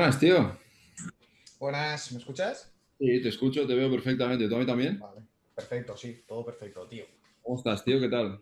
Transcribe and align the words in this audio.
Buenas, 0.00 0.18
tío. 0.18 0.56
Buenas, 1.58 2.12
¿me 2.12 2.20
escuchas? 2.20 2.74
Sí, 2.98 3.20
te 3.20 3.28
escucho, 3.28 3.66
te 3.66 3.74
veo 3.74 3.90
perfectamente. 3.90 4.48
¿Tú 4.48 4.56
a 4.56 4.58
mí 4.58 4.64
también? 4.64 4.98
Vale, 4.98 5.20
perfecto, 5.54 5.94
sí, 5.94 6.24
todo 6.26 6.42
perfecto, 6.42 6.88
tío. 6.88 7.04
¿Cómo 7.42 7.58
estás, 7.58 7.84
tío? 7.84 8.00
¿Qué 8.00 8.08
tal? 8.08 8.40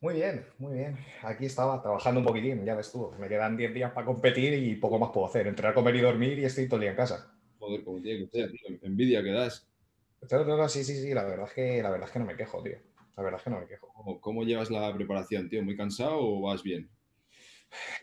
Muy 0.00 0.14
bien, 0.14 0.44
muy 0.58 0.74
bien. 0.74 0.98
Aquí 1.22 1.46
estaba 1.46 1.80
trabajando 1.80 2.18
un 2.18 2.26
poquitín, 2.26 2.64
ya 2.64 2.74
ves 2.74 2.90
tú. 2.90 3.12
Me 3.16 3.28
quedan 3.28 3.56
10 3.56 3.72
días 3.72 3.92
para 3.92 4.06
competir 4.06 4.54
y 4.54 4.74
poco 4.74 4.98
más 4.98 5.10
puedo 5.14 5.28
hacer. 5.28 5.46
Entrenar, 5.46 5.72
comer 5.72 5.94
y 5.94 6.00
dormir 6.00 6.36
y 6.36 6.46
estoy 6.46 6.66
todo 6.66 6.78
el 6.78 6.80
día 6.80 6.90
en 6.90 6.96
casa. 6.96 7.32
Joder, 7.60 7.84
como 7.84 8.02
tiene 8.02 8.24
que 8.24 8.30
ser, 8.36 8.50
tío. 8.50 8.76
Envidia 8.82 9.22
que 9.22 9.30
das. 9.30 9.68
No, 10.28 10.44
no, 10.44 10.56
no, 10.56 10.68
sí, 10.68 10.82
sí, 10.82 11.00
sí, 11.00 11.14
la 11.14 11.22
verdad 11.22 11.46
es 11.46 11.52
que, 11.52 11.80
la 11.80 11.90
verdad 11.90 12.08
es 12.08 12.12
que 12.12 12.18
no 12.18 12.24
me 12.24 12.36
quejo, 12.36 12.60
tío. 12.60 12.78
La 13.16 13.22
verdad 13.22 13.38
es 13.38 13.44
que 13.44 13.50
no 13.50 13.60
me 13.60 13.68
quejo. 13.68 13.86
¿Cómo, 13.94 14.20
cómo 14.20 14.42
llevas 14.42 14.68
la 14.68 14.92
preparación, 14.92 15.48
tío? 15.48 15.62
¿Muy 15.62 15.76
cansado 15.76 16.18
o 16.18 16.40
vas 16.40 16.64
bien? 16.64 16.90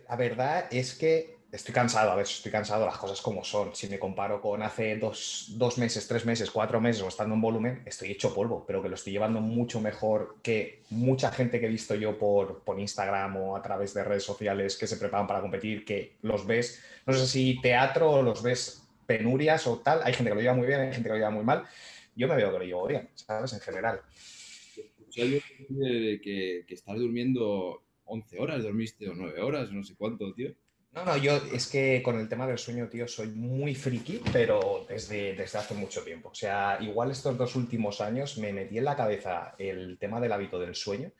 La 0.08 0.16
verdad 0.16 0.68
es 0.72 0.98
que 0.98 1.35
estoy 1.56 1.74
cansado, 1.74 2.12
a 2.12 2.16
ver, 2.16 2.26
estoy 2.26 2.52
cansado, 2.52 2.86
las 2.86 2.98
cosas 2.98 3.22
como 3.22 3.44
son. 3.44 3.74
Si 3.76 3.88
me 3.88 3.98
comparo 3.98 4.42
con 4.42 4.62
hace 4.62 4.98
dos, 4.98 5.48
dos, 5.58 5.78
meses, 5.78 6.08
tres 6.08 6.26
meses, 6.26 6.52
cuatro 6.52 6.82
meses 6.82 7.02
o 7.02 7.08
estando 7.08 7.36
en 7.36 7.42
volumen, 7.42 7.82
estoy 7.86 8.12
hecho 8.12 8.34
polvo, 8.34 8.66
pero 8.68 8.82
que 8.82 8.90
lo 8.90 8.96
estoy 8.96 9.14
llevando 9.14 9.42
mucho 9.42 9.80
mejor 9.82 10.38
que 10.44 10.84
mucha 10.90 11.32
gente 11.32 11.60
que 11.60 11.68
he 11.68 11.70
visto 11.70 11.96
yo 11.96 12.18
por, 12.18 12.64
por 12.64 12.80
Instagram 12.80 13.38
o 13.38 13.56
a 13.56 13.62
través 13.62 13.94
de 13.94 14.04
redes 14.04 14.24
sociales 14.24 14.78
que 14.78 14.88
se 14.88 14.98
preparan 14.98 15.28
para 15.28 15.42
competir, 15.42 15.86
que 15.86 16.18
los 16.22 16.46
ves, 16.46 16.84
no 17.06 17.14
sé 17.14 17.26
si 17.26 17.60
teatro 17.62 18.12
o 18.12 18.22
los 18.22 18.44
ves 18.44 18.84
penurias 19.06 19.66
o 19.68 19.80
tal. 19.80 20.02
Hay 20.04 20.14
gente 20.14 20.32
que 20.32 20.36
lo 20.36 20.42
lleva 20.42 20.56
muy 20.56 20.68
bien, 20.68 20.82
hay 20.82 20.94
gente 20.94 21.04
que 21.04 21.14
lo 21.14 21.16
lleva 21.16 21.32
muy 21.32 21.44
mal. 21.44 21.64
Yo 22.16 22.28
me 22.28 22.36
veo 22.36 22.52
que 22.52 22.60
lo 22.60 22.66
llevo 22.66 22.88
bien, 22.88 23.10
¿sabes? 23.16 23.54
En 23.54 23.60
general. 23.60 24.02
Que, 25.14 25.42
que 26.68 26.74
estás 26.74 26.98
durmiendo 26.98 27.82
11 28.04 28.40
horas, 28.40 28.64
dormiste 28.64 29.10
o 29.10 29.14
9 29.16 29.42
horas, 29.42 29.72
no 29.72 29.84
sé 29.84 29.96
cuánto, 29.96 30.34
tío. 30.34 30.54
No, 30.96 31.04
no, 31.04 31.18
yo 31.18 31.36
es 31.52 31.68
que 31.68 32.02
con 32.02 32.18
el 32.18 32.30
tema 32.30 32.48
del 32.48 32.58
sueño, 32.58 32.88
tío, 32.88 33.06
soy 33.06 33.28
muy 33.28 33.76
friki, 33.76 34.22
pero 34.32 34.86
desde, 34.88 35.36
desde 35.36 35.58
hace 35.60 35.74
mucho 35.74 36.02
tiempo. 36.04 36.30
O 36.30 36.36
sea, 36.36 36.78
igual 36.80 37.12
estos 37.12 37.38
dos 37.38 37.58
últimos 37.58 38.00
años 38.00 38.38
me 38.38 38.54
metí 38.54 38.78
en 38.78 38.86
la 38.86 38.96
cabeza 38.96 39.56
el 39.58 39.98
tema 39.98 40.22
del 40.22 40.32
hábito 40.32 40.58
del 40.58 40.74
sueño 40.74 41.12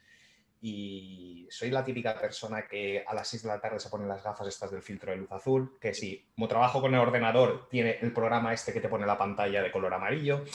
y 0.62 1.46
soy 1.52 1.72
la 1.72 1.84
típica 1.84 2.18
persona 2.18 2.66
que 2.68 3.04
a 3.06 3.14
las 3.14 3.28
6 3.28 3.44
de 3.44 3.50
la 3.50 3.60
tarde 3.60 3.80
se 3.82 3.90
ponen 3.90 4.08
las 4.08 4.24
gafas 4.24 4.48
estas 4.48 4.72
del 4.72 4.82
filtro 4.82 5.12
de 5.12 5.18
luz 5.18 5.32
azul, 5.32 5.78
que 5.80 5.94
si 5.94 6.26
como 6.34 6.48
trabajo 6.48 6.80
con 6.80 6.94
el 6.94 7.00
ordenador, 7.02 7.68
tiene 7.70 7.98
el 8.02 8.14
programa 8.14 8.54
este 8.54 8.72
que 8.72 8.80
te 8.80 8.88
pone 8.88 9.06
la 9.06 9.18
pantalla 9.18 9.62
de 9.62 9.72
color 9.72 9.94
amarillo. 9.94 10.46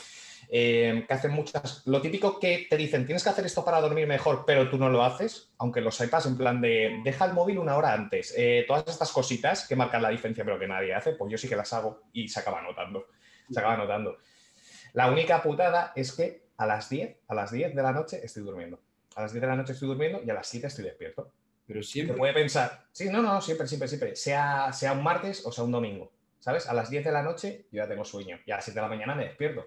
Eh, 0.53 1.05
que 1.07 1.15
hacen 1.15 1.31
muchas. 1.31 1.87
Lo 1.87 2.01
típico 2.03 2.41
que 2.41 2.67
te 2.69 2.77
dicen, 2.77 3.07
tienes 3.07 3.23
que 3.23 3.31
hacer 3.31 3.47
esto 3.47 3.65
para 3.65 3.81
dormir 3.81 4.09
mejor, 4.09 4.43
pero 4.45 4.69
tú 4.69 4.79
no 4.79 4.89
lo 4.89 5.05
haces, 5.05 5.53
aunque 5.59 5.81
lo 5.81 5.93
sepas, 5.93 6.27
en 6.27 6.37
plan 6.37 6.61
de 6.61 7.01
deja 7.05 7.27
el 7.27 7.35
móvil 7.35 7.59
una 7.59 7.77
hora 7.77 7.93
antes. 7.93 8.35
Eh, 8.37 8.65
todas 8.67 8.85
estas 8.89 9.13
cositas 9.13 9.69
que 9.69 9.77
marcan 9.77 10.03
la 10.03 10.09
diferencia, 10.09 10.45
pero 10.45 10.59
que 10.59 10.67
nadie 10.67 10.93
hace, 10.93 11.13
pues 11.13 11.31
yo 11.31 11.39
sí 11.39 11.49
que 11.49 11.55
las 11.55 11.73
hago 11.73 12.03
y 12.13 12.29
se 12.29 12.41
acaba 12.41 12.61
notando. 12.63 13.07
Se 13.49 13.61
acaba 13.61 13.77
notando. 13.77 14.19
La 14.93 15.09
única 15.09 15.41
putada 15.41 15.93
es 15.95 16.13
que 16.13 16.43
a 16.57 16.67
las 16.67 16.91
10, 16.91 17.19
a 17.29 17.35
las 17.35 17.53
10 17.53 17.77
de 17.77 17.83
la 17.83 17.93
noche 17.93 18.21
estoy 18.21 18.43
durmiendo. 18.43 18.81
A 19.15 19.23
las 19.23 19.33
10 19.33 19.43
de 19.43 19.47
la 19.47 19.57
noche 19.57 19.73
estoy 19.73 19.87
durmiendo 19.87 20.21
y 20.25 20.31
a 20.31 20.35
las 20.35 20.49
7 20.49 20.67
estoy 20.67 20.85
despierto. 20.85 21.31
Pero 21.65 21.81
siempre. 21.85 22.15
Se 22.15 22.19
puede 22.19 22.33
pensar, 22.33 22.87
sí, 22.91 23.09
no, 23.09 23.23
no, 23.23 23.41
siempre, 23.41 23.69
siempre, 23.69 23.87
siempre. 23.87 24.17
Sea, 24.17 24.73
sea 24.73 24.95
un 24.95 25.05
martes 25.05 25.47
o 25.47 25.53
sea 25.53 25.63
un 25.63 25.71
domingo. 25.71 26.11
¿Sabes? 26.41 26.67
A 26.69 26.75
las 26.75 26.91
10 26.91 27.05
de 27.05 27.13
la 27.13 27.23
noche 27.23 27.67
yo 27.71 27.85
ya 27.85 27.89
tengo 27.89 28.05
sueño 28.05 28.41
y 28.45 28.51
a 28.51 28.57
las 28.57 28.65
7 28.65 28.81
de 28.81 28.83
la 28.83 28.89
mañana 28.89 29.15
me 29.15 29.27
despierto. 29.27 29.65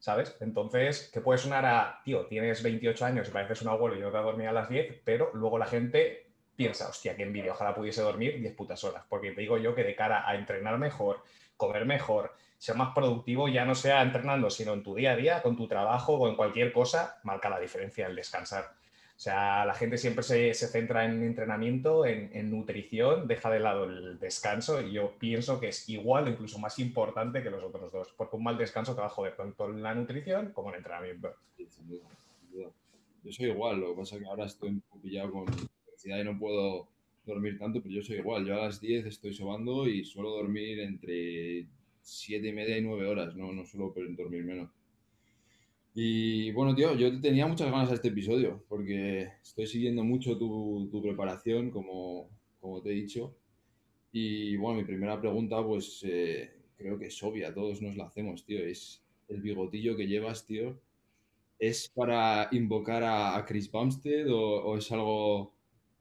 ¿Sabes? 0.00 0.36
Entonces, 0.40 1.10
que 1.12 1.20
puede 1.20 1.38
sonar 1.38 1.64
a, 1.66 2.00
tío, 2.04 2.26
tienes 2.26 2.62
28 2.62 3.04
años 3.04 3.28
y 3.28 3.30
pareces 3.30 3.62
un 3.62 3.68
abuelo 3.68 3.96
y 3.96 4.00
no 4.00 4.10
te 4.10 4.16
has 4.16 4.24
dormido 4.24 4.50
a 4.50 4.54
las 4.54 4.68
10, 4.68 5.02
pero 5.04 5.30
luego 5.34 5.58
la 5.58 5.66
gente 5.66 6.26
piensa, 6.56 6.88
hostia, 6.88 7.16
qué 7.16 7.22
envidia, 7.22 7.52
ojalá 7.52 7.74
pudiese 7.74 8.02
dormir 8.02 8.40
10 8.40 8.54
putas 8.54 8.82
horas, 8.82 9.04
porque 9.08 9.30
te 9.32 9.42
digo 9.42 9.58
yo 9.58 9.74
que 9.74 9.84
de 9.84 9.94
cara 9.94 10.28
a 10.28 10.34
entrenar 10.34 10.78
mejor, 10.78 11.22
comer 11.56 11.84
mejor, 11.84 12.34
ser 12.58 12.76
más 12.76 12.94
productivo, 12.94 13.48
ya 13.48 13.64
no 13.64 13.74
sea 13.74 14.02
entrenando, 14.02 14.50
sino 14.50 14.72
en 14.72 14.82
tu 14.82 14.94
día 14.94 15.12
a 15.12 15.16
día, 15.16 15.42
con 15.42 15.56
tu 15.56 15.68
trabajo 15.68 16.14
o 16.14 16.28
en 16.28 16.36
cualquier 16.36 16.72
cosa, 16.72 17.20
marca 17.22 17.48
la 17.48 17.60
diferencia 17.60 18.06
el 18.06 18.16
descansar. 18.16 18.72
O 19.20 19.22
sea, 19.22 19.66
la 19.66 19.74
gente 19.74 19.98
siempre 19.98 20.22
se, 20.22 20.54
centra 20.54 21.04
en 21.04 21.22
entrenamiento, 21.22 22.06
en, 22.06 22.50
nutrición, 22.50 23.28
deja 23.28 23.50
de 23.50 23.60
lado 23.60 23.84
el 23.84 24.18
descanso 24.18 24.80
y 24.80 24.92
yo 24.92 25.12
pienso 25.18 25.60
que 25.60 25.68
es 25.68 25.86
igual 25.90 26.24
o 26.24 26.30
incluso 26.30 26.58
más 26.58 26.78
importante 26.78 27.42
que 27.42 27.50
los 27.50 27.62
otros 27.62 27.92
dos, 27.92 28.14
porque 28.16 28.36
un 28.36 28.44
mal 28.44 28.56
descanso 28.56 28.94
te 28.94 29.02
va 29.02 29.08
a 29.08 29.10
joder 29.10 29.36
tanto 29.36 29.68
en 29.68 29.82
la 29.82 29.94
nutrición 29.94 30.52
como 30.54 30.70
en 30.70 30.76
el 30.76 30.78
entrenamiento. 30.78 31.34
Yo 33.22 33.30
soy 33.30 33.50
igual, 33.50 33.80
lo 33.80 33.90
que 33.90 34.00
pasa 34.00 34.16
es 34.16 34.22
que 34.22 34.26
ahora 34.26 34.46
estoy 34.46 34.70
un 34.70 34.80
poco 34.80 35.02
pillado 35.02 35.32
con 35.32 35.42
universidad 35.42 36.18
y 36.18 36.24
no 36.24 36.38
puedo 36.38 36.88
dormir 37.26 37.58
tanto, 37.58 37.82
pero 37.82 37.96
yo 37.96 38.02
soy 38.02 38.16
igual. 38.16 38.46
Yo 38.46 38.54
a 38.54 38.64
las 38.64 38.80
10 38.80 39.04
estoy 39.04 39.34
sobando 39.34 39.86
y 39.86 40.02
suelo 40.02 40.30
dormir 40.30 40.80
entre 40.80 41.66
7 42.00 42.48
y 42.48 42.52
media 42.54 42.78
y 42.78 42.80
9 42.80 43.06
horas, 43.06 43.36
no, 43.36 43.52
no 43.52 43.66
suelo 43.66 43.92
dormir 44.16 44.44
menos. 44.44 44.70
Y 45.94 46.52
bueno, 46.52 46.74
tío, 46.74 46.94
yo 46.94 47.20
tenía 47.20 47.46
muchas 47.46 47.70
ganas 47.70 47.90
a 47.90 47.94
este 47.94 48.08
episodio 48.08 48.64
porque 48.68 49.32
estoy 49.42 49.66
siguiendo 49.66 50.04
mucho 50.04 50.38
tu, 50.38 50.88
tu 50.90 51.02
preparación, 51.02 51.70
como, 51.70 52.30
como, 52.60 52.80
te 52.80 52.90
he 52.90 52.94
dicho. 52.94 53.34
Y 54.12 54.56
bueno, 54.56 54.78
mi 54.78 54.84
primera 54.84 55.20
pregunta, 55.20 55.62
pues 55.64 56.00
eh, 56.04 56.52
creo 56.76 56.98
que 56.98 57.06
es 57.06 57.22
obvia, 57.22 57.52
todos 57.52 57.82
nos 57.82 57.96
la 57.96 58.04
hacemos, 58.04 58.44
tío. 58.44 58.60
Es 58.64 59.02
el 59.28 59.40
bigotillo 59.40 59.96
que 59.96 60.06
llevas, 60.06 60.46
tío. 60.46 60.80
¿Es 61.58 61.90
para 61.90 62.48
invocar 62.52 63.02
a, 63.04 63.44
Chris 63.46 63.70
Bumstead 63.70 64.30
o, 64.30 64.62
o 64.64 64.78
es 64.78 64.90
algo, 64.92 65.52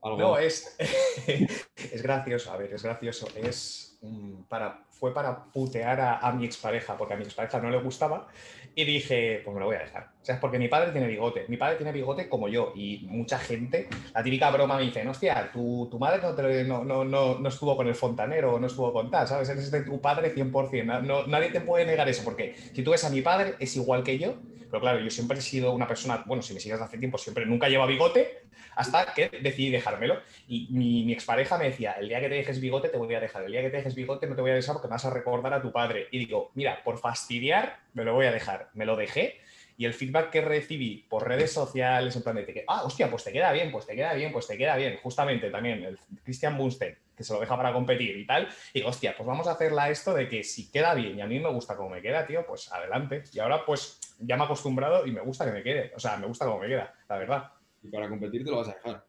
algo, 0.02 0.18
No, 0.18 0.38
es, 0.38 0.78
es 1.28 2.02
gracioso, 2.02 2.52
a 2.52 2.58
ver, 2.58 2.74
es 2.74 2.84
gracioso. 2.84 3.28
Es 3.36 4.00
para, 4.48 4.86
fue 4.92 5.14
para 5.14 5.52
putear 5.52 6.00
a, 6.00 6.20
a 6.20 6.32
mi 6.32 6.46
expareja, 6.46 6.96
porque 6.96 7.16
a 7.16 7.18
mi 7.18 7.24
expareja 7.24 7.60
no 7.60 7.70
le 7.70 7.82
gustaba 7.82 8.30
y 8.76 8.86
dije, 8.86 9.42
pues 9.44 9.54
me 9.54 9.60
lo 9.60 9.68
voy 9.68 9.76
a 9.76 9.80
dejar. 9.80 10.10
O 10.22 10.26
sea, 10.26 10.36
es 10.36 10.42
porque 10.42 10.60
mi 10.60 10.68
padre 10.68 10.92
tiene 10.92 11.08
bigote. 11.08 11.46
Mi 11.48 11.58
padre 11.58 11.76
tiene 11.76 11.92
bigote 11.92 12.30
como 12.30 12.48
yo. 12.48 12.74
Y 12.76 13.06
mucha 13.10 13.40
gente, 13.40 13.88
la 14.14 14.24
típica 14.24 14.52
broma 14.52 14.78
me 14.78 14.84
dice, 14.84 15.08
hostia, 15.08 15.50
tu, 15.52 15.88
tu 15.90 16.00
madre 16.00 16.22
no, 16.22 16.36
te, 16.36 16.64
no, 16.64 16.84
no, 16.84 17.04
no, 17.04 17.48
estuvo 17.48 17.76
con 17.76 17.88
el 17.88 17.96
fontanero, 17.96 18.60
no 18.60 18.68
estuvo 18.68 18.94
con 18.94 19.10
tal, 19.10 19.28
¿sabes? 19.28 19.50
Eres 19.50 19.72
de 19.72 19.82
tu 19.82 20.00
padre 20.00 20.34
100%. 20.34 21.04
No, 21.04 21.28
nadie 21.28 21.50
te 21.50 21.62
puede 21.62 21.86
negar 21.86 22.08
eso, 22.10 22.24
porque 22.24 22.56
si 22.74 22.84
tú 22.84 22.92
ves 22.92 23.04
a 23.04 23.10
mi 23.10 23.22
padre, 23.22 23.56
es 23.60 23.76
igual 23.76 24.04
que 24.04 24.18
yo. 24.18 24.36
Pero 24.70 24.82
claro, 24.82 25.00
yo 25.00 25.10
siempre 25.10 25.40
he 25.40 25.42
sido 25.42 25.74
una 25.74 25.88
persona, 25.88 26.24
bueno, 26.28 26.44
si 26.44 26.54
me 26.54 26.60
sigues 26.60 26.80
hace 26.80 26.98
tiempo, 26.98 27.18
siempre 27.18 27.46
nunca 27.46 27.70
lleva 27.70 27.88
bigote, 27.88 28.39
hasta 28.80 29.14
que 29.14 29.30
decidí 29.42 29.70
dejármelo. 29.70 30.22
Y 30.48 30.68
mi, 30.72 31.04
mi 31.04 31.12
expareja 31.12 31.58
me 31.58 31.66
decía, 31.66 31.94
el 32.00 32.08
día 32.08 32.22
que 32.22 32.30
te 32.30 32.36
dejes 32.36 32.62
bigote 32.62 32.88
te 32.88 32.98
voy 32.98 33.14
a 33.14 33.20
dejar, 33.20 33.44
el 33.44 33.52
día 33.52 33.62
que 33.62 33.70
te 33.70 33.78
dejes 33.78 33.94
bigote 33.94 34.26
no 34.26 34.36
te 34.36 34.42
voy 34.42 34.52
a 34.52 34.56
dejar 34.56 34.74
porque 34.74 34.88
me 34.88 34.94
vas 34.94 35.06
a 35.06 35.10
recordar 35.10 35.54
a 35.54 35.62
tu 35.62 35.74
padre. 35.74 36.08
Y 36.12 36.20
digo, 36.20 36.52
mira, 36.56 36.82
por 36.84 36.98
fastidiar, 36.98 37.80
me 37.94 38.06
lo 38.06 38.14
voy 38.14 38.28
a 38.28 38.32
dejar. 38.32 38.70
Me 38.74 38.86
lo 38.86 38.96
dejé 38.96 39.42
y 39.80 39.86
el 39.86 39.94
feedback 39.94 40.30
que 40.30 40.42
recibí 40.42 41.06
por 41.10 41.26
redes 41.26 41.54
sociales, 41.54 42.14
en 42.16 42.22
plan 42.22 42.36
de 42.36 42.46
que, 42.46 42.66
ah, 42.68 42.84
hostia, 42.84 43.10
pues 43.10 43.24
te 43.24 43.32
queda 43.32 43.52
bien, 43.54 43.72
pues 43.72 43.86
te 43.86 43.96
queda 43.96 44.14
bien, 44.14 44.32
pues 44.32 44.46
te 44.48 44.58
queda 44.58 44.76
bien. 44.76 44.98
Justamente 45.02 45.50
también 45.50 45.84
el 45.84 45.98
Christian 46.24 46.58
Bunstein, 46.58 46.98
que 47.16 47.24
se 47.24 47.34
lo 47.34 47.40
deja 47.40 47.56
para 47.56 47.72
competir 47.72 48.18
y 48.18 48.26
tal. 48.26 48.50
Y 48.74 48.80
digo, 48.80 48.90
hostia, 48.90 49.16
pues 49.16 49.26
vamos 49.26 49.48
a 49.48 49.52
hacerla 49.52 49.90
esto 49.90 50.14
de 50.14 50.28
que 50.28 50.44
si 50.44 50.70
queda 50.70 50.94
bien 50.94 51.18
y 51.18 51.22
a 51.22 51.28
mí 51.28 51.40
me 51.40 51.50
gusta 51.50 51.78
como 51.78 51.90
me 51.90 52.02
queda, 52.02 52.26
tío, 52.26 52.46
pues 52.46 52.72
adelante. 52.74 53.24
Y 53.32 53.40
ahora 53.40 53.66
pues 53.66 54.00
ya 54.20 54.36
me 54.36 54.44
he 54.44 54.46
acostumbrado 54.46 55.06
y 55.06 55.12
me 55.12 55.22
gusta 55.22 55.46
que 55.46 55.52
me 55.52 55.64
quede. 55.64 55.94
O 55.96 56.00
sea, 56.00 56.18
me 56.18 56.28
gusta 56.28 56.46
como 56.46 56.60
me 56.60 56.68
queda, 56.68 56.94
la 57.08 57.18
verdad. 57.18 57.52
Y 57.84 57.90
para 57.90 58.10
competir 58.10 58.44
te 58.44 58.52
lo 58.52 58.58
vas 58.58 58.70
a 58.70 58.74
dejar. 58.74 59.06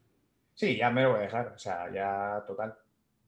Sí, 0.55 0.77
ya 0.77 0.91
me 0.91 1.03
lo 1.03 1.11
voy 1.11 1.21
a 1.21 1.23
dejar. 1.23 1.49
O 1.55 1.59
sea, 1.59 1.93
ya 1.93 2.45
total. 2.47 2.75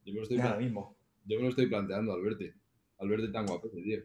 Yo 0.05 0.13
me 0.13 0.21
lo 0.21 0.23
estoy, 0.23 0.39
mismo. 0.59 0.97
Yo 1.25 1.37
me 1.37 1.45
lo 1.45 1.49
estoy 1.49 1.67
planteando 1.67 2.13
al 2.13 2.23
verte. 2.23 2.55
Al 2.99 3.09
verte 3.09 3.29
tan 3.29 3.47
guapo, 3.47 3.69
tío. 3.69 4.01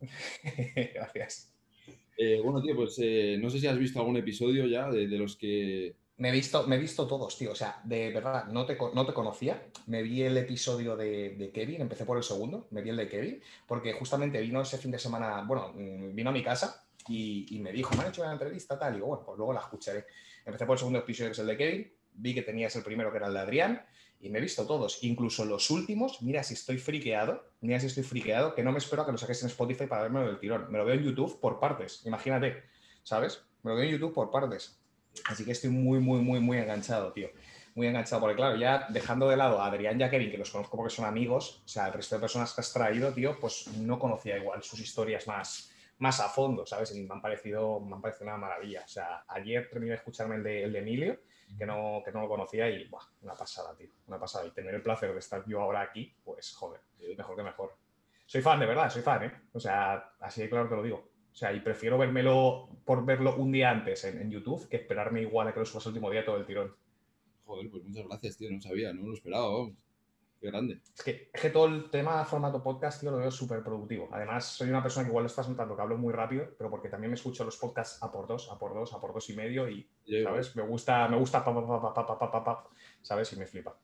Gracias. 0.94 1.54
Eh, 2.18 2.40
bueno, 2.42 2.62
tío, 2.62 2.74
pues 2.74 2.98
eh, 2.98 3.38
no 3.40 3.50
sé 3.50 3.58
si 3.60 3.66
has 3.66 3.78
visto 3.78 4.00
algún 4.00 4.16
episodio 4.16 4.66
ya 4.66 4.90
de, 4.90 5.06
los 5.06 5.36
que... 5.36 5.94
Me 6.18 6.30
he, 6.30 6.32
visto, 6.32 6.66
me 6.66 6.76
he 6.76 6.78
visto 6.78 7.06
todos, 7.06 7.36
tío. 7.36 7.52
O 7.52 7.54
sea, 7.54 7.80
de 7.84 8.10
verdad, 8.10 8.46
no 8.46 8.64
te, 8.64 8.78
no 8.94 9.04
te 9.04 9.12
conocía. 9.12 9.62
Me 9.86 10.02
vi 10.02 10.22
el 10.22 10.36
episodio 10.38 10.96
de, 10.96 11.50
Kevin, 11.52 11.82
empecé 11.82 12.06
por 12.06 12.16
el 12.16 12.22
segundo, 12.22 12.68
me 12.70 12.80
vi 12.80 12.88
el 12.90 12.96
de 12.96 13.08
Kevin, 13.08 13.42
porque 13.66 13.92
justamente 13.92 14.40
vino 14.40 14.62
ese 14.62 14.78
fin 14.78 14.90
de 14.90 14.98
semana, 14.98 15.44
bueno, 15.46 15.74
mm, 15.74 16.14
vino 16.14 16.30
a 16.30 16.32
mi 16.32 16.42
casa 16.42 16.85
y, 17.08 17.58
me 17.60 17.72
dijo, 17.72 17.94
me 17.94 18.02
han 18.02 18.08
hecho 18.08 18.22
una 18.22 18.32
entrevista, 18.32 18.78
tal. 18.78 18.92
Y 18.92 18.96
digo, 18.96 19.08
bueno, 19.08 19.24
pues 19.24 19.36
luego 19.36 19.52
la 19.52 19.60
escucharé. 19.60 20.06
Empecé 20.44 20.66
por 20.66 20.74
el 20.74 20.78
segundo 20.78 20.98
episodio, 20.98 21.30
que 21.30 21.32
es 21.32 21.38
el 21.38 21.46
de 21.46 21.56
Kevin. 21.56 21.92
Vi 22.12 22.34
que 22.34 22.42
tenías 22.42 22.74
el 22.76 22.82
primero, 22.82 23.10
que 23.10 23.18
era 23.18 23.26
el 23.26 23.34
de 23.34 23.40
Adrián 23.40 23.86
y 24.20 24.30
me 24.30 24.38
he 24.38 24.42
visto 24.42 24.66
todos, 24.66 25.02
incluso 25.02 25.44
los 25.44 25.70
últimos. 25.70 26.22
Mira 26.22 26.42
si 26.42 26.54
estoy 26.54 26.78
friqueado, 26.78 27.44
mira 27.60 27.78
si 27.80 27.86
estoy 27.86 28.02
friqueado, 28.02 28.54
que 28.54 28.62
no 28.62 28.72
me 28.72 28.78
espero 28.78 29.02
a 29.02 29.06
que 29.06 29.12
lo 29.12 29.18
saques 29.18 29.42
en 29.42 29.48
Spotify 29.48 29.86
para 29.86 30.02
verme 30.02 30.20
del 30.24 30.38
tirón. 30.38 30.70
Me 30.70 30.78
lo 30.78 30.84
veo 30.84 30.94
en 30.94 31.04
YouTube 31.04 31.38
por 31.40 31.60
partes, 31.60 32.02
imagínate, 32.06 32.62
¿sabes? 33.02 33.42
Me 33.62 33.70
lo 33.70 33.76
veo 33.76 33.86
en 33.86 33.92
YouTube 33.92 34.14
por 34.14 34.30
partes. 34.30 34.78
Así 35.26 35.44
que 35.44 35.52
estoy 35.52 35.70
muy, 35.70 35.98
muy, 36.00 36.20
muy, 36.20 36.40
muy 36.40 36.58
enganchado, 36.58 37.12
tío. 37.12 37.30
Muy 37.74 37.86
enganchado, 37.86 38.22
porque 38.22 38.36
claro, 38.36 38.56
ya 38.56 38.86
dejando 38.88 39.28
de 39.28 39.36
lado 39.36 39.60
a 39.60 39.66
Adrián 39.66 40.00
y 40.00 40.04
a 40.04 40.10
Kevin, 40.10 40.30
que 40.30 40.38
los 40.38 40.50
conozco 40.50 40.76
porque 40.76 40.94
son 40.94 41.04
amigos, 41.04 41.62
o 41.64 41.68
sea, 41.68 41.88
el 41.88 41.92
resto 41.92 42.14
de 42.14 42.22
personas 42.22 42.54
que 42.54 42.62
has 42.62 42.72
traído, 42.72 43.12
tío, 43.12 43.38
pues 43.38 43.68
no 43.78 43.98
conocía 43.98 44.38
igual 44.38 44.62
sus 44.62 44.80
historias 44.80 45.26
más, 45.26 45.70
más 45.98 46.20
a 46.20 46.28
fondo, 46.28 46.66
¿sabes? 46.66 46.94
Y 46.94 47.02
me 47.02 47.14
han 47.14 47.22
parecido, 47.22 47.80
me 47.80 47.94
han 47.96 48.02
parecido 48.02 48.26
una 48.26 48.36
maravilla. 48.36 48.82
O 48.84 48.88
sea, 48.88 49.24
ayer 49.28 49.68
terminé 49.70 49.92
de 49.92 49.96
escucharme 49.96 50.36
el 50.36 50.42
de, 50.42 50.64
el 50.64 50.72
de 50.72 50.78
Emilio 50.78 51.18
que 51.58 51.66
no, 51.66 52.02
que 52.04 52.12
no 52.12 52.22
lo 52.22 52.28
conocía 52.28 52.68
y 52.68 52.88
buah, 52.88 53.04
una 53.22 53.34
pasada, 53.34 53.76
tío, 53.76 53.88
una 54.06 54.18
pasada. 54.18 54.46
Y 54.46 54.50
tener 54.50 54.74
el 54.74 54.82
placer 54.82 55.12
de 55.12 55.18
estar 55.18 55.44
yo 55.46 55.60
ahora 55.60 55.80
aquí, 55.82 56.14
pues 56.24 56.54
joder, 56.54 56.80
mejor 57.16 57.36
que 57.36 57.42
mejor. 57.42 57.76
soy 58.26 58.42
fan, 58.42 58.60
de 58.60 58.66
verdad, 58.66 58.90
soy 58.90 59.02
fan, 59.02 59.24
¿eh? 59.24 59.32
O 59.52 59.60
sea, 59.60 60.12
así 60.20 60.42
de 60.42 60.50
claro 60.50 60.68
te 60.68 60.76
lo 60.76 60.82
digo. 60.82 61.10
O 61.32 61.38
sea, 61.38 61.52
y 61.52 61.60
prefiero 61.60 61.98
vérmelo 61.98 62.68
por 62.84 63.04
verlo 63.04 63.36
un 63.36 63.52
día 63.52 63.70
antes 63.70 64.04
en, 64.04 64.30
YouTube 64.30 64.68
que 64.68 64.76
esperarme 64.76 65.20
igual 65.20 65.48
a 65.48 65.52
que 65.52 65.60
lo 65.60 65.66
subas 65.66 65.84
el 65.86 65.90
último 65.90 66.10
día 66.10 66.24
todo 66.24 66.38
el 66.38 66.46
tirón. 66.46 66.74
Joder, 67.44 67.70
pues 67.70 67.84
muchas 67.84 68.06
gracias, 68.06 68.36
tío. 68.38 68.50
No 68.50 68.60
sabía, 68.60 68.92
no 68.92 69.06
lo 69.06 69.14
esperaba, 69.14 69.46
vamos. 69.46 69.74
Qué 70.40 70.48
grande. 70.48 70.80
Es 70.94 71.02
que, 71.02 71.30
es 71.32 71.40
que 71.40 71.50
todo 71.50 71.66
el 71.66 71.90
tema 71.90 72.24
formato 72.24 72.62
podcast, 72.62 73.00
tío, 73.00 73.10
lo 73.10 73.18
veo 73.18 73.30
súper 73.30 73.62
productivo. 73.62 74.08
Además, 74.12 74.44
soy 74.44 74.68
una 74.68 74.82
persona 74.82 75.04
que 75.04 75.10
igual 75.10 75.24
lo 75.24 75.28
estás 75.28 75.48
notando 75.48 75.74
que 75.74 75.82
hablo 75.82 75.96
muy 75.96 76.12
rápido, 76.12 76.54
pero 76.58 76.70
porque 76.70 76.88
también 76.88 77.10
me 77.10 77.16
escucho 77.16 77.44
los 77.44 77.56
podcasts 77.56 78.02
a 78.02 78.12
por 78.12 78.26
dos, 78.26 78.50
a 78.50 78.58
por 78.58 78.74
dos, 78.74 78.92
a 78.92 79.00
por 79.00 79.14
dos 79.14 79.28
y 79.30 79.34
medio 79.34 79.68
y, 79.68 79.88
¿sabes? 80.22 80.54
Me 80.54 80.62
gusta, 80.62 81.08
me 81.08 81.18
gusta, 81.18 81.44
pa, 81.44 81.54
pa, 81.54 81.66
pa, 81.66 81.94
pa, 81.94 82.18
pa, 82.18 82.30
pa, 82.30 82.44
pa, 82.44 82.68
¿sabes? 83.00 83.32
Y 83.32 83.38
me 83.38 83.46
flipa. 83.46 83.78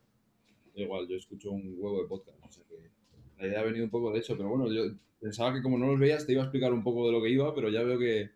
Igual, 0.75 1.09
yo 1.09 1.17
escucho 1.17 1.51
un 1.51 1.75
huevo 1.79 2.03
de 2.03 2.09
podcast, 2.09 2.39
o 2.45 2.51
sea 2.51 2.65
que 2.69 2.91
la 3.39 3.47
idea 3.47 3.61
ha 3.61 3.65
venido 3.65 3.85
un 3.85 3.91
poco 3.91 4.13
de 4.13 4.21
hecho, 4.21 4.37
pero 4.37 4.49
bueno, 4.49 4.73
yo 4.73 4.95
pensaba 5.21 5.53
que 5.53 5.63
como 5.63 5.79
no 5.79 5.87
los 5.87 5.99
veías 5.99 6.27
te 6.27 6.33
iba 6.33 6.43
a 6.43 6.45
explicar 6.45 6.73
un 6.73 6.83
poco 6.83 7.07
de 7.07 7.13
lo 7.13 7.23
que 7.23 7.31
iba, 7.31 7.55
pero 7.55 7.71
ya 7.71 7.83
veo 7.83 7.99
que, 7.99 8.31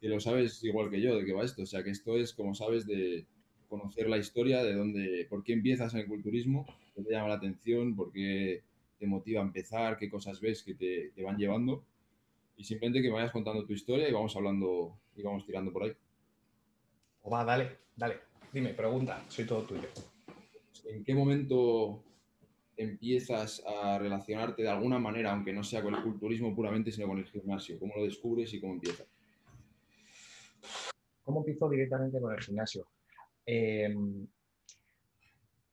que 0.00 0.08
lo 0.08 0.20
sabes 0.20 0.62
igual 0.64 0.90
que 0.90 1.00
yo 1.00 1.16
de 1.16 1.24
qué 1.24 1.32
va 1.32 1.44
esto. 1.44 1.62
O 1.62 1.66
sea, 1.66 1.82
que 1.82 1.90
esto 1.90 2.16
es, 2.16 2.32
como 2.32 2.54
sabes, 2.54 2.86
de 2.86 3.26
conocer 3.68 4.08
la 4.08 4.18
historia, 4.18 4.62
de 4.62 4.74
dónde, 4.74 5.26
por 5.30 5.42
qué 5.42 5.52
empiezas 5.52 5.94
en 5.94 6.00
el 6.00 6.06
culturismo, 6.06 6.66
qué 6.94 7.02
te 7.02 7.10
llama 7.12 7.28
la 7.28 7.34
atención, 7.34 7.94
por 7.96 8.12
qué 8.12 8.62
te 8.98 9.06
motiva 9.06 9.40
a 9.40 9.44
empezar, 9.44 9.96
qué 9.98 10.08
cosas 10.08 10.40
ves 10.40 10.62
que 10.62 10.74
te, 10.74 11.10
te 11.14 11.22
van 11.22 11.36
llevando. 11.36 11.84
Y 12.56 12.64
simplemente 12.64 13.02
que 13.02 13.08
me 13.08 13.14
vayas 13.14 13.32
contando 13.32 13.64
tu 13.64 13.72
historia 13.72 14.08
y 14.08 14.12
vamos 14.12 14.36
hablando 14.36 14.96
y 15.16 15.22
vamos 15.22 15.44
tirando 15.44 15.72
por 15.72 15.84
ahí. 15.84 15.92
O 17.22 17.30
va, 17.30 17.44
dale, 17.44 17.78
dale. 17.96 18.20
Dime, 18.52 18.74
pregunta, 18.74 19.24
soy 19.28 19.46
todo 19.46 19.62
tuyo. 19.62 19.88
¿En 20.84 21.04
qué 21.04 21.14
momento 21.14 22.02
empiezas 22.76 23.62
a 23.66 23.98
relacionarte 23.98 24.62
de 24.62 24.68
alguna 24.68 24.98
manera, 24.98 25.32
aunque 25.32 25.52
no 25.52 25.62
sea 25.62 25.82
con 25.82 25.94
el 25.94 26.02
culturismo 26.02 26.54
puramente, 26.54 26.92
sino 26.92 27.06
con 27.06 27.18
el 27.18 27.26
gimnasio? 27.26 27.78
¿Cómo 27.78 27.94
lo 27.96 28.04
descubres 28.04 28.52
y 28.52 28.60
cómo 28.60 28.74
empiezas? 28.74 29.06
¿Cómo 31.24 31.40
empiezo 31.40 31.68
directamente 31.68 32.20
con 32.20 32.34
el 32.34 32.40
gimnasio? 32.40 32.86
Em, 33.46 34.26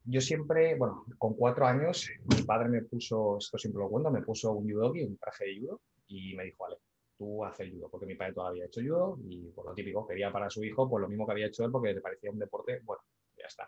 yo 0.09 0.21
siempre, 0.21 0.75
bueno, 0.75 1.06
con 1.17 1.35
cuatro 1.35 1.67
años, 1.67 2.09
mi 2.35 2.41
padre 2.44 2.69
me 2.69 2.81
puso, 2.81 3.38
esto 3.38 3.57
siempre 3.57 3.81
lo 3.81 3.89
cuento, 3.89 4.09
me 4.09 4.23
puso 4.23 4.51
un 4.53 4.69
judogi, 4.69 5.03
un 5.03 5.17
traje 5.17 5.45
de 5.45 5.59
judo, 5.59 5.81
y 6.07 6.35
me 6.35 6.45
dijo, 6.45 6.63
vale, 6.63 6.77
tú 7.15 7.45
haces 7.45 7.71
judo, 7.71 7.89
porque 7.89 8.07
mi 8.07 8.15
padre 8.15 8.33
todavía 8.33 8.63
ha 8.63 8.67
hecho 8.67 8.81
judo, 8.81 9.19
y 9.23 9.51
por 9.51 9.67
lo 9.67 9.73
típico, 9.75 10.07
quería 10.07 10.31
para 10.31 10.50
su 10.50 10.63
hijo, 10.63 10.89
por 10.89 11.01
lo 11.01 11.07
mismo 11.07 11.25
que 11.27 11.33
había 11.33 11.47
hecho 11.47 11.63
él, 11.63 11.71
porque 11.71 11.94
le 11.94 12.01
parecía 12.01 12.31
un 12.31 12.39
deporte, 12.39 12.81
bueno, 12.83 13.03
ya 13.38 13.45
está. 13.45 13.67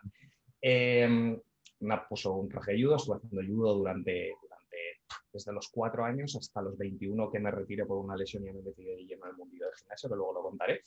Eh, 0.62 1.38
me 1.82 1.98
puso 2.10 2.34
un 2.34 2.50
traje 2.50 2.74
de 2.74 2.84
judo, 2.84 2.96
estuve 2.96 3.18
haciendo 3.18 3.42
judo 3.54 3.76
durante, 3.76 4.34
durante, 4.42 4.78
desde 5.32 5.54
los 5.54 5.70
cuatro 5.70 6.04
años 6.04 6.36
hasta 6.36 6.62
los 6.62 6.76
21 6.76 7.30
que 7.30 7.40
me 7.40 7.52
retiré 7.52 7.86
por 7.86 7.98
una 7.98 8.16
lesión 8.16 8.48
y 8.48 8.52
me 8.52 8.62
metí 8.62 8.84
de 8.84 9.06
lleno 9.06 9.26
al 9.26 9.38
mundillo 9.38 9.66
del 9.66 9.76
gimnasio, 9.76 10.10
que 10.10 10.16
luego 10.16 10.34
lo 10.34 10.42
contaré. 10.42 10.82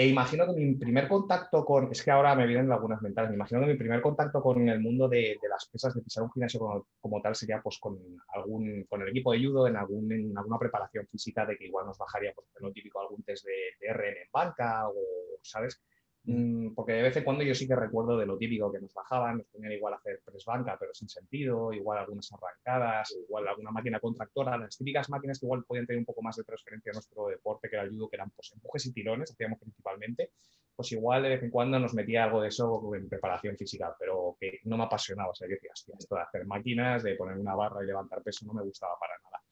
E 0.00 0.06
imagino 0.06 0.46
que 0.46 0.52
mi 0.52 0.76
primer 0.76 1.08
contacto 1.08 1.64
con, 1.64 1.90
es 1.90 2.04
que 2.04 2.12
ahora 2.12 2.36
me 2.36 2.46
vienen 2.46 2.68
lagunas 2.68 3.02
mentales, 3.02 3.30
me 3.30 3.34
imagino 3.34 3.62
que 3.62 3.66
mi 3.66 3.76
primer 3.76 4.00
contacto 4.00 4.40
con 4.40 4.68
el 4.68 4.78
mundo 4.78 5.08
de, 5.08 5.36
de 5.42 5.48
las 5.48 5.66
pesas, 5.66 5.92
de 5.92 6.02
pisar 6.02 6.22
un 6.22 6.30
gimnasio 6.30 6.60
como, 6.60 6.86
como, 7.00 7.20
tal, 7.20 7.34
sería 7.34 7.60
pues 7.60 7.78
con, 7.80 7.98
algún, 8.28 8.84
con 8.84 9.02
el 9.02 9.08
equipo 9.08 9.32
de 9.32 9.44
judo 9.44 9.66
en, 9.66 9.74
algún, 9.76 10.12
en 10.12 10.38
alguna 10.38 10.56
preparación 10.56 11.04
física 11.08 11.44
de 11.44 11.56
que 11.58 11.66
igual 11.66 11.86
nos 11.86 11.98
bajaría, 11.98 12.32
pues, 12.32 12.46
lo 12.60 12.70
típico, 12.70 13.00
algún 13.00 13.24
test 13.24 13.44
de, 13.44 13.74
de 13.80 13.92
RN 13.92 14.22
en 14.22 14.28
banca 14.32 14.88
o, 14.88 14.94
¿sabes? 15.42 15.82
Mm, 16.30 16.74
porque 16.74 16.92
de 16.92 17.00
vez 17.02 17.16
en 17.16 17.24
cuando 17.24 17.42
yo 17.42 17.54
sí 17.54 17.66
que 17.66 17.74
recuerdo 17.74 18.18
de 18.18 18.26
lo 18.26 18.36
típico 18.36 18.70
que 18.70 18.78
nos 18.80 18.92
bajaban, 18.92 19.38
nos 19.38 19.46
ponían 19.46 19.72
igual 19.72 19.94
a 19.94 19.96
hacer 19.96 20.20
press 20.22 20.44
banca, 20.44 20.76
pero 20.78 20.92
sin 20.92 21.08
sentido, 21.08 21.72
igual 21.72 21.96
algunas 21.96 22.30
arrancadas, 22.30 23.16
igual 23.16 23.48
alguna 23.48 23.70
máquina 23.70 23.98
contractora, 23.98 24.58
las 24.58 24.76
típicas 24.76 25.08
máquinas 25.08 25.38
que 25.40 25.46
igual 25.46 25.64
podían 25.64 25.86
tener 25.86 25.98
un 26.00 26.04
poco 26.04 26.20
más 26.20 26.36
de 26.36 26.44
transferencia 26.44 26.90
a 26.90 26.96
nuestro 26.96 27.28
deporte, 27.28 27.70
que 27.70 27.76
era 27.76 27.84
el 27.84 27.92
judo, 27.92 28.10
que 28.10 28.16
eran 28.16 28.28
pues, 28.28 28.52
empujes 28.52 28.84
y 28.84 28.92
tirones, 28.92 29.30
hacíamos 29.30 29.58
principalmente, 29.58 30.32
pues 30.76 30.92
igual 30.92 31.22
de 31.22 31.30
vez 31.30 31.42
en 31.44 31.50
cuando 31.50 31.78
nos 31.78 31.94
metía 31.94 32.24
algo 32.24 32.42
de 32.42 32.48
eso 32.48 32.94
en 32.94 33.08
preparación 33.08 33.56
física, 33.56 33.96
pero 33.98 34.36
que 34.38 34.60
no 34.64 34.76
me 34.76 34.84
apasionaba, 34.84 35.30
o 35.30 35.34
sea, 35.34 35.48
yo 35.48 35.54
decía, 35.54 35.70
hostia, 35.72 35.94
esto 35.98 36.14
de 36.14 36.20
hacer 36.20 36.44
máquinas, 36.44 37.04
de 37.04 37.14
poner 37.14 37.38
una 37.38 37.54
barra 37.54 37.82
y 37.82 37.86
levantar 37.86 38.22
peso 38.22 38.44
no 38.44 38.52
me 38.52 38.64
gustaba 38.64 38.98
para 39.00 39.14
nada. 39.24 39.42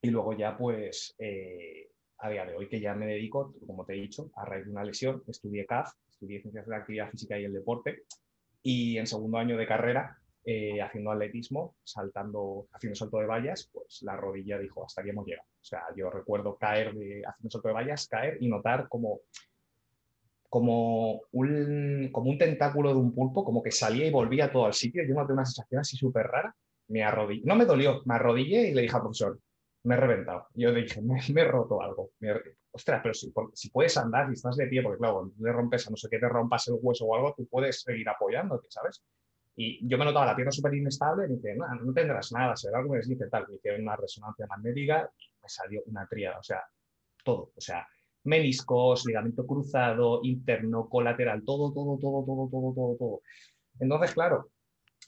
Y 0.00 0.08
luego 0.08 0.32
ya 0.32 0.56
pues... 0.56 1.14
Eh, 1.18 1.91
a 2.22 2.30
día 2.30 2.46
de 2.46 2.54
hoy 2.54 2.68
que 2.68 2.80
ya 2.80 2.94
me 2.94 3.06
dedico, 3.06 3.54
como 3.66 3.84
te 3.84 3.94
he 3.94 4.00
dicho, 4.00 4.30
a 4.36 4.44
raíz 4.44 4.64
de 4.64 4.70
una 4.70 4.84
lesión, 4.84 5.22
estudié 5.26 5.66
CAF, 5.66 5.92
estudié 6.08 6.40
Ciencias 6.40 6.64
de 6.64 6.70
la 6.70 6.76
Actividad 6.78 7.10
Física 7.10 7.38
y 7.38 7.44
el 7.44 7.52
Deporte, 7.52 8.04
y 8.62 8.96
en 8.96 9.08
segundo 9.08 9.38
año 9.38 9.56
de 9.56 9.66
carrera, 9.66 10.16
eh, 10.44 10.80
haciendo 10.80 11.10
atletismo, 11.10 11.74
saltando, 11.82 12.68
haciendo 12.72 12.94
salto 12.94 13.18
de 13.18 13.26
vallas, 13.26 13.68
pues 13.72 14.02
la 14.02 14.16
rodilla 14.16 14.58
dijo, 14.58 14.84
hasta 14.84 15.00
aquí 15.00 15.10
hemos 15.10 15.26
llegado. 15.26 15.48
O 15.48 15.64
sea, 15.64 15.82
yo 15.96 16.10
recuerdo 16.10 16.56
caer 16.56 16.94
de, 16.94 17.22
haciendo 17.26 17.50
salto 17.50 17.68
de 17.68 17.74
vallas, 17.74 18.06
caer 18.06 18.38
y 18.40 18.48
notar 18.48 18.88
como, 18.88 19.20
como, 20.48 21.22
un, 21.32 22.08
como 22.12 22.30
un 22.30 22.38
tentáculo 22.38 22.90
de 22.90 23.00
un 23.00 23.12
pulpo, 23.12 23.44
como 23.44 23.64
que 23.64 23.72
salía 23.72 24.06
y 24.06 24.12
volvía 24.12 24.52
todo 24.52 24.66
al 24.66 24.74
sitio. 24.74 25.02
Yo 25.04 25.14
noté 25.14 25.32
una 25.32 25.44
sensación 25.44 25.80
así 25.80 25.96
súper 25.96 26.26
rara. 26.26 26.54
Me 26.86 27.02
arrodillé, 27.02 27.42
no 27.44 27.56
me 27.56 27.64
dolió, 27.64 28.02
me 28.04 28.14
arrodillé 28.14 28.68
y 28.68 28.74
le 28.74 28.82
dije 28.82 28.94
al 28.94 29.02
profesor, 29.02 29.40
me 29.84 29.94
he 29.94 29.96
reventado. 29.96 30.46
Yo 30.54 30.72
dije, 30.72 31.00
me, 31.02 31.18
he 31.18 31.44
roto 31.44 31.82
algo. 31.82 32.12
ostras, 32.70 33.00
pero 33.02 33.14
si, 33.14 33.32
si, 33.54 33.70
puedes 33.70 33.96
andar 33.96 34.30
y 34.30 34.34
estás 34.34 34.56
de 34.56 34.66
pie, 34.66 34.82
porque 34.82 34.98
claro, 34.98 35.14
cuando 35.14 35.34
te 35.34 35.52
rompes 35.52 35.86
a 35.86 35.90
no 35.90 35.96
sé 35.96 36.08
qué, 36.08 36.18
te 36.18 36.28
rompas 36.28 36.68
el 36.68 36.78
hueso 36.80 37.04
o 37.06 37.14
algo, 37.14 37.34
tú 37.36 37.46
puedes 37.46 37.82
seguir 37.82 38.08
apoyándote, 38.08 38.68
¿sabes? 38.70 39.02
Y 39.54 39.86
yo 39.86 39.98
me 39.98 40.04
notaba 40.04 40.26
la 40.26 40.36
pierna 40.36 40.52
súper 40.52 40.74
inestable, 40.74 41.26
y 41.26 41.36
dije, 41.36 41.54
no, 41.54 41.66
no 41.74 41.92
tendrás 41.92 42.32
nada, 42.32 42.56
será 42.56 42.78
algo 42.78 42.92
que 42.92 42.98
les 42.98 43.08
dice 43.08 43.28
tal. 43.28 43.46
Me 43.48 43.56
hicieron 43.56 43.82
una 43.82 43.96
resonancia 43.96 44.46
magnética 44.46 45.10
y 45.18 45.24
me 45.42 45.48
salió 45.48 45.82
una 45.86 46.06
tríada, 46.06 46.38
o 46.38 46.42
sea, 46.42 46.62
todo, 47.24 47.52
o 47.54 47.60
sea, 47.60 47.86
meniscos, 48.24 49.04
ligamento 49.04 49.46
cruzado, 49.46 50.20
interno, 50.22 50.88
colateral, 50.88 51.44
todo, 51.44 51.72
todo, 51.72 51.98
todo, 51.98 52.24
todo, 52.24 52.48
todo, 52.50 52.74
todo, 52.74 52.96
todo. 52.96 53.20
Entonces, 53.78 54.14
claro, 54.14 54.50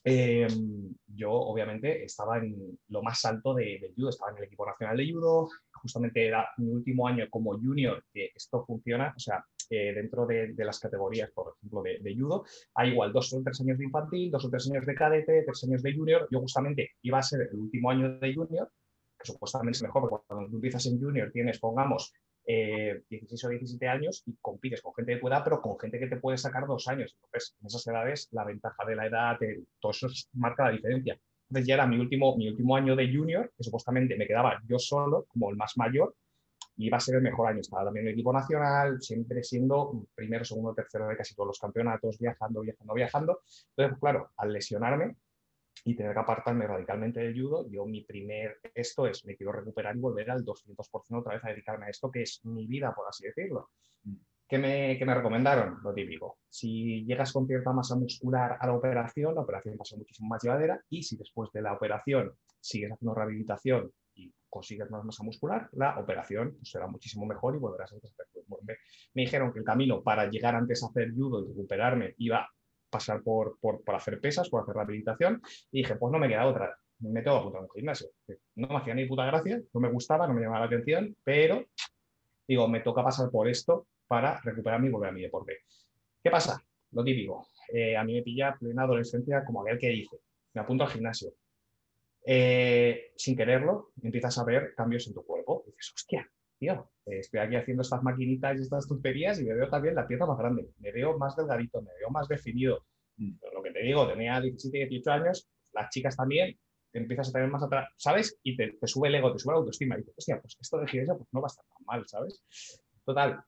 Em, 0.03 0.95
yo 1.07 1.31
obviamente 1.33 2.05
estaba 2.05 2.39
en 2.39 2.79
lo 2.89 3.03
más 3.03 3.25
alto 3.25 3.55
de, 3.55 3.79
del 3.81 3.95
judo, 3.95 4.11
estaba 4.11 4.33
en 4.33 4.39
el 4.39 4.45
equipo 4.45 4.67
nacional 4.67 4.97
de 4.97 5.13
judo, 5.13 5.49
justamente 5.73 6.27
era 6.27 6.49
mi 6.59 6.71
último 6.71 7.07
año 7.07 7.27
como 7.31 7.53
junior 7.53 8.05
que 8.13 8.31
esto 8.35 8.65
funciona, 8.65 9.13
o 9.17 9.21
sea, 9.21 9.45
eh, 9.71 9.95
dentro 9.95 10.27
de, 10.27 10.53
de, 10.53 10.65
las 10.65 10.79
categorías, 10.79 11.31
por 11.31 11.55
ejemplo, 11.57 11.83
de, 11.83 11.99
de, 12.01 12.15
judo, 12.15 12.45
hay 12.75 12.91
igual 12.91 13.13
dos 13.13 13.33
o 13.33 13.43
tres 13.43 13.61
años 13.61 13.79
de 13.79 13.85
infantil, 13.85 14.31
dos 14.31 14.45
o 14.45 14.51
tres 14.51 14.71
años 14.71 14.85
de 14.85 14.95
cadete, 14.95 15.43
tres 15.43 15.65
años 15.65 15.83
de 15.83 15.95
junior, 15.95 16.29
yo 16.31 16.41
justamente 16.41 16.93
iba 17.03 17.19
a 17.19 17.23
ser 17.23 17.49
el 17.51 17.59
último 17.59 17.91
año 17.91 18.19
de 18.19 18.35
junior, 18.35 18.71
que 19.19 19.27
supuestamente 19.27 19.77
es 19.77 19.83
mejor, 19.83 20.09
porque 20.09 20.27
cuando 20.27 20.51
tú 20.51 20.57
empiezas 20.57 20.85
en 20.87 21.01
junior 21.01 21.31
tienes, 21.33 21.59
pongamos, 21.59 22.13
16 22.47 23.45
eh, 23.45 23.47
o 23.47 23.51
17 23.51 23.89
años 23.89 24.23
y 24.27 24.37
compites 24.41 24.83
con 24.83 24.95
gente 24.95 25.15
de 25.15 25.19
tu 25.19 25.29
edad, 25.29 25.43
pero 25.43 25.63
con 25.63 25.79
gente 25.79 25.99
que 25.99 26.07
te 26.07 26.17
puede 26.17 26.37
sacar 26.37 26.67
dos 26.67 26.87
años. 26.89 27.15
Entonces, 27.15 27.57
en 27.61 27.67
esas 27.67 27.87
edades, 27.87 28.29
la 28.33 28.45
ventaja 28.45 28.85
de 28.85 28.97
la 28.97 29.07
edad, 29.07 29.39
todo 29.81 29.93
eso 29.93 30.09
marca 30.35 30.65
la 30.65 30.71
diferencia. 30.73 31.19
Entonces, 31.49 31.67
ya 31.67 31.75
era 31.75 31.87
mi 31.87 31.99
último, 31.99 32.37
mi 32.37 32.49
último 32.49 32.77
año 32.77 32.97
de 32.97 33.15
junior, 33.15 33.53
que 33.57 33.65
supuestamente 33.65 34.17
me 34.17 34.27
quedaba 34.27 34.61
yo 34.67 34.79
solo, 34.79 35.25
como 35.29 35.51
el 35.51 35.57
más 35.57 35.77
mayor, 35.77 36.15
y 36.77 36.87
iba 36.87 36.97
a 36.97 37.01
ser 37.01 37.17
el 37.17 37.23
mejor 37.23 37.49
año. 37.49 37.61
Estaba 37.61 37.85
también 37.85 38.05
en 38.05 38.09
el 38.09 38.15
equipo 38.15 38.33
nacional, 38.33 39.01
siempre 39.01 39.43
siendo 39.43 40.07
primero, 40.15 40.45
segundo, 40.45 40.75
tercero 40.75 41.09
de 41.09 41.17
casi 41.17 41.35
todos 41.35 41.49
los 41.49 41.59
campeonatos, 41.59 42.19
viajando, 42.19 42.61
viajando, 42.61 42.95
viajando. 42.95 43.41
Entonces, 43.77 43.99
claro, 44.01 44.31
al 44.37 44.53
lesionarme, 44.53 45.17
y 45.85 45.97
tener 45.97 46.13
que 46.13 46.21
apartarme 46.21 46.67
radicalmente 46.67 47.21
del 47.21 47.41
judo, 47.41 47.69
yo 47.71 47.85
mi 47.87 48.05
primer 48.05 48.59
esto 48.75 49.07
es, 49.07 49.25
me 49.25 49.37
quiero 49.37 49.53
recuperar 49.53 49.97
y 49.97 50.01
volver 50.01 50.31
al 50.31 50.45
200% 50.45 51.19
otra 51.19 51.35
vez 51.35 51.45
a 51.45 51.49
dedicarme 51.49 51.87
a 51.87 51.91
esto, 51.91 52.11
que 52.11 52.23
es 52.23 52.41
mi 52.45 52.67
vida, 52.67 52.95
por 52.95 53.09
así 53.09 53.27
decirlo. 53.27 53.71
Mm. 54.05 54.17
¿Qué 54.47 54.59
me, 54.59 54.99
me 55.05 55.15
recomendaron? 55.15 55.79
Lo 55.83 55.95
típico. 55.95 56.39
Si 56.49 57.05
llegas 57.07 57.33
con 57.33 57.47
cierta 57.47 57.73
masa 57.73 57.97
muscular 57.97 58.59
a 58.61 58.67
la 58.67 58.75
operación, 58.75 59.35
la 59.35 59.41
operación 59.41 59.77
pasa 59.79 59.97
muchísimo 59.97 60.29
más 60.29 60.43
llevadera 60.43 60.81
y 60.91 61.03
si 61.03 61.17
después 61.17 61.51
de 61.53 61.63
la 61.63 61.73
operación 61.73 62.33
sigues 62.61 62.93
haciendo 62.93 63.15
rehabilitación 63.15 63.91
y 64.15 64.33
consigues 64.49 64.91
más 64.91 65.03
masa 65.05 65.25
muscular, 65.25 65.69
la 65.73 65.99
operación 65.99 66.55
pues, 66.57 66.71
será 66.71 66.87
muchísimo 66.87 67.25
mejor 67.25 67.57
y 67.57 67.59
volverás 67.59 67.93
a 67.93 67.97
hacer 67.97 68.11
me, 68.63 68.75
me 69.15 69.23
dijeron 69.23 69.53
que 69.53 69.61
el 69.61 69.65
camino 69.65 70.03
para 70.03 70.29
llegar 70.29 70.55
antes 70.55 70.83
a 70.83 70.89
hacer 70.89 71.13
judo 71.15 71.43
y 71.43 71.49
recuperarme 71.49 72.15
iba 72.19 72.49
pasar 72.95 73.23
por, 73.23 73.59
por, 73.61 73.83
hacer 73.95 74.21
pesas, 74.21 74.49
por 74.49 74.63
hacer 74.63 74.75
rehabilitación, 74.75 75.43
y 75.71 75.83
dije, 75.83 75.97
pues 75.97 76.13
no 76.13 76.19
me 76.19 76.29
queda 76.29 76.47
otra, 76.47 76.79
me 77.01 77.23
tengo 77.23 77.37
que 77.37 77.41
apuntar 77.41 77.61
a 77.61 77.65
un 77.65 77.71
gimnasio. 77.71 78.09
No 78.55 78.69
me 78.69 78.77
hacía 78.77 78.95
ni 78.95 79.07
puta 79.07 79.27
gracia, 79.27 79.61
no 79.73 79.81
me 79.81 79.91
gustaba, 79.91 80.27
no 80.27 80.35
me 80.35 80.41
llamaba 80.41 80.61
la 80.61 80.67
atención, 80.67 81.17
pero 81.25 81.67
digo, 82.47 82.69
me 82.69 82.81
toca 82.81 83.03
pasar 83.03 83.31
por 83.31 83.49
esto 83.49 83.87
para 84.07 84.41
recuperarme 84.43 84.89
y 84.89 84.91
volver 84.91 85.11
a 85.11 85.13
mi 85.13 85.23
deporte. 85.23 85.59
¿Qué 86.23 86.31
pasa? 86.31 86.63
Lo 86.93 87.03
típico, 87.03 87.49
eh, 87.73 87.97
a 87.97 88.05
mí 88.05 88.15
me 88.15 88.23
pilla 88.23 88.57
plena 88.59 88.85
adolescencia 88.85 89.45
como 89.45 89.63
aquel 89.63 89.79
que 89.79 89.89
dice, 89.89 90.19
me 90.55 90.61
apunto 90.61 90.85
al 90.85 90.91
gimnasio. 90.91 91.33
Eh, 92.27 93.13
sin 93.17 93.37
quererlo, 93.37 93.91
empiezas 94.03 94.39
a 94.39 94.45
ver 94.45 94.75
cambios 94.75 95.07
en 95.09 95.15
tu 95.15 95.25
cuerpo. 95.25 95.65
Y 95.67 95.73
dices, 95.73 95.93
hostia, 95.95 96.31
tío, 96.65 96.91
estoy 97.07 97.41
aquí 97.41 97.57
haciendo 97.57 97.83
estas 97.83 98.03
maquinitas 98.03 98.59
y 98.59 98.63
estas 98.63 98.89
tonterías 98.89 99.41
y 99.41 99.45
me 99.45 99.55
veo 99.55 99.69
también 99.69 99.95
la 99.95 100.07
pierna 100.07 100.27
más 100.27 100.39
grande, 100.39 100.69
me 100.79 100.93
veo 100.93 101.19
más 101.19 101.37
delgadito, 101.37 101.83
me 101.83 101.93
veo 101.99 102.11
más 102.11 102.29
definido. 102.29 102.85
Mm. 103.17 103.37
lo 103.55 103.63
que 103.63 103.71
te 103.71 103.81
digo, 103.81 104.09
tenía 104.09 104.41
17, 104.41 104.89
18 104.89 105.11
años, 105.13 105.49
las 105.73 105.89
chicas 105.91 106.17
también, 106.17 106.59
empiezas 106.93 107.29
a 107.29 107.33
tener 107.33 107.49
más 107.49 107.63
atrás, 107.63 107.89
¿sabes? 107.97 108.39
Y 108.43 108.57
te, 108.57 108.77
sube 108.85 109.09
el 109.09 109.15
ego, 109.17 109.33
te 109.33 109.39
sube 109.39 109.53
la 109.53 109.59
autoestima. 109.59 109.97
Y 109.97 109.99
dices, 109.99 110.15
hostia, 110.17 110.41
pues 110.41 110.57
esto 110.61 110.79
de 110.79 110.89
gimnasia 110.89 111.15
pues 111.15 111.29
no 111.33 111.41
va 111.41 111.47
a 111.47 111.53
estar 111.53 111.65
tan 111.67 111.85
mal, 111.87 112.05
¿sabes? 112.07 112.43
Total, 113.05 113.41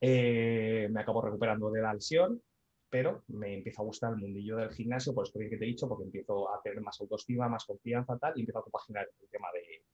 eh, 0.00 0.88
me 0.90 1.00
acabo 1.00 1.22
recuperando 1.22 1.70
de 1.70 1.82
la 1.82 1.94
lesión, 1.94 2.42
pero 2.88 3.24
me 3.28 3.54
empieza 3.54 3.82
a 3.82 3.84
gustar 3.84 4.12
el 4.12 4.18
mundillo 4.18 4.56
del 4.56 4.70
gimnasio, 4.70 5.14
por 5.14 5.26
esto 5.26 5.38
que 5.38 5.56
te 5.56 5.64
he 5.64 5.68
dicho, 5.68 5.88
porque 5.88 6.04
empiezo 6.04 6.52
a 6.52 6.60
tener 6.62 6.80
más 6.80 7.00
autoestima, 7.00 7.48
más 7.48 7.64
confianza, 7.64 8.18
tal, 8.18 8.32
y 8.36 8.40
empiezo 8.40 8.60
a 8.60 8.62
compaginar 8.62 9.08
el 9.20 9.28
tema 9.28 9.48
de, 9.52 9.84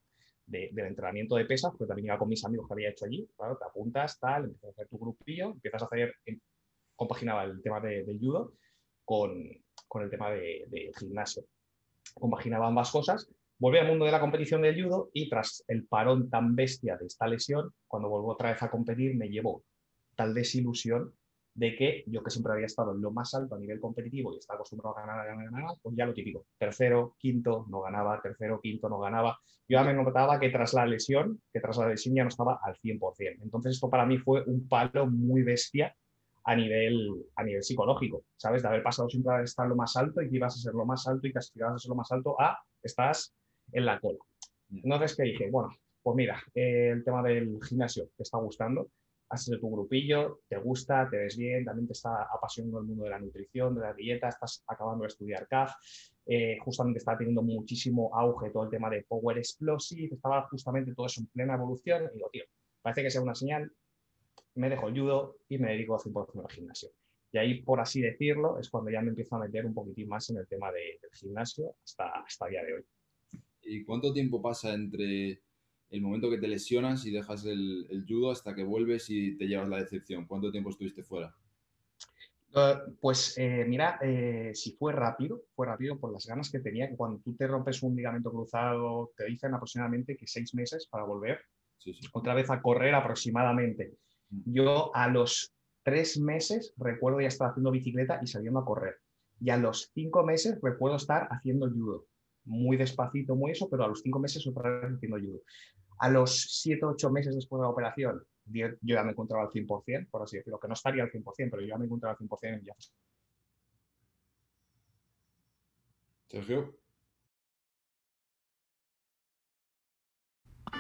del 0.53 0.87
entrenamiento 0.87 1.37
de 1.37 1.47
pesas, 1.47 1.73
porque 1.73 1.89
también 1.89 2.07
iba 2.07 2.19
con 2.19 2.29
mis 2.29 2.45
amigos 2.45 2.67
que 2.69 2.75
había 2.75 2.91
hecho 2.91 3.07
allí, 3.07 3.27
claro, 3.37 3.57
te 3.57 3.65
apuntas, 3.65 4.19
tal, 4.21 4.45
empiezas 4.45 4.69
a 4.69 4.71
hacer 4.71 4.89
tu 4.89 4.99
grupillo, 4.99 5.51
empiezas 5.53 5.83
a 5.83 5.87
hacer, 5.87 6.15
em, 6.27 6.39
compaginaba 6.95 7.45
el 7.45 7.63
tema 7.63 7.81
de, 7.81 8.05
del 8.05 8.19
judo 8.19 8.53
con, 9.05 9.51
con 9.89 10.03
el 10.03 10.11
tema 10.11 10.31
del 10.31 10.71
de 10.71 10.93
gimnasio. 10.99 11.45
Compaginaba 12.15 12.69
ambas 12.69 12.91
cosas, 12.91 13.29
volví 13.59 13.79
al 13.79 13.89
mundo 13.89 14.05
de 14.05 14.13
la 14.13 14.21
competición 14.21 14.63
del 14.63 14.83
judo 14.83 15.11
y 15.15 15.29
tras 15.29 15.65
el 15.69 15.87
parón 15.87 16.29
tan 16.29 16.55
bestia 16.55 16.97
de 16.97 17.07
esta 17.07 17.27
lesión, 17.27 17.73
cuando 17.87 18.09
vuelvo 18.09 18.33
otra 18.33 18.53
vez 18.53 18.63
a 18.63 18.71
competir, 18.71 19.17
me 19.17 19.29
llevó 19.29 19.65
tal 20.15 20.35
desilusión 20.35 21.15
de 21.55 21.77
que 21.77 22.05
yo 22.07 22.23
que 22.23 22.31
siempre 22.31 22.53
había 22.55 22.67
estado 22.67 22.93
en 22.93 23.03
lo 23.03 23.11
más 23.11 23.35
alto 23.35 23.55
a 23.55 23.59
nivel 23.59 23.79
competitivo 23.79 24.33
y 24.33 24.39
estaba 24.39 24.57
acostumbrado 24.57 24.97
a 24.97 25.01
ganar, 25.03 25.21
a 25.21 25.25
ganar, 25.25 25.47
a 25.47 25.51
ganar, 25.51 25.77
pues 25.83 25.95
ya 25.97 26.07
lo 26.07 26.15
típico, 26.15 26.47
tercero, 26.59 27.15
quinto, 27.19 27.67
no 27.69 27.83
ganaba, 27.83 28.21
tercero, 28.23 28.61
quinto, 28.61 28.89
no 28.89 28.99
ganaba. 28.99 29.39
Yo 29.69 29.79
ya 29.79 29.85
me 29.85 29.93
notaba 29.93 30.41
que 30.41 30.49
tras 30.49 30.73
la 30.75 30.87
lesión, 30.87 31.41
que 31.53 31.61
tras 31.61 31.77
la 31.77 31.89
lesión 31.89 32.15
ya 32.15 32.23
no 32.23 32.29
estaba 32.29 32.59
al 32.63 32.77
100%. 32.77 33.43
Entonces 33.43 33.73
esto 33.73 33.91
para 33.91 34.07
mí 34.07 34.19
fue 34.19 34.43
un 34.45 34.67
palo 34.67 35.07
muy 35.07 35.43
bestia 35.43 35.95
a 36.45 36.57
nivel, 36.57 37.25
a 37.37 37.45
nivel 37.45 37.63
psicológico, 37.63 38.25
¿sabes? 38.37 38.63
De 38.63 38.69
haber 38.69 38.83
pasado 38.83 39.09
siempre 39.09 39.35
a 39.35 39.43
estar 39.43 39.69
lo 39.69 39.77
más 39.77 39.97
alto 39.97 40.23
y 40.23 40.31
que 40.31 40.37
ibas 40.37 40.57
a 40.57 40.59
ser 40.59 40.75
lo 40.75 40.85
más 40.85 41.07
alto 41.07 41.27
y 41.27 41.33
que 41.33 41.39
aspirabas 41.39 41.77
a 41.77 41.79
ser 41.79 41.91
lo 41.91 41.97
más 41.97 42.11
alto 42.11 42.41
a 42.41 42.59
estás 42.83 43.35
en 43.73 43.87
la 43.87 44.01
cola. 44.01 44.19
Entonces, 44.71 45.17
¿qué 45.17 45.25
dije? 45.25 45.51
Bueno, 45.51 45.69
pues 46.03 46.17
mira, 46.17 46.43
eh, 46.55 46.91
el 46.93 47.05
tema 47.05 47.23
del 47.23 47.59
gimnasio 47.63 48.09
te 48.17 48.23
está 48.23 48.39
gustando, 48.39 48.89
has 49.33 49.49
hecho 49.49 49.59
tu 49.59 49.71
grupillo, 49.71 50.41
te 50.47 50.59
gusta, 50.59 51.09
te 51.11 51.17
ves 51.17 51.37
bien, 51.39 51.65
también 51.65 51.87
te 51.87 51.95
está 51.95 52.25
apasionando 52.25 52.81
el 52.81 52.85
mundo 52.85 53.05
de 53.05 53.11
la 53.11 53.19
nutrición, 53.19 53.75
de 53.75 53.81
la 53.81 53.95
dieta, 53.95 54.29
estás 54.29 54.63
acabando 54.67 55.03
de 55.03 55.09
estudiar 55.09 55.49
CAF, 55.49 55.73
eh, 56.27 56.59
justamente 56.61 56.99
está 56.99 57.17
teniendo 57.17 57.43
muchísimo 57.43 58.15
auge 58.15 58.51
todo 58.51 58.65
el 58.65 58.71
tema 58.71 58.91
de 58.91 59.05
Power 59.09 59.39
Explosive, 59.39 60.15
estaba 60.15 60.47
justamente 60.49 60.95
todo 60.95 61.07
eso 61.07 61.23
en 61.23 61.29
plena 61.29 61.55
evolución 61.55 62.05
y 62.13 62.17
digo, 62.17 62.29
tío, 62.31 62.45
parece 62.83 63.03
que 63.03 63.11
sea 63.11 63.23
una 63.23 63.35
señal, 63.35 63.73
me 64.55 64.69
dejo 64.69 64.89
el 64.89 65.01
judo 65.01 65.37
y 65.49 65.57
me 65.57 65.71
dedico 65.71 65.99
100% 65.99 66.45
al 66.45 66.53
gimnasio. 66.53 66.91
Y 67.33 67.39
ahí, 67.39 67.63
por 67.63 67.81
así 67.81 68.03
decirlo, 68.03 68.59
es 68.59 68.69
cuando 68.69 68.91
ya 68.91 69.01
me 69.01 69.09
empiezo 69.09 69.37
a 69.37 69.39
meter 69.39 69.65
un 69.65 69.73
poquitín 69.73 70.09
más 70.09 70.29
en 70.29 70.37
el 70.37 70.47
tema 70.47 70.71
del 70.71 70.99
gimnasio 71.15 71.75
hasta, 71.83 72.11
hasta 72.21 72.49
día 72.49 72.63
de 72.63 72.75
hoy. 72.75 72.85
¿Y 73.63 73.83
cuánto 73.85 74.13
tiempo 74.13 74.43
pasa 74.43 74.75
entre 74.75 75.41
el 75.93 76.01
momento 76.01 76.31
que 76.31 76.39
te 76.39 76.49
lesionas 76.49 77.05
y 77.07 77.13
dejas 77.13 77.45
el, 77.45 78.05
judo 78.09 78.31
hasta 78.31 78.55
que 78.55 78.65
vuelves 78.65 79.09
y 79.11 79.37
te 79.37 79.47
llevas 79.47 79.69
la 79.69 79.79
decepción? 79.79 80.27
¿Cuánto 80.27 80.51
tiempo 80.51 80.71
estuviste 80.71 81.03
fuera? 81.03 81.35
Eh, 82.55 82.75
pues 83.01 83.37
eh, 83.39 83.65
mira, 83.69 83.99
eh, 84.03 84.53
si 84.55 84.73
fue 84.73 84.93
rápido, 84.93 85.43
fue 85.55 85.67
rápido 85.67 85.99
por 85.99 86.13
las 86.13 86.27
ganas 86.27 86.51
que 86.51 86.61
tenía, 86.61 86.89
que 86.89 86.97
cuando 86.97 87.21
tú 87.21 87.35
te 87.35 87.47
rompes 87.47 87.83
un 87.83 87.95
ligamento 87.95 88.31
cruzado, 88.31 89.13
te 89.17 89.27
dicen 89.27 89.55
aproximadamente 89.55 90.17
que 90.17 90.27
seis 90.27 90.55
meses 90.55 90.87
para 90.87 91.05
volver 91.05 91.41
otra 92.13 92.35
vez 92.35 92.51
a 92.51 92.63
correr 92.63 92.95
aproximadamente. 92.95 93.95
Mm. 94.31 94.53
Yo 94.53 94.95
a 94.95 95.09
los 95.09 95.53
tres 95.83 96.19
meses 96.19 96.73
recuerdo 96.77 97.21
ya 97.21 97.29
estar 97.29 97.51
haciendo 97.51 97.71
bicicleta 97.71 98.21
y 98.23 98.27
saliendo 98.27 98.61
a 98.61 98.65
correr. 98.65 98.97
Y 99.41 99.51
a 99.51 99.57
los 99.57 99.91
cinco 99.93 100.25
meses 100.25 100.59
recuerdo 100.63 100.97
estar 100.97 101.29
haciendo 101.31 101.69
judo. 101.69 102.07
Muy 102.45 102.77
despacito, 102.77 103.35
muy 103.35 103.53
eso, 103.53 103.69
pero 103.69 103.85
a 103.85 103.89
los 103.89 104.03
cinco 104.03 104.19
meses 104.19 104.47
otra 104.47 104.71
vez 104.71 104.95
haciendo 104.95 105.19
judo. 105.19 105.41
A 106.03 106.09
los 106.11 106.59
7 106.61 106.85
o 106.85 106.89
8 106.91 107.11
meses 107.11 107.37
después 107.37 107.61
de 107.61 107.63
la 107.63 107.71
operación, 107.71 108.21
yo 108.47 108.67
ya 108.83 109.05
me 109.05 109.13
encontraba 109.13 109.45
al 109.45 109.51
100%, 109.51 110.11
por 110.11 110.23
así 110.23 110.37
decirlo, 110.37 110.59
que 110.59 110.67
no 110.67 110.75
estaría 110.75 111.05
al 111.05 111.13
100%, 111.13 111.23
pero 111.49 111.63
yo 111.63 111.69
ya 111.69 111.79
me 111.79 111.85
encontraba 111.85 112.17
al 112.19 112.19
100% 112.19 112.61
ya. 112.65 112.75
Sergio. 116.27 116.75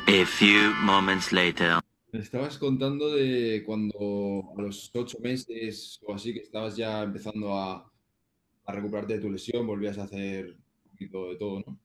A 0.08 0.24
few 0.26 0.74
moments 0.82 1.30
later. 1.30 1.78
Me 2.10 2.18
estabas 2.18 2.58
contando 2.58 3.14
de 3.14 3.62
cuando 3.64 4.52
a 4.58 4.60
los 4.60 4.90
ocho 4.92 5.18
meses 5.20 6.00
o 6.02 6.14
así 6.14 6.34
que 6.34 6.40
estabas 6.40 6.76
ya 6.76 7.04
empezando 7.04 7.54
a, 7.54 7.88
a 8.64 8.72
recuperarte 8.72 9.14
de 9.14 9.20
tu 9.20 9.30
lesión, 9.30 9.68
volvías 9.68 9.98
a 9.98 10.02
hacer 10.02 10.56
un 10.84 10.90
poquito 10.90 11.28
de 11.28 11.36
todo, 11.36 11.60
¿no? 11.60 11.81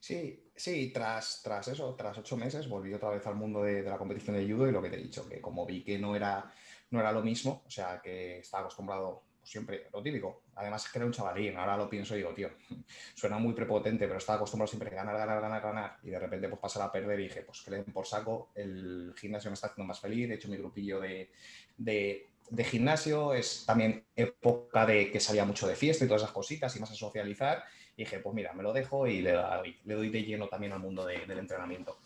Sí, 0.00 0.50
sí, 0.54 0.90
tras, 0.92 1.42
tras 1.42 1.68
eso, 1.68 1.94
tras 1.94 2.16
ocho 2.18 2.36
meses, 2.36 2.68
volví 2.68 2.92
otra 2.94 3.10
vez 3.10 3.26
al 3.26 3.34
mundo 3.34 3.62
de, 3.62 3.82
la 3.82 3.98
competición 3.98 4.36
de 4.36 4.50
judo 4.50 4.68
y 4.68 4.72
lo 4.72 4.82
que 4.82 4.88
te 4.90 4.96
he 4.96 5.02
dicho, 5.02 5.28
que 5.28 5.40
como 5.40 5.66
vi 5.66 5.84
que 5.84 5.98
no 5.98 6.16
era, 6.16 6.50
no 6.90 7.00
era 7.00 7.12
lo 7.12 7.22
mismo, 7.22 7.62
o 7.66 7.70
sea, 7.70 8.00
que 8.02 8.38
estaba 8.38 8.62
acostumbrado 8.62 9.24
pues, 9.38 9.50
siempre, 9.50 9.88
lo 9.92 10.02
típico. 10.02 10.44
Además 10.54 10.86
es 10.86 10.92
que 10.92 10.98
era 10.98 11.06
un 11.06 11.12
chavalín, 11.12 11.56
ahora 11.56 11.76
lo 11.76 11.90
pienso 11.90 12.14
y 12.14 12.18
digo, 12.18 12.32
tío, 12.32 12.50
suena 13.14 13.38
muy 13.38 13.52
prepotente, 13.52 14.06
pero 14.06 14.18
estaba 14.18 14.36
acostumbrado 14.36 14.68
siempre 14.68 14.90
a 14.90 14.94
ganar, 14.94 15.16
ganar, 15.18 15.40
ganar, 15.40 15.62
ganar, 15.62 15.96
y 16.02 16.10
de 16.10 16.18
repente 16.18 16.48
pues 16.48 16.60
pasar 16.60 16.82
a 16.82 16.92
perder 16.92 17.20
y 17.20 17.24
dije, 17.24 17.42
pues 17.42 17.60
que 17.60 17.70
le 17.72 17.76
den 17.82 17.92
por 17.92 18.06
saco, 18.06 18.50
el 18.54 19.14
gimnasio 19.18 19.50
me 19.50 19.54
está 19.54 19.66
haciendo 19.66 19.86
más 19.86 20.00
feliz, 20.00 20.30
he 20.30 20.34
hecho 20.34 20.48
mi 20.48 20.56
grupillo 20.56 20.98
de, 21.00 21.30
de 21.76 22.26
de 22.50 22.64
gimnasio, 22.64 23.34
es 23.34 23.64
también 23.66 24.04
época 24.14 24.86
de 24.86 25.10
que 25.10 25.20
salía 25.20 25.44
mucho 25.44 25.66
de 25.66 25.74
fiesta 25.74 26.04
y 26.04 26.08
todas 26.08 26.22
esas 26.22 26.34
cositas 26.34 26.74
y 26.76 26.80
más 26.80 26.90
a 26.90 26.94
socializar. 26.94 27.64
Dije, 27.96 28.18
pues 28.18 28.34
mira, 28.34 28.52
me 28.52 28.62
lo 28.62 28.72
dejo 28.72 29.06
y 29.06 29.22
le 29.22 29.32
doy, 29.32 29.78
le 29.84 29.94
doy 29.94 30.10
de 30.10 30.22
lleno 30.22 30.48
también 30.48 30.72
al 30.72 30.80
mundo 30.80 31.06
del 31.06 31.38
entrenamiento. 31.38 31.98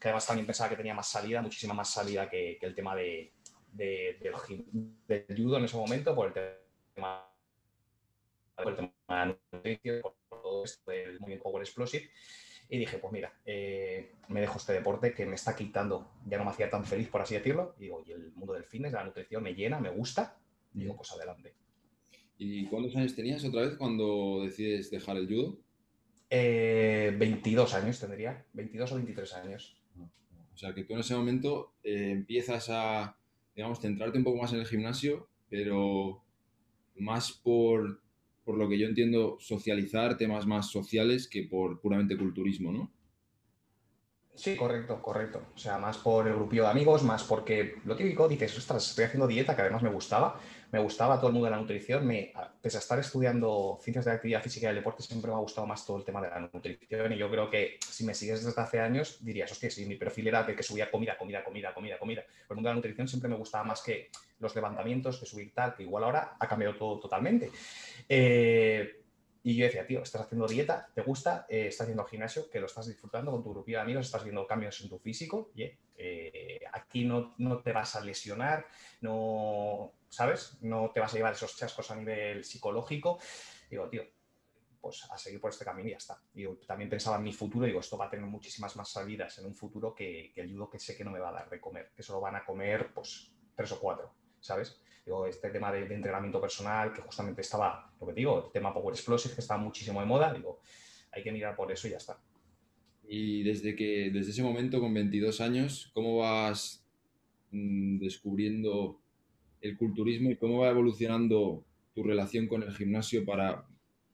Que 0.00 0.08
además 0.08 0.26
también 0.26 0.44
pensaba 0.44 0.70
que 0.70 0.76
tenía 0.76 0.94
más 0.94 1.08
salida, 1.08 1.40
muchísima 1.40 1.72
más 1.72 1.88
salida 1.88 2.28
que, 2.28 2.58
el 2.60 2.74
tema 2.74 2.96
de, 2.96 3.32
de, 3.72 4.18
del 5.06 5.36
judo 5.36 5.58
en 5.58 5.64
ese 5.64 5.76
momento, 5.76 6.14
por 6.16 6.26
el 6.28 6.32
tema, 6.94 7.30
por 8.56 8.68
el 8.68 8.76
tema 8.76 9.38
de 9.62 10.00
por 10.02 10.16
todo 10.28 10.64
esto 10.64 10.90
del 10.90 11.20
movimiento 11.20 11.44
Power 11.44 11.62
Explosive. 11.62 12.10
Y 12.68 12.78
dije, 12.78 12.98
pues 12.98 13.12
mira, 13.12 13.32
eh, 13.44 14.14
me 14.26 14.40
dejo 14.40 14.58
este 14.58 14.72
deporte 14.72 15.14
que 15.14 15.24
me 15.24 15.36
está 15.36 15.54
quitando, 15.54 16.10
ya 16.26 16.38
no 16.38 16.44
me 16.44 16.50
hacía 16.50 16.68
tan 16.68 16.84
feliz, 16.84 17.08
por 17.08 17.20
así 17.20 17.34
decirlo. 17.34 17.76
Y 17.78 17.82
digo, 17.82 18.02
y 18.04 18.10
el 18.10 18.32
mundo 18.32 18.54
del 18.54 18.64
fitness, 18.64 18.92
la 18.92 19.04
nutrición 19.04 19.44
me 19.44 19.54
llena, 19.54 19.78
me 19.78 19.90
gusta. 19.90 20.36
Y 20.74 20.80
digo, 20.80 20.96
pues 20.96 21.12
adelante. 21.12 21.54
¿Y 22.38 22.66
cuántos 22.66 22.94
años 22.96 23.14
tenías 23.14 23.44
otra 23.44 23.62
vez 23.62 23.76
cuando 23.76 24.42
decides 24.42 24.90
dejar 24.90 25.16
el 25.16 25.26
judo? 25.26 25.58
22 26.30 27.72
eh, 27.72 27.76
años 27.76 28.00
tendría, 28.00 28.44
22 28.52 28.92
o 28.92 28.94
23 28.96 29.34
años. 29.34 29.76
O 30.52 30.58
sea 30.58 30.74
que 30.74 30.84
tú 30.84 30.94
en 30.94 31.00
ese 31.00 31.14
momento 31.14 31.74
eh, 31.82 32.10
empiezas 32.12 32.68
a, 32.70 33.16
digamos, 33.54 33.80
centrarte 33.80 34.18
un 34.18 34.24
poco 34.24 34.38
más 34.38 34.52
en 34.52 34.60
el 34.60 34.66
gimnasio, 34.66 35.28
pero 35.48 36.24
más 36.94 37.32
por 37.32 38.00
por 38.46 38.56
lo 38.56 38.68
que 38.68 38.78
yo 38.78 38.86
entiendo, 38.86 39.38
socializar 39.40 40.16
temas 40.16 40.46
más 40.46 40.70
sociales 40.70 41.26
que 41.26 41.42
por 41.42 41.80
puramente 41.80 42.16
culturismo, 42.16 42.70
¿no? 42.70 42.92
Sí, 44.36 44.54
correcto, 44.54 45.02
correcto. 45.02 45.42
O 45.52 45.58
sea, 45.58 45.78
más 45.78 45.98
por 45.98 46.28
el 46.28 46.34
grupillo 46.36 46.62
de 46.62 46.68
amigos, 46.68 47.02
más 47.02 47.24
porque 47.24 47.74
lo 47.84 47.96
típico, 47.96 48.28
dices, 48.28 48.56
ostras, 48.56 48.88
estoy 48.88 49.06
haciendo 49.06 49.26
dieta, 49.26 49.56
que 49.56 49.62
además 49.62 49.82
me 49.82 49.90
gustaba, 49.90 50.38
me 50.72 50.78
gustaba 50.78 51.18
todo 51.18 51.28
el 51.28 51.32
mundo 51.34 51.46
de 51.46 51.50
la 51.52 51.60
nutrición, 51.60 52.06
me, 52.06 52.32
pese 52.60 52.78
a 52.78 52.80
estar 52.80 52.98
estudiando 52.98 53.78
ciencias 53.82 54.04
de 54.04 54.10
la 54.10 54.16
actividad 54.16 54.42
física 54.42 54.66
y 54.66 54.70
el 54.70 54.76
deporte, 54.76 55.02
siempre 55.02 55.30
me 55.30 55.36
ha 55.36 55.40
gustado 55.40 55.66
más 55.66 55.84
todo 55.84 55.98
el 55.98 56.04
tema 56.04 56.20
de 56.20 56.30
la 56.30 56.40
nutrición 56.40 57.12
y 57.12 57.16
yo 57.16 57.30
creo 57.30 57.50
que 57.50 57.78
si 57.88 58.04
me 58.04 58.14
sigues 58.14 58.44
desde 58.44 58.60
hace 58.60 58.80
años, 58.80 59.24
dirías, 59.24 59.50
hostia, 59.50 59.70
si 59.70 59.86
mi 59.86 59.96
perfil 59.96 60.28
era 60.28 60.42
de 60.42 60.54
que 60.54 60.62
subía 60.62 60.90
comida, 60.90 61.16
comida, 61.16 61.44
comida, 61.44 61.72
comida, 61.72 61.98
comida, 61.98 62.22
pero 62.26 62.46
el 62.50 62.56
mundo 62.56 62.68
de 62.68 62.72
la 62.72 62.76
nutrición 62.76 63.08
siempre 63.08 63.28
me 63.28 63.36
gustaba 63.36 63.64
más 63.64 63.82
que 63.82 64.10
los 64.38 64.54
levantamientos, 64.54 65.18
que 65.18 65.26
subir 65.26 65.52
tal, 65.54 65.74
que 65.74 65.84
igual 65.84 66.04
ahora 66.04 66.36
ha 66.38 66.48
cambiado 66.48 66.76
todo 66.76 67.00
totalmente. 67.00 67.50
Eh, 68.08 69.02
y 69.46 69.54
yo 69.54 69.64
decía, 69.64 69.86
tío, 69.86 70.02
estás 70.02 70.22
haciendo 70.22 70.48
dieta, 70.48 70.88
te 70.92 71.02
gusta, 71.02 71.46
eh, 71.48 71.68
estás 71.68 71.84
haciendo 71.84 72.04
gimnasio, 72.04 72.50
que 72.50 72.58
lo 72.58 72.66
estás 72.66 72.88
disfrutando 72.88 73.30
con 73.30 73.44
tu 73.44 73.50
grupo 73.50 73.70
de 73.70 73.76
amigos, 73.76 74.06
estás 74.06 74.24
viendo 74.24 74.44
cambios 74.44 74.80
en 74.80 74.88
tu 74.88 74.98
físico, 74.98 75.52
y 75.54 75.70
eh, 75.96 76.60
aquí 76.72 77.04
no, 77.04 77.34
no, 77.38 77.60
te 77.60 77.70
vas 77.70 77.94
a 77.94 78.00
lesionar, 78.00 78.66
no, 79.02 79.92
¿sabes? 80.08 80.58
No 80.62 80.90
te 80.92 81.00
vas 81.00 81.12
a 81.12 81.16
llevar 81.16 81.32
esos 81.32 81.56
chascos 81.56 81.90
a 81.90 81.96
nivel 81.96 82.44
psicológico. 82.44 83.18
Digo, 83.70 83.88
tío, 83.88 84.02
pues 84.80 85.04
a 85.10 85.18
seguir 85.18 85.40
por 85.40 85.50
este 85.50 85.64
camino 85.64 85.88
y 85.88 85.92
ya 85.92 85.98
está. 85.98 86.22
Y 86.34 86.46
también 86.66 86.88
pensaba 86.88 87.16
en 87.16 87.24
mi 87.24 87.32
futuro, 87.32 87.66
digo, 87.66 87.80
esto 87.80 87.98
va 87.98 88.06
a 88.06 88.10
tener 88.10 88.26
muchísimas 88.26 88.76
más 88.76 88.88
salidas 88.88 89.38
en 89.38 89.46
un 89.46 89.54
futuro 89.54 89.94
que, 89.94 90.30
que 90.34 90.42
el 90.42 90.56
que 90.70 90.78
sé 90.78 90.96
que 90.96 91.04
no 91.04 91.10
me 91.10 91.18
va 91.18 91.30
a 91.30 91.32
dar 91.32 91.50
de 91.50 91.60
comer, 91.60 91.92
que 91.94 92.02
solo 92.02 92.20
van 92.20 92.36
a 92.36 92.44
comer, 92.44 92.92
pues, 92.94 93.32
tres 93.54 93.72
o 93.72 93.80
cuatro, 93.80 94.14
¿sabes? 94.40 94.80
este 95.28 95.50
tema 95.50 95.70
de, 95.72 95.82
entrenamiento 95.82 96.40
personal, 96.40 96.92
que 96.92 97.00
justamente 97.00 97.40
estaba, 97.40 97.92
lo 98.00 98.06
que 98.08 98.12
digo, 98.12 98.46
el 98.46 98.52
tema 98.52 98.74
Power 98.74 98.92
Explosive, 98.92 99.34
que 99.34 99.40
está 99.40 99.56
muchísimo 99.56 100.00
de 100.00 100.06
moda, 100.06 100.32
digo, 100.32 100.60
hay 101.12 101.22
que 101.22 101.30
mirar 101.30 101.54
por 101.54 101.70
eso 101.70 101.86
y 101.86 101.92
ya 101.92 101.98
está. 101.98 102.18
Y 103.08 103.44
desde 103.44 103.76
que, 103.76 104.10
desde 104.12 104.32
ese 104.32 104.42
momento, 104.42 104.80
con 104.80 104.92
22 104.92 105.40
años, 105.40 105.90
¿cómo 105.94 106.18
vas 106.18 106.84
mm, 107.52 107.98
descubriendo 107.98 109.00
el 109.66 109.76
culturismo 109.76 110.30
y 110.30 110.36
cómo 110.36 110.60
va 110.60 110.70
evolucionando 110.70 111.64
tu 111.94 112.02
relación 112.02 112.46
con 112.46 112.62
el 112.62 112.74
gimnasio 112.74 113.24
para 113.24 113.66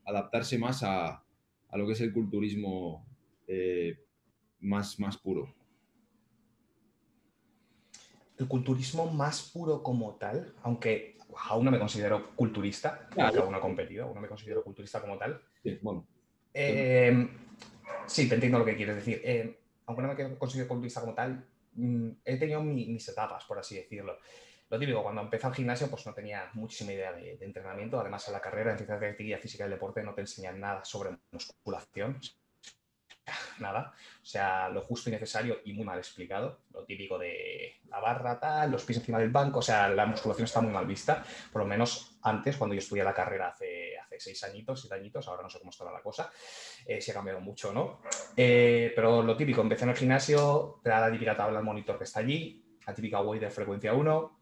adaptarse 0.04 0.58
más 0.58 0.82
a, 0.82 1.22
a 1.68 1.78
lo 1.78 1.86
que 1.86 1.92
es 1.92 2.00
el 2.00 2.12
culturismo 2.12 3.06
eh, 3.46 3.98
más, 4.60 4.98
más 5.00 5.16
puro? 5.16 5.54
El 8.38 8.48
culturismo 8.48 9.10
más 9.12 9.50
puro 9.50 9.82
como 9.82 10.14
tal, 10.14 10.54
aunque 10.62 11.16
aún 11.48 11.64
no 11.64 11.70
me 11.70 11.78
considero 11.78 12.34
culturista, 12.34 13.08
aún 13.16 13.52
no 13.52 13.58
he 13.58 13.60
competido, 13.60 14.04
aún 14.04 14.14
no 14.14 14.20
me 14.20 14.28
considero 14.28 14.62
culturista 14.62 15.00
como 15.00 15.18
tal. 15.18 15.40
Sí, 15.62 15.78
bueno. 15.82 16.06
Eh, 16.54 17.28
sí, 18.06 18.28
te 18.28 18.34
entiendo 18.34 18.58
lo 18.58 18.64
que 18.64 18.76
quieres 18.76 18.96
decir. 18.96 19.20
Eh, 19.24 19.58
aunque 19.86 20.02
no 20.02 20.08
me 20.14 20.38
considero 20.38 20.68
culturista 20.68 21.00
como 21.00 21.14
tal, 21.14 21.46
mm, 21.74 22.08
he 22.24 22.36
tenido 22.36 22.62
mis 22.62 23.08
etapas, 23.08 23.44
por 23.44 23.58
así 23.58 23.76
decirlo. 23.76 24.18
Lo 24.72 24.78
típico, 24.78 25.02
cuando 25.02 25.20
empecé 25.20 25.46
al 25.46 25.54
gimnasio, 25.54 25.90
pues 25.90 26.06
no 26.06 26.14
tenía 26.14 26.48
muchísima 26.54 26.94
idea 26.94 27.12
de, 27.12 27.36
entrenamiento. 27.42 28.00
Además, 28.00 28.26
en 28.28 28.32
la 28.32 28.40
carrera 28.40 28.70
en 28.70 28.78
ciencias 28.78 29.00
de 29.00 29.10
actividad 29.10 29.38
física 29.38 29.66
y 29.66 29.68
deporte 29.68 30.02
no 30.02 30.14
te 30.14 30.22
enseñan 30.22 30.58
nada 30.58 30.82
sobre 30.82 31.10
musculación, 31.30 32.18
nada. 33.60 33.92
O 34.22 34.24
sea, 34.24 34.70
lo 34.70 34.80
justo 34.80 35.10
y 35.10 35.12
necesario 35.12 35.60
y 35.66 35.74
muy 35.74 35.84
mal 35.84 35.98
explicado. 35.98 36.62
Lo 36.72 36.86
típico 36.86 37.18
de 37.18 37.82
la 37.90 38.00
barra, 38.00 38.40
tal, 38.40 38.70
los 38.70 38.82
pies 38.86 38.96
encima 38.96 39.18
del 39.18 39.28
banco. 39.28 39.58
O 39.58 39.62
sea, 39.62 39.90
la 39.90 40.06
musculación 40.06 40.46
está 40.46 40.62
muy 40.62 40.72
mal 40.72 40.86
vista. 40.86 41.22
Por 41.52 41.60
lo 41.60 41.68
menos 41.68 42.16
antes, 42.22 42.56
cuando 42.56 42.72
yo 42.72 42.78
estudié 42.78 43.04
la 43.04 43.12
carrera 43.12 43.48
hace, 43.48 43.96
seis 44.16 44.42
añitos, 44.42 44.80
siete 44.80 44.94
añitos, 44.94 45.28
ahora 45.28 45.42
no 45.42 45.50
sé 45.50 45.58
cómo 45.58 45.70
estará 45.70 45.92
la 45.92 46.00
cosa. 46.00 46.32
Eh, 46.86 46.98
si 46.98 47.10
ha 47.10 47.14
cambiado 47.14 47.40
mucho 47.40 47.74
no. 47.74 48.00
Eh, 48.34 48.90
pero 48.96 49.22
lo 49.22 49.36
típico, 49.36 49.60
empecé 49.60 49.84
en 49.84 49.90
el 49.90 49.96
gimnasio, 49.96 50.80
te 50.82 50.88
da 50.88 50.98
la 50.98 51.12
típica 51.12 51.36
tabla 51.36 51.58
al 51.58 51.64
monitor 51.64 51.98
que 51.98 52.04
está 52.04 52.20
allí, 52.20 52.64
la 52.86 52.94
típica 52.94 53.20
weight 53.20 53.42
de 53.42 53.50
frecuencia 53.50 53.92
1. 53.92 54.41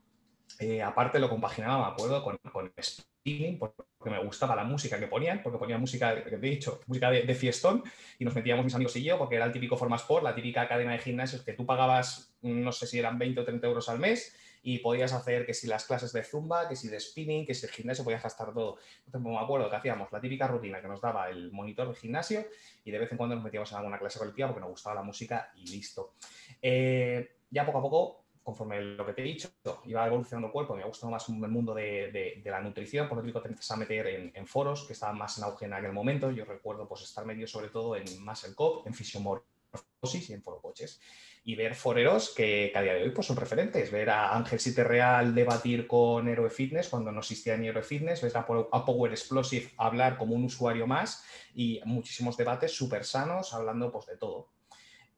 Eh, 0.58 0.82
aparte 0.82 1.18
lo 1.18 1.28
compaginaba, 1.28 1.86
me 1.86 1.92
acuerdo, 1.92 2.22
con, 2.22 2.36
con 2.52 2.72
spinning, 2.80 3.58
porque 3.58 4.10
me 4.10 4.22
gustaba 4.24 4.56
la 4.56 4.64
música 4.64 4.98
que 4.98 5.06
ponían, 5.06 5.42
porque 5.42 5.58
ponían 5.58 5.80
música, 5.80 6.14
de, 6.14 6.22
he 6.22 6.38
dicho, 6.38 6.80
música 6.86 7.10
de, 7.10 7.34
fiestón, 7.34 7.82
y 8.18 8.24
nos 8.24 8.34
metíamos 8.34 8.64
mis 8.64 8.74
amigos 8.74 8.96
y 8.96 9.04
yo, 9.04 9.18
porque 9.18 9.36
era 9.36 9.44
el 9.44 9.52
típico 9.52 9.76
Formasport, 9.76 10.24
la 10.24 10.34
típica 10.34 10.68
cadena 10.68 10.92
de 10.92 10.98
gimnasios 10.98 11.42
que 11.42 11.52
tú 11.52 11.64
pagabas, 11.64 12.34
no 12.42 12.72
sé 12.72 12.86
si 12.86 12.98
eran 12.98 13.18
20 13.18 13.40
o 13.40 13.44
30 13.44 13.66
euros 13.66 13.88
al 13.88 13.98
mes, 13.98 14.34
y 14.62 14.78
podías 14.78 15.12
hacer 15.12 15.46
que 15.46 15.54
si 15.54 15.66
las 15.66 15.84
clases 15.84 16.12
de 16.12 16.22
zumba, 16.22 16.68
que 16.68 16.76
si 16.76 16.88
de 16.88 17.00
spinning, 17.00 17.46
que 17.46 17.54
si 17.54 17.66
el 17.66 17.72
gimnasio, 17.72 18.04
podías 18.04 18.22
gastar 18.22 18.52
todo. 18.52 18.76
Entonces 19.06 19.30
me 19.30 19.38
acuerdo 19.38 19.70
que 19.70 19.76
hacíamos 19.76 20.12
la 20.12 20.20
típica 20.20 20.46
rutina 20.46 20.82
que 20.82 20.88
nos 20.88 21.00
daba 21.00 21.30
el 21.30 21.50
monitor 21.50 21.86
del 21.86 21.96
gimnasio 21.96 22.46
y 22.84 22.90
de 22.90 22.98
vez 22.98 23.10
en 23.10 23.16
cuando 23.16 23.36
nos 23.36 23.44
metíamos 23.44 23.70
en 23.72 23.78
alguna 23.78 23.98
clase 23.98 24.18
colectiva 24.18 24.48
porque 24.48 24.60
nos 24.60 24.70
gustaba 24.70 24.96
la 24.96 25.02
música 25.02 25.50
y 25.56 25.66
listo. 25.66 26.14
Eh, 26.60 27.36
ya 27.50 27.64
poco 27.64 27.78
a 27.78 27.82
poco 27.82 28.24
conforme 28.42 28.80
lo 28.80 29.06
que 29.06 29.12
te 29.12 29.22
he 29.22 29.24
dicho, 29.24 29.50
iba 29.84 30.06
evolucionando 30.06 30.48
el 30.48 30.52
cuerpo, 30.52 30.74
me 30.74 30.82
ha 30.82 30.86
gustado 30.86 31.10
más 31.10 31.28
el 31.28 31.34
mundo 31.34 31.74
de, 31.74 32.42
la 32.44 32.60
nutrición, 32.60 33.08
por 33.08 33.18
lo 33.18 33.24
tanto 33.24 33.42
te 33.42 33.48
empiezas 33.48 33.70
a 33.70 33.76
meter 33.76 34.06
en, 34.34 34.46
foros 34.46 34.84
que 34.84 34.94
estaban 34.94 35.18
más 35.18 35.36
en 35.38 35.44
auge 35.44 35.66
en 35.66 35.74
aquel 35.74 35.92
momento. 35.92 36.30
Yo 36.30 36.44
recuerdo 36.44 36.88
pues, 36.88 37.02
estar 37.02 37.24
medio 37.24 37.46
sobre 37.46 37.68
todo 37.68 37.96
en 37.96 38.04
Muscle 38.24 38.54
Cop, 38.54 38.86
en 38.86 38.94
Fisiomorphosis 38.94 40.30
y 40.30 40.32
en 40.32 40.42
Foro 40.42 40.60
Coches. 40.60 41.00
Y 41.42 41.54
ver 41.54 41.74
foreros 41.74 42.34
que, 42.34 42.70
a 42.74 42.82
día 42.82 42.94
de 42.94 43.02
hoy 43.04 43.10
pues, 43.10 43.26
son 43.26 43.36
referentes. 43.36 43.90
Ver 43.90 44.10
a 44.10 44.34
Ángel 44.34 44.58
Siete 44.58 44.84
Real 44.84 45.34
debatir 45.34 45.86
con 45.86 46.28
Hero 46.28 46.48
Fitness 46.50 46.88
cuando 46.88 47.12
no 47.12 47.20
existía 47.20 47.56
ni 47.56 47.68
Hero 47.68 47.82
Fitness, 47.82 48.20
ver 48.22 48.32
a 48.36 48.84
Power 48.84 49.10
Explosive 49.12 49.70
hablar 49.76 50.18
como 50.18 50.34
un 50.34 50.44
usuario 50.44 50.86
más 50.86 51.24
y 51.54 51.80
muchísimos 51.84 52.36
debates 52.36 52.72
súper 52.72 53.04
sanos 53.04 53.54
hablando 53.54 53.90
pues, 53.90 54.06
de 54.06 54.16
todo. 54.16 54.48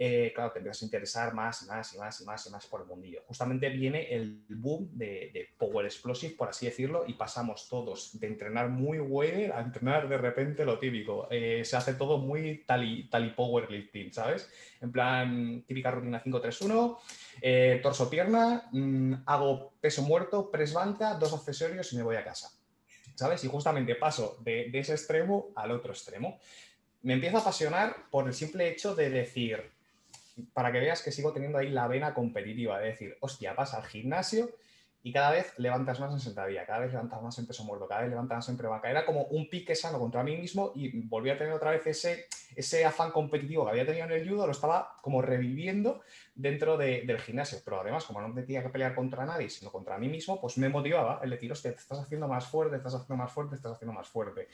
Eh, 0.05 0.33
claro, 0.35 0.51
te 0.51 0.59
empiezas 0.59 0.83
a 0.83 0.85
interesar 0.87 1.33
más 1.33 1.63
y 1.63 1.67
más 1.67 1.95
y 1.95 1.99
más 1.99 2.21
y 2.21 2.25
más 2.25 2.47
y 2.49 2.51
más 2.51 2.67
por 2.67 2.81
el 2.81 2.89
mundillo. 2.89 3.23
Justamente 3.25 3.69
viene 3.69 4.13
el 4.13 4.43
boom 4.49 4.91
de, 4.99 5.51
Power 5.57 5.87
Explosive, 5.87 6.35
por 6.35 6.49
así 6.49 6.67
decirlo, 6.67 7.05
y 7.07 7.13
pasamos 7.13 7.69
todos 7.69 8.19
de 8.19 8.27
entrenar 8.27 8.69
muy 8.69 8.99
weather 8.99 9.53
a 9.53 9.61
entrenar 9.61 10.09
de 10.09 10.19
repente 10.19 10.65
lo 10.65 10.81
típico. 10.81 11.29
Eh, 11.31 11.65
se 11.65 11.77
hace 11.77 11.95
todo 11.95 12.19
muy 12.19 12.65
tali, 12.67 13.09
tali 13.11 13.31
powerlifting, 13.31 14.13
¿sabes? 14.13 14.51
En 14.81 14.91
plan, 14.91 15.63
típica 15.69 15.93
rutina 15.93 16.21
5-3-1, 16.21 16.99
eh, 17.41 17.79
torso-pierna, 17.81 18.71
mm, 18.73 19.15
hago 19.25 19.75
peso 19.81 20.03
muerto, 20.03 20.51
press 20.51 20.73
banca, 20.73 21.15
dos 21.15 21.33
accesorios 21.33 21.93
y 21.93 21.97
me 21.97 22.03
voy 22.03 22.17
a 22.17 22.25
casa. 22.25 22.51
¿Sabes? 23.15 23.45
Y 23.45 23.47
justamente 23.47 23.95
paso 23.95 24.38
de 24.41 24.69
ese 24.75 24.95
extremo 24.95 25.53
al 25.55 25.71
otro 25.71 25.93
extremo. 25.93 26.41
Me 27.03 27.12
empiezo 27.12 27.37
a 27.37 27.41
apasionar 27.41 28.11
por 28.11 28.27
el 28.27 28.35
simple 28.35 28.69
hecho 28.69 28.97
de 28.97 29.09
decir, 29.09 29.71
para 30.53 30.73
que 30.73 30.81
veas 30.81 31.03
que 31.03 31.12
sigo 31.12 31.33
teniendo 31.33 31.59
ahí 31.59 31.71
la 31.71 31.88
vena 31.88 32.14
competitiva, 32.14 32.79
de 32.79 32.88
decir, 32.88 33.16
hostia, 33.21 33.53
vas 33.55 33.75
al 33.75 33.85
gimnasio 33.85 34.51
y 35.05 35.12
cada 35.12 35.33
vez 35.33 35.53
levantas 35.59 35.99
más 35.99 36.12
en 36.12 36.21
sentadilla, 36.21 36.64
cada 36.64 36.81
vez 36.81 36.92
levantas 36.92 37.21
más 37.21 37.37
en 37.38 37.47
peso 37.47 37.64
muerto, 37.64 37.88
cada 37.88 38.03
vez 38.03 38.11
levantas 38.11 38.37
más 38.37 38.49
en 38.49 38.57
prebanca. 38.57 38.88
Era 38.88 39.05
como 39.05 39.25
un 39.25 39.51
pique 39.51 39.75
sano 39.75 39.99
contra 39.99 40.23
mí 40.23 40.37
mismo 40.37 40.71
y 40.77 41.01
volví 41.09 41.31
a 41.31 41.37
tener 41.37 41.53
otra 41.53 41.73
vez 41.73 41.85
ese, 41.88 42.27
ese 42.55 42.85
afán 42.85 43.11
competitivo 43.11 43.64
que 43.64 43.71
había 43.73 43.85
tenido 43.85 44.07
en 44.07 44.12
el 44.12 44.29
judo, 44.29 44.47
lo 44.47 44.53
estaba 44.53 44.97
como 45.03 45.21
reviviendo 45.21 46.03
dentro 46.37 46.77
del 46.77 47.21
gimnasio. 47.21 47.59
Pero 47.64 47.81
además, 47.81 48.05
como 48.05 48.21
no 48.21 48.33
tenía 48.33 48.62
que 48.62 48.68
pelear 48.68 48.95
contra 48.95 49.27
nadie, 49.27 49.51
sino 49.51 49.73
contra 49.73 49.99
mí 49.99 50.09
mismo, 50.09 50.40
pues 50.40 50.57
me 50.59 50.68
motivaba 50.68 51.21
el 51.25 51.31
decir, 51.31 51.51
hostia, 51.51 51.73
te 51.73 51.81
estás 51.81 51.99
haciendo 51.99 52.29
más 52.29 52.47
fuerte, 52.47 52.73
te 52.73 52.77
estás 52.79 52.95
haciendo 52.95 53.16
más 53.16 53.33
fuerte, 53.33 53.51
te 53.51 53.57
estás 53.57 53.73
haciendo 53.73 53.92
más 53.92 54.09
fuerte. 54.09 54.49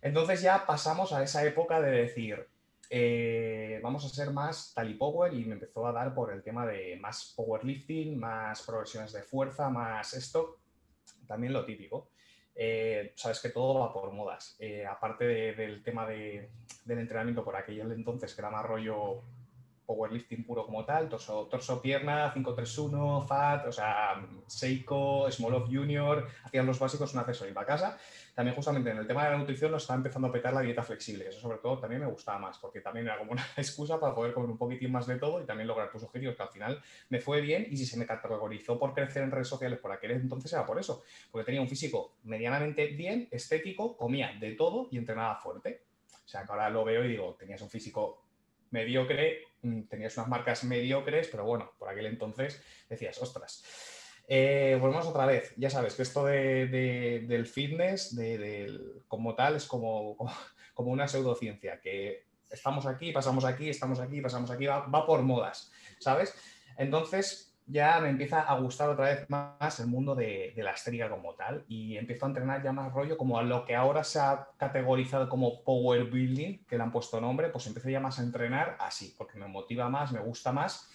Entonces 0.00 0.42
ya 0.42 0.66
pasamos 0.66 1.12
a 1.12 1.22
esa 1.22 1.44
época 1.44 1.80
de 1.80 1.92
decir, 1.92 2.48
eh, 2.94 3.80
vamos 3.82 4.04
a 4.04 4.10
ser 4.10 4.32
más 4.32 4.74
tally 4.74 4.92
power 4.92 5.32
y 5.32 5.46
me 5.46 5.54
empezó 5.54 5.86
a 5.86 5.92
dar 5.92 6.14
por 6.14 6.30
el 6.30 6.42
tema 6.42 6.66
de 6.66 6.98
más 7.00 7.32
powerlifting, 7.34 8.20
más 8.20 8.60
progresiones 8.64 9.14
de 9.14 9.22
fuerza, 9.22 9.70
más 9.70 10.12
esto, 10.12 10.58
también 11.26 11.54
lo 11.54 11.64
típico. 11.64 12.10
Eh, 12.54 13.14
sabes 13.16 13.40
que 13.40 13.48
todo 13.48 13.80
va 13.80 13.94
por 13.94 14.12
modas. 14.12 14.56
Eh, 14.58 14.84
aparte 14.84 15.24
del 15.24 15.82
tema 15.82 16.06
del 16.06 16.50
entrenamiento 16.84 17.42
por 17.42 17.56
aquel 17.56 17.92
entonces, 17.92 18.34
que 18.34 18.42
era 18.42 18.50
más 18.50 18.66
rollo 18.66 19.22
powerlifting 19.92 20.44
puro 20.44 20.64
como 20.64 20.84
tal, 20.84 21.08
torso, 21.08 21.46
torso 21.50 21.80
pierna, 21.80 22.32
5-3-1, 22.34 23.26
FAT, 23.26 23.66
o 23.66 23.72
sea, 23.72 24.26
Seiko, 24.46 25.30
Smolov 25.30 25.66
Junior, 25.66 26.26
hacían 26.44 26.66
los 26.66 26.78
básicos 26.78 27.12
un 27.12 27.20
accesorio 27.20 27.54
para 27.54 27.66
casa. 27.66 27.98
También 28.34 28.56
justamente 28.56 28.90
en 28.90 28.96
el 28.96 29.06
tema 29.06 29.24
de 29.24 29.32
la 29.32 29.36
nutrición 29.36 29.70
nos 29.70 29.82
está 29.82 29.94
empezando 29.94 30.28
a 30.28 30.32
petar 30.32 30.54
la 30.54 30.62
dieta 30.62 30.82
flexible. 30.82 31.28
Eso 31.28 31.40
sobre 31.40 31.58
todo 31.58 31.78
también 31.78 32.00
me 32.00 32.06
gustaba 32.06 32.38
más, 32.38 32.58
porque 32.58 32.80
también 32.80 33.06
era 33.06 33.18
como 33.18 33.32
una 33.32 33.46
excusa 33.56 34.00
para 34.00 34.14
poder 34.14 34.32
comer 34.32 34.50
un 34.50 34.58
poquitín 34.58 34.90
más 34.90 35.06
de 35.06 35.16
todo 35.16 35.42
y 35.42 35.44
también 35.44 35.68
lograr 35.68 35.90
tus 35.90 36.02
objetivos, 36.02 36.34
que 36.34 36.42
al 36.42 36.48
final 36.48 36.82
me 37.10 37.20
fue 37.20 37.42
bien 37.42 37.66
y 37.70 37.76
si 37.76 37.84
se 37.84 37.98
me 37.98 38.06
categorizó 38.06 38.78
por 38.78 38.94
crecer 38.94 39.22
en 39.22 39.30
redes 39.30 39.48
sociales 39.48 39.78
por 39.78 39.92
aquel 39.92 40.12
entonces 40.12 40.52
era 40.52 40.64
por 40.64 40.78
eso, 40.78 41.02
porque 41.30 41.44
tenía 41.44 41.60
un 41.60 41.68
físico 41.68 42.14
medianamente 42.24 42.86
bien, 42.88 43.28
estético, 43.30 43.96
comía 43.96 44.32
de 44.40 44.52
todo 44.52 44.88
y 44.90 44.98
entrenaba 44.98 45.36
fuerte. 45.36 45.82
O 46.24 46.28
sea, 46.28 46.44
que 46.44 46.52
ahora 46.52 46.70
lo 46.70 46.84
veo 46.84 47.04
y 47.04 47.08
digo, 47.08 47.34
tenías 47.38 47.60
un 47.60 47.68
físico 47.68 48.21
mediocre, 48.72 49.46
mm, 49.62 49.82
tenías 49.82 50.16
unas 50.16 50.28
marcas 50.28 50.64
mediocres, 50.64 51.28
pero 51.28 51.44
bueno, 51.44 51.72
por 51.78 51.88
aquel 51.88 52.06
entonces 52.06 52.62
decías, 52.88 53.20
ostras. 53.22 53.62
Eh, 54.28 54.78
volvemos 54.80 55.06
otra 55.06 55.26
vez. 55.26 55.52
Ya 55.56 55.70
sabes 55.70 55.94
que 55.94 56.02
esto 56.02 56.24
del 56.24 57.46
fitness, 57.46 58.16
como 59.08 59.34
tal, 59.34 59.56
es 59.56 59.66
como, 59.66 60.16
como, 60.74 60.90
una 60.90 61.08
pseudociencia, 61.08 61.80
que 61.80 62.26
estamos 62.50 62.86
aquí, 62.86 63.12
pasamos 63.12 63.44
aquí, 63.44 63.68
estamos 63.68 64.00
aquí, 64.00 64.20
pasamos 64.20 64.50
aquí, 64.50 64.66
va, 64.66 64.86
va 64.86 65.06
por 65.06 65.22
modas, 65.22 65.70
¿sabes? 65.98 66.34
Entonces, 66.76 67.51
ya 67.66 68.00
me 68.00 68.10
empieza 68.10 68.42
a 68.42 68.58
gustar 68.58 68.90
otra 68.90 69.06
vez 69.06 69.30
más 69.30 69.80
el 69.80 69.86
mundo 69.86 70.14
de, 70.14 70.52
la 70.56 70.72
estética 70.72 71.08
como 71.08 71.34
tal 71.34 71.64
y 71.68 71.96
empiezo 71.96 72.26
a 72.26 72.28
entrenar 72.28 72.62
ya 72.62 72.72
más 72.72 72.92
rollo 72.92 73.16
como 73.16 73.38
a 73.38 73.42
lo 73.42 73.64
que 73.64 73.74
ahora 73.74 74.04
se 74.04 74.18
ha 74.18 74.48
categorizado 74.56 75.28
como 75.28 75.62
power 75.62 76.04
building, 76.04 76.64
que 76.64 76.76
le 76.76 76.82
han 76.82 76.92
puesto 76.92 77.20
nombre, 77.20 77.48
pues 77.50 77.66
empiezo 77.66 77.88
ya 77.88 78.00
más 78.00 78.18
a 78.18 78.22
entrenar 78.22 78.76
así, 78.80 79.14
porque 79.16 79.38
me 79.38 79.46
motiva 79.46 79.88
más, 79.88 80.12
me 80.12 80.20
gusta 80.20 80.52
más. 80.52 80.90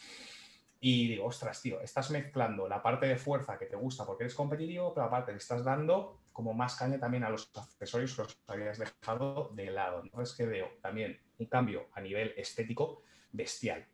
Y 0.80 1.08
digo, 1.08 1.26
ostras, 1.26 1.62
tío, 1.62 1.82
estás 1.82 2.12
mezclando 2.12 2.68
la 2.68 2.84
parte 2.84 3.08
de 3.08 3.18
fuerza 3.18 3.58
que 3.58 3.66
te 3.66 3.76
gusta 3.76 4.06
porque 4.06 4.26
eres 4.26 4.36
competitivo, 4.36 4.94
pero 4.94 5.08
aparte 5.08 5.32
le 5.32 5.40
estás 5.40 5.64
dando 5.64 6.20
como 6.32 6.54
más 6.54 6.76
caña 6.76 7.00
también 7.00 7.24
a 7.24 7.30
los 7.30 7.50
accesorios 7.56 8.16
que 8.16 8.22
los 8.22 8.38
habías 8.46 8.78
dejado 8.78 9.50
de 9.56 9.72
lado. 9.72 10.02
Entonces, 10.04 10.36
que 10.36 10.46
veo 10.46 10.70
también 10.82 11.20
un 11.40 11.48
cambio 11.48 11.88
a 11.94 12.02
nivel 12.02 12.34
estético 12.38 13.02
bestial 13.32 13.88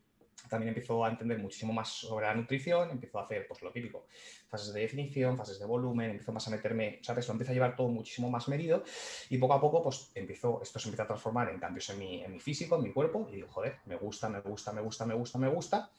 también 0.50 0.70
empiezo 0.70 1.04
a 1.04 1.10
entender 1.10 1.40
muchísimo 1.40 1.74
más 1.74 1.90
sobre 1.90 2.26
la 2.26 2.34
nutrición, 2.34 2.92
empiezo 2.92 3.20
a 3.20 3.24
hacer 3.24 3.48
pues 3.48 3.62
lo 3.62 3.72
típico, 3.72 4.08
fases 4.48 4.74
de 4.74 4.82
definición, 4.82 5.38
fases 5.38 5.60
de 5.60 5.66
volumen, 5.66 6.12
empiezo 6.12 6.32
más 6.32 6.48
a 6.48 6.52
meterme, 6.52 7.00
¿sabes? 7.02 7.28
Lo 7.28 7.34
empiezo 7.34 7.52
a 7.52 7.54
llevar 7.54 7.76
todo 7.76 7.88
muchísimo 7.88 8.30
más 8.30 8.48
medido 8.48 8.84
y 9.30 9.38
poco 9.38 9.54
a 9.54 9.62
poco 9.62 9.82
pues 9.82 10.12
empiezo, 10.16 10.62
esto 10.62 10.80
se 10.80 10.90
empieza 10.90 11.04
a 11.04 11.08
transformar 11.08 11.50
en 11.50 11.60
cambios 11.60 11.90
en 11.90 12.00
mi, 12.00 12.24
en 12.24 12.32
mi 12.32 12.40
físico, 12.40 12.76
en 12.76 12.84
mi 12.84 12.92
cuerpo 12.92 13.28
y 13.32 13.36
digo, 13.36 13.48
joder, 13.50 13.78
me 13.86 13.96
gusta, 13.96 14.30
me 14.30 14.42
gusta, 14.42 14.72
me 14.74 14.82
gusta, 14.82 15.06
me 15.06 15.14
gusta, 15.14 15.38
me 15.38 15.48
gusta. 15.48 15.92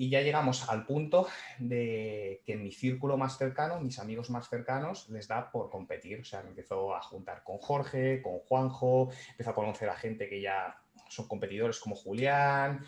Y 0.00 0.10
ya 0.10 0.20
llegamos 0.20 0.68
al 0.68 0.86
punto 0.86 1.26
de 1.58 2.40
que 2.46 2.52
en 2.52 2.62
mi 2.62 2.70
círculo 2.70 3.16
más 3.16 3.36
cercano, 3.36 3.80
mis 3.80 3.98
amigos 3.98 4.30
más 4.30 4.48
cercanos, 4.48 5.08
les 5.08 5.26
da 5.26 5.50
por 5.50 5.70
competir. 5.70 6.20
O 6.20 6.24
sea, 6.24 6.40
me 6.44 6.50
empiezo 6.50 6.94
a 6.94 7.02
juntar 7.02 7.42
con 7.42 7.58
Jorge, 7.58 8.22
con 8.22 8.38
Juanjo, 8.38 9.10
empiezo 9.30 9.50
a 9.50 9.54
conocer 9.56 9.88
a 9.88 9.96
gente 9.96 10.28
que 10.28 10.40
ya 10.40 10.80
son 11.08 11.26
competidores 11.26 11.80
como 11.80 11.96
Julián, 11.96 12.84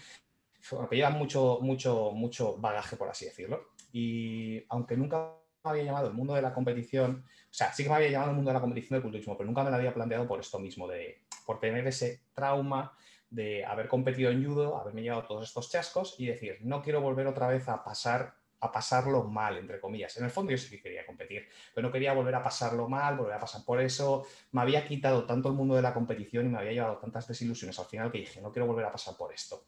que 0.89 0.97
llevan 0.97 1.19
mucho, 1.19 1.59
mucho, 1.63 2.13
mucho 2.13 2.57
bagaje, 2.59 2.97
por 2.97 3.09
así 3.09 3.25
decirlo. 3.25 3.71
Y 3.93 4.65
aunque 4.69 4.97
nunca 4.97 5.35
me 5.65 5.71
había 5.71 5.85
llamado 5.85 6.09
el 6.09 6.15
mundo 6.15 6.35
de 6.35 6.43
la 6.43 6.53
competición, 6.53 7.25
o 7.27 7.53
sea, 7.53 7.73
sí 7.73 7.83
que 7.83 7.89
me 7.89 7.97
había 7.97 8.11
llamado 8.11 8.31
el 8.31 8.37
mundo 8.37 8.51
de 8.51 8.55
la 8.55 8.61
competición 8.61 8.97
del 8.97 9.03
culturismo, 9.03 9.37
pero 9.37 9.47
nunca 9.47 9.65
me 9.65 9.71
lo 9.71 9.77
había 9.77 9.95
planteado 9.95 10.27
por 10.27 10.41
esto 10.41 10.59
mismo, 10.59 10.89
de, 10.89 11.25
por 11.45 11.61
tener 11.61 11.87
ese 11.87 12.23
trauma 12.35 12.93
de 13.29 13.65
haber 13.65 13.89
competido 13.89 14.31
en 14.31 14.45
judo, 14.45 14.77
haberme 14.79 15.03
llevado 15.03 15.25
todos 15.25 15.49
estos 15.49 15.71
chascos 15.71 16.17
y 16.19 16.27
decir, 16.27 16.59
no 16.63 16.83
quiero 16.83 17.01
volver 17.01 17.27
otra 17.27 17.49
vez 17.49 17.69
a 17.69 17.85
pasar 17.85 18.35
a 18.61 18.71
pasarlo 18.71 19.25
mal, 19.25 19.57
entre 19.57 19.81
comillas. 19.81 20.17
En 20.19 20.25
el 20.25 20.31
fondo 20.31 20.53
yo 20.53 20.59
sí 20.59 20.69
que 20.71 20.83
quería 20.83 21.07
competir, 21.07 21.49
pero 21.75 21.87
no 21.87 21.93
quería 21.93 22.13
volver 22.13 22.35
a 22.35 22.43
pasarlo 22.43 22.89
mal, 22.89 23.17
volver 23.17 23.35
a 23.35 23.41
pasar 23.41 23.65
por 23.65 23.81
eso. 23.81 24.27
Me 24.53 24.61
había 24.61 24.87
quitado 24.87 25.25
tanto 25.25 25.49
el 25.49 25.55
mundo 25.55 25.75
de 25.75 25.83
la 25.83 25.95
competición 25.95 26.47
y 26.47 26.49
me 26.51 26.59
había 26.59 26.73
llevado 26.73 26.99
tantas 26.99 27.27
desilusiones 27.27 27.79
al 27.79 27.87
final 27.87 28.13
que 28.13 28.19
dije, 28.19 28.41
no 28.41 28.53
quiero 28.53 28.67
volver 28.67 28.85
a 28.85 28.93
pasar 28.93 29.17
por 29.17 29.33
esto. 29.33 29.65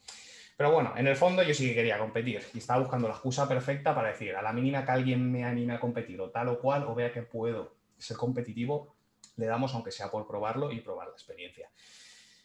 Pero 0.56 0.72
bueno, 0.72 0.92
en 0.96 1.06
el 1.06 1.16
fondo 1.16 1.42
yo 1.42 1.54
sí 1.54 1.68
que 1.68 1.74
quería 1.74 1.98
competir 1.98 2.42
y 2.54 2.58
estaba 2.58 2.80
buscando 2.80 3.08
la 3.08 3.14
excusa 3.14 3.48
perfecta 3.48 3.94
para 3.94 4.08
decir, 4.08 4.34
a 4.36 4.42
la 4.42 4.52
mínima 4.52 4.84
que 4.84 4.92
alguien 4.92 5.30
me 5.30 5.44
anime 5.44 5.74
a 5.74 5.80
competir 5.80 6.20
o 6.20 6.30
tal 6.30 6.48
o 6.48 6.60
cual, 6.60 6.84
o 6.84 6.94
vea 6.94 7.12
que 7.12 7.22
puedo 7.22 7.74
ser 7.98 8.16
competitivo, 8.16 8.94
le 9.36 9.46
damos 9.46 9.74
aunque 9.74 9.90
sea 9.90 10.10
por 10.10 10.26
probarlo 10.26 10.70
y 10.70 10.80
probar 10.80 11.08
la 11.08 11.14
experiencia. 11.14 11.70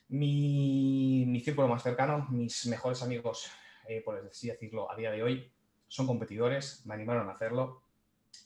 Mi, 0.10 1.26
mi 1.28 1.41
círculo 1.41 1.67
más 1.67 1.84
cercano, 1.84 2.28
mis 2.30 2.65
mejores 2.67 3.04
amigos, 3.04 3.52
eh, 3.88 4.02
por 4.02 4.17
así 4.17 4.48
decirlo, 4.48 4.89
a 4.91 4.96
día 4.96 5.12
de 5.12 5.22
hoy, 5.22 5.52
son 5.88 6.08
competidores, 6.08 6.86
me 6.86 6.93
animaron 6.93 7.30
a 7.30 7.34
hacerlo. 7.34 7.84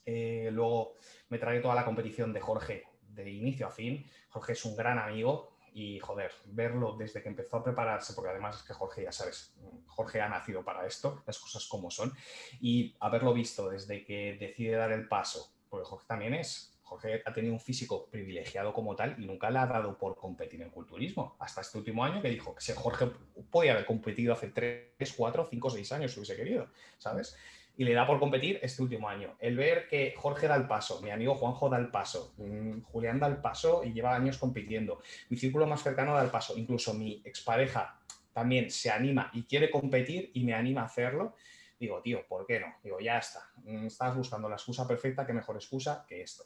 Eh, 0.05 0.49
luego 0.51 0.95
me 1.29 1.37
trae 1.37 1.59
toda 1.59 1.75
la 1.75 1.85
competición 1.85 2.33
de 2.33 2.41
Jorge 2.41 2.83
de 3.01 3.29
inicio 3.29 3.67
a 3.67 3.71
fin. 3.71 4.05
Jorge 4.29 4.53
es 4.53 4.65
un 4.65 4.75
gran 4.75 4.97
amigo 4.97 5.50
y, 5.73 5.99
joder, 5.99 6.31
verlo 6.45 6.95
desde 6.97 7.21
que 7.21 7.29
empezó 7.29 7.57
a 7.57 7.63
prepararse, 7.63 8.13
porque 8.13 8.31
además 8.31 8.57
es 8.57 8.63
que 8.63 8.73
Jorge, 8.73 9.03
ya 9.03 9.11
sabes, 9.11 9.53
Jorge 9.87 10.21
ha 10.21 10.29
nacido 10.29 10.63
para 10.63 10.85
esto, 10.85 11.23
las 11.25 11.39
cosas 11.39 11.65
como 11.67 11.89
son, 11.89 12.13
y 12.59 12.95
haberlo 12.99 13.33
visto 13.33 13.69
desde 13.69 14.03
que 14.03 14.37
decide 14.39 14.75
dar 14.75 14.91
el 14.91 15.07
paso, 15.07 15.53
porque 15.69 15.85
Jorge 15.85 16.05
también 16.07 16.33
es 16.33 16.71
Jorge 16.91 17.23
ha 17.25 17.31
tenido 17.31 17.53
un 17.53 17.59
físico 17.61 18.09
privilegiado 18.11 18.73
como 18.73 18.97
tal 18.97 19.15
y 19.17 19.25
nunca 19.25 19.49
le 19.49 19.59
ha 19.59 19.65
dado 19.65 19.97
por 19.97 20.17
competir 20.17 20.61
en 20.61 20.69
culturismo. 20.69 21.37
Hasta 21.39 21.61
este 21.61 21.77
último 21.77 22.03
año 22.03 22.21
que 22.21 22.27
dijo 22.27 22.53
que 22.53 22.73
Jorge 22.73 23.09
podía 23.49 23.71
haber 23.71 23.85
competido 23.85 24.33
hace 24.33 24.49
3, 24.49 25.13
4, 25.15 25.47
5, 25.49 25.69
6 25.69 25.91
años 25.93 26.11
si 26.11 26.19
hubiese 26.19 26.35
querido, 26.35 26.67
¿sabes? 26.97 27.37
Y 27.77 27.83
le 27.83 27.93
da 27.93 28.05
por 28.05 28.19
competir 28.19 28.59
este 28.61 28.81
último 28.81 29.09
año. 29.09 29.35
El 29.39 29.55
ver 29.55 29.87
que 29.87 30.13
Jorge 30.15 30.47
da 30.47 30.55
el 30.55 30.67
paso, 30.67 31.01
mi 31.01 31.09
amigo 31.09 31.35
Juanjo 31.35 31.69
da 31.69 31.77
el 31.77 31.89
paso, 31.89 32.33
mm, 32.37 32.81
Julián 32.81 33.19
da 33.19 33.27
el 33.27 33.37
paso 33.37 33.83
y 33.83 33.93
lleva 33.93 34.15
años 34.15 34.37
compitiendo, 34.37 35.01
mi 35.29 35.37
círculo 35.37 35.65
más 35.65 35.81
cercano 35.81 36.13
da 36.13 36.23
el 36.23 36.29
paso, 36.29 36.57
incluso 36.57 36.93
mi 36.93 37.21
expareja 37.25 37.97
también 38.33 38.69
se 38.69 38.89
anima 38.91 39.29
y 39.33 39.43
quiere 39.43 39.69
competir 39.69 40.31
y 40.33 40.43
me 40.43 40.53
anima 40.53 40.81
a 40.81 40.85
hacerlo. 40.85 41.35
Digo, 41.79 42.01
tío, 42.01 42.25
¿por 42.27 42.45
qué 42.45 42.59
no? 42.59 42.75
Digo, 42.83 42.99
ya 42.99 43.17
está. 43.17 43.49
Mm, 43.63 43.87
estás 43.87 44.15
buscando 44.15 44.47
la 44.47 44.55
excusa 44.55 44.87
perfecta, 44.87 45.25
qué 45.25 45.33
mejor 45.33 45.55
excusa 45.55 46.05
que 46.07 46.21
esto. 46.21 46.43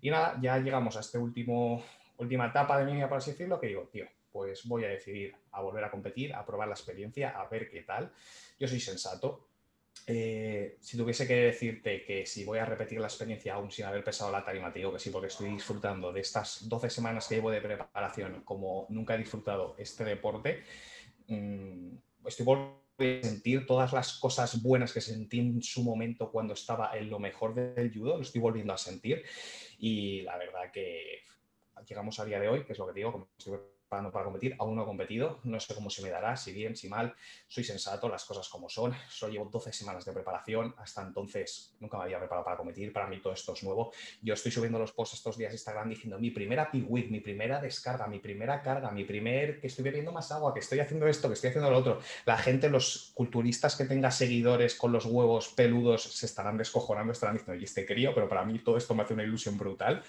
Y 0.00 0.10
nada, 0.10 0.38
ya 0.40 0.58
llegamos 0.58 0.96
a 0.96 1.00
esta 1.00 1.18
última 1.18 2.46
etapa 2.46 2.78
de 2.78 2.84
mi 2.86 2.94
vida, 2.94 3.08
por 3.08 3.18
así 3.18 3.32
decirlo, 3.32 3.60
que 3.60 3.68
digo, 3.68 3.88
tío, 3.92 4.06
pues 4.36 4.66
voy 4.66 4.84
a 4.84 4.88
decidir 4.88 5.34
a 5.52 5.62
volver 5.62 5.84
a 5.84 5.90
competir, 5.90 6.34
a 6.34 6.44
probar 6.44 6.68
la 6.68 6.74
experiencia, 6.74 7.30
a 7.30 7.48
ver 7.48 7.70
qué 7.70 7.82
tal. 7.82 8.12
Yo 8.58 8.68
soy 8.68 8.80
sensato. 8.80 9.48
Eh, 10.06 10.76
si 10.80 10.96
tuviese 10.96 11.26
que 11.26 11.34
decirte 11.34 12.04
que 12.04 12.26
si 12.26 12.44
voy 12.44 12.58
a 12.58 12.64
repetir 12.64 13.00
la 13.00 13.08
experiencia 13.08 13.54
aún 13.54 13.70
sin 13.70 13.84
haber 13.86 14.04
pesado 14.04 14.30
la 14.30 14.44
tarima, 14.44 14.72
te 14.72 14.78
digo 14.78 14.92
que 14.92 14.98
sí, 14.98 15.10
porque 15.10 15.28
estoy 15.28 15.50
disfrutando 15.50 16.12
de 16.12 16.20
estas 16.20 16.68
12 16.68 16.90
semanas 16.90 17.26
que 17.26 17.36
llevo 17.36 17.50
de 17.50 17.60
preparación 17.60 18.42
como 18.44 18.86
nunca 18.88 19.14
he 19.14 19.18
disfrutado 19.18 19.74
este 19.78 20.04
deporte. 20.04 20.62
Mm, 21.28 21.96
estoy 22.24 22.46
volviendo 22.46 22.86
sentir 22.98 23.66
todas 23.66 23.92
las 23.92 24.18
cosas 24.18 24.62
buenas 24.62 24.92
que 24.92 25.00
sentí 25.00 25.40
en 25.40 25.62
su 25.62 25.82
momento 25.82 26.30
cuando 26.30 26.54
estaba 26.54 26.96
en 26.96 27.10
lo 27.10 27.18
mejor 27.18 27.54
del 27.54 27.92
judo, 27.92 28.16
lo 28.16 28.22
estoy 28.22 28.40
volviendo 28.40 28.72
a 28.72 28.78
sentir 28.78 29.22
y 29.78 30.22
la 30.22 30.38
verdad 30.38 30.70
que 30.72 31.20
llegamos 31.86 32.18
a 32.18 32.24
día 32.24 32.40
de 32.40 32.48
hoy, 32.48 32.64
que 32.64 32.72
es 32.72 32.78
lo 32.78 32.86
que 32.86 32.94
digo, 32.94 33.12
como 33.12 33.28
estoy 33.38 33.58
para 33.88 34.24
competir, 34.24 34.56
aún 34.58 34.74
no 34.74 34.82
he 34.82 34.84
competido, 34.84 35.40
no 35.44 35.60
sé 35.60 35.74
cómo 35.74 35.90
se 35.90 36.02
me 36.02 36.10
dará, 36.10 36.36
si 36.36 36.52
bien, 36.52 36.74
si 36.76 36.88
mal, 36.88 37.14
soy 37.46 37.64
sensato, 37.64 38.08
las 38.08 38.24
cosas 38.24 38.48
como 38.48 38.68
son, 38.68 38.94
solo 39.08 39.32
llevo 39.32 39.44
12 39.46 39.72
semanas 39.72 40.04
de 40.04 40.12
preparación, 40.12 40.74
hasta 40.78 41.02
entonces 41.02 41.74
nunca 41.80 41.96
me 41.98 42.04
había 42.04 42.18
preparado 42.18 42.44
para 42.44 42.56
competir, 42.56 42.92
para 42.92 43.06
mí 43.06 43.20
todo 43.20 43.32
esto 43.32 43.52
es 43.52 43.62
nuevo, 43.62 43.92
yo 44.22 44.34
estoy 44.34 44.50
subiendo 44.50 44.78
los 44.78 44.92
posts 44.92 45.16
estos 45.16 45.36
días 45.36 45.52
Instagram 45.52 45.88
diciendo 45.88 46.18
mi 46.18 46.30
primera 46.30 46.70
week 46.72 47.10
mi 47.10 47.20
primera 47.20 47.60
descarga, 47.60 48.06
mi 48.06 48.18
primera 48.18 48.62
carga, 48.62 48.90
mi 48.90 49.04
primer, 49.04 49.60
que 49.60 49.68
estoy 49.68 49.84
bebiendo 49.84 50.12
más 50.12 50.32
agua, 50.32 50.52
que 50.52 50.60
estoy 50.60 50.80
haciendo 50.80 51.06
esto, 51.06 51.28
que 51.28 51.34
estoy 51.34 51.50
haciendo 51.50 51.70
lo 51.70 51.78
otro, 51.78 52.00
la 52.24 52.36
gente, 52.38 52.68
los 52.68 53.12
culturistas 53.14 53.76
que 53.76 53.84
tenga 53.84 54.10
seguidores 54.10 54.74
con 54.74 54.92
los 54.92 55.04
huevos 55.06 55.48
peludos 55.48 56.02
se 56.02 56.26
estarán 56.26 56.56
descojonando, 56.56 57.12
estarán 57.12 57.36
diciendo, 57.36 57.60
y 57.60 57.64
este 57.64 57.86
crío, 57.86 58.14
pero 58.14 58.28
para 58.28 58.44
mí 58.44 58.58
todo 58.58 58.76
esto 58.76 58.94
me 58.94 59.02
hace 59.02 59.14
una 59.14 59.22
ilusión 59.22 59.56
brutal, 59.56 60.02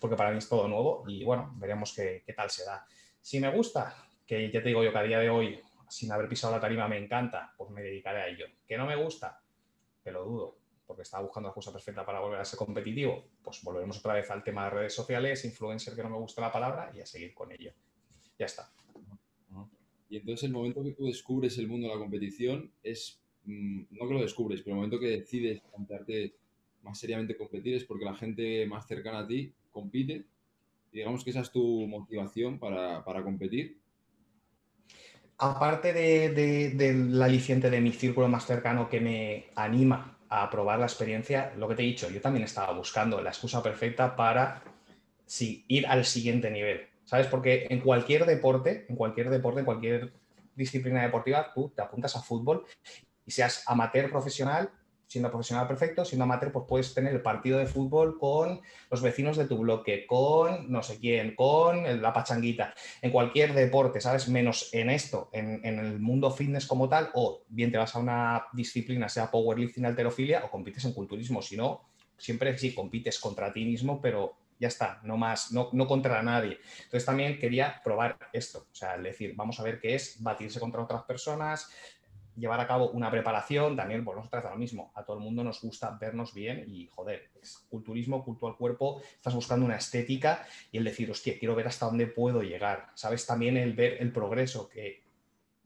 porque 0.00 0.16
para 0.16 0.30
mí 0.30 0.38
es 0.38 0.48
todo 0.48 0.66
nuevo 0.68 1.04
y 1.06 1.24
bueno, 1.24 1.52
veremos 1.56 1.92
qué 1.94 2.34
tal 2.36 2.50
se 2.50 2.64
da. 2.64 2.86
Si 3.28 3.38
me 3.40 3.54
gusta, 3.54 3.94
que 4.26 4.50
ya 4.50 4.62
te 4.62 4.68
digo 4.68 4.82
yo 4.82 4.90
que 4.90 4.96
a 4.96 5.02
día 5.02 5.18
de 5.18 5.28
hoy, 5.28 5.60
sin 5.86 6.10
haber 6.10 6.30
pisado 6.30 6.54
la 6.54 6.62
tarima, 6.62 6.88
me 6.88 6.96
encanta, 6.96 7.52
pues 7.58 7.70
me 7.70 7.82
dedicaré 7.82 8.22
a 8.22 8.26
ello. 8.26 8.46
Que 8.66 8.78
no 8.78 8.86
me 8.86 8.96
gusta, 8.96 9.42
que 10.02 10.10
lo 10.10 10.24
dudo, 10.24 10.58
porque 10.86 11.02
estaba 11.02 11.24
buscando 11.24 11.50
la 11.50 11.54
cosa 11.54 11.70
perfecta 11.70 12.06
para 12.06 12.20
volver 12.20 12.40
a 12.40 12.44
ser 12.46 12.58
competitivo, 12.58 13.26
pues 13.42 13.62
volveremos 13.62 13.98
otra 13.98 14.14
vez 14.14 14.30
al 14.30 14.42
tema 14.42 14.64
de 14.64 14.70
redes 14.70 14.94
sociales, 14.94 15.44
influencer 15.44 15.94
que 15.94 16.02
no 16.02 16.08
me 16.08 16.16
gusta 16.16 16.40
la 16.40 16.50
palabra 16.50 16.90
y 16.94 17.00
a 17.00 17.04
seguir 17.04 17.34
con 17.34 17.52
ello. 17.52 17.70
Ya 18.38 18.46
está. 18.46 18.72
Y 20.08 20.16
entonces 20.16 20.44
el 20.44 20.52
momento 20.52 20.82
que 20.82 20.92
tú 20.92 21.04
descubres 21.04 21.58
el 21.58 21.68
mundo 21.68 21.86
de 21.86 21.92
la 21.92 22.00
competición 22.00 22.72
es, 22.82 23.20
mm, 23.44 23.82
no 23.90 24.08
que 24.08 24.14
lo 24.14 24.22
descubres, 24.22 24.62
pero 24.62 24.70
el 24.70 24.76
momento 24.76 24.98
que 24.98 25.18
decides 25.18 25.60
plantearte 25.60 26.34
más 26.80 26.98
seriamente 26.98 27.36
competir 27.36 27.74
es 27.74 27.84
porque 27.84 28.06
la 28.06 28.14
gente 28.14 28.64
más 28.64 28.86
cercana 28.86 29.18
a 29.18 29.26
ti 29.26 29.52
compite 29.70 30.24
digamos 30.92 31.24
que 31.24 31.30
esa 31.30 31.40
es 31.40 31.50
tu 31.50 31.86
motivación 31.86 32.58
para, 32.58 33.22
competir. 33.22 33.78
Aparte 35.38 35.92
de, 35.92 36.70
del 36.70 37.22
aliciente 37.22 37.70
de 37.70 37.80
mi 37.80 37.92
círculo 37.92 38.28
más 38.28 38.46
cercano 38.46 38.88
que 38.88 39.00
me 39.00 39.46
anima 39.54 40.18
a 40.28 40.50
probar 40.50 40.78
la 40.78 40.86
experiencia, 40.86 41.52
lo 41.56 41.68
que 41.68 41.74
te 41.74 41.82
he 41.82 41.86
dicho, 41.86 42.10
yo 42.10 42.20
también 42.20 42.44
estaba 42.44 42.72
buscando 42.72 43.20
la 43.22 43.30
excusa 43.30 43.62
perfecta 43.62 44.16
para 44.16 44.62
ir 45.40 45.86
al 45.86 46.04
siguiente 46.04 46.50
nivel. 46.50 46.88
¿Sabes? 47.04 47.26
Porque 47.26 47.66
en 47.70 47.80
cualquier 47.80 48.26
deporte, 48.26 48.84
en 48.88 48.96
cualquier 48.96 49.30
deporte, 49.30 49.60
en 49.60 49.66
cualquier 49.66 50.12
disciplina 50.54 51.02
deportiva, 51.02 51.52
tú 51.54 51.72
te 51.74 51.80
apuntas 51.80 52.14
a 52.16 52.20
fútbol 52.20 52.66
y 53.24 53.30
seas 53.30 53.64
amateur 53.66 54.10
profesional, 54.10 54.70
siendo 55.08 55.30
profesional 55.30 55.66
perfecto, 55.66 56.04
siendo 56.04 56.24
amateur, 56.24 56.52
pues 56.52 56.66
puedes 56.68 56.94
tener 56.94 57.14
el 57.14 57.22
partido 57.22 57.58
de 57.58 57.66
fútbol 57.66 58.18
con 58.18 58.60
los 58.90 59.00
vecinos 59.00 59.38
de 59.38 59.46
tu 59.46 59.56
bloque, 59.56 60.06
con 60.06 60.70
no 60.70 60.82
sé 60.82 60.98
quién, 60.98 61.34
con 61.34 62.02
la 62.02 62.12
pachanguita, 62.12 62.74
en 63.00 63.10
cualquier 63.10 63.54
deporte, 63.54 64.02
¿sabes? 64.02 64.28
Menos 64.28 64.68
en 64.72 64.90
esto, 64.90 65.30
en, 65.32 65.64
el 65.64 65.98
mundo 65.98 66.30
fitness 66.30 66.66
como 66.66 66.88
tal, 66.90 67.10
o 67.14 67.42
bien 67.48 67.72
te 67.72 67.78
vas 67.78 67.96
a 67.96 67.98
una 67.98 68.44
disciplina, 68.52 69.08
sea 69.08 69.30
powerlifting, 69.30 69.86
alterofilia, 69.86 70.44
o 70.44 70.50
compites 70.50 70.84
en 70.84 70.92
culturismo, 70.92 71.40
si 71.40 71.56
no, 71.56 71.88
siempre 72.18 72.56
sí 72.58 72.74
compites 72.74 73.18
contra 73.18 73.50
ti 73.50 73.64
mismo, 73.64 74.02
pero 74.02 74.36
ya 74.60 74.68
está, 74.68 75.00
no 75.04 75.16
más, 75.16 75.52
no, 75.52 75.70
no, 75.72 75.86
contra 75.86 76.22
nadie. 76.22 76.58
Entonces 76.84 77.06
también 77.06 77.38
quería 77.38 77.80
probar 77.82 78.18
esto, 78.32 78.66
o 78.70 78.74
sea, 78.74 78.98
decir, 78.98 79.34
vamos 79.36 79.58
a 79.60 79.62
ver 79.62 79.80
qué 79.80 79.94
es 79.94 80.22
batirse 80.22 80.60
contra 80.60 80.82
otras 80.82 81.04
personas, 81.04 81.70
llevar 82.38 82.60
a 82.60 82.66
cabo 82.66 82.90
una 82.90 83.10
preparación, 83.10 83.76
también 83.76 84.04
pues 84.04 84.16
nos 84.16 84.30
trata 84.30 84.50
lo 84.50 84.56
mismo. 84.56 84.92
A 84.94 85.04
todo 85.04 85.16
el 85.16 85.22
mundo 85.22 85.42
nos 85.42 85.60
gusta 85.60 85.96
vernos 86.00 86.32
bien 86.32 86.64
y, 86.66 86.88
joder, 86.88 87.30
es 87.42 87.66
culturismo, 87.68 88.24
culto 88.24 88.46
al 88.46 88.56
cuerpo, 88.56 89.00
estás 89.14 89.34
buscando 89.34 89.66
una 89.66 89.76
estética 89.76 90.46
y 90.70 90.78
el 90.78 90.84
decir, 90.84 91.10
hostia, 91.10 91.38
quiero 91.38 91.54
ver 91.54 91.66
hasta 91.66 91.86
dónde 91.86 92.06
puedo 92.06 92.42
llegar. 92.42 92.90
Sabes 92.94 93.26
también 93.26 93.56
el 93.56 93.74
ver 93.74 93.98
el 94.00 94.12
progreso, 94.12 94.68
que 94.68 95.02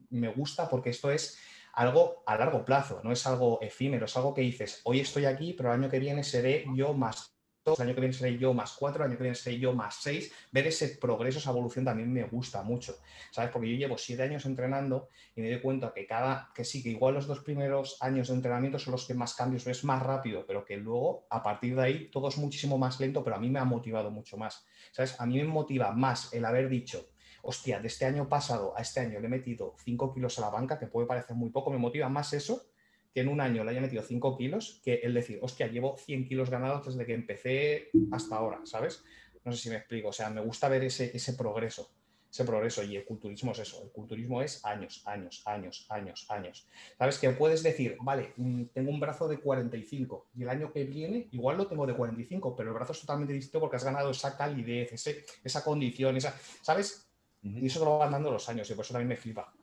me 0.09 0.29
gusta 0.29 0.69
porque 0.69 0.89
esto 0.89 1.11
es 1.11 1.39
algo 1.73 2.23
a 2.25 2.37
largo 2.37 2.63
plazo, 2.63 3.01
no 3.03 3.11
es 3.11 3.25
algo 3.25 3.59
efímero, 3.61 4.05
es 4.05 4.15
algo 4.15 4.33
que 4.33 4.41
dices, 4.41 4.81
hoy 4.83 4.99
estoy 4.99 5.25
aquí, 5.25 5.53
pero 5.53 5.69
el 5.69 5.79
año 5.79 5.89
que 5.89 5.99
viene 5.99 6.23
seré 6.23 6.65
yo 6.75 6.93
más 6.93 7.32
el 7.65 7.81
año 7.81 7.95
que 7.95 8.01
viene 8.01 8.13
seré 8.13 8.37
yo 8.37 8.53
más 8.53 8.73
cuatro, 8.73 9.03
el 9.03 9.09
año 9.09 9.17
que 9.17 9.23
viene 9.23 9.35
seré 9.35 9.57
yo 9.57 9.73
más 9.73 9.95
seis. 9.95 10.31
Ver 10.51 10.67
ese 10.67 10.97
progreso, 10.97 11.39
esa 11.39 11.51
evolución 11.51 11.85
también 11.85 12.11
me 12.11 12.23
gusta 12.23 12.61
mucho, 12.61 12.97
¿sabes? 13.31 13.51
Porque 13.51 13.71
yo 13.71 13.77
llevo 13.77 13.97
siete 13.97 14.23
años 14.23 14.45
entrenando 14.45 15.07
y 15.35 15.41
me 15.41 15.49
doy 15.49 15.61
cuenta 15.61 15.93
que 15.93 16.05
cada, 16.05 16.51
que 16.53 16.65
sí, 16.65 16.83
que 16.83 16.89
igual 16.89 17.13
los 17.13 17.25
dos 17.25 17.39
primeros 17.39 17.97
años 18.01 18.27
de 18.27 18.35
entrenamiento 18.35 18.79
son 18.79 18.91
los 18.91 19.07
que 19.07 19.13
más 19.13 19.33
cambios 19.33 19.63
ves 19.63 19.83
más 19.85 20.03
rápido, 20.03 20.45
pero 20.45 20.65
que 20.65 20.75
luego 20.75 21.25
a 21.29 21.41
partir 21.41 21.75
de 21.75 21.81
ahí 21.81 22.09
todo 22.09 22.27
es 22.27 22.37
muchísimo 22.37 22.77
más 22.77 22.99
lento, 22.99 23.23
pero 23.23 23.37
a 23.37 23.39
mí 23.39 23.49
me 23.49 23.59
ha 23.59 23.65
motivado 23.65 24.11
mucho 24.11 24.35
más, 24.35 24.65
¿sabes? 24.91 25.19
A 25.19 25.25
mí 25.25 25.37
me 25.37 25.45
motiva 25.45 25.91
más 25.93 26.33
el 26.33 26.43
haber 26.43 26.67
dicho, 26.67 27.11
hostia, 27.43 27.79
de 27.79 27.87
este 27.87 28.05
año 28.05 28.27
pasado 28.27 28.73
a 28.75 28.81
este 28.81 28.99
año 28.99 29.21
le 29.21 29.27
he 29.27 29.29
metido 29.29 29.75
cinco 29.83 30.13
kilos 30.13 30.37
a 30.37 30.41
la 30.41 30.49
banca, 30.49 30.77
que 30.77 30.87
puede 30.87 31.07
parecer 31.07 31.35
muy 31.37 31.49
poco, 31.49 31.71
me 31.71 31.77
motiva 31.77 32.09
más 32.09 32.33
eso 32.33 32.72
que 33.13 33.21
en 33.21 33.27
un 33.27 33.41
año 33.41 33.63
le 33.63 33.71
haya 33.71 33.81
metido 33.81 34.01
5 34.01 34.37
kilos 34.37 34.81
que 34.83 34.95
el 34.95 35.13
decir, 35.13 35.39
hostia, 35.41 35.67
llevo 35.67 35.97
100 35.97 36.27
kilos 36.27 36.49
ganados 36.49 36.85
desde 36.85 37.05
que 37.05 37.13
empecé 37.13 37.89
hasta 38.11 38.35
ahora, 38.35 38.61
¿sabes? 38.65 39.03
No 39.45 39.51
sé 39.51 39.57
si 39.57 39.69
me 39.69 39.75
explico, 39.75 40.09
o 40.09 40.13
sea, 40.13 40.29
me 40.29 40.41
gusta 40.41 40.69
ver 40.69 40.83
ese, 40.85 41.15
ese 41.15 41.33
progreso, 41.33 41.91
ese 42.31 42.45
progreso 42.45 42.83
y 42.83 42.95
el 42.95 43.05
culturismo 43.05 43.51
es 43.51 43.59
eso, 43.59 43.83
el 43.83 43.91
culturismo 43.91 44.41
es 44.41 44.65
años, 44.65 45.03
años, 45.05 45.43
años, 45.45 45.85
años, 45.89 46.25
años. 46.29 46.67
¿Sabes? 46.97 47.19
Que 47.19 47.29
puedes 47.29 47.61
decir, 47.61 47.97
vale, 48.01 48.33
mm, 48.37 48.63
tengo 48.73 48.89
un 48.89 48.99
brazo 48.99 49.27
de 49.27 49.37
45 49.37 50.29
y 50.35 50.43
el 50.43 50.49
año 50.49 50.71
que 50.71 50.83
viene 50.85 51.27
igual 51.31 51.57
lo 51.57 51.67
tengo 51.67 51.85
de 51.85 51.93
45, 51.93 52.55
pero 52.55 52.69
el 52.69 52.75
brazo 52.75 52.93
es 52.93 53.01
totalmente 53.01 53.33
distinto 53.33 53.59
porque 53.59 53.75
has 53.75 53.83
ganado 53.83 54.09
esa 54.09 54.35
calidez, 54.35 54.93
ese, 54.93 55.23
esa 55.43 55.63
condición, 55.63 56.17
esa, 56.17 56.35
¿sabes? 56.61 57.07
Y 57.43 57.67
eso 57.67 57.79
te 57.79 57.85
lo 57.85 57.99
van 57.99 58.11
dando 58.11 58.31
los 58.31 58.47
años 58.49 58.69
y 58.71 58.73
por 58.73 58.85
eso 58.85 58.93
también 58.93 59.09
me 59.09 59.17
flipa. 59.17 59.53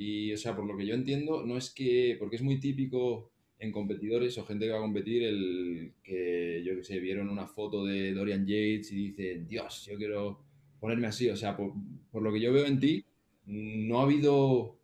Y, 0.00 0.32
o 0.32 0.38
sea, 0.38 0.56
por 0.56 0.64
lo 0.64 0.78
que 0.78 0.86
yo 0.86 0.94
entiendo, 0.94 1.44
no 1.44 1.58
es 1.58 1.68
que, 1.74 2.16
porque 2.18 2.36
es 2.36 2.42
muy 2.42 2.58
típico 2.58 3.30
en 3.58 3.70
competidores 3.70 4.38
o 4.38 4.46
gente 4.46 4.64
que 4.64 4.72
va 4.72 4.78
a 4.78 4.80
competir, 4.80 5.22
el 5.24 5.92
que, 6.02 6.62
yo 6.64 6.74
que 6.74 6.84
sé, 6.84 6.98
vieron 7.00 7.28
una 7.28 7.46
foto 7.46 7.84
de 7.84 8.14
Dorian 8.14 8.46
Yates 8.46 8.92
y 8.92 9.08
dicen, 9.08 9.46
Dios, 9.46 9.84
yo 9.84 9.98
quiero 9.98 10.42
ponerme 10.80 11.06
así. 11.06 11.28
O 11.28 11.36
sea, 11.36 11.54
por, 11.54 11.74
por 12.10 12.22
lo 12.22 12.32
que 12.32 12.40
yo 12.40 12.50
veo 12.50 12.64
en 12.64 12.80
ti, 12.80 13.04
no 13.44 14.00
ha 14.00 14.04
habido 14.04 14.78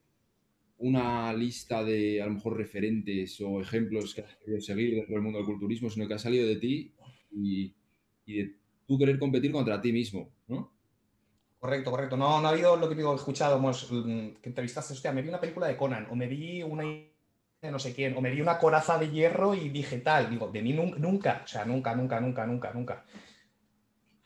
una 0.76 1.32
lista 1.32 1.82
de, 1.82 2.20
a 2.20 2.26
lo 2.26 2.34
mejor, 2.34 2.58
referentes 2.58 3.40
o 3.40 3.62
ejemplos 3.62 4.14
que 4.14 4.20
has 4.20 4.36
querido 4.36 4.60
seguir 4.60 4.96
dentro 4.96 5.14
del 5.14 5.22
mundo 5.22 5.38
del 5.38 5.46
culturismo, 5.46 5.88
sino 5.88 6.06
que 6.06 6.12
ha 6.12 6.18
salido 6.18 6.46
de 6.46 6.56
ti 6.56 6.92
y, 7.30 7.72
y 8.26 8.34
de 8.34 8.54
tú 8.86 8.98
querer 8.98 9.18
competir 9.18 9.50
contra 9.50 9.80
ti 9.80 9.94
mismo, 9.94 10.30
¿no? 10.46 10.75
Correcto, 11.66 11.90
correcto. 11.90 12.16
No, 12.16 12.40
no 12.40 12.46
ha 12.46 12.52
habido 12.52 12.76
lo 12.76 12.88
que 12.88 12.94
digo, 12.94 13.12
he 13.12 13.16
escuchado, 13.16 13.56
hemos, 13.56 13.90
mm, 13.90 14.36
que 14.40 14.50
entrevistaste, 14.50 14.92
hostia, 14.92 15.10
me 15.10 15.20
vi 15.20 15.28
una 15.28 15.40
película 15.40 15.66
de 15.66 15.76
Conan, 15.76 16.06
o 16.08 16.14
me 16.14 16.28
vi 16.28 16.62
una 16.62 16.84
de 16.84 17.70
no 17.72 17.80
sé 17.80 17.92
quién, 17.92 18.16
o 18.16 18.20
me 18.20 18.30
vi 18.30 18.40
una 18.40 18.56
coraza 18.56 18.96
de 18.98 19.10
hierro 19.10 19.52
y 19.52 19.70
dije 19.70 19.98
tal. 19.98 20.30
Digo, 20.30 20.46
de 20.46 20.62
mí 20.62 20.72
nunca, 20.72 21.42
o 21.44 21.48
sea, 21.48 21.64
nunca, 21.64 21.92
nunca, 21.96 22.20
nunca, 22.20 22.46
nunca, 22.46 22.72
nunca. 22.72 23.04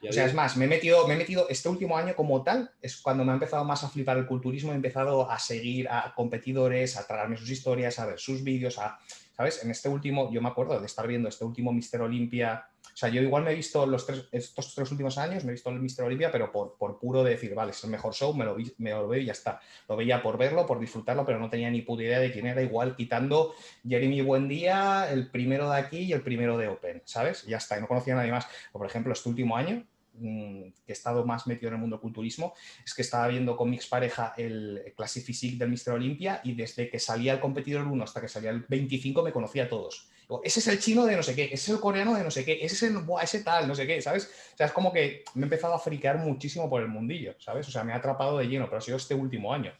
O 0.06 0.12
sea, 0.12 0.26
es 0.26 0.34
más, 0.34 0.58
me 0.58 0.66
he, 0.66 0.68
metido, 0.68 1.08
me 1.08 1.14
he 1.14 1.16
metido 1.16 1.46
este 1.48 1.70
último 1.70 1.96
año 1.96 2.14
como 2.14 2.42
tal, 2.42 2.70
es 2.82 3.00
cuando 3.00 3.24
me 3.24 3.30
ha 3.30 3.34
empezado 3.34 3.64
más 3.64 3.84
a 3.84 3.88
flipar 3.88 4.18
el 4.18 4.26
culturismo, 4.26 4.72
he 4.72 4.74
empezado 4.74 5.30
a 5.30 5.38
seguir 5.38 5.88
a 5.88 6.12
competidores, 6.14 6.98
a 6.98 7.06
traerme 7.06 7.38
sus 7.38 7.48
historias, 7.48 7.98
a 7.98 8.04
ver 8.04 8.18
sus 8.18 8.44
vídeos, 8.44 8.78
a, 8.78 8.98
¿sabes? 9.34 9.64
En 9.64 9.70
este 9.70 9.88
último, 9.88 10.30
yo 10.30 10.42
me 10.42 10.50
acuerdo 10.50 10.78
de 10.78 10.84
estar 10.84 11.06
viendo 11.06 11.30
este 11.30 11.46
último 11.46 11.72
Mister 11.72 12.02
Olimpia 12.02 12.69
sea, 13.00 13.08
yo 13.08 13.22
igual 13.22 13.42
me 13.42 13.52
he 13.52 13.54
visto 13.54 13.86
los 13.86 14.06
tres, 14.06 14.26
estos 14.32 14.74
tres 14.74 14.90
últimos 14.90 15.18
años, 15.18 15.44
me 15.44 15.50
he 15.50 15.54
visto 15.54 15.70
el 15.70 15.80
Mister 15.80 16.04
Olimpia, 16.04 16.30
pero 16.30 16.52
por, 16.52 16.76
por 16.76 16.98
puro 16.98 17.24
de 17.24 17.32
decir, 17.32 17.54
vale, 17.54 17.72
es 17.72 17.82
el 17.84 17.90
mejor 17.90 18.14
show, 18.14 18.34
me 18.34 18.44
lo, 18.44 18.56
me 18.78 18.90
lo 18.90 19.08
veo 19.08 19.20
y 19.20 19.26
ya 19.26 19.32
está. 19.32 19.60
Lo 19.88 19.96
veía 19.96 20.22
por 20.22 20.38
verlo, 20.38 20.66
por 20.66 20.78
disfrutarlo, 20.78 21.24
pero 21.24 21.38
no 21.38 21.50
tenía 21.50 21.70
ni 21.70 21.82
puta 21.82 22.02
idea 22.02 22.18
de 22.18 22.32
quién 22.32 22.46
era, 22.46 22.62
igual 22.62 22.96
quitando 22.96 23.54
Jeremy 23.86 24.22
Buendía, 24.22 25.10
el 25.10 25.30
primero 25.30 25.70
de 25.70 25.78
aquí 25.78 25.98
y 25.98 26.12
el 26.12 26.22
primero 26.22 26.56
de 26.58 26.68
Open, 26.68 27.02
¿sabes? 27.04 27.44
Ya 27.46 27.56
está, 27.56 27.78
y 27.78 27.80
no 27.80 27.88
conocía 27.88 28.14
a 28.14 28.16
nadie 28.18 28.32
más. 28.32 28.46
O, 28.72 28.78
por 28.78 28.86
ejemplo, 28.86 29.12
este 29.12 29.28
último 29.28 29.56
año, 29.56 29.84
Mm, 30.20 30.72
que 30.84 30.92
he 30.92 30.92
estado 30.92 31.24
más 31.24 31.46
metido 31.46 31.68
en 31.68 31.74
el 31.74 31.80
mundo 31.80 31.96
del 31.96 32.02
culturismo, 32.02 32.52
es 32.84 32.94
que 32.94 33.02
estaba 33.02 33.28
viendo 33.28 33.56
con 33.56 33.70
mi 33.70 33.76
expareja 33.76 34.34
el 34.36 34.92
Classic 34.94 35.24
Physique 35.24 35.56
del 35.56 35.70
Mister 35.70 35.94
Olympia 35.94 36.40
y 36.44 36.52
desde 36.54 36.90
que 36.90 36.98
salía 36.98 37.32
el 37.32 37.40
competidor 37.40 37.86
1 37.86 38.04
hasta 38.04 38.20
que 38.20 38.28
salía 38.28 38.50
el 38.50 38.66
25 38.68 39.22
me 39.22 39.32
conocía 39.32 39.64
a 39.64 39.68
todos. 39.68 40.10
Ese 40.44 40.60
es 40.60 40.68
el 40.68 40.78
chino 40.78 41.04
de 41.06 41.16
no 41.16 41.22
sé 41.22 41.34
qué, 41.34 41.44
ese 41.44 41.54
es 41.54 41.68
el 41.68 41.80
coreano 41.80 42.14
de 42.14 42.24
no 42.24 42.30
sé 42.30 42.44
qué, 42.44 42.64
ese 42.64 42.74
es 42.74 42.82
el, 42.82 42.96
ese 43.22 43.42
tal, 43.42 43.66
no 43.66 43.74
sé 43.74 43.86
qué, 43.86 44.00
¿sabes? 44.00 44.30
O 44.54 44.56
sea, 44.56 44.66
es 44.66 44.72
como 44.72 44.92
que 44.92 45.24
me 45.34 45.42
he 45.42 45.44
empezado 45.44 45.74
a 45.74 45.78
friquear 45.78 46.18
muchísimo 46.18 46.68
por 46.68 46.82
el 46.82 46.88
mundillo, 46.88 47.34
¿sabes? 47.38 47.66
O 47.68 47.70
sea, 47.70 47.84
me 47.84 47.92
ha 47.92 47.96
atrapado 47.96 48.38
de 48.38 48.46
lleno, 48.46 48.66
pero 48.66 48.78
ha 48.78 48.80
sido 48.82 48.96
este 48.96 49.14
último 49.14 49.52
año. 49.52 49.72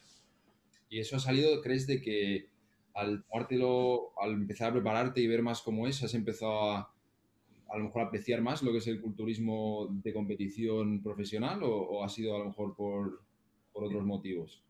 ¿Y 0.89 0.99
eso 0.99 1.15
ha 1.15 1.19
salido, 1.19 1.61
crees, 1.61 1.87
de 1.87 2.01
que 2.01 2.49
al 2.93 3.23
tomártelo, 3.23 4.11
al 4.19 4.33
empezar 4.33 4.69
a 4.69 4.73
prepararte 4.73 5.21
y 5.21 5.27
ver 5.27 5.41
más 5.41 5.61
cómo 5.61 5.87
es, 5.87 6.03
has 6.03 6.13
empezado 6.13 6.71
a 6.71 6.91
a 7.71 7.77
lo 7.77 7.85
mejor 7.85 8.01
apreciar 8.03 8.41
más 8.41 8.61
lo 8.61 8.71
que 8.71 8.79
es 8.79 8.87
el 8.87 8.99
culturismo 8.99 9.87
de 9.89 10.13
competición 10.13 11.01
profesional 11.01 11.61
o, 11.63 12.03
ha 12.03 12.09
sido 12.09 12.35
a 12.35 12.39
lo 12.39 12.45
mejor 12.45 12.75
por, 12.75 13.21
otros 13.73 14.03
motivos? 14.03 14.61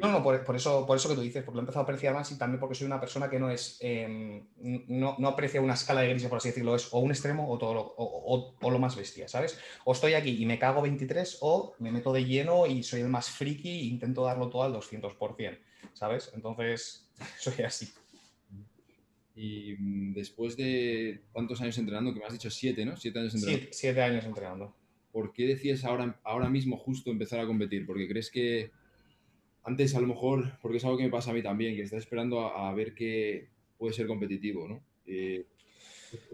No, 0.00 0.12
no, 0.12 0.22
por, 0.22 0.56
eso, 0.56 0.86
por 0.86 0.96
eso 0.96 1.08
que 1.08 1.14
tú 1.14 1.20
dices, 1.20 1.42
porque 1.42 1.56
lo 1.56 1.60
he 1.60 1.62
empezado 1.62 1.80
a 1.80 1.84
apreciar 1.84 2.14
más 2.14 2.30
y 2.30 2.38
también 2.38 2.60
porque 2.60 2.74
soy 2.74 2.86
una 2.86 3.00
persona 3.00 3.28
que 3.28 3.38
no 3.38 3.50
es, 3.50 3.78
em, 3.80 4.46
no, 4.88 5.16
no, 5.18 5.28
aprecia 5.28 5.60
una 5.60 5.74
escala 5.74 6.02
de 6.02 6.10
grises, 6.10 6.28
por 6.28 6.38
así 6.38 6.48
decirlo, 6.48 6.74
es 6.74 6.92
o 6.92 6.98
un 6.98 7.10
extremo 7.10 7.50
o, 7.50 7.58
todo 7.58 7.74
lo, 7.74 7.80
o, 7.80 8.56
o, 8.60 8.70
lo 8.70 8.78
más 8.78 8.96
bestia, 8.96 9.28
¿sabes? 9.28 9.58
O 9.84 9.92
estoy 9.92 10.14
aquí 10.14 10.42
y 10.42 10.46
me 10.46 10.58
cago 10.58 10.82
23 10.82 11.38
o 11.40 11.74
me 11.78 11.90
meto 11.90 12.12
de 12.12 12.24
lleno 12.24 12.66
y 12.66 12.82
soy 12.82 13.00
el 13.00 13.08
más 13.08 13.30
friki 13.30 13.68
e 13.68 13.84
intento 13.84 14.24
darlo 14.24 14.48
todo 14.48 14.62
al 14.62 14.72
200%, 14.72 15.58
¿sabes? 15.94 16.30
Entonces, 16.34 17.08
soy 17.38 17.64
así. 17.64 17.88
Y 19.38 19.76
mm, 19.78 20.14
después 20.14 20.56
de 20.56 21.22
cuántos 21.32 21.60
años 21.60 21.78
entrenando, 21.78 22.12
que 22.12 22.18
me 22.18 22.26
has 22.26 22.32
dicho 22.32 22.50
siete, 22.50 22.84
¿no? 22.84 22.96
Siete 22.96 23.20
años 23.20 23.34
entrenando. 23.34 23.68
Siete, 23.70 24.02
años 24.02 24.24
entrenando. 24.24 24.74
¿Por 25.12 25.32
qué 25.32 25.46
decías 25.46 25.84
ahora, 25.84 26.18
ahora 26.24 26.50
mismo 26.50 26.76
justo 26.76 27.10
empezar 27.10 27.38
a 27.38 27.46
competir? 27.46 27.86
Porque 27.86 28.08
crees 28.08 28.30
que 28.30 28.72
antes 29.68 29.94
a 29.94 30.00
lo 30.00 30.06
mejor, 30.06 30.58
porque 30.62 30.78
es 30.78 30.84
algo 30.84 30.96
que 30.96 31.04
me 31.04 31.10
pasa 31.10 31.30
a 31.30 31.34
mí 31.34 31.42
también, 31.42 31.76
que 31.76 31.82
estás 31.82 32.00
esperando 32.00 32.40
a, 32.40 32.72
ver 32.72 32.94
qué 32.94 33.48
puede 33.76 33.92
ser 33.92 34.06
competitivo, 34.06 34.66
¿no? 34.66 34.80
Eh, 35.06 35.46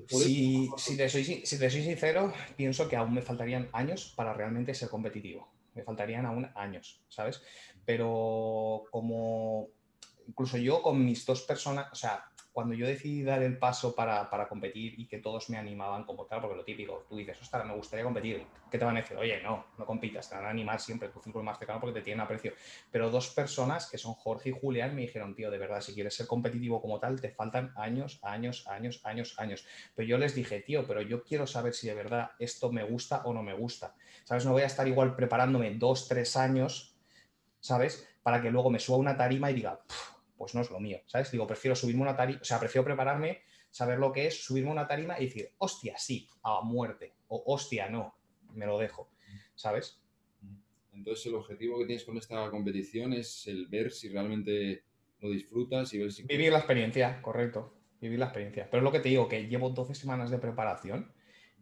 si, 0.07 0.70
si, 0.77 0.97
te 0.97 1.09
soy, 1.09 1.25
si 1.25 1.59
te 1.59 1.68
soy 1.68 1.83
sincero, 1.83 2.33
pienso 2.57 2.88
que 2.88 2.94
aún 2.94 3.12
me 3.12 3.23
faltarían 3.23 3.68
años 3.73 4.12
para 4.16 4.33
realmente 4.33 4.73
ser 4.73 4.88
competitivo. 4.88 5.49
Me 5.75 5.83
faltarían 5.83 6.27
aún 6.27 6.49
años, 6.55 7.03
¿sabes? 7.09 7.42
Pero 7.85 8.85
como 8.92 9.68
incluso 10.29 10.57
yo 10.57 10.81
con 10.81 11.05
mis 11.05 11.27
dos 11.27 11.42
personas, 11.42 11.92
o 11.92 11.97
sea, 11.97 12.25
cuando 12.54 12.72
yo 12.72 12.86
decidí 12.86 13.24
dar 13.24 13.42
el 13.42 13.58
paso 13.58 13.96
para, 13.96 14.28
competir 14.48 14.94
y 14.96 15.08
que 15.08 15.18
todos 15.18 15.50
me 15.50 15.58
animaban 15.58 16.04
como 16.04 16.24
tal, 16.24 16.40
porque 16.40 16.56
lo 16.56 16.64
típico, 16.64 17.04
tú 17.08 17.16
dices, 17.16 17.42
ostras, 17.42 17.66
me 17.66 17.74
gustaría 17.74 18.04
competir, 18.04 18.46
¿qué 18.70 18.78
te 18.78 18.84
van 18.84 18.96
a 18.96 19.00
decir? 19.00 19.16
Oye, 19.16 19.42
no, 19.42 19.66
no 19.76 19.84
compitas, 19.84 20.28
te 20.28 20.36
van 20.36 20.44
a 20.44 20.50
animar 20.50 20.80
siempre 20.80 21.08
tu 21.08 21.20
círculo 21.20 21.42
más 21.42 21.58
cercano 21.58 21.80
porque 21.80 21.98
te 21.98 22.04
tienen 22.04 22.20
aprecio. 22.20 22.52
Pero 22.92 23.10
dos 23.10 23.30
personas, 23.30 23.90
que 23.90 23.98
son 23.98 24.14
Jorge 24.14 24.50
y 24.50 24.52
Julián, 24.52 24.94
me 24.94 25.00
dijeron, 25.00 25.34
tío, 25.34 25.50
de 25.50 25.58
verdad, 25.58 25.80
si 25.80 25.94
quieres 25.94 26.14
ser 26.14 26.28
competitivo 26.28 26.80
como 26.80 27.00
tal, 27.00 27.20
te 27.20 27.30
faltan 27.30 27.72
años, 27.74 28.20
años, 28.22 28.64
años, 28.68 29.00
años, 29.02 29.34
años. 29.36 29.66
Pero 29.96 30.06
yo 30.06 30.16
les 30.16 30.36
dije, 30.36 30.60
tío, 30.60 30.86
pero 30.86 31.02
yo 31.02 31.24
quiero 31.24 31.48
saber 31.48 31.74
si 31.74 31.88
de 31.88 31.94
verdad 31.94 32.30
esto 32.38 32.70
me 32.70 32.84
gusta 32.84 33.22
o 33.24 33.34
no 33.34 33.42
me 33.42 33.54
gusta. 33.54 33.96
¿Sabes? 34.22 34.46
No 34.46 34.52
voy 34.52 34.62
a 34.62 34.66
estar 34.66 34.86
igual 34.86 35.16
preparándome 35.16 35.74
dos, 35.74 36.06
tres 36.06 36.36
años, 36.36 36.94
¿sabes? 37.58 38.08
Para 38.22 38.40
que 38.40 38.52
luego 38.52 38.70
me 38.70 38.78
suba 38.78 38.98
una 38.98 39.16
tarima 39.16 39.50
y 39.50 39.54
diga, 39.54 39.80
pues 40.44 40.54
no 40.54 40.61
es 40.61 40.70
lo 40.70 40.78
mío, 40.78 41.00
¿sabes? 41.07 41.30
Digo, 41.30 41.46
prefiero 41.46 41.74
subirme 41.74 42.02
una 42.02 42.14
tarima, 42.14 42.38
o 42.42 42.44
sea, 42.44 42.61
prefiero 42.61 42.85
prepararme, 42.85 43.40
saber 43.70 43.98
lo 43.98 44.12
que 44.12 44.26
es, 44.26 44.44
subirme 44.44 44.70
una 44.70 44.87
tarima 44.87 45.18
y 45.18 45.24
decir, 45.24 45.54
hostia, 45.57 45.96
sí, 45.96 46.28
a 46.42 46.61
muerte, 46.61 47.14
o 47.28 47.42
hostia, 47.46 47.88
no, 47.88 48.14
me 48.52 48.66
lo 48.66 48.78
dejo, 48.78 49.09
¿sabes? 49.54 50.02
Entonces, 50.92 51.24
el 51.24 51.37
objetivo 51.37 51.78
que 51.78 51.87
tienes 51.87 52.04
con 52.04 52.18
esta 52.18 52.50
competición 52.50 53.14
es 53.14 53.46
el 53.46 53.68
ver 53.68 53.90
si 53.90 54.11
realmente 54.11 54.85
lo 55.20 55.30
disfrutas 55.30 55.94
y 55.94 55.98
ver 55.98 56.12
si... 56.12 56.24
Vivir 56.24 56.52
la 56.52 56.59
experiencia, 56.59 57.22
correcto, 57.22 57.72
vivir 57.98 58.18
la 58.18 58.26
experiencia. 58.26 58.68
Pero 58.70 58.83
es 58.83 58.85
lo 58.85 58.92
que 58.92 59.00
te 59.00 59.09
digo, 59.09 59.26
que 59.26 59.46
llevo 59.48 59.70
12 59.70 59.94
semanas 59.94 60.30
de 60.30 60.37
preparación 60.37 61.11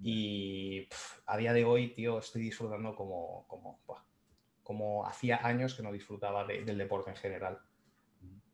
y 0.03 0.89
a 1.27 1.37
día 1.37 1.53
de 1.53 1.65
hoy, 1.65 1.95
tío, 1.95 2.19
estoy 2.19 2.43
disfrutando 2.43 2.97
como, 2.97 3.47
como, 3.47 3.81
como 4.65 5.07
hacía 5.07 5.47
años 5.47 5.77
que 5.77 5.85
no 5.85 5.93
disfrutaba 5.93 6.45
del 6.45 6.77
deporte 6.77 7.11
en 7.11 7.17
general 7.17 7.61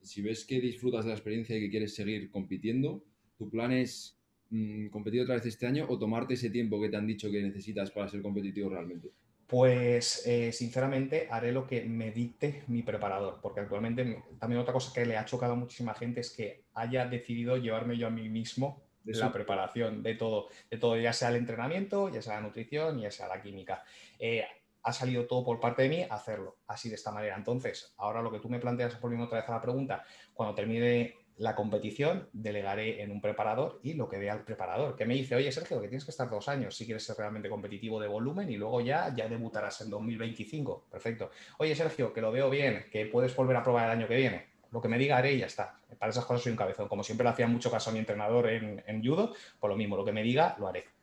si 0.09 0.23
ves 0.23 0.45
que 0.45 0.61
disfrutas 0.61 1.05
de 1.05 1.11
la 1.11 1.17
experiencia 1.17 1.57
y 1.57 1.61
que 1.61 1.71
quieres 1.71 1.95
seguir 1.95 2.31
compitiendo, 2.31 3.05
¿tu 3.37 3.51
plan 3.51 3.73
es 3.73 4.19
mm, 4.51 4.89
competir 4.89 5.21
otra 5.21 5.35
vez 5.35 5.45
este 5.47 5.67
año 5.67 5.87
o 5.89 5.99
tomarte 5.99 6.35
ese 6.35 6.51
tiempo 6.51 6.81
que 6.81 6.89
te 6.89 6.97
han 6.97 7.07
dicho 7.07 7.31
que 7.31 7.43
necesitas 7.43 7.91
para 7.91 8.09
ser 8.09 8.23
competitivo 8.23 8.71
realmente? 8.71 9.11
Pues 9.47 10.27
eh, 10.27 10.53
sinceramente 10.53 11.29
haré 11.31 11.53
lo 11.53 11.67
que 11.67 11.83
me 11.85 12.11
dicte 12.11 12.65
mi 12.69 12.83
preparador, 12.83 13.39
porque 13.43 13.61
actualmente 13.61 14.23
también 14.39 14.61
otra 14.61 14.73
cosa 14.73 14.93
que 14.95 15.07
le 15.07 15.17
ha 15.17 15.25
chocado 15.25 15.53
a 15.53 15.57
muchísima 15.57 15.95
gente 15.95 16.21
es 16.21 16.31
que 16.31 16.65
haya 16.75 17.07
decidido 17.07 17.57
llevarme 17.57 17.97
yo 17.97 18.07
a 18.07 18.11
mí 18.11 18.29
mismo 18.29 18.83
de 19.05 19.19
la 19.19 19.33
preparación 19.33 20.03
de 20.03 20.15
todo, 20.15 20.49
de 20.71 20.77
todo, 20.77 20.99
ya 20.99 21.15
sea 21.15 21.31
el 21.31 21.37
entrenamiento, 21.37 22.11
ya 22.11 22.21
sea 22.21 22.35
la 22.35 22.43
nutrición, 22.43 23.01
ya 23.01 23.11
sea 23.11 23.27
la 23.29 23.41
química. 23.41 23.83
Eh, 24.19 24.45
ha 24.89 24.93
salido 24.93 25.27
todo 25.27 25.45
por 25.45 25.61
parte 25.61 25.83
de 25.83 25.89
mí 25.91 26.07
hacerlo 26.09 26.57
así 26.67 26.89
de 26.89 26.95
esta 26.95 27.13
manera. 27.13 27.37
Entonces, 27.37 27.93
ahora 27.99 28.23
lo 28.23 28.33
que 28.33 28.41
tú 28.41 28.49
me 28.49 28.59
planteas, 28.59 28.99
volviendo 29.01 29.27
otra 29.27 29.41
vez 29.41 29.49
a 29.49 29.53
la 29.53 29.61
pregunta, 29.61 30.03
cuando 30.33 30.55
termine 30.55 31.15
la 31.37 31.55
competición, 31.55 32.29
delegaré 32.33 33.03
en 33.03 33.13
un 33.13 33.21
preparador 33.21 33.81
y 33.83 33.93
lo 33.93 34.09
que 34.09 34.19
vea 34.19 34.33
el 34.33 34.41
preparador, 34.41 34.97
que 34.97 35.05
me 35.05 35.15
dice, 35.15 35.37
oye 35.37 35.53
Sergio, 35.53 35.81
que 35.81 35.89
tienes 35.89 36.05
que 36.07 36.11
estar 36.11 36.29
dos 36.29 36.49
años 36.49 36.75
si 36.75 36.87
quieres 36.87 37.05
ser 37.05 37.17
realmente 37.17 37.51
competitivo 37.51 38.01
de 38.01 38.09
volumen 38.09 38.51
y 38.51 38.57
luego 38.57 38.81
ya, 38.81 39.15
ya 39.15 39.29
debutarás 39.29 39.83
en 39.83 39.91
2025. 39.91 40.87
Perfecto. 40.91 41.31
Oye 41.59 41.77
Sergio, 41.77 42.13
que 42.13 42.23
lo 42.23 42.33
veo 42.33 42.49
bien, 42.49 42.87
que 42.91 43.07
puedes 43.07 43.37
volver 43.37 43.57
a 43.57 43.63
probar 43.63 43.85
el 43.85 43.99
año 43.99 44.09
que 44.09 44.17
viene. 44.17 44.49
Lo 44.73 44.81
que 44.81 44.89
me 44.89 44.99
diga 44.99 45.19
haré 45.19 45.35
y 45.35 45.39
ya 45.39 45.47
está. 45.47 45.79
Para 45.99 46.11
esas 46.11 46.25
cosas 46.25 46.43
soy 46.43 46.53
un 46.53 46.59
cabezón. 46.59 46.89
Como 46.89 47.05
siempre 47.05 47.25
le 47.25 47.31
hacía 47.31 47.47
mucho 47.47 47.71
caso 47.71 47.91
a 47.91 47.93
mi 47.93 47.99
entrenador 47.99 48.49
en, 48.49 48.83
en 48.87 49.05
judo, 49.05 49.35
por 49.61 49.69
lo 49.69 49.77
mismo, 49.77 49.97
lo 49.97 50.05
que 50.05 50.13
me 50.13 50.23
diga, 50.23 50.57
lo 50.59 50.67
haré. 50.67 50.98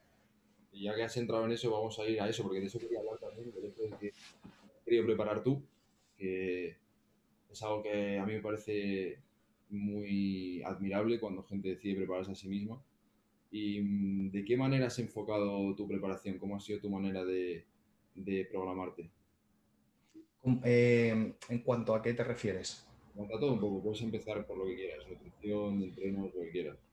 Y 0.75 0.83
ya 0.83 0.95
que 0.95 1.03
has 1.03 1.15
entrado 1.15 1.45
en 1.45 1.53
eso, 1.53 1.71
vamos 1.71 1.97
a 1.99 2.05
ir 2.05 2.19
a 2.19 2.27
eso, 2.27 2.43
porque 2.43 2.59
de 2.59 2.65
eso 2.65 2.79
quería 2.79 2.99
hablar 2.99 3.17
también, 3.17 3.49
del 3.53 3.65
hecho 3.65 3.83
de 3.83 3.97
que 3.97 4.13
querido 4.83 5.05
preparar 5.05 5.41
tú, 5.41 5.63
que 6.17 6.75
es 7.49 7.63
algo 7.63 7.81
que 7.81 8.19
a 8.19 8.25
mí 8.25 8.33
me 8.33 8.41
parece 8.41 9.19
muy 9.69 10.61
admirable 10.63 11.17
cuando 11.17 11.43
gente 11.43 11.69
decide 11.69 11.95
prepararse 11.95 12.33
a 12.33 12.35
sí 12.35 12.49
misma. 12.49 12.83
¿Y 13.51 13.79
mm, 13.79 14.31
de 14.31 14.43
qué 14.43 14.57
manera 14.57 14.87
has 14.87 14.99
enfocado 14.99 15.73
tu 15.75 15.87
preparación? 15.87 16.39
¿Cómo 16.39 16.57
ha 16.57 16.59
sido 16.59 16.81
tu 16.81 16.89
manera 16.89 17.23
de, 17.23 17.65
programarte? 18.51 19.09
Eh, 20.65 21.33
¿En 21.49 21.59
cuanto 21.59 21.95
a 21.95 22.01
qué 22.01 22.13
te 22.13 22.25
refieres? 22.25 22.85
En 23.15 23.29
todo 23.29 23.53
un 23.53 23.61
poco, 23.61 23.81
puedes 23.81 24.01
empezar 24.01 24.45
por 24.45 24.57
lo 24.57 24.65
que 24.65 24.75
quieras, 24.75 25.07
nutrición, 25.07 25.81
entrenos, 25.81 26.33
lo 26.35 26.41
que 26.41 26.51
quieras. 26.51 26.84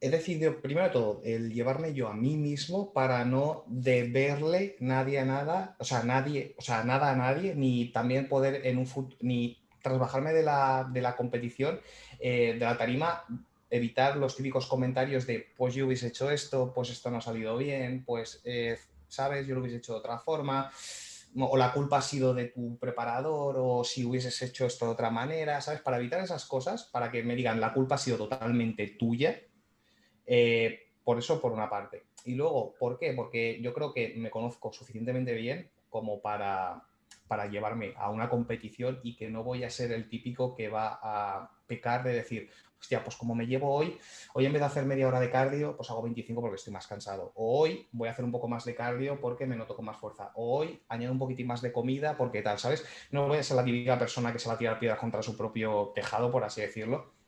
He 0.00 0.08
decidido, 0.08 0.60
primero 0.60 0.86
de 0.86 0.92
todo, 0.92 1.20
el 1.24 1.52
llevarme 1.52 1.92
yo 1.92 2.08
a 2.08 2.14
mí 2.14 2.36
mismo 2.36 2.92
para 2.92 3.24
no 3.24 3.64
deberle 3.68 4.76
nadie 4.80 5.18
a 5.18 5.24
nada, 5.24 5.76
o 5.78 5.84
sea, 5.84 6.02
nadie, 6.02 6.54
o 6.58 6.62
sea, 6.62 6.84
nada 6.84 7.10
a 7.10 7.16
nadie, 7.16 7.54
ni 7.54 7.92
también 7.92 8.28
poder 8.28 8.66
en 8.66 8.78
un 8.78 8.86
futuro, 8.86 9.18
ni 9.20 9.60
tras 9.82 9.98
bajarme 9.98 10.32
de 10.32 10.42
la, 10.42 10.88
de 10.90 11.02
la 11.02 11.16
competición, 11.16 11.80
eh, 12.18 12.54
de 12.54 12.64
la 12.64 12.78
tarima, 12.78 13.24
evitar 13.68 14.16
los 14.16 14.36
típicos 14.36 14.66
comentarios 14.66 15.26
de, 15.26 15.52
pues 15.56 15.74
yo 15.74 15.86
hubiese 15.86 16.08
hecho 16.08 16.30
esto, 16.30 16.72
pues 16.74 16.90
esto 16.90 17.10
no 17.10 17.18
ha 17.18 17.22
salido 17.22 17.56
bien, 17.56 18.04
pues, 18.04 18.40
eh, 18.44 18.78
¿sabes? 19.08 19.46
Yo 19.46 19.54
lo 19.54 19.60
hubiese 19.60 19.78
hecho 19.78 19.92
de 19.92 19.98
otra 19.98 20.18
forma 20.18 20.70
o 21.38 21.56
la 21.56 21.72
culpa 21.72 21.98
ha 21.98 22.02
sido 22.02 22.34
de 22.34 22.46
tu 22.46 22.76
preparador, 22.78 23.56
o 23.58 23.84
si 23.84 24.04
hubieses 24.04 24.40
hecho 24.42 24.66
esto 24.66 24.86
de 24.86 24.92
otra 24.92 25.10
manera, 25.10 25.60
¿sabes? 25.60 25.80
Para 25.80 25.98
evitar 25.98 26.20
esas 26.20 26.44
cosas, 26.44 26.84
para 26.84 27.10
que 27.10 27.22
me 27.22 27.36
digan 27.36 27.60
la 27.60 27.72
culpa 27.72 27.94
ha 27.94 27.98
sido 27.98 28.16
totalmente 28.16 28.96
tuya. 28.98 29.40
Eh, 30.32 30.86
por 31.02 31.18
eso, 31.18 31.40
por 31.40 31.50
una 31.50 31.68
parte. 31.68 32.04
Y 32.24 32.36
luego, 32.36 32.76
¿por 32.78 33.00
qué? 33.00 33.12
Porque 33.14 33.60
yo 33.60 33.74
creo 33.74 33.92
que 33.92 34.14
me 34.16 34.30
conozco 34.30 34.72
suficientemente 34.72 35.34
bien 35.34 35.68
como 35.88 36.20
para, 36.20 36.84
para 37.26 37.46
llevarme 37.46 37.94
a 37.96 38.10
una 38.10 38.30
competición 38.30 39.00
y 39.02 39.16
que 39.16 39.28
no 39.28 39.42
voy 39.42 39.64
a 39.64 39.70
ser 39.70 39.90
el 39.90 40.08
típico 40.08 40.54
que 40.54 40.68
va 40.68 41.00
a 41.02 41.50
pecar 41.66 42.04
de 42.04 42.12
decir, 42.12 42.48
hostia, 42.78 43.02
pues 43.02 43.16
como 43.16 43.34
me 43.34 43.48
llevo 43.48 43.74
hoy, 43.74 43.98
hoy 44.34 44.46
en 44.46 44.52
vez 44.52 44.60
de 44.60 44.66
hacer 44.66 44.84
media 44.84 45.08
hora 45.08 45.18
de 45.18 45.32
cardio, 45.32 45.76
pues 45.76 45.90
hago 45.90 46.02
25 46.02 46.40
porque 46.40 46.56
estoy 46.56 46.72
más 46.72 46.86
cansado. 46.86 47.32
O 47.34 47.58
hoy 47.58 47.88
voy 47.90 48.08
a 48.08 48.12
hacer 48.12 48.24
un 48.24 48.30
poco 48.30 48.46
más 48.46 48.64
de 48.64 48.76
cardio 48.76 49.20
porque 49.20 49.46
me 49.46 49.56
noto 49.56 49.74
con 49.74 49.86
más 49.86 49.96
fuerza. 49.96 50.30
O 50.36 50.58
hoy 50.58 50.80
añado 50.88 51.12
un 51.12 51.18
poquitín 51.18 51.48
más 51.48 51.60
de 51.60 51.72
comida 51.72 52.16
porque 52.16 52.40
tal, 52.42 52.60
¿sabes? 52.60 52.86
No 53.10 53.26
voy 53.26 53.38
a 53.38 53.42
ser 53.42 53.56
la 53.56 53.64
típica 53.64 53.98
persona 53.98 54.32
que 54.32 54.38
se 54.38 54.46
va 54.46 54.54
a 54.54 54.58
tirar 54.58 54.78
piedras 54.78 55.00
contra 55.00 55.24
su 55.24 55.36
propio 55.36 55.90
tejado, 55.92 56.30
por 56.30 56.44
así 56.44 56.60
decirlo. 56.60 57.18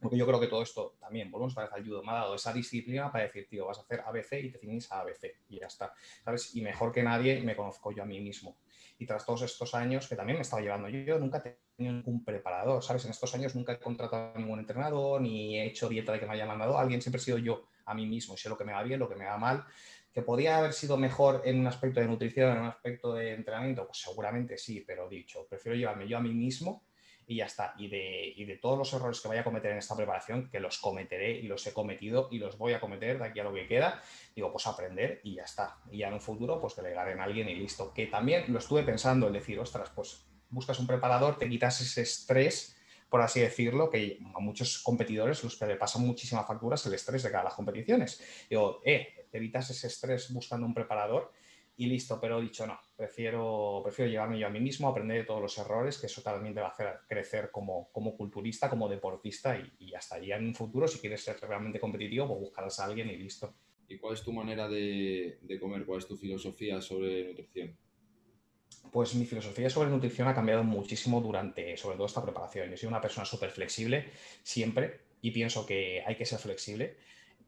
Porque 0.00 0.16
yo 0.16 0.26
creo 0.26 0.38
que 0.38 0.46
todo 0.46 0.62
esto 0.62 0.94
también, 1.00 1.30
volvemos 1.30 1.54
para 1.54 1.76
el 1.76 1.84
judo, 1.84 2.02
me 2.02 2.12
ha 2.12 2.16
dado 2.16 2.34
esa 2.34 2.52
disciplina 2.52 3.10
para 3.10 3.24
decir, 3.24 3.48
tío, 3.48 3.66
vas 3.66 3.78
a 3.78 3.82
hacer 3.82 4.00
ABC 4.00 4.32
y 4.44 4.50
te 4.50 4.58
ciñes 4.58 4.90
a 4.92 5.00
ABC 5.00 5.36
y 5.48 5.58
ya 5.58 5.66
está, 5.66 5.92
¿sabes? 6.24 6.54
Y 6.54 6.62
mejor 6.62 6.92
que 6.92 7.02
nadie 7.02 7.40
me 7.40 7.56
conozco 7.56 7.90
yo 7.90 8.04
a 8.04 8.06
mí 8.06 8.20
mismo. 8.20 8.58
Y 8.98 9.06
tras 9.06 9.26
todos 9.26 9.42
estos 9.42 9.74
años 9.74 10.08
que 10.08 10.16
también 10.16 10.38
me 10.38 10.42
estaba 10.42 10.62
llevando, 10.62 10.88
yo, 10.88 11.00
yo 11.00 11.18
nunca 11.18 11.38
he 11.38 11.58
tenido 11.76 11.94
ningún 11.94 12.24
preparador, 12.24 12.82
¿sabes? 12.82 13.04
En 13.04 13.10
estos 13.10 13.34
años 13.34 13.54
nunca 13.54 13.72
he 13.72 13.78
contratado 13.78 14.32
a 14.34 14.38
ningún 14.38 14.60
entrenador, 14.60 15.20
ni 15.20 15.58
he 15.58 15.66
hecho 15.66 15.88
dieta 15.88 16.12
de 16.12 16.20
que 16.20 16.26
me 16.26 16.34
haya 16.34 16.46
mandado 16.46 16.78
alguien, 16.78 17.02
siempre 17.02 17.20
he 17.20 17.24
sido 17.24 17.38
yo 17.38 17.68
a 17.84 17.94
mí 17.94 18.06
mismo, 18.06 18.36
sé 18.36 18.48
lo 18.48 18.56
que 18.56 18.64
me 18.64 18.72
va 18.72 18.82
bien, 18.82 19.00
lo 19.00 19.08
que 19.08 19.16
me 19.16 19.24
va 19.24 19.38
mal, 19.38 19.64
que 20.12 20.22
podría 20.22 20.58
haber 20.58 20.72
sido 20.72 20.96
mejor 20.96 21.42
en 21.44 21.60
un 21.60 21.66
aspecto 21.66 22.00
de 22.00 22.06
nutrición, 22.06 22.52
en 22.52 22.62
un 22.62 22.66
aspecto 22.66 23.14
de 23.14 23.34
entrenamiento, 23.34 23.86
pues 23.86 23.98
seguramente 23.98 24.58
sí, 24.58 24.84
pero 24.86 25.08
dicho, 25.08 25.46
prefiero 25.48 25.76
llevarme 25.76 26.08
yo 26.08 26.18
a 26.18 26.20
mí 26.20 26.32
mismo 26.34 26.82
y 27.28 27.36
ya 27.36 27.44
está. 27.44 27.74
Y 27.76 27.88
de, 27.88 28.32
y 28.34 28.44
de, 28.46 28.56
todos 28.56 28.78
los 28.78 28.92
errores 28.94 29.20
que 29.20 29.28
vaya 29.28 29.42
a 29.42 29.44
cometer 29.44 29.70
en 29.70 29.78
esta 29.78 29.94
preparación, 29.94 30.48
que 30.50 30.58
los 30.58 30.78
cometeré 30.78 31.32
y 31.32 31.42
los 31.42 31.64
he 31.66 31.74
cometido 31.74 32.28
y 32.32 32.38
los 32.38 32.56
voy 32.56 32.72
a 32.72 32.80
cometer 32.80 33.18
de 33.18 33.26
aquí 33.26 33.38
a 33.38 33.44
lo 33.44 33.52
que 33.52 33.66
queda, 33.66 34.02
digo, 34.34 34.50
pues 34.50 34.66
aprender 34.66 35.20
y 35.22 35.34
ya 35.34 35.42
está. 35.42 35.76
Y 35.90 35.98
ya 35.98 36.08
en 36.08 36.14
un 36.14 36.20
futuro, 36.22 36.58
pues 36.58 36.74
delegar 36.74 37.08
en 37.10 37.20
alguien 37.20 37.48
y 37.50 37.54
listo. 37.54 37.92
Que 37.92 38.06
también 38.06 38.46
lo 38.48 38.58
estuve 38.58 38.82
pensando, 38.82 39.26
el 39.26 39.34
decir, 39.34 39.60
ostras, 39.60 39.90
pues 39.94 40.26
buscas 40.48 40.78
un 40.80 40.86
preparador, 40.86 41.38
te 41.38 41.48
quitas 41.48 41.80
ese 41.82 42.00
estrés 42.00 42.74
por 43.08 43.22
así 43.22 43.40
decirlo, 43.40 43.88
que 43.88 44.18
a 44.34 44.38
muchos 44.38 44.80
competidores 44.80 45.42
los 45.42 45.56
que 45.56 45.66
le 45.66 45.76
pasan 45.76 46.02
muchísimas 46.02 46.46
facturas 46.46 46.84
el 46.84 46.92
estrés 46.92 47.22
de 47.22 47.30
cada 47.30 47.44
las 47.44 47.54
competiciones. 47.54 48.22
Digo, 48.50 48.82
eh, 48.84 49.26
te 49.30 49.38
evitas 49.38 49.70
ese 49.70 49.86
estrés 49.86 50.30
buscando 50.30 50.66
un 50.66 50.74
preparador 50.74 51.32
y 51.78 51.86
listo, 51.86 52.20
pero 52.20 52.38
he 52.38 52.42
dicho 52.42 52.66
no, 52.66 52.78
prefiero, 52.98 53.80
prefiero 53.84 54.10
llevarme 54.10 54.40
yo 54.40 54.48
a 54.48 54.50
mí 54.50 54.58
mismo, 54.58 54.88
aprender 54.88 55.18
de 55.18 55.24
todos 55.24 55.40
los 55.40 55.56
errores, 55.56 55.98
que 55.98 56.06
eso 56.06 56.20
también 56.20 56.52
te 56.52 56.60
va 56.60 56.66
a 56.66 56.70
hacer 56.70 56.98
crecer 57.06 57.48
como, 57.52 57.92
como 57.92 58.16
culturista, 58.16 58.68
como 58.68 58.88
deportista 58.88 59.56
y, 59.56 59.86
y 59.86 59.94
hasta 59.94 60.16
allí 60.16 60.32
en 60.32 60.48
un 60.48 60.54
futuro, 60.54 60.88
si 60.88 60.98
quieres 60.98 61.22
ser 61.22 61.38
realmente 61.40 61.78
competitivo, 61.78 62.26
pues 62.26 62.40
buscarás 62.40 62.80
a 62.80 62.86
alguien 62.86 63.08
y 63.08 63.16
listo. 63.16 63.54
¿Y 63.86 63.98
cuál 63.98 64.14
es 64.14 64.22
tu 64.24 64.32
manera 64.32 64.68
de, 64.68 65.38
de 65.40 65.60
comer? 65.60 65.86
¿Cuál 65.86 66.00
es 66.00 66.08
tu 66.08 66.16
filosofía 66.16 66.80
sobre 66.80 67.28
nutrición? 67.28 67.78
Pues 68.90 69.14
mi 69.14 69.24
filosofía 69.24 69.70
sobre 69.70 69.90
nutrición 69.90 70.26
ha 70.26 70.34
cambiado 70.34 70.64
muchísimo 70.64 71.20
durante, 71.20 71.76
sobre 71.76 71.96
todo, 71.96 72.06
esta 72.06 72.22
preparación. 72.22 72.68
Yo 72.68 72.76
soy 72.76 72.88
una 72.88 73.00
persona 73.00 73.24
súper 73.24 73.50
flexible 73.50 74.10
siempre 74.42 75.02
y 75.22 75.30
pienso 75.30 75.64
que 75.64 76.02
hay 76.04 76.16
que 76.16 76.26
ser 76.26 76.40
flexible 76.40 76.96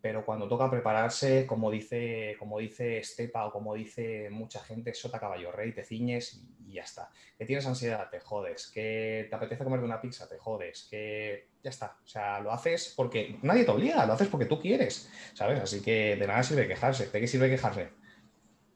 pero 0.02 0.24
cuando 0.24 0.48
toca 0.48 0.70
prepararse, 0.70 1.46
como 1.46 1.70
dice, 1.70 2.34
como 2.38 2.58
dice 2.58 2.98
Estepa 2.98 3.46
o 3.46 3.52
como 3.52 3.74
dice 3.74 4.30
mucha 4.30 4.60
gente, 4.60 4.94
sota 4.94 5.20
caballo 5.20 5.52
rey, 5.52 5.72
te 5.72 5.84
ciñes 5.84 6.42
y, 6.66 6.72
ya 6.72 6.82
está. 6.84 7.10
Que 7.36 7.44
tienes 7.44 7.66
ansiedad, 7.66 8.08
te 8.10 8.20
jodes. 8.20 8.70
Que 8.72 9.26
te 9.28 9.36
apetece 9.36 9.64
comer 9.64 9.80
una 9.80 10.00
pizza, 10.00 10.28
te 10.28 10.38
jodes. 10.38 10.86
Que 10.88 11.48
ya 11.62 11.70
está. 11.70 11.98
O 12.04 12.06
sea, 12.06 12.40
lo 12.40 12.52
haces 12.52 12.94
porque 12.96 13.38
nadie 13.42 13.64
te 13.64 13.72
obliga, 13.72 14.06
lo 14.06 14.12
haces 14.12 14.28
porque 14.28 14.46
tú 14.46 14.60
quieres, 14.60 15.10
¿sabes? 15.34 15.60
Así 15.60 15.82
que 15.82 16.16
de 16.16 16.26
nada 16.26 16.42
sirve 16.42 16.68
quejarse. 16.68 17.08
¿De 17.08 17.20
qué 17.20 17.26
sirve 17.26 17.50
quejarse? 17.50 17.90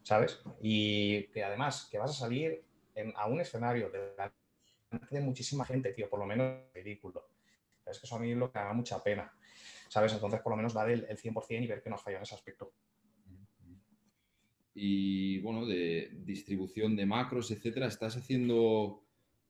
¿Sabes? 0.02 0.42
Y 0.60 1.28
que 1.28 1.44
además 1.44 1.88
que 1.90 1.98
vas 1.98 2.10
a 2.10 2.14
salir 2.14 2.64
a 3.16 3.26
un 3.26 3.40
escenario 3.40 3.90
de, 3.90 5.20
muchísima 5.20 5.64
gente, 5.64 5.92
tío, 5.92 6.10
por 6.10 6.18
lo 6.18 6.26
menos 6.26 6.58
ridículo. 6.74 7.28
Es 7.86 7.98
que 7.98 8.06
eso 8.06 8.16
a 8.16 8.18
mí 8.18 8.34
lo 8.34 8.50
que 8.50 8.58
me 8.58 8.64
da 8.64 8.72
mucha 8.72 9.02
pena. 9.02 9.32
¿Sabes? 9.94 10.12
Entonces, 10.12 10.40
por 10.40 10.50
lo 10.50 10.56
menos 10.56 10.74
dar 10.74 10.90
el, 10.90 11.06
el 11.08 11.16
100% 11.16 11.62
y 11.62 11.68
ver 11.68 11.80
que 11.80 11.88
no 11.88 11.94
has 11.94 12.02
fallado 12.02 12.18
en 12.18 12.24
ese 12.24 12.34
aspecto. 12.34 12.72
Y 14.74 15.38
bueno, 15.38 15.66
de 15.66 16.10
distribución 16.24 16.96
de 16.96 17.06
macros, 17.06 17.52
etcétera, 17.52 17.86
¿estás 17.86 18.16
haciendo 18.16 19.04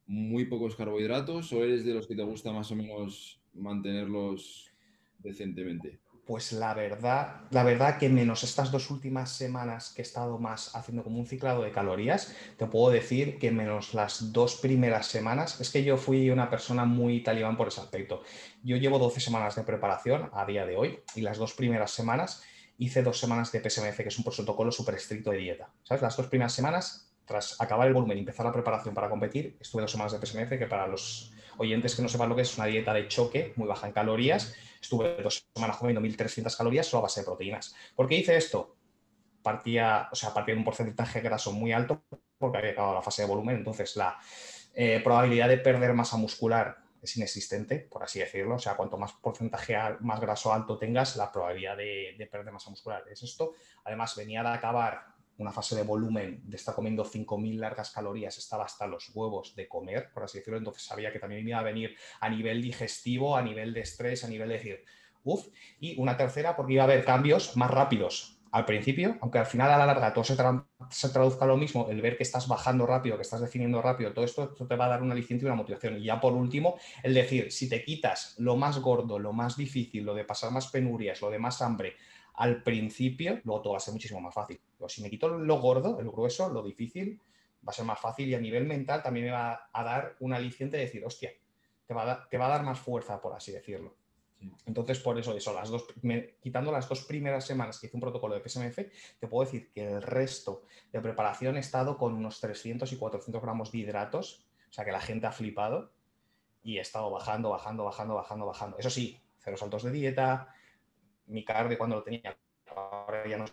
muy 0.05 0.45
pocos 0.45 0.77
carbohidratos 0.77 1.51
o 1.55 1.65
eres 1.65 1.87
de 1.87 1.95
los 1.95 2.07
que 2.07 2.15
te 2.15 2.23
gusta 2.23 2.53
más 2.53 2.71
o 2.71 2.77
menos 2.77 3.41
mantenerlos 3.55 4.71
decentemente? 5.19 6.04
Pues 6.27 6.53
la 6.53 6.73
verdad, 6.73 7.43
la 7.51 7.63
verdad 7.65 7.99
que 7.99 8.09
menos 8.09 8.45
estas 8.45 8.71
dos 8.73 8.91
últimas 8.91 9.31
semanas 9.31 9.93
que 9.95 10.01
he 10.01 10.05
estado 10.05 10.39
más 10.39 10.75
haciendo 10.75 11.05
como 11.05 11.19
un 11.19 11.27
ciclado 11.27 11.63
de 11.63 11.71
calorías, 11.71 12.35
te 12.57 12.67
puedo 12.67 12.91
decir 12.91 13.39
que 13.39 13.51
menos 13.51 13.93
las 13.93 14.33
dos 14.33 14.57
primeras 14.57 15.07
semanas, 15.07 15.61
es 15.61 15.71
que 15.71 15.85
yo 15.85 15.99
fui 15.99 16.31
una 16.31 16.49
persona 16.49 16.87
muy 16.87 17.23
talibán 17.23 17.59
por 17.59 17.69
ese 17.69 17.83
aspecto. 17.83 18.23
Yo 18.63 18.79
llevo 18.79 18.99
12 18.99 19.21
semanas 19.21 19.55
de 19.55 19.65
preparación 19.65 20.31
a 20.33 20.47
día 20.47 20.65
de 20.65 20.77
hoy 20.77 21.01
y 21.15 21.21
las 21.21 21.37
dos 21.37 21.53
primeras 21.53 21.91
semanas 21.91 22.43
hice 22.79 23.03
dos 23.03 23.19
semanas 23.19 23.53
de 23.53 23.61
PSMF, 23.61 23.99
que 23.99 24.09
es 24.09 24.19
un 24.19 24.25
protocolo 24.25 24.73
súper 24.73 24.95
estricto 24.95 25.31
de 25.31 25.39
dieta. 25.39 25.69
¿Sabes? 25.83 26.03
Las 26.03 26.17
dos 26.17 26.27
primeras 26.29 26.55
semanas, 26.55 27.13
tras 27.27 27.61
acabar 27.61 27.87
el 27.87 27.95
volumen 27.95 28.17
y 28.17 28.21
empezar 28.21 28.47
la 28.47 28.53
preparación 28.53 28.95
para 28.95 29.11
competir, 29.11 29.57
estuve 29.61 29.83
dos 29.83 29.91
semanas 29.91 30.13
de 30.13 30.27
PSMF, 30.27 30.59
que 30.59 30.67
para 30.67 30.87
los 30.87 31.33
oyentes 31.59 31.95
que 31.95 32.03
no 32.03 32.09
sepan 32.09 32.29
lo 32.29 32.37
que 32.37 32.43
es 32.43 32.57
una 32.57 32.67
dieta 32.67 32.93
de 32.93 33.09
choque, 33.09 33.53
muy 33.57 33.69
baja 33.69 33.87
en 33.87 33.93
calorías. 33.93 34.55
Estuve 34.85 35.17
dos 35.23 35.49
semanas 35.55 35.79
comiendo 35.79 36.03
1.300 36.03 36.55
calorías 36.55 36.87
solo 36.87 36.99
a 36.99 37.03
base 37.05 37.21
de 37.21 37.25
proteínas. 37.25 37.75
¿Por 37.97 38.07
qué 38.07 38.17
hice 38.17 38.37
esto? 38.37 38.77
Partía, 39.43 40.11
o 40.13 40.15
sea, 40.15 40.35
partía 40.35 40.55
de 40.55 40.59
un 40.59 40.65
porcentaje 40.65 41.23
graso 41.23 41.53
muy 41.53 41.73
alto 41.73 42.03
porque 42.37 42.59
había 42.59 42.73
acabado 42.73 42.95
la 42.97 43.01
fase 43.01 43.23
de 43.23 43.29
volumen, 43.29 43.57
entonces 43.57 43.97
la 43.97 44.19
eh, 44.75 45.01
probabilidad 45.03 45.49
de 45.49 45.57
perder 45.57 45.95
masa 45.95 46.19
muscular 46.19 46.77
es 47.01 47.17
inexistente, 47.17 47.79
por 47.79 48.03
así 48.03 48.19
decirlo. 48.19 48.57
O 48.57 48.59
sea, 48.59 48.77
cuanto 48.77 48.99
más 48.99 49.15
porcentaje 49.15 49.75
más 50.01 50.21
graso 50.21 50.53
alto 50.53 50.77
tengas, 50.77 51.17
la 51.17 51.33
probabilidad 51.33 51.79
de, 51.79 52.15
de 52.19 52.27
perder 52.27 52.53
masa 52.53 52.69
muscular 52.69 53.05
es 53.11 53.23
esto. 53.23 53.55
Además, 53.85 54.15
venía 54.17 54.43
de 54.43 54.51
acabar 54.51 55.14
una 55.39 55.53
fase 55.53 55.75
de 55.75 55.83
volumen, 55.83 56.43
de 56.45 56.57
estar 56.57 56.75
comiendo 56.75 57.05
5.000 57.05 57.59
largas 57.59 57.91
calorías, 57.91 58.39
estaba 58.39 58.65
hasta 58.65 58.87
los 58.87 59.11
huevos 59.15 59.55
de 59.57 59.69
comer, 59.69 60.11
por 60.13 60.25
así 60.25 60.39
decirlo, 60.39 60.59
entonces 60.59 60.85
sabía 60.85 61.13
que 61.13 61.19
también 61.19 61.47
iba 61.47 61.59
a 61.59 61.63
venir 61.63 61.97
a 62.21 62.29
nivel 62.29 62.63
digestivo, 62.63 63.37
a 63.37 63.43
nivel 63.43 63.75
de 63.75 63.81
estrés, 63.81 64.25
a 64.25 64.29
nivel 64.29 64.49
de 64.49 64.55
decir, 64.55 64.85
uff, 65.25 65.47
y 65.81 66.01
una 66.01 66.17
tercera 66.17 66.55
porque 66.57 66.75
iba 66.75 66.83
a 66.83 66.87
haber 66.87 67.05
cambios 67.05 67.57
más 67.57 67.71
rápidos 67.71 68.35
al 68.55 68.67
principio, 68.67 69.17
aunque 69.21 69.41
al 69.41 69.47
final 69.47 69.69
a 69.73 69.77
la 69.77 69.85
larga 69.85 70.15
todo 70.15 70.23
se, 70.23 70.37
traduzca 70.37 71.45
lo 71.45 71.57
mismo, 71.57 71.89
el 71.91 72.01
ver 72.01 72.17
que 72.17 72.23
estás 72.23 72.47
bajando 72.47 72.87
rápido, 72.87 73.17
que 73.17 73.23
estás 73.23 73.41
definiendo 73.41 73.83
rápido, 73.83 74.13
todo 74.13 74.25
esto, 74.25 74.45
esto 74.45 74.69
te 74.69 74.77
va 74.77 74.85
a 74.85 74.91
dar 74.91 75.03
una 75.03 75.13
aliciente 75.13 75.45
y 75.45 75.47
una 75.47 75.57
motivación. 75.57 75.97
Y 75.99 76.05
ya 76.05 76.21
por 76.21 76.35
último, 76.35 76.77
el 77.03 77.15
decir, 77.15 77.51
si 77.51 77.69
te 77.69 77.85
quitas 77.85 78.37
lo 78.39 78.55
más 78.55 78.79
gordo, 78.79 79.19
lo 79.19 79.33
más 79.33 79.57
difícil, 79.57 80.05
lo 80.05 80.15
de 80.15 80.23
pasar 80.23 80.53
más 80.53 80.69
penurias, 80.69 81.21
lo 81.21 81.31
de 81.31 81.41
más 81.41 81.61
hambre, 81.63 81.97
al 82.35 82.63
principio, 82.63 83.41
luego 83.43 83.61
todo 83.61 83.73
va 83.73 83.79
a 83.79 83.81
ser 83.81 83.93
muchísimo 83.93 84.21
más 84.21 84.35
fácil. 84.35 84.61
Si 84.89 85.03
me 85.03 85.11
quito 85.11 85.29
lo 85.29 85.61
gordo, 85.61 86.01
el 86.01 86.11
grueso, 86.11 86.49
lo 86.49 86.63
difícil, 86.63 87.21
va 87.67 87.71
a 87.71 87.73
ser 87.73 87.85
más 87.85 88.01
fácil 88.01 88.29
y 88.29 88.35
a 88.35 88.41
nivel 88.41 88.67
mental 88.67 89.03
también 89.03 89.27
me 89.27 89.33
va 89.33 89.69
a 89.73 89.85
dar 89.85 90.17
un 90.21 90.33
aliciente 90.33 90.77
de 90.77 90.85
decir, 90.85 91.05
hostia, 91.05 91.33
te 91.87 91.95
va 91.95 92.11
a, 92.11 92.29
te 92.29 92.39
va 92.39 92.47
a 92.47 92.51
dar 92.51 92.63
más 92.63 92.79
fuerza, 92.79 93.21
por 93.21 93.35
así 93.35 93.53
decirlo. 93.53 93.97
Entonces, 94.67 94.99
por 95.01 95.19
eso, 95.19 95.35
eso 95.35 95.55
las 95.55 95.71
dos, 95.71 95.87
quitando 96.41 96.71
las 96.71 96.89
dos 96.89 97.05
primeras 97.05 97.47
semanas 97.47 97.79
que 97.79 97.87
hice 97.87 97.97
un 97.97 98.01
protocolo 98.01 98.35
de 98.35 98.47
PSMF, 98.47 98.79
te 99.19 99.27
puedo 99.27 99.45
decir 99.45 99.71
que 99.73 99.87
el 99.87 100.03
resto 100.03 100.63
de 100.93 101.01
preparación 101.01 101.57
he 101.57 101.61
estado 101.61 101.97
con 101.97 102.15
unos 102.15 102.41
300 102.41 102.93
y 102.93 102.97
400 102.97 103.43
gramos 103.43 103.73
de 103.73 103.79
hidratos, 103.79 104.47
o 104.69 104.73
sea 104.73 104.85
que 104.85 104.93
la 104.93 105.01
gente 105.01 105.27
ha 105.27 105.33
flipado 105.33 105.93
y 106.63 106.79
he 106.79 106.81
estado 106.81 107.11
bajando, 107.11 107.51
bajando, 107.51 107.85
bajando, 107.85 108.17
bajando, 108.17 108.47
bajando. 108.47 108.79
Eso 108.79 108.91
sí, 108.91 109.21
cero 109.39 109.57
saltos 109.57 109.83
de 109.83 109.93
dieta, 109.93 110.55
mi 111.27 111.45
cardio 111.45 111.79
cuando 111.79 111.97
lo 111.97 112.03
tenía, 112.03 112.37
ahora 112.75 113.27
ya 113.27 113.39
no 113.39 113.45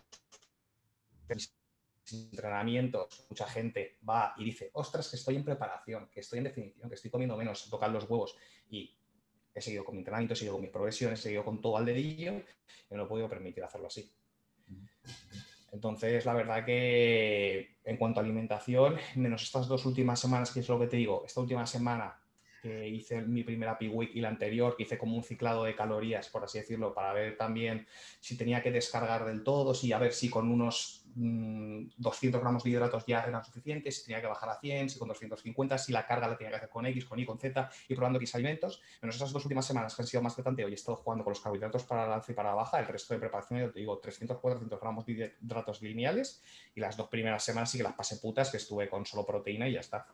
entrenamientos, 2.10 3.26
mucha 3.30 3.46
gente 3.46 3.98
va 4.08 4.34
y 4.36 4.44
dice, 4.44 4.70
ostras, 4.74 5.08
que 5.08 5.16
estoy 5.16 5.36
en 5.36 5.44
preparación, 5.44 6.08
que 6.10 6.20
estoy 6.20 6.38
en 6.38 6.44
definición, 6.44 6.88
que 6.88 6.94
estoy 6.96 7.10
comiendo 7.10 7.36
menos, 7.36 7.68
tocar 7.70 7.90
los 7.90 8.08
huevos 8.08 8.36
y 8.70 8.94
he 9.54 9.60
seguido 9.60 9.84
con 9.84 9.94
mi 9.94 10.00
entrenamiento, 10.00 10.34
he 10.34 10.36
seguido 10.36 10.54
con 10.54 10.62
mis 10.62 10.70
progresiones, 10.70 11.20
he 11.20 11.22
seguido 11.22 11.44
con 11.44 11.60
todo 11.60 11.76
al 11.76 11.84
dedillo 11.84 12.42
y 12.90 12.94
no 12.94 13.04
he 13.04 13.06
podido 13.06 13.28
permitir 13.28 13.62
hacerlo 13.64 13.86
así. 13.86 14.10
Entonces, 15.72 16.24
la 16.26 16.34
verdad 16.34 16.64
que 16.64 17.78
en 17.84 17.96
cuanto 17.96 18.20
a 18.20 18.22
alimentación, 18.22 18.98
menos 19.16 19.42
estas 19.42 19.68
dos 19.68 19.86
últimas 19.86 20.20
semanas, 20.20 20.50
que 20.50 20.60
es 20.60 20.68
lo 20.68 20.78
que 20.78 20.86
te 20.86 20.96
digo, 20.96 21.24
esta 21.24 21.40
última 21.40 21.66
semana 21.66 22.21
que 22.62 22.88
hice 22.88 23.20
mi 23.22 23.42
primera 23.42 23.76
P 23.76 23.88
Week 23.88 24.12
y 24.14 24.20
la 24.20 24.28
anterior, 24.28 24.76
que 24.76 24.84
hice 24.84 24.96
como 24.96 25.16
un 25.16 25.24
ciclado 25.24 25.64
de 25.64 25.74
calorías, 25.74 26.28
por 26.28 26.44
así 26.44 26.58
decirlo, 26.58 26.94
para 26.94 27.12
ver 27.12 27.36
también 27.36 27.86
si 28.20 28.36
tenía 28.36 28.62
que 28.62 28.70
descargar 28.70 29.24
del 29.24 29.42
todo, 29.42 29.74
si 29.74 29.92
a 29.92 29.98
ver 29.98 30.12
si 30.12 30.30
con 30.30 30.48
unos 30.48 31.04
200 31.14 32.40
mm, 32.40 32.42
gramos 32.42 32.62
de 32.62 32.70
hidratos 32.70 33.04
ya 33.04 33.22
eran 33.22 33.44
suficientes, 33.44 33.96
si 33.96 34.04
tenía 34.04 34.20
que 34.20 34.28
bajar 34.28 34.48
a 34.48 34.60
100, 34.60 34.90
si 34.90 34.98
con 34.98 35.08
250, 35.08 35.76
si 35.76 35.92
la 35.92 36.06
carga 36.06 36.28
la 36.28 36.38
tenía 36.38 36.50
que 36.50 36.56
hacer 36.56 36.68
con 36.68 36.86
X, 36.86 37.04
con 37.04 37.18
Y, 37.18 37.26
con 37.26 37.38
Z, 37.38 37.68
y 37.88 37.94
probando 37.96 38.18
X 38.18 38.34
alimentos. 38.36 38.80
Menos 39.02 39.16
esas 39.16 39.32
dos 39.32 39.44
últimas 39.44 39.66
semanas 39.66 39.96
que 39.96 40.02
han 40.02 40.06
sido 40.06 40.22
más 40.22 40.36
de 40.36 40.44
tanteo 40.44 40.68
y 40.68 40.72
he 40.72 40.74
estado 40.74 40.96
jugando 40.96 41.24
con 41.24 41.32
los 41.32 41.40
carbohidratos 41.40 41.82
para 41.82 42.06
la 42.06 42.14
alza 42.14 42.30
y 42.30 42.34
para 42.36 42.50
la 42.50 42.54
baja, 42.54 42.78
el 42.78 42.86
resto 42.86 43.14
de 43.14 43.20
preparación, 43.20 43.60
yo 43.60 43.72
te 43.72 43.80
digo, 43.80 43.98
300, 43.98 44.38
400 44.38 44.80
gramos 44.80 45.04
de 45.04 45.34
hidratos 45.42 45.82
lineales, 45.82 46.42
y 46.76 46.80
las 46.80 46.96
dos 46.96 47.08
primeras 47.08 47.42
semanas 47.42 47.70
sí 47.72 47.78
que 47.78 47.84
las 47.84 47.94
pasé 47.94 48.18
putas, 48.18 48.50
que 48.50 48.58
estuve 48.58 48.88
con 48.88 49.04
solo 49.04 49.26
proteína 49.26 49.68
y 49.68 49.72
ya 49.72 49.80
está. 49.80 50.06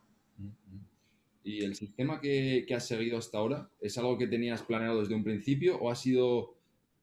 ¿Y 1.49 1.64
el 1.64 1.74
sistema 1.74 2.20
que, 2.20 2.66
has 2.76 2.86
seguido 2.86 3.16
hasta 3.16 3.38
ahora 3.38 3.70
es 3.80 3.96
algo 3.96 4.18
que 4.18 4.26
tenías 4.26 4.61
planeado 4.61 5.01
desde 5.01 5.14
un 5.14 5.24
principio 5.24 5.78
o 5.78 5.90
has 5.90 6.05
ido 6.05 6.55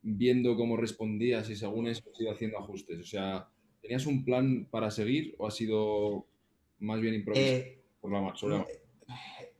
viendo 0.04 0.56
cómo 0.56 0.78
respondías 0.78 1.50
y 1.50 1.56
según 1.56 1.88
eso 1.88 2.04
has 2.14 2.22
ido 2.22 2.32
haciendo 2.32 2.60
ajustes? 2.60 3.00
O 3.00 3.04
sea, 3.04 3.50
¿tenías 3.82 4.06
un 4.06 4.24
plan 4.24 4.68
para 4.70 4.92
seguir 4.92 5.34
o 5.40 5.48
ha 5.48 5.52
sido 5.52 6.28
más 6.78 7.02
bien 7.02 7.16
improvisado 7.16 7.58
eh, 7.58 7.82
por 8.00 8.12
la, 8.12 8.68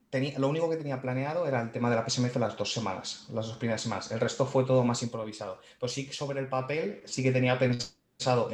Tenía, 0.08 0.38
lo 0.38 0.48
único 0.48 0.70
que 0.70 0.76
tenía 0.76 1.02
planeado 1.02 1.48
era 1.48 1.62
el 1.62 1.72
tema 1.72 1.90
de 1.90 1.96
la 1.96 2.08
PSMF 2.08 2.36
las 2.36 2.56
dos 2.56 2.72
semanas, 2.72 3.28
las 3.32 3.48
dos 3.48 3.56
primeras 3.56 3.80
semanas. 3.80 4.12
El 4.12 4.20
resto 4.20 4.46
fue 4.46 4.62
todo 4.62 4.84
más 4.84 5.02
improvisado. 5.02 5.58
Pues 5.80 5.90
sí, 5.90 6.06
sobre 6.12 6.38
el 6.38 6.48
papel 6.48 7.00
sí 7.06 7.24
que 7.24 7.32
tenía 7.32 7.58
pensado 7.58 8.52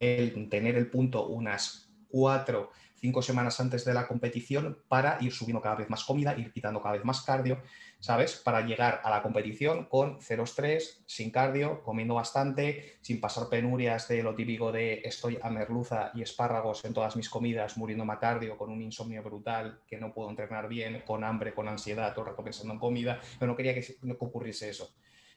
en 0.00 0.50
tener 0.50 0.74
el 0.74 0.90
punto 0.90 1.28
unas 1.28 1.88
cuatro 2.08 2.72
cinco 3.00 3.22
semanas 3.22 3.60
antes 3.60 3.84
de 3.84 3.94
la 3.94 4.06
competición 4.06 4.78
para 4.88 5.18
ir 5.20 5.32
subiendo 5.32 5.62
cada 5.62 5.76
vez 5.76 5.88
más 5.90 6.04
comida, 6.04 6.36
ir 6.38 6.52
quitando 6.52 6.82
cada 6.82 6.94
vez 6.94 7.04
más 7.04 7.22
cardio, 7.22 7.62
¿sabes? 8.00 8.36
Para 8.36 8.62
llegar 8.62 9.00
a 9.04 9.10
la 9.10 9.22
competición 9.22 9.86
con 9.86 10.18
cero 10.20 10.44
estrés, 10.44 11.02
sin 11.06 11.30
cardio, 11.30 11.82
comiendo 11.82 12.14
bastante, 12.14 12.98
sin 13.00 13.20
pasar 13.20 13.48
penurias 13.48 14.08
de 14.08 14.22
lo 14.22 14.34
típico 14.34 14.72
de 14.72 15.02
estoy 15.04 15.38
a 15.42 15.50
merluza 15.50 16.10
y 16.14 16.22
espárragos 16.22 16.84
en 16.84 16.94
todas 16.94 17.16
mis 17.16 17.28
comidas, 17.28 17.76
muriendo 17.76 18.04
a 18.10 18.18
cardio, 18.18 18.56
con 18.56 18.70
un 18.70 18.82
insomnio 18.82 19.22
brutal, 19.22 19.80
que 19.86 19.98
no 19.98 20.12
puedo 20.12 20.30
entrenar 20.30 20.68
bien, 20.68 21.02
con 21.06 21.24
hambre, 21.24 21.54
con 21.54 21.68
ansiedad, 21.68 22.12
todo 22.12 22.24
el 22.24 22.30
rato 22.30 22.44
pensando 22.44 22.74
en 22.74 22.80
comida, 22.80 23.20
pero 23.38 23.50
no 23.50 23.56
quería 23.56 23.74
que, 23.74 23.96
no 24.02 24.14
ocurriese 24.18 24.70
eso. 24.70 24.94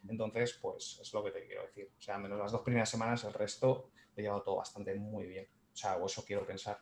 Entonces, 0.07 0.57
pues 0.62 0.99
es 1.01 1.14
lo 1.14 1.24
que 1.24 1.32
te 1.32 1.45
quiero 1.45 1.64
decir. 1.64 1.91
O 1.97 2.01
sea, 2.01 2.18
menos 2.18 2.39
las 2.39 2.51
dos 2.51 2.62
primeras 2.62 2.89
semanas, 2.89 3.24
el 3.24 3.34
resto 3.34 3.91
he 4.16 4.22
llevado 4.22 4.41
todo 4.41 4.55
bastante 4.57 4.95
muy 4.95 5.26
bien. 5.26 5.47
O 5.74 5.78
sea, 5.78 5.97
o 5.97 6.05
eso 6.05 6.24
quiero 6.26 6.45
pensar. 6.45 6.80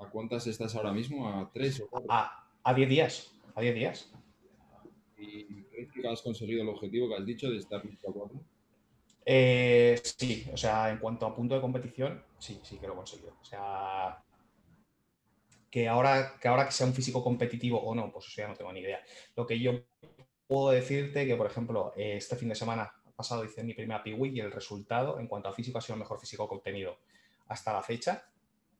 ¿A 0.00 0.08
cuántas 0.10 0.46
estás 0.46 0.74
ahora 0.74 0.92
mismo? 0.92 1.28
¿A 1.28 1.50
tres 1.52 1.80
o 1.80 1.88
cuatro? 1.88 2.10
A 2.10 2.74
10 2.74 2.88
días. 2.88 3.32
A 3.54 3.60
10 3.60 3.74
días. 3.74 4.12
¿Y 5.18 5.62
crees 5.64 5.92
que 5.92 6.08
has 6.08 6.22
conseguido 6.22 6.62
el 6.62 6.68
objetivo 6.68 7.08
que 7.08 7.16
has 7.16 7.26
dicho 7.26 7.50
de 7.50 7.58
estar 7.58 7.84
listo 7.84 8.10
a 8.10 8.12
cuatro? 8.12 8.40
Eh, 9.24 10.00
sí, 10.02 10.48
o 10.52 10.56
sea, 10.56 10.90
en 10.90 10.98
cuanto 10.98 11.26
a 11.26 11.34
punto 11.34 11.54
de 11.54 11.60
competición, 11.60 12.24
sí, 12.38 12.58
sí 12.62 12.78
que 12.78 12.86
lo 12.86 12.94
he 12.94 12.96
conseguido. 12.96 13.36
O 13.40 13.44
sea, 13.44 14.24
que 15.70 15.86
ahora, 15.86 16.38
que 16.40 16.48
ahora 16.48 16.64
que 16.64 16.72
sea 16.72 16.86
un 16.86 16.94
físico 16.94 17.22
competitivo 17.22 17.80
o 17.80 17.94
no, 17.94 18.10
pues 18.10 18.26
eso 18.26 18.40
ya 18.42 18.48
no 18.48 18.54
tengo 18.54 18.72
ni 18.72 18.80
idea. 18.80 19.00
Lo 19.36 19.46
que 19.46 19.60
yo 19.60 19.82
puedo 20.46 20.70
decirte 20.70 21.26
que, 21.26 21.36
por 21.36 21.46
ejemplo, 21.46 21.92
este 21.96 22.36
fin 22.36 22.48
de 22.48 22.54
semana 22.54 22.92
pasado 23.14 23.44
hice 23.44 23.62
mi 23.62 23.74
primera 23.74 24.02
PIWI 24.02 24.30
y 24.30 24.40
el 24.40 24.50
resultado 24.50 25.20
en 25.20 25.28
cuanto 25.28 25.50
a 25.50 25.52
físico 25.52 25.76
ha 25.76 25.82
sido 25.82 25.94
el 25.94 26.00
mejor 26.00 26.18
físico 26.18 26.48
que 26.48 26.54
he 26.54 26.58
obtenido 26.58 26.98
hasta 27.48 27.72
la 27.72 27.82
fecha. 27.82 28.24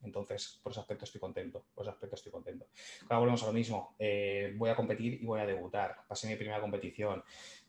Entonces, 0.03 0.61
por 0.63 0.73
ese 0.73 0.81
aspecto 0.81 1.05
estoy 1.05 1.21
contento. 1.21 1.65
Por 1.75 1.85
ese 1.85 1.91
aspecto 1.91 2.17
estoy 2.17 2.33
contento. 2.33 2.67
Ahora 3.03 3.19
volvemos 3.19 3.43
a 3.43 3.47
lo 3.47 3.53
mismo. 3.53 3.95
Eh, 3.99 4.55
voy 4.57 4.71
a 4.71 4.77
competir 4.77 5.15
y 5.23 5.27
voy 5.27 5.41
a 5.41 5.47
debutar. 5.47 6.05
Pasé 6.09 6.29
mi 6.29 6.37
primera 6.37 6.61
competición. 6.61 7.23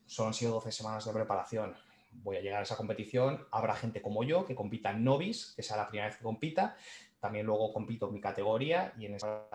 Solo 0.06 0.28
han 0.28 0.34
sido 0.34 0.52
12 0.52 0.72
semanas 0.72 1.04
de 1.04 1.12
preparación. 1.12 1.74
Voy 2.12 2.36
a 2.36 2.40
llegar 2.40 2.60
a 2.60 2.62
esa 2.62 2.76
competición. 2.76 3.46
Habrá 3.50 3.74
gente 3.74 4.02
como 4.02 4.24
yo 4.24 4.44
que 4.44 4.54
compita 4.54 4.90
en 4.90 5.04
novice, 5.04 5.54
que 5.56 5.62
sea 5.62 5.76
la 5.76 5.88
primera 5.88 6.08
vez 6.08 6.16
que 6.16 6.24
compita. 6.24 6.76
También 7.20 7.46
luego 7.46 7.72
compito 7.72 8.08
en 8.08 8.14
mi 8.14 8.20
categoría 8.20 8.92
y 8.98 9.06
en 9.06 9.14
esa 9.14 9.48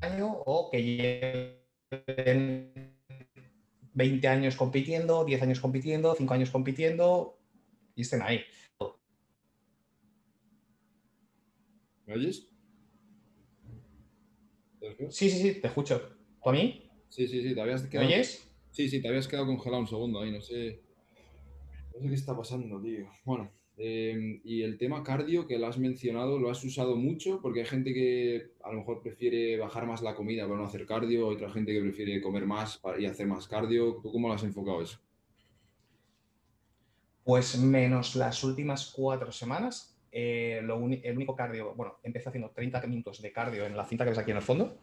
año 0.00 0.30
o 0.44 0.70
que 0.70 0.82
lleven 0.82 1.66
20 3.94 4.28
años 4.28 4.56
compitiendo, 4.56 5.24
10 5.24 5.42
años 5.42 5.60
compitiendo, 5.60 6.14
5 6.14 6.34
años 6.34 6.50
compitiendo 6.50 7.38
y 7.94 8.02
estén 8.02 8.22
ahí. 8.22 8.44
¿Me 12.06 12.14
oyes? 12.14 12.48
Sí, 15.10 15.28
sí, 15.30 15.38
sí, 15.40 15.60
te 15.60 15.66
escucho. 15.66 16.00
¿Tú 16.42 16.50
a 16.50 16.52
mí? 16.52 16.88
Sí, 17.08 17.26
sí, 17.26 17.42
sí, 17.42 17.54
te 17.54 17.60
habías 17.60 17.82
quedado. 17.82 18.08
¿Me 18.08 18.14
oyes? 18.14 18.48
Sí, 18.70 18.88
sí, 18.88 19.02
te 19.02 19.08
habías 19.08 19.26
quedado 19.26 19.46
congelado 19.46 19.80
un 19.80 19.88
segundo 19.88 20.20
ahí, 20.20 20.30
no 20.30 20.40
sé. 20.40 20.82
No 21.94 22.00
sé 22.02 22.08
qué 22.08 22.14
está 22.14 22.36
pasando, 22.36 22.80
tío. 22.80 23.08
Bueno, 23.24 23.50
em, 23.76 24.40
y 24.44 24.62
el 24.62 24.78
tema 24.78 25.02
cardio 25.02 25.46
que 25.46 25.58
lo 25.58 25.66
has 25.66 25.78
mencionado, 25.78 26.38
¿lo 26.38 26.50
has 26.50 26.62
usado 26.62 26.94
mucho? 26.94 27.40
Porque 27.40 27.60
hay 27.60 27.66
gente 27.66 27.92
que 27.92 28.52
a 28.62 28.70
lo 28.70 28.78
mejor 28.78 29.02
prefiere 29.02 29.56
bajar 29.56 29.86
más 29.86 30.02
la 30.02 30.14
comida 30.14 30.46
para 30.46 30.58
no 30.58 30.66
hacer 30.66 30.86
cardio, 30.86 31.26
otra 31.26 31.50
gente 31.50 31.72
que 31.72 31.80
prefiere 31.80 32.20
comer 32.20 32.46
más 32.46 32.80
y 32.98 33.06
hacer 33.06 33.26
más 33.26 33.48
cardio. 33.48 33.98
¿Tú 34.02 34.12
cómo 34.12 34.28
lo 34.28 34.34
has 34.34 34.44
enfocado 34.44 34.82
eso? 34.82 35.00
Pues 37.24 37.58
menos 37.58 38.14
las 38.14 38.44
últimas 38.44 38.92
cuatro 38.94 39.32
semanas, 39.32 39.95
eh, 40.18 40.60
el 40.60 41.14
único 41.14 41.36
cardio, 41.36 41.74
bueno, 41.74 41.98
empecé 42.02 42.30
haciendo 42.30 42.48
30 42.48 42.80
minutos 42.86 43.20
de 43.20 43.30
cardio 43.32 43.66
en 43.66 43.76
la 43.76 43.84
cinta 43.84 44.02
que 44.02 44.10
ves 44.10 44.18
aquí 44.18 44.30
en 44.30 44.38
el 44.38 44.42
fondo. 44.42 44.78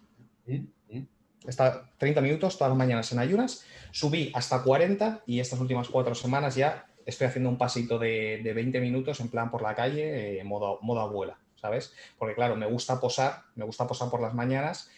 Está 1.47 1.89
30 1.97 2.21
minutos 2.21 2.55
todas 2.55 2.69
las 2.69 2.77
mañanas 2.77 3.11
en 3.11 3.17
ayunas. 3.17 3.65
Subí 3.89 4.31
hasta 4.35 4.61
40 4.61 5.23
y 5.25 5.39
estas 5.39 5.59
últimas 5.59 5.89
cuatro 5.89 6.13
semanas 6.13 6.53
ya 6.55 6.85
estoy 7.07 7.25
haciendo 7.25 7.49
un 7.49 7.57
pasito 7.57 7.97
de, 7.97 8.43
20 8.43 8.79
minutos 8.79 9.21
en 9.21 9.29
plan 9.29 9.49
por 9.49 9.63
la 9.63 9.73
calle, 9.73 10.39
eh, 10.39 10.43
modo, 10.43 10.77
modo 10.83 10.99
abuela, 10.99 11.39
¿sabes? 11.55 11.95
Porque 12.19 12.35
claro, 12.35 12.55
me 12.55 12.67
gusta 12.67 13.01
posar, 13.01 13.41
me 13.55 13.65
gusta 13.65 13.87
posar 13.87 14.11
por 14.11 14.21
las 14.21 14.35
mañanas 14.35 14.91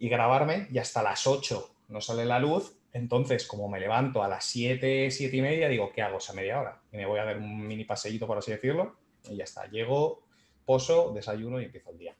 y 0.00 0.08
grabarme 0.08 0.66
y 0.72 0.78
hasta 0.78 1.00
las 1.00 1.28
8 1.28 1.70
no 1.90 2.00
sale 2.00 2.24
la 2.24 2.40
luz. 2.40 2.76
Entonces, 2.92 3.46
como 3.46 3.68
me 3.68 3.78
levanto 3.78 4.20
a 4.24 4.26
las 4.26 4.44
7, 4.46 5.12
7 5.12 5.36
y 5.36 5.42
media, 5.42 5.68
digo, 5.68 5.92
¿qué 5.94 6.02
hago 6.02 6.18
esa 6.18 6.32
media 6.32 6.58
hora? 6.58 6.80
Y 6.90 6.96
me 6.96 7.06
voy 7.06 7.20
a 7.20 7.24
dar 7.24 7.38
un 7.38 7.68
mini 7.68 7.84
paseíto, 7.84 8.26
por 8.26 8.38
así 8.38 8.50
decirlo, 8.50 8.96
y 9.30 9.36
ya 9.36 9.44
está. 9.44 9.66
Llego, 9.70 10.22
poso, 10.64 11.12
desayuno 11.14 11.60
y 11.60 11.64
empiezo 11.64 11.90
el 11.90 11.98
día. 11.98 12.16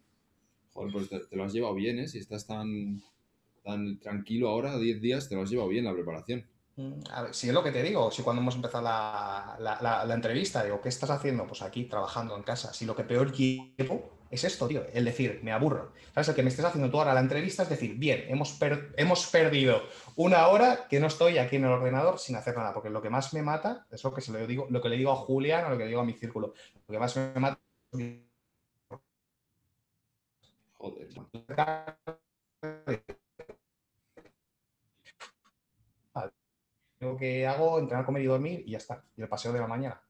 Joder, 0.72 0.92
pues 0.92 1.08
te, 1.08 1.36
lo 1.36 1.44
has 1.44 1.52
llevado 1.52 1.74
bien, 1.74 1.98
¿eh? 1.98 2.08
Si 2.08 2.18
estás 2.18 2.46
tan, 2.46 3.02
tan 3.62 3.98
tranquilo 3.98 4.48
ahora, 4.48 4.78
10 4.78 5.00
días, 5.00 5.28
te 5.28 5.34
lo 5.34 5.42
has 5.42 5.50
llevado 5.50 5.68
bien 5.68 5.84
la 5.84 5.92
preparación. 5.92 6.46
Mm, 6.76 7.00
a 7.10 7.22
ver, 7.22 7.34
si 7.34 7.48
es 7.48 7.54
lo 7.54 7.64
que 7.64 7.72
te 7.72 7.82
digo, 7.82 8.10
si 8.10 8.22
cuando 8.22 8.42
hemos 8.42 8.54
empezado 8.54 8.84
la, 8.84 9.56
la, 9.58 10.14
entrevista, 10.14 10.62
digo, 10.62 10.80
¿qué 10.80 10.90
estás 10.90 11.10
haciendo? 11.10 11.46
Pues 11.46 11.62
aquí, 11.62 11.84
trabajando 11.84 12.36
en 12.36 12.42
casa. 12.42 12.74
Si 12.74 12.84
lo 12.84 12.94
que 12.94 13.04
peor 13.04 13.32
llevo 13.32 14.15
es 14.30 14.44
esto, 14.44 14.66
tío, 14.66 14.84
el 14.92 15.04
decir, 15.04 15.40
me 15.42 15.52
aburro. 15.52 15.92
¿Sabes? 16.14 16.28
El 16.28 16.34
que 16.34 16.42
me 16.42 16.48
estés 16.48 16.64
haciendo 16.64 16.90
tú 16.90 16.98
ahora 16.98 17.14
la 17.14 17.20
entrevista 17.20 17.62
es 17.62 17.68
decir, 17.68 17.94
bien, 17.94 18.24
hemos, 18.28 18.58
hemos 18.96 19.26
perdido 19.26 19.82
una 20.16 20.48
hora 20.48 20.86
que 20.88 21.00
no 21.00 21.06
estoy 21.06 21.38
aquí 21.38 21.56
en 21.56 21.64
el 21.64 21.70
ordenador 21.70 22.18
sin 22.18 22.36
hacer 22.36 22.56
nada, 22.56 22.72
porque 22.72 22.90
lo 22.90 23.02
que 23.02 23.10
más 23.10 23.32
me 23.34 23.42
mata, 23.42 23.86
es 23.90 24.02
lo 24.02 24.12
que, 24.12 24.20
se 24.20 24.32
lo, 24.32 24.46
digo, 24.46 24.66
lo 24.70 24.80
que 24.80 24.88
le 24.88 24.96
digo 24.96 25.12
a 25.12 25.16
Julián 25.16 25.64
o 25.66 25.70
lo 25.70 25.78
que 25.78 25.84
le 25.84 25.88
digo 25.88 26.00
a 26.00 26.04
mi 26.04 26.14
círculo, 26.14 26.54
lo 26.86 26.92
que 26.92 26.98
más 26.98 27.16
me 27.16 27.40
mata 27.40 27.60
Joder. 30.78 31.08
Lo 37.00 37.16
que 37.16 37.46
hago, 37.46 37.78
entrenar, 37.78 38.06
comer 38.06 38.22
y 38.22 38.26
dormir 38.26 38.62
y 38.66 38.72
ya 38.72 38.78
está. 38.78 39.04
Y 39.16 39.22
el 39.22 39.28
paseo 39.28 39.52
de 39.52 39.60
la 39.60 39.66
mañana. 39.66 40.00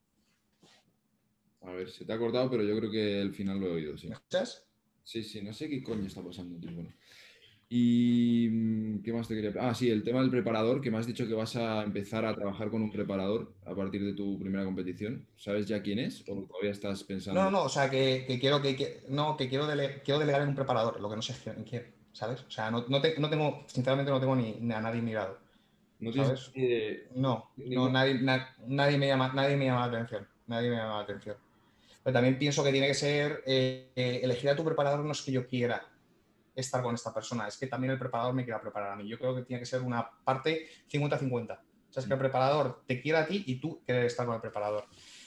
A 1.67 1.73
ver, 1.73 1.91
se 1.91 2.05
te 2.05 2.13
ha 2.13 2.19
cortado, 2.19 2.49
pero 2.49 2.63
yo 2.63 2.77
creo 2.79 2.91
que 2.91 3.21
el 3.21 3.35
final 3.35 3.59
lo 3.59 3.67
he 3.67 3.73
oído, 3.73 3.99
sí. 3.99 4.09
¿Me 4.09 4.15
escuchas? 4.15 4.65
Sí, 5.03 5.23
sí, 5.23 5.43
no 5.43 5.53
sé 5.53 5.69
qué 5.69 5.83
coño 5.83 6.07
está 6.07 6.23
pasando, 6.23 6.59
tío. 6.59 6.73
Bueno. 6.73 6.93
¿Y 7.69 8.49
mm, 8.51 9.03
qué 9.03 9.13
más 9.13 9.27
te 9.27 9.35
quería 9.35 9.53
Ah, 9.61 9.75
sí, 9.75 9.91
el 9.91 10.05
tema 10.05 10.21
del 10.21 10.31
preparador, 10.31 10.81
que 10.81 10.91
me 10.91 10.99
has 10.99 11.07
dicho 11.07 11.27
que 11.27 11.35
vas 11.35 11.57
a 11.57 11.83
empezar 11.83 12.25
a 12.25 12.35
trabajar 12.35 12.71
con 12.71 12.83
un 12.83 12.93
preparador 12.93 13.53
a 13.65 13.75
partir 13.75 14.05
de 14.05 14.15
tu 14.15 14.39
primera 14.39 14.65
competición. 14.65 15.27
¿Sabes 15.37 15.67
ya 15.67 15.83
quién 15.83 15.99
es 15.99 16.23
o 16.29 16.45
todavía 16.45 16.71
estás 16.71 17.03
pensando? 17.03 17.43
No, 17.43 17.51
no, 17.51 17.65
o 17.65 17.69
sea, 17.69 17.91
que, 17.91 18.25
quiero 18.41 18.63
que, 18.63 19.03
no, 19.09 19.37
que 19.37 19.49
quiero, 19.49 19.67
quiero 20.05 20.21
delegar 20.21 20.43
en 20.43 20.51
un 20.51 20.55
preparador, 20.55 21.01
lo 21.01 21.11
que 21.11 21.17
no 21.17 21.23
sé 21.23 21.35
quién, 21.69 21.93
¿sabes? 22.13 22.43
O 22.43 22.51
sea, 22.51 22.71
no, 22.71 22.85
no, 22.89 23.01
tengo, 23.01 23.65
sinceramente 23.67 24.13
no 24.13 24.21
tengo 24.21 24.37
ni, 24.37 24.57
a 24.73 24.81
nadie 24.81 25.03
mirado. 25.03 25.39
¿No 25.99 26.13
¿sabes? 26.13 26.53
No, 27.15 27.51
no 27.57 27.89
nadie, 27.89 28.21
nadie, 28.67 28.99
me 28.99 29.09
llama, 29.09 29.33
nadie 29.35 29.57
me 29.57 29.65
llama 29.65 29.89
la 29.89 29.97
atención. 29.97 30.29
Nadie 30.47 30.71
me 30.71 30.77
llama 30.77 30.99
la 30.99 31.01
atención. 31.01 31.46
Pero 32.07 32.15
también 32.15 32.39
pienso 32.39 32.63
que 32.63 32.71
tiene 32.71 32.87
que 32.87 32.95
ser, 32.95 33.43
eh, 33.47 33.91
elegir 34.23 34.49
a 34.49 34.55
tu 34.55 34.65
preparador 34.65 35.05
no 35.05 35.11
es 35.11 35.23
que 35.23 35.33
yo 35.33 35.45
quiera, 35.45 35.89
estar 36.55 36.81
con 36.81 36.95
esta 36.95 37.13
persona, 37.13 37.49
es 37.49 37.57
que 37.57 37.67
también 37.67 37.91
el 37.91 37.99
preparador 37.99 38.33
me 38.33 38.45
quiera 38.45 38.61
preparar 38.61 38.93
a 38.93 38.95
mí. 38.95 39.09
Yo 39.09 39.19
creo 39.19 39.35
que 39.35 39.43
tiene 39.43 39.59
que 39.59 39.67
ser 39.67 39.81
una 39.83 40.09
parte 40.23 40.69
50-50. 40.89 41.43
O 41.43 41.93
sea, 41.93 42.01
es 42.01 42.07
que 42.07 42.13
el 42.13 42.21
preparador 42.21 42.85
te 42.87 43.01
quiere 43.01 43.19
a 43.19 43.27
ti 43.27 43.43
y 43.49 43.57
tú 43.57 43.83
quieres 43.85 44.07
estar 44.07 44.25
con 44.25 44.37
el 44.37 44.41
preparador. 44.41 44.85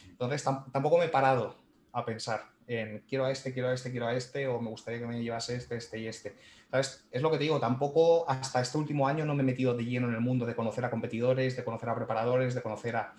Entonces, 0.08 0.42
tampoco 0.42 0.98
me 0.98 1.08
he 1.08 1.10
parado 1.10 1.58
a 1.92 2.06
pensar 2.06 2.46
en 2.66 3.04
quiero 3.10 3.26
a 3.26 3.32
este, 3.32 3.52
quiero 3.52 3.68
a 3.68 3.74
este, 3.74 3.92
quiero 3.92 4.08
a 4.08 4.14
este, 4.14 4.48
o 4.48 4.62
me 4.62 4.70
gustaría 4.70 5.02
que 5.02 5.06
me 5.06 5.22
llevase 5.22 5.58
este, 5.58 5.76
este 5.76 6.00
y 6.00 6.08
este. 6.08 6.38
Es 6.72 7.22
lo 7.22 7.30
que 7.30 7.40
te 7.40 7.44
digo, 7.44 7.60
tampoco 7.60 8.24
hasta 8.30 8.62
este 8.62 8.78
último 8.78 9.06
año 9.06 9.26
no 9.26 9.36
me 9.36 9.44
he 9.44 9.46
metido 9.46 9.74
de 9.74 9.84
lleno 9.84 10.08
en 10.08 10.14
el 10.14 10.22
mundo 10.22 10.46
de 10.46 10.56
conocer 10.56 10.86
a 10.86 10.90
competidores, 10.90 11.58
de 11.58 11.66
conocer 11.66 11.90
a 11.90 11.96
preparadores, 11.96 12.56
de 12.56 12.62
conocer 12.62 12.96
a... 12.96 13.16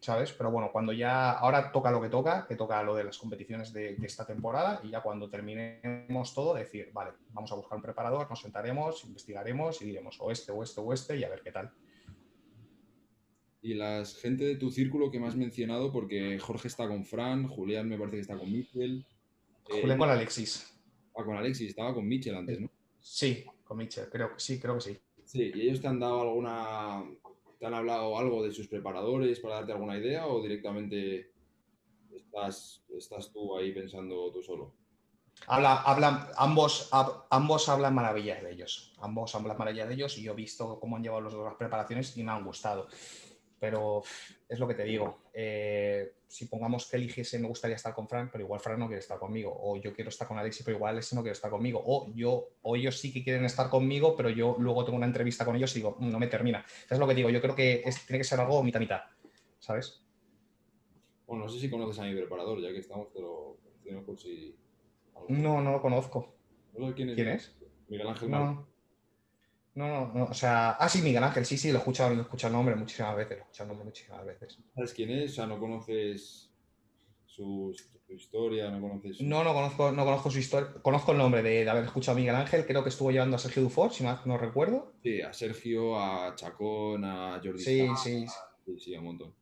¿Sabes? 0.00 0.32
Pero 0.32 0.50
bueno, 0.50 0.70
cuando 0.72 0.92
ya, 0.92 1.32
ahora 1.32 1.72
toca 1.72 1.90
lo 1.90 2.00
que 2.00 2.08
toca, 2.08 2.46
que 2.46 2.54
toca 2.54 2.82
lo 2.82 2.94
de 2.94 3.04
las 3.04 3.18
competiciones 3.18 3.72
de, 3.72 3.96
de 3.96 4.06
esta 4.06 4.24
temporada, 4.24 4.80
y 4.84 4.90
ya 4.90 5.00
cuando 5.00 5.28
terminemos 5.28 6.34
todo, 6.34 6.54
decir, 6.54 6.90
vale, 6.92 7.12
vamos 7.30 7.50
a 7.50 7.56
buscar 7.56 7.76
un 7.76 7.82
preparador, 7.82 8.30
nos 8.30 8.40
sentaremos, 8.40 9.04
investigaremos 9.04 9.82
y 9.82 9.86
diremos 9.86 10.16
o 10.20 10.30
este, 10.30 10.52
o 10.52 10.62
este, 10.62 10.80
o 10.80 10.92
este, 10.92 11.16
y 11.16 11.24
a 11.24 11.28
ver 11.28 11.42
qué 11.42 11.50
tal 11.50 11.72
y 13.60 13.74
la 13.74 14.04
gente 14.04 14.44
de 14.44 14.56
tu 14.56 14.70
círculo 14.70 15.10
que 15.10 15.18
me 15.18 15.26
has 15.26 15.36
mencionado, 15.36 15.92
porque 15.92 16.38
Jorge 16.38 16.68
está 16.68 16.86
con 16.86 17.04
Fran, 17.04 17.48
Julián 17.48 17.88
me 17.88 17.98
parece 17.98 18.16
que 18.16 18.20
está 18.22 18.38
con 18.38 18.50
Michel. 18.50 19.04
Eh, 19.68 19.80
Julián 19.80 19.98
con 19.98 20.10
Alexis. 20.10 20.74
Ah, 21.14 21.24
con 21.24 21.36
Alexis, 21.36 21.70
estaba 21.70 21.92
con 21.92 22.06
Michel 22.06 22.36
antes, 22.36 22.60
¿no? 22.60 22.70
Sí, 23.00 23.44
con 23.64 23.78
Michel, 23.78 24.08
creo 24.10 24.34
que 24.34 24.40
sí, 24.40 24.60
creo 24.60 24.74
que 24.76 24.80
sí. 24.80 24.98
Sí, 25.24 25.52
¿y 25.54 25.60
ellos 25.62 25.80
te 25.80 25.88
han 25.88 25.98
dado 25.98 26.22
alguna. 26.22 27.04
¿Te 27.58 27.66
han 27.66 27.74
hablado 27.74 28.16
algo 28.18 28.42
de 28.42 28.52
sus 28.52 28.68
preparadores 28.68 29.40
para 29.40 29.56
darte 29.56 29.72
alguna 29.72 29.98
idea 29.98 30.26
o 30.26 30.40
directamente 30.40 31.32
estás, 32.14 32.84
estás 32.96 33.32
tú 33.32 33.56
ahí 33.56 33.72
pensando 33.72 34.30
tú 34.32 34.42
solo? 34.42 34.74
Habla, 35.46 35.82
hablan, 35.82 36.28
ambos, 36.36 36.90
ambos 37.30 37.68
hablan 37.68 37.94
maravillas 37.94 38.42
de 38.42 38.52
ellos. 38.52 38.94
Ambos 39.00 39.34
hablan 39.34 39.56
maravillas 39.56 39.88
de 39.88 39.94
ellos 39.94 40.18
y 40.18 40.22
yo 40.22 40.32
he 40.32 40.36
visto 40.36 40.78
cómo 40.80 40.96
han 40.96 41.02
llevado 41.02 41.22
los 41.22 41.32
dos 41.32 41.44
las 41.44 41.54
preparaciones 41.54 42.16
y 42.16 42.22
me 42.22 42.32
han 42.32 42.44
gustado 42.44 42.88
pero 43.58 44.02
es 44.48 44.58
lo 44.58 44.68
que 44.68 44.74
te 44.74 44.84
digo. 44.84 45.22
Eh, 45.32 46.12
si 46.26 46.46
pongamos 46.46 46.88
que 46.88 46.96
eligiese, 46.96 47.38
me 47.38 47.48
gustaría 47.48 47.76
estar 47.76 47.94
con 47.94 48.08
Frank, 48.08 48.30
pero 48.32 48.44
igual 48.44 48.60
Frank 48.60 48.78
no 48.78 48.86
quiere 48.86 49.00
estar 49.00 49.18
conmigo. 49.18 49.56
O 49.58 49.76
yo 49.76 49.92
quiero 49.92 50.10
estar 50.10 50.28
con 50.28 50.38
Alexi, 50.38 50.62
pero 50.62 50.76
igual 50.76 50.92
Alexi 50.92 51.14
no 51.14 51.22
quiere 51.22 51.32
estar 51.32 51.50
conmigo. 51.50 51.82
O 51.84 52.12
yo, 52.14 52.50
o 52.62 52.76
ellos 52.76 52.98
sí 52.98 53.12
que 53.12 53.24
quieren 53.24 53.44
estar 53.44 53.70
conmigo, 53.70 54.14
pero 54.16 54.28
yo 54.28 54.56
luego 54.58 54.84
tengo 54.84 54.96
una 54.96 55.06
entrevista 55.06 55.44
con 55.44 55.56
ellos 55.56 55.72
y 55.74 55.80
digo, 55.80 55.96
mm, 55.98 56.10
no 56.10 56.18
me 56.18 56.26
termina. 56.26 56.64
Es 56.88 56.98
lo 56.98 57.08
que 57.08 57.14
digo. 57.14 57.30
Yo 57.30 57.40
creo 57.40 57.54
que 57.54 57.82
tiene 58.06 58.18
que 58.18 58.24
ser 58.24 58.40
algo 58.40 58.62
mitad-mitad, 58.62 59.02
¿sabes? 59.58 60.04
Bueno, 61.26 61.44
no 61.44 61.50
sé 61.50 61.60
si 61.60 61.70
conoces 61.70 61.98
a 61.98 62.04
mi 62.04 62.14
preparador, 62.14 62.60
ya 62.60 62.70
que 62.70 62.78
estamos, 62.78 63.08
pero. 63.12 63.56
No, 65.28 65.60
no 65.62 65.72
lo 65.72 65.80
conozco. 65.80 66.34
¿Quién 66.94 67.10
es? 67.10 67.14
¿Quién 67.14 67.28
es? 67.28 67.56
Miguel 67.88 68.08
Ángel 68.08 68.30
no. 68.30 68.68
No, 69.74 70.12
no, 70.12 70.24
o 70.24 70.34
sea, 70.34 70.70
ah, 70.70 70.88
sí, 70.88 71.02
Miguel 71.02 71.22
Ángel, 71.22 71.44
sí, 71.44 71.56
sí, 71.56 71.68
lo 71.68 71.76
he 71.76 71.78
escuchado, 71.78 72.10
lo 72.10 72.20
he 72.20 72.22
escuchado 72.22 72.52
el 72.52 72.56
nombre 72.56 72.74
muchísimas 72.74 73.16
veces, 73.16 73.36
lo 73.36 73.36
he 73.36 73.42
escuchado 73.42 73.64
el 73.64 73.68
nombre 73.68 73.84
muchísimas 73.84 74.24
veces. 74.26 74.58
¿Sabes 74.74 74.92
quién 74.92 75.10
es? 75.10 75.32
O 75.32 75.34
sea, 75.34 75.46
¿no 75.46 75.58
conoces 75.58 76.50
su, 77.26 77.74
historia? 78.08 78.70
¿No 78.70 78.80
conoces 78.80 79.20
No, 79.20 79.44
no 79.44 79.52
conozco, 79.52 79.92
no 79.92 80.04
conozco 80.04 80.30
su 80.30 80.38
historia. 80.38 80.72
Conozco 80.82 81.12
el 81.12 81.18
nombre 81.18 81.42
de, 81.42 81.68
haber 81.68 81.84
escuchado 81.84 82.16
a 82.16 82.20
Miguel 82.20 82.34
Ángel, 82.34 82.66
creo 82.66 82.82
que 82.82 82.88
estuvo 82.88 83.10
llevando 83.10 83.36
a 83.36 83.38
Sergio 83.38 83.62
Dufour, 83.62 83.92
si 83.92 84.02
no, 84.02 84.18
no 84.24 84.36
recuerdo. 84.36 84.94
Sí, 85.02 85.22
a 85.22 85.32
Sergio, 85.32 85.98
a 85.98 86.34
Chacón, 86.34 87.04
a 87.04 87.40
Jordi 87.42 87.62
Sí, 87.62 87.86
sí. 88.02 88.26
Sí, 88.64 88.80
sí, 88.80 88.96
un 88.96 89.04
montón. 89.04 89.34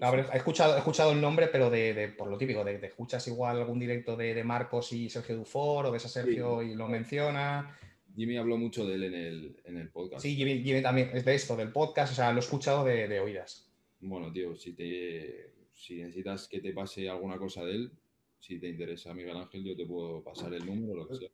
Pues 0.00 0.28
he, 0.32 0.36
escuchado, 0.36 0.74
he 0.74 0.78
escuchado 0.78 1.12
el 1.12 1.20
nombre, 1.20 1.46
pero 1.48 1.70
de, 1.70 2.12
por 2.16 2.28
lo 2.28 2.36
típico, 2.36 2.64
de, 2.64 2.84
escuchas 2.84 3.26
igual 3.28 3.58
algún 3.58 3.78
directo 3.78 4.16
de, 4.16 4.42
Marcos 4.42 4.92
y 4.92 5.08
Sergio 5.08 5.36
Dufour, 5.36 5.86
o 5.86 5.92
ves 5.92 6.04
a 6.04 6.08
Sergio 6.08 6.62
y 6.62 6.74
lo 6.74 6.88
menciona. 6.88 7.78
Jimmy 8.14 8.36
habló 8.36 8.56
mucho 8.56 8.86
de 8.86 8.94
él 8.94 9.04
en 9.04 9.14
el, 9.14 9.56
en 9.64 9.76
el 9.76 9.90
podcast. 9.90 10.22
Sí, 10.22 10.36
Jimmy, 10.36 10.82
también 10.82 11.10
es 11.12 11.24
de 11.24 11.34
esto, 11.34 11.56
del 11.56 11.72
podcast, 11.72 12.12
o 12.12 12.16
sea, 12.16 12.32
lo 12.32 12.38
he 12.38 12.40
escuchado 12.40 12.84
de, 12.84 13.20
oídas. 13.20 13.68
Bueno, 14.00 14.32
tío, 14.32 14.54
si, 14.54 14.72
te, 14.72 15.52
si 15.72 15.96
necesitas 15.96 16.48
que 16.48 16.60
te 16.60 16.72
pase 16.72 17.08
alguna 17.08 17.38
cosa 17.38 17.64
de 17.64 17.72
él, 17.72 17.92
si 18.38 18.58
te 18.58 18.68
interesa 18.68 19.14
Miguel 19.14 19.36
Ángel, 19.36 19.64
yo 19.64 19.76
te 19.76 19.86
puedo 19.86 20.22
pasar 20.22 20.52
el 20.54 20.64
número, 20.66 20.94
lo 20.94 21.08
que 21.08 21.16
sea. 21.16 21.28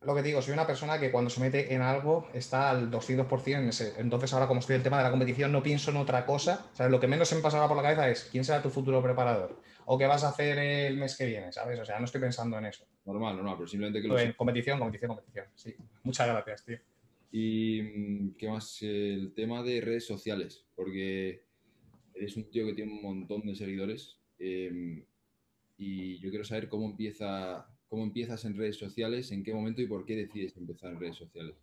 Lo 0.00 0.16
que 0.16 0.22
digo, 0.22 0.42
soy 0.42 0.54
una 0.54 0.66
persona 0.66 0.98
que 0.98 1.12
cuando 1.12 1.30
se 1.30 1.40
mete 1.40 1.72
en 1.72 1.80
algo 1.80 2.28
está 2.34 2.70
al 2.70 2.90
200% 2.90 3.58
en 3.58 3.68
ese. 3.68 3.94
Entonces, 3.98 4.32
ahora, 4.32 4.48
como 4.48 4.58
estoy 4.58 4.74
en 4.74 4.80
el 4.80 4.82
tema 4.82 4.98
de 4.98 5.04
la 5.04 5.10
competición, 5.10 5.52
no 5.52 5.62
pienso 5.62 5.92
en 5.92 5.96
otra 5.96 6.26
cosa. 6.26 6.66
O 6.72 6.76
sea, 6.76 6.88
lo 6.88 6.98
que 6.98 7.06
menos 7.06 7.28
se 7.28 7.36
me 7.36 7.40
pasaba 7.40 7.68
por 7.68 7.76
la 7.76 7.84
cabeza 7.84 8.10
es 8.10 8.24
quién 8.24 8.44
será 8.44 8.60
tu 8.60 8.70
futuro 8.70 9.00
preparador 9.00 9.60
o 9.84 9.98
qué 9.98 10.06
vas 10.06 10.24
a 10.24 10.30
hacer 10.30 10.58
el 10.58 10.96
mes 10.96 11.16
que 11.16 11.26
viene, 11.26 11.52
¿sabes? 11.52 11.78
O 11.78 11.84
sea, 11.84 12.00
no 12.00 12.06
estoy 12.06 12.20
pensando 12.20 12.58
en 12.58 12.66
eso. 12.66 12.84
Normal, 13.04 13.36
normal, 13.36 13.54
pero 13.56 13.68
simplemente 13.68 14.00
que 14.00 14.08
lo. 14.08 14.18
En 14.18 14.32
competición, 14.34 14.78
competición, 14.78 15.08
competición. 15.08 15.46
Sí. 15.54 15.74
Muchas 16.04 16.28
gracias, 16.28 16.64
tío. 16.64 16.78
Y 17.32 17.82
mm, 17.82 18.34
qué 18.36 18.48
más, 18.48 18.82
el 18.82 19.32
tema 19.34 19.62
de 19.62 19.80
redes 19.80 20.06
sociales, 20.06 20.64
porque 20.74 21.44
eres 22.14 22.36
un 22.36 22.50
tío 22.50 22.66
que 22.66 22.74
tiene 22.74 22.92
un 22.92 23.02
montón 23.02 23.46
de 23.46 23.54
seguidores 23.54 24.20
em, 24.38 25.04
y 25.78 26.18
yo 26.18 26.30
quiero 26.30 26.44
saber 26.44 26.68
cómo 26.68 26.86
empieza, 26.86 27.66
cómo 27.88 28.04
empiezas 28.04 28.44
en 28.44 28.56
redes 28.56 28.76
sociales, 28.76 29.32
en 29.32 29.42
qué 29.42 29.54
momento 29.54 29.82
y 29.82 29.86
por 29.86 30.04
qué 30.04 30.14
decides 30.14 30.56
empezar 30.56 30.92
en 30.92 31.00
redes 31.00 31.16
sociales. 31.16 31.56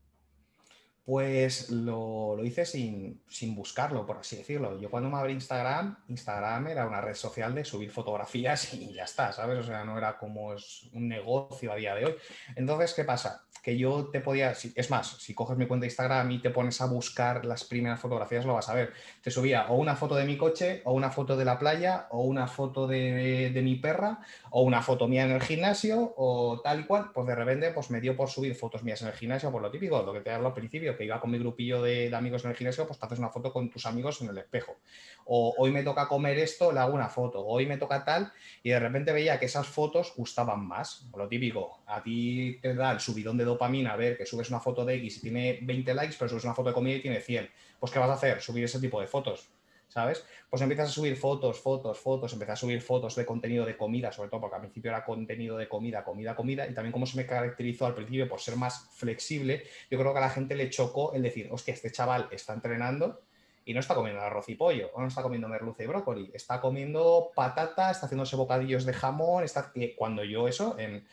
Pues 1.09 1.71
lo, 1.71 2.37
hice 2.45 2.67
sin, 2.67 3.55
buscarlo, 3.55 4.05
por 4.05 4.17
así 4.17 4.35
decirlo. 4.35 4.79
Yo 4.79 4.91
cuando 4.91 5.09
me 5.09 5.17
abrí 5.17 5.33
Instagram, 5.33 5.97
Instagram 6.07 6.67
era 6.67 6.85
una 6.85 7.01
red 7.01 7.15
social 7.15 7.55
de 7.55 7.65
subir 7.65 7.89
fotografías 7.89 8.71
y 8.75 8.93
ya 8.93 9.05
está, 9.05 9.31
¿sabes? 9.31 9.57
O 9.57 9.63
sea, 9.63 9.83
no 9.83 9.97
era 9.97 10.19
como 10.19 10.53
es 10.53 10.87
un 10.93 11.07
negocio 11.07 11.71
a 11.71 11.77
día 11.77 11.95
de 11.95 12.05
hoy. 12.05 12.15
Entonces, 12.55 12.93
¿qué 12.93 13.05
pasa? 13.05 13.43
Que 13.63 13.75
yo 13.75 14.09
te 14.11 14.21
podía, 14.21 14.51
es 14.51 14.89
más, 14.91 15.17
si 15.19 15.33
coges 15.33 15.57
mi 15.57 15.65
cuenta 15.65 15.85
de 15.85 15.87
Instagram 15.87 16.29
y 16.29 16.39
te 16.39 16.51
pones 16.51 16.79
a 16.79 16.85
buscar 16.85 17.43
las 17.43 17.63
primeras 17.63 17.99
fotografías, 17.99 18.45
lo 18.45 18.53
vas 18.53 18.69
a 18.69 18.75
ver. 18.75 18.93
Te 19.23 19.31
subía 19.31 19.67
o 19.69 19.77
una 19.77 19.95
foto 19.95 20.15
de 20.15 20.25
mi 20.25 20.37
coche, 20.37 20.83
o 20.85 20.93
una 20.93 21.09
foto 21.09 21.35
de 21.35 21.43
la 21.43 21.57
playa, 21.57 22.07
o 22.11 22.21
una 22.21 22.47
foto 22.47 22.85
de, 22.85 23.49
de 23.51 23.61
mi 23.63 23.75
perra, 23.75 24.19
o 24.51 24.61
una 24.61 24.83
foto 24.83 25.07
mía 25.07 25.25
en 25.25 25.31
el 25.31 25.41
gimnasio, 25.41 26.13
o 26.17 26.61
tal 26.63 26.81
y 26.81 26.83
cual. 26.83 27.09
Pues 27.13 27.25
de 27.25 27.35
repente, 27.35 27.71
pues 27.71 27.89
me 27.89 27.99
dio 27.99 28.15
por 28.15 28.29
subir 28.29 28.53
fotos 28.53 28.83
mías 28.83 29.01
en 29.01 29.07
el 29.07 29.15
gimnasio, 29.15 29.51
por 29.51 29.63
lo 29.63 29.71
típico, 29.71 30.03
lo 30.03 30.13
que 30.13 30.21
te 30.21 30.31
hablo 30.31 30.47
al 30.47 30.53
principio 30.53 30.98
que 30.99 31.05
iba 31.05 31.21
con 31.21 31.31
mi 31.31 31.39
grupillo 31.39 31.81
de, 31.81 32.13
amigos 32.13 32.43
en 32.43 32.51
el 32.51 32.57
gimnasio, 32.57 32.85
pues 32.85 32.99
te 32.99 33.05
haces 33.05 33.19
una 33.19 33.29
foto 33.29 33.53
con 33.53 33.69
tus 33.69 33.85
amigos 33.85 34.21
en 34.21 34.27
el 34.27 34.37
espejo. 34.37 34.75
O 35.23 35.55
hoy 35.57 35.71
me 35.71 35.81
toca 35.81 36.09
comer 36.09 36.37
esto, 36.37 36.73
le 36.73 36.81
hago 36.81 36.93
una 36.93 37.07
foto. 37.07 37.45
Hoy 37.45 37.65
me 37.65 37.77
toca 37.77 38.03
tal, 38.03 38.33
y 38.61 38.71
de 38.71 38.79
repente 38.81 39.13
veía 39.13 39.39
que 39.39 39.45
esas 39.45 39.65
fotos 39.65 40.13
gustaban 40.17 40.67
más. 40.67 41.09
Lo 41.15 41.29
típico, 41.29 41.79
a 41.87 42.03
ti 42.03 42.59
te 42.61 42.75
da 42.75 42.91
el 42.91 42.99
subidón 42.99 43.37
de 43.37 43.45
dopamina 43.45 43.93
a 43.93 43.95
ver 43.95 44.17
que 44.17 44.25
subes 44.25 44.49
una 44.49 44.59
foto 44.59 44.83
de 44.83 44.95
X 44.95 45.19
y 45.19 45.21
tiene 45.21 45.59
20 45.61 45.93
likes, 45.93 46.15
pero 46.19 46.27
subes 46.27 46.43
una 46.43 46.53
foto 46.53 46.67
de 46.67 46.75
comida 46.75 46.97
y 46.97 47.01
tiene 47.01 47.21
100. 47.21 47.49
Pues 47.79 47.93
¿qué 47.93 47.99
vas 47.99 48.09
a 48.09 48.15
hacer? 48.15 48.41
Subir 48.41 48.65
ese 48.65 48.81
tipo 48.81 48.99
de 48.99 49.07
fotos 49.07 49.49
¿sabes? 49.89 50.23
Pues 50.49 50.61
empiezas 50.61 50.89
a 50.89 50.91
subir 50.91 51.17
fotos, 51.17 51.59
fotos, 51.59 51.99
fotos, 51.99 52.31
empiezas 52.31 52.53
a 52.53 52.61
subir 52.61 52.81
fotos 52.81 53.15
de 53.15 53.25
contenido 53.25 53.65
de 53.65 53.75
comida, 53.75 54.11
sobre 54.11 54.29
todo 54.29 54.41
porque 54.41 54.55
al 54.55 54.61
principio 54.61 54.91
era 54.91 55.03
contenido 55.03 55.57
de 55.57 55.67
comida, 55.67 56.03
comida, 56.03 56.35
comida, 56.35 56.67
y 56.67 56.73
también 56.73 56.93
como 56.93 57.05
se 57.05 57.17
me 57.17 57.25
caracterizó 57.25 57.87
al 57.87 57.95
principio 57.95 58.29
por 58.29 58.39
ser 58.39 58.55
más 58.55 58.87
flexible, 58.93 59.63
yo 59.89 59.99
creo 59.99 60.13
que 60.13 60.19
a 60.19 60.21
la 60.21 60.29
gente 60.29 60.55
le 60.55 60.69
chocó 60.69 61.13
el 61.13 61.23
decir, 61.23 61.49
hostia, 61.51 61.73
este 61.73 61.91
chaval 61.91 62.29
está 62.31 62.53
entrenando 62.53 63.21
y 63.65 63.73
no 63.73 63.79
está 63.79 63.95
comiendo 63.95 64.21
arroz 64.21 64.47
y 64.49 64.55
pollo, 64.55 64.91
o 64.93 65.01
no 65.01 65.07
está 65.07 65.21
comiendo 65.21 65.47
merluza 65.47 65.83
y 65.83 65.87
brócoli, 65.87 66.31
está 66.33 66.61
comiendo 66.61 67.31
patata, 67.35 67.91
está 67.91 68.05
haciéndose 68.05 68.35
bocadillos 68.35 68.85
de 68.85 68.93
jamón, 68.93 69.43
está... 69.43 69.73
cuando 69.97 70.23
yo 70.23 70.47
eso, 70.47 70.77
en, 70.79 71.05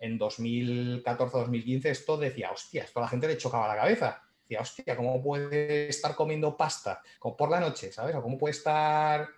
en 0.00 0.18
2014-2015, 0.18 1.86
esto 1.86 2.16
decía, 2.16 2.50
hostia, 2.50 2.84
esto 2.84 2.98
a 2.98 3.02
la 3.02 3.08
gente 3.08 3.28
le 3.28 3.38
chocaba 3.38 3.68
la 3.68 3.76
cabeza 3.76 4.22
hostia, 4.60 4.96
¿cómo 4.96 5.22
puede 5.22 5.88
estar 5.88 6.14
comiendo 6.14 6.56
pasta 6.56 7.02
por 7.20 7.50
la 7.50 7.60
noche, 7.60 7.92
¿sabes? 7.92 8.14
O 8.14 8.22
cómo 8.22 8.38
puede 8.38 8.52
estar, 8.52 9.28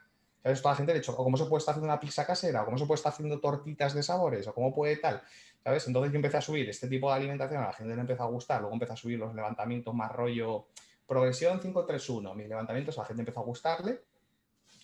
¿sabes? 0.42 0.60
Toda 0.60 0.72
la 0.72 0.76
gente, 0.76 0.92
de 0.92 0.98
hecho, 0.98 1.12
o 1.12 1.24
cómo 1.24 1.36
se 1.36 1.44
puede 1.46 1.58
estar 1.58 1.72
haciendo 1.72 1.92
una 1.92 2.00
pizza 2.00 2.26
casera, 2.26 2.62
o 2.62 2.64
cómo 2.64 2.78
se 2.78 2.86
puede 2.86 2.96
estar 2.96 3.12
haciendo 3.12 3.40
tortitas 3.40 3.94
de 3.94 4.02
sabores, 4.02 4.46
o 4.46 4.54
cómo 4.54 4.74
puede 4.74 4.96
tal, 4.96 5.22
¿sabes? 5.62 5.86
Entonces 5.86 6.12
yo 6.12 6.16
empecé 6.16 6.36
a 6.36 6.40
subir 6.40 6.68
este 6.68 6.88
tipo 6.88 7.08
de 7.08 7.16
alimentación, 7.16 7.62
a 7.62 7.66
la 7.66 7.72
gente 7.72 7.94
le 7.94 8.00
empezó 8.00 8.22
a 8.22 8.26
gustar, 8.26 8.60
luego 8.60 8.74
empecé 8.74 8.92
a 8.92 8.96
subir 8.96 9.18
los 9.18 9.34
levantamientos 9.34 9.94
más 9.94 10.12
rollo 10.12 10.66
progresión 11.06 11.60
531, 11.60 12.34
mis 12.34 12.48
levantamientos, 12.48 12.98
a 12.98 13.02
la 13.02 13.06
gente 13.06 13.22
empezó 13.22 13.40
a 13.40 13.44
gustarle. 13.44 14.00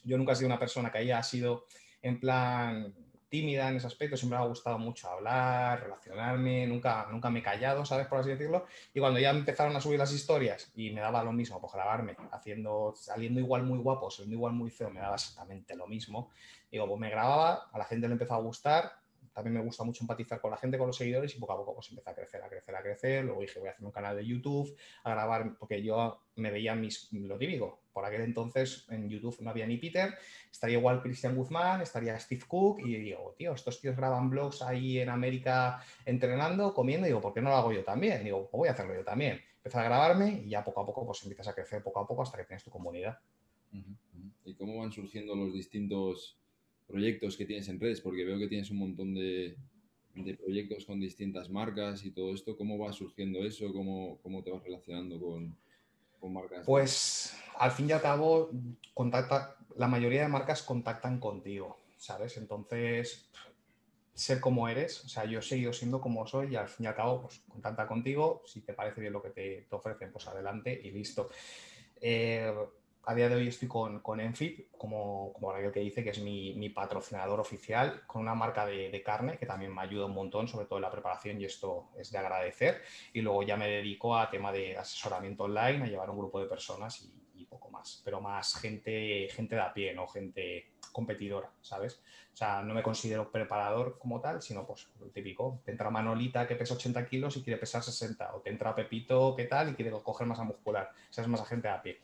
Yo 0.05 0.17
nunca 0.19 0.33
he 0.33 0.37
sido 0.37 0.49
una 0.49 0.59
persona 0.59 0.91
que 0.91 0.99
haya 0.99 1.23
sido 1.23 1.67
en 2.03 2.21
plan 2.21 2.95
tímida 3.31 3.69
en 3.69 3.77
ese 3.77 3.87
aspecto, 3.87 4.17
siempre 4.17 4.39
me 4.39 4.45
ha 4.45 4.49
gustado 4.49 4.79
mucho 4.79 5.09
hablar, 5.09 5.81
relacionarme, 5.81 6.67
nunca, 6.67 7.07
nunca 7.11 7.31
me 7.31 7.39
he 7.39 7.43
callado, 7.43 7.87
¿sabes? 7.87 8.07
Por 8.09 8.19
así 8.19 8.31
decirlo. 8.31 8.67
Y 8.93 9.01
cuando 9.01 9.21
ya 9.21 9.31
empezaron 9.31 9.75
a 9.77 9.81
subir 9.81 9.99
las 9.99 10.13
historias 10.13 10.71
y 10.75 10.91
me 10.91 11.01
daba 11.01 11.23
lo 11.23 11.33
mismo, 11.33 11.61
pues 11.61 11.73
grabarme, 11.73 12.17
haciendo, 12.33 12.93
saliendo 12.97 13.41
igual 13.41 13.63
muy 13.63 13.79
guapo, 13.79 14.11
siendo 14.11 14.35
igual 14.35 14.53
muy 14.53 14.71
feo, 14.71 14.91
me 14.91 15.01
daba 15.01 15.15
exactamente 15.15 15.77
lo 15.77 15.87
mismo. 15.87 16.31
Digo, 16.71 16.87
pues 16.87 17.01
me 17.01 17.09
grababa, 17.09 17.69
a 17.73 17.79
la 17.79 17.85
gente 17.85 18.09
le 18.09 18.13
empezó 18.13 18.35
a 18.35 18.41
gustar, 18.41 18.93
también 19.33 19.55
me 19.55 19.63
gusta 19.63 19.85
mucho 19.85 20.03
empatizar 20.03 20.41
con 20.41 20.51
la 20.51 20.57
gente, 20.57 20.77
con 20.79 20.89
los 20.89 20.97
seguidores 20.97 21.35
y 21.35 21.39
poco 21.39 21.53
a 21.53 21.57
poco 21.57 21.75
pues 21.75 21.89
empecé 21.91 22.11
a 22.11 22.15
crecer, 22.15 22.43
a 22.43 22.49
crecer, 22.49 22.75
a 22.75 22.83
crecer. 22.83 23.25
Luego 23.25 23.41
dije, 23.41 23.59
voy 23.59 23.69
a 23.69 23.73
hacer 23.73 23.85
un 23.85 23.93
canal 23.93 24.17
de 24.17 24.27
YouTube, 24.27 24.77
a 25.05 25.11
grabar, 25.11 25.57
porque 25.59 25.83
yo 25.83 26.21
me 26.37 26.51
veía 26.51 26.75
mis, 26.75 27.13
lo 27.13 27.39
típico. 27.39 27.81
Por 27.93 28.05
aquel 28.05 28.23
entonces 28.23 28.87
en 28.91 29.09
YouTube 29.09 29.37
no 29.41 29.51
había 29.51 29.67
ni 29.67 29.77
Peter, 29.77 30.15
estaría 30.51 30.79
igual 30.79 31.03
Christian 31.03 31.37
Guzmán, 31.37 31.81
estaría 31.81 32.19
Steve 32.19 32.45
Cook 32.47 32.81
y 32.81 32.97
digo, 32.97 33.35
tío, 33.37 33.53
estos 33.53 33.81
tíos 33.81 33.97
graban 33.97 34.31
blogs 34.31 34.63
ahí 34.63 34.99
en 34.99 35.09
América 35.09 35.83
entrenando, 36.05 36.73
comiendo, 36.73 37.07
y 37.07 37.11
digo, 37.11 37.21
¿por 37.21 37.35
qué 37.35 37.41
no 37.41 37.51
lo 37.51 37.57
hago 37.57 37.73
yo 37.73 37.85
también? 37.85 38.23
digo, 38.25 38.49
pues 38.49 38.59
voy 38.59 38.69
a 38.69 38.73
hacerlo 38.73 38.95
yo 38.95 39.05
también. 39.05 39.41
Empecé 39.57 39.79
a 39.79 39.85
grabarme 39.85 40.43
y 40.45 40.51
ya 40.51 40.65
poco 40.65 40.81
a 40.81 40.87
poco 40.87 41.05
pues 41.05 41.23
empiezas 41.23 41.49
a 41.49 41.55
crecer 41.55 41.83
poco 41.83 42.01
a 42.01 42.07
poco 42.07 42.23
hasta 42.23 42.39
que 42.39 42.45
tienes 42.45 42.65
tu 42.65 42.71
comunidad. 42.71 43.19
¿Y 44.45 44.55
cómo 44.55 44.79
van 44.79 44.91
surgiendo 44.91 45.37
los 45.37 45.53
distintos 45.53 46.40
proyectos 46.91 47.37
que 47.37 47.47
tienes 47.47 47.69
en 47.69 47.81
redes? 47.81 48.01
Porque 48.01 48.25
veo 48.25 48.39
que 48.39 48.49
tienes 48.49 48.71
un 48.71 48.79
montón 48.79 49.15
de, 49.15 49.57
proyectos 50.43 50.85
con 50.85 51.01
distintas 51.01 51.49
marcas 51.49 52.05
y 52.05 52.11
todo 52.11 52.35
esto. 52.35 52.57
¿Cómo 52.57 52.79
va 52.79 52.93
surgiendo 52.93 53.45
eso? 53.45 53.73
¿Cómo, 53.73 54.19
cómo 54.23 54.43
te 54.43 54.51
vas 54.51 54.63
relacionando 54.63 55.21
con, 55.21 55.57
marcas? 56.33 56.67
Pues 56.67 57.35
al 57.59 57.71
fin 57.71 57.89
y 57.89 57.93
al 57.93 58.03
cabo, 58.03 58.51
contacta, 58.95 59.57
la 59.77 59.89
mayoría 59.89 60.23
de 60.23 60.29
marcas 60.29 60.63
contactan 60.63 61.19
contigo, 61.19 61.79
¿sabes? 61.97 62.37
Entonces, 62.37 63.31
ser 64.13 64.41
como 64.41 64.69
eres, 64.69 65.05
o 65.05 65.09
sea, 65.09 65.25
yo 65.25 65.39
he 65.39 65.43
seguido 65.43 65.73
siendo 65.73 66.01
como 66.01 66.27
soy 66.27 66.53
y 66.53 66.57
al 66.57 66.69
fin 66.69 66.85
y 66.85 66.87
al 66.89 66.95
cabo, 66.95 67.23
pues 67.23 67.41
contacta 67.49 67.87
contigo, 67.87 68.43
si 68.45 68.61
te 68.61 68.75
parece 68.75 69.01
bien 69.01 69.15
lo 69.15 69.23
que 69.23 69.31
te, 69.31 69.67
te 69.69 69.77
ofrecen, 69.77 70.13
pues 70.13 70.27
adelante 70.27 70.79
y 70.83 70.91
listo. 70.91 71.31
Eh, 72.01 72.53
a 73.05 73.15
día 73.15 73.29
de 73.29 73.35
hoy 73.35 73.49
estoy 73.49 73.67
con, 73.67 74.01
con 74.01 74.21
Enfit, 74.21 74.71
como, 74.77 75.33
como 75.33 75.51
ahora 75.51 75.73
que 75.73 75.81
dice, 75.81 76.05
que 76.05 76.11
es 76.11 76.21
mi, 76.21 76.69
patrocinador 76.69 77.41
oficial, 77.41 78.03
con 78.07 78.23
una 78.23 78.35
marca 78.35 78.67
de, 78.67 79.03
carne 79.05 79.39
que 79.39 79.47
también 79.47 79.75
me 79.75 79.83
ayuda 79.83 80.07
un 80.07 80.15
montón, 80.15 80.49
sobre 80.49 80.67
todo 80.67 80.79
en 80.79 80.83
la 80.83 80.91
preparación, 80.91 81.41
y 81.41 81.45
esto 81.45 81.89
es 81.99 82.11
de 82.11 82.19
agradecer. 82.19 82.83
Y 83.13 83.23
luego 83.23 83.43
ya 83.43 83.57
me 83.57 83.69
dedico 83.69 84.17
a 84.17 84.31
tema 84.31 84.53
de 84.53 84.77
asesoramiento 84.77 85.45
online, 85.45 85.85
a 85.85 85.87
llevar 85.87 86.11
un 86.11 86.19
grupo 86.19 86.41
de 86.41 86.47
personas 86.47 87.03
y, 87.03 87.45
poco 87.47 87.69
más, 87.69 88.01
pero 88.05 88.21
más 88.21 88.55
gente, 88.55 89.27
gente 89.33 89.57
de 89.57 89.61
a 89.61 89.73
pie, 89.73 89.93
no 89.93 90.07
gente 90.07 90.71
competidora, 90.93 91.51
¿sabes? 91.63 92.01
O 92.33 92.37
sea, 92.37 92.63
no 92.63 92.75
me 92.75 92.83
considero 92.83 93.31
preparador 93.31 93.99
como 93.99 94.21
tal, 94.21 94.41
sino 94.41 94.65
pues 94.65 94.89
lo 95.01 95.07
típico. 95.09 95.61
Te 95.65 95.73
entra 95.73 95.91
Manolita 95.91 96.47
que 96.47 96.55
pesa 96.55 96.75
80 96.75 97.07
kilos 97.07 97.37
y 97.37 97.43
quiere 97.43 97.59
pesar 97.59 97.83
60, 97.83 98.37
o 98.37 98.41
te 98.41 98.51
entra 98.51 98.75
Pepito 98.75 99.35
que 99.35 99.45
tal 99.45 99.71
y 99.71 99.75
quiere 99.75 99.91
coger 99.91 100.27
masa 100.27 100.45
muscular. 100.45 100.91
O 100.93 101.13
sea, 101.13 101.23
es 101.23 101.29
más 101.29 101.41
a 101.41 101.45
gente 101.45 101.67
de 101.67 101.75
a 101.75 101.83
pie. 101.83 101.99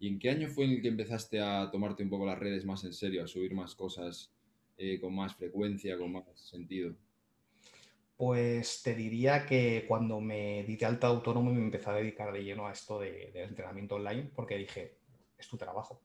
¿Y 0.00 0.08
en 0.08 0.18
qué 0.18 0.30
año 0.30 0.48
fue 0.48 0.64
en 0.64 0.70
el 0.70 0.82
que 0.82 0.88
empezaste 0.88 1.40
a 1.40 1.70
tomarte 1.70 2.02
un 2.02 2.08
poco 2.08 2.24
las 2.24 2.38
redes 2.38 2.64
más 2.64 2.82
en 2.84 2.94
serio, 2.94 3.22
a 3.22 3.26
subir 3.26 3.54
más 3.54 3.74
cosas 3.74 4.32
eh, 4.78 4.98
con 4.98 5.14
más 5.14 5.36
frecuencia, 5.36 5.98
con 5.98 6.10
más 6.10 6.24
sentido? 6.34 6.94
Pues 8.16 8.82
te 8.82 8.94
diría 8.94 9.44
que 9.44 9.84
cuando 9.86 10.18
me 10.18 10.64
di 10.64 10.76
de 10.76 10.86
alta 10.86 11.06
autónomo 11.06 11.52
me 11.52 11.60
empecé 11.60 11.90
a 11.90 11.94
dedicar 11.94 12.32
de 12.32 12.42
lleno 12.42 12.66
a 12.66 12.72
esto 12.72 12.98
de, 12.98 13.30
del 13.32 13.50
entrenamiento 13.50 13.96
online, 13.96 14.30
porque 14.34 14.56
dije, 14.56 14.96
es 15.36 15.48
tu 15.48 15.58
trabajo, 15.58 16.00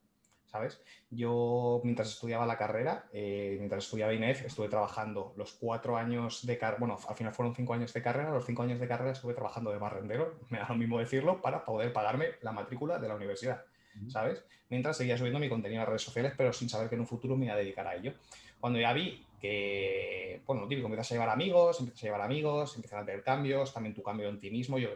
¿sabes? 0.46 0.82
Yo 1.10 1.80
mientras 1.86 2.10
estudiaba 2.10 2.46
la 2.46 2.58
carrera, 2.58 3.08
eh, 3.14 3.56
mientras 3.60 3.86
estudiaba 3.86 4.14
INEF, 4.14 4.46
estuve 4.46 4.68
trabajando 4.68 5.34
los 5.38 5.54
cuatro 5.54 5.96
años 5.96 6.46
de 6.46 6.58
carrera, 6.58 6.80
bueno, 6.80 7.00
al 7.08 7.16
final 7.16 7.34
fueron 7.34 7.56
cinco 7.56 7.74
años 7.74 7.94
de 7.94 8.02
carrera, 8.02 8.32
los 8.32 8.46
cinco 8.46 8.64
años 8.64 8.80
de 8.82 8.90
carrera 8.90 9.12
estuve 9.12 9.34
trabajando 9.34 9.72
de 9.72 9.78
barrendero, 9.78 10.38
me 10.50 10.58
da 10.60 10.68
lo 10.68 10.76
mismo 10.76 11.00
decirlo, 11.00 11.42
para 11.42 11.64
poder 11.64 11.94
pagarme 11.94 12.28
la 12.42 12.52
matrícula 12.52 13.00
de 13.00 13.08
la 13.08 13.16
universidad. 13.16 13.64
¿Sabes? 14.08 14.44
Mientras 14.70 14.98
seguía 14.98 15.18
subiendo 15.18 15.40
mi 15.40 15.50
contenido 15.50 15.82
a 15.82 15.86
redes 15.86 16.02
sociales, 16.02 16.34
pero 16.36 16.54
sin 16.54 16.70
saber 16.70 16.90
que 16.90 16.96
en 16.96 17.02
un 17.02 17.08
futuro 17.08 17.36
me 17.36 17.46
iba 17.46 17.54
a 17.54 17.58
dedicar 17.58 17.88
a 17.88 17.96
ello. 17.96 18.14
Cuando 18.60 18.80
ya 18.80 18.94
vi 18.94 19.24
que, 19.40 20.42
bueno, 20.46 20.64
lo 20.64 20.68
típico, 20.68 20.88
empiezas 20.88 21.12
a 21.12 21.16
llevar 21.16 21.30
amigos, 21.30 21.80
empiezas 21.80 22.04
a 22.04 22.08
llevar 22.08 22.22
amigos, 22.22 22.76
empiezan 22.76 23.04
a 23.04 23.06
tener 23.06 23.24
cambios, 23.24 23.74
también 23.74 23.94
tu 23.94 24.02
cambio 24.02 24.30
en 24.30 24.40
ti 24.40 24.50
mismo. 24.50 24.80
Yo, 24.80 24.90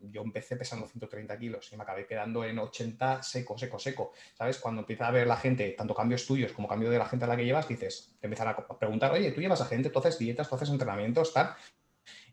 yo 0.00 0.22
empecé 0.22 0.56
pesando 0.56 0.86
130 0.86 1.38
kilos 1.38 1.70
y 1.72 1.76
me 1.76 1.82
acabé 1.82 2.06
quedando 2.06 2.44
en 2.44 2.58
80 2.58 3.22
seco, 3.22 3.58
seco, 3.58 3.78
seco. 3.78 4.12
¿Sabes? 4.34 4.58
Cuando 4.58 4.80
empieza 4.80 5.08
a 5.08 5.10
ver 5.10 5.26
la 5.26 5.36
gente, 5.36 5.70
tanto 5.72 5.94
cambios 5.94 6.26
tuyos 6.26 6.52
como 6.52 6.68
cambio 6.68 6.90
de 6.90 6.98
la 6.98 7.06
gente 7.06 7.24
a 7.24 7.28
la 7.28 7.36
que 7.36 7.44
llevas, 7.44 7.68
dices, 7.68 8.14
te 8.20 8.26
empiezan 8.26 8.48
a 8.48 8.56
preguntar, 8.56 9.12
oye, 9.12 9.32
tú 9.32 9.40
llevas 9.40 9.60
a 9.60 9.66
gente, 9.66 9.90
tú 9.90 9.98
haces 9.98 10.18
dietas, 10.18 10.48
tú 10.48 10.54
haces 10.54 10.70
entrenamientos, 10.70 11.32
tal. 11.32 11.54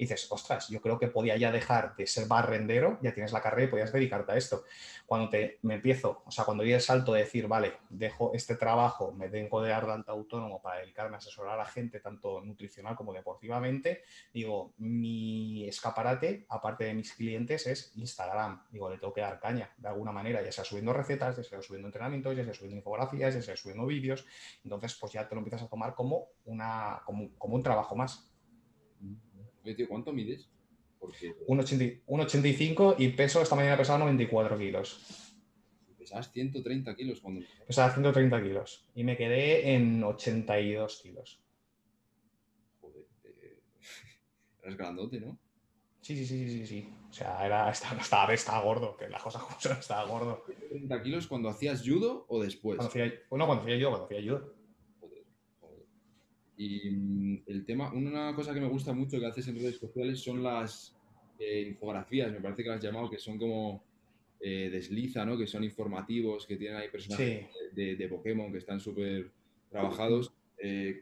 Y 0.01 0.05
dices, 0.05 0.31
ostras, 0.31 0.67
yo 0.67 0.81
creo 0.81 0.97
que 0.97 1.09
podía 1.09 1.37
ya 1.37 1.51
dejar 1.51 1.95
de 1.95 2.07
ser 2.07 2.27
barrendero, 2.27 2.97
ya 3.03 3.13
tienes 3.13 3.33
la 3.33 3.39
carrera 3.39 3.67
y 3.67 3.69
podías 3.69 3.93
dedicarte 3.93 4.31
a 4.31 4.35
esto. 4.35 4.63
Cuando 5.05 5.29
te, 5.29 5.59
me 5.61 5.75
empiezo, 5.75 6.23
o 6.25 6.31
sea, 6.31 6.43
cuando 6.43 6.63
di 6.63 6.73
el 6.73 6.81
salto 6.81 7.13
de 7.13 7.19
decir, 7.19 7.47
vale, 7.47 7.73
dejo 7.87 8.31
este 8.33 8.55
trabajo, 8.55 9.11
me 9.11 9.29
tengo 9.29 9.61
de 9.61 9.69
de 9.69 10.03
autónomo 10.07 10.59
para 10.59 10.79
dedicarme 10.79 11.17
a 11.17 11.19
asesorar 11.19 11.53
a 11.53 11.57
la 11.57 11.65
gente, 11.65 11.99
tanto 11.99 12.41
nutricional 12.41 12.95
como 12.95 13.13
deportivamente, 13.13 14.01
digo, 14.33 14.73
mi 14.79 15.67
escaparate, 15.67 16.47
aparte 16.49 16.85
de 16.85 16.95
mis 16.95 17.13
clientes, 17.13 17.67
es 17.67 17.91
Instagram. 17.95 18.63
Digo, 18.71 18.89
le 18.89 18.97
tengo 18.97 19.13
que 19.13 19.21
dar 19.21 19.39
caña, 19.39 19.69
de 19.77 19.87
alguna 19.87 20.11
manera, 20.11 20.41
ya 20.41 20.51
sea 20.51 20.63
subiendo 20.63 20.93
recetas, 20.93 21.37
ya 21.37 21.43
sea 21.43 21.61
subiendo 21.61 21.89
entrenamientos, 21.89 22.35
ya 22.35 22.43
sea 22.43 22.55
subiendo 22.55 22.77
infografías, 22.77 23.35
ya 23.35 23.41
sea 23.43 23.55
subiendo 23.55 23.85
vídeos. 23.85 24.25
Entonces, 24.63 24.95
pues 24.95 25.13
ya 25.13 25.29
te 25.29 25.35
lo 25.35 25.41
empiezas 25.41 25.61
a 25.61 25.67
tomar 25.67 25.93
como, 25.93 26.29
una, 26.45 27.03
como, 27.05 27.29
como 27.37 27.53
un 27.53 27.61
trabajo 27.61 27.95
más. 27.95 28.30
¿Cuánto 29.87 30.13
mides? 30.13 30.49
1,85 31.01 32.95
y 32.99 33.09
peso, 33.09 33.41
esta 33.41 33.55
mañana 33.55 33.77
pesaba 33.77 33.99
94 33.99 34.57
kilos. 34.57 35.33
Pesabas 35.97 36.31
130 36.31 36.95
kilos 36.95 37.21
cuando... 37.21 37.45
Pesaba 37.65 37.91
130 37.91 38.43
kilos 38.43 38.85
y 38.95 39.03
me 39.03 39.17
quedé 39.17 39.73
en 39.73 40.03
82 40.03 41.01
kilos. 41.01 41.41
Joder, 42.81 43.05
eh... 43.23 43.59
eras 44.63 44.77
grandote, 44.77 45.19
¿no? 45.19 45.37
Sí, 46.01 46.15
sí, 46.17 46.25
sí, 46.25 46.49
sí, 46.49 46.65
sí. 46.65 46.89
O 47.09 47.13
sea, 47.13 47.45
era, 47.45 47.69
estaba, 47.69 48.33
estaba, 48.33 48.63
gordo, 48.63 48.97
que 48.97 49.07
las 49.09 49.21
cosas 49.21 49.43
como 49.43 49.59
son, 49.59 49.77
estaba 49.77 50.03
gordo. 50.05 50.43
¿30 50.71 51.03
kilos 51.03 51.27
cuando 51.27 51.49
hacías 51.49 51.83
judo 51.85 52.25
o 52.29 52.41
después? 52.41 52.77
Cuando 52.77 52.89
hacía, 52.89 53.13
bueno, 53.29 53.45
cuando 53.45 53.63
hacía 53.63 53.77
judo, 53.77 53.89
cuando 53.89 54.05
hacía 54.05 54.21
judo. 54.21 54.53
Y 56.61 56.91
mm, 56.91 57.43
el 57.47 57.65
tema, 57.65 57.91
una 57.91 58.35
cosa 58.35 58.53
que 58.53 58.61
me 58.61 58.67
gusta 58.67 58.93
mucho 58.93 59.19
que 59.19 59.25
haces 59.25 59.47
en 59.47 59.55
redes 59.55 59.79
sociales 59.79 60.19
son 60.19 60.43
las 60.43 60.95
eh, 61.39 61.65
infografías, 61.67 62.31
me 62.31 62.39
parece 62.39 62.61
que 62.61 62.69
las 62.69 62.77
has 62.77 62.83
llamado, 62.83 63.09
que 63.09 63.17
son 63.17 63.39
como 63.39 63.83
eh, 64.39 64.69
desliza, 64.71 65.25
¿no? 65.25 65.35
Que 65.39 65.47
son 65.47 65.63
informativos, 65.63 66.45
que 66.45 66.57
tienen 66.57 66.77
ahí 66.77 66.89
personajes 66.89 67.47
de, 67.73 68.07
Pokémon 68.07 68.51
que 68.51 68.59
están 68.59 68.79
súper 68.79 69.31
trabajados. 69.71 70.33
Eh, 70.59 71.01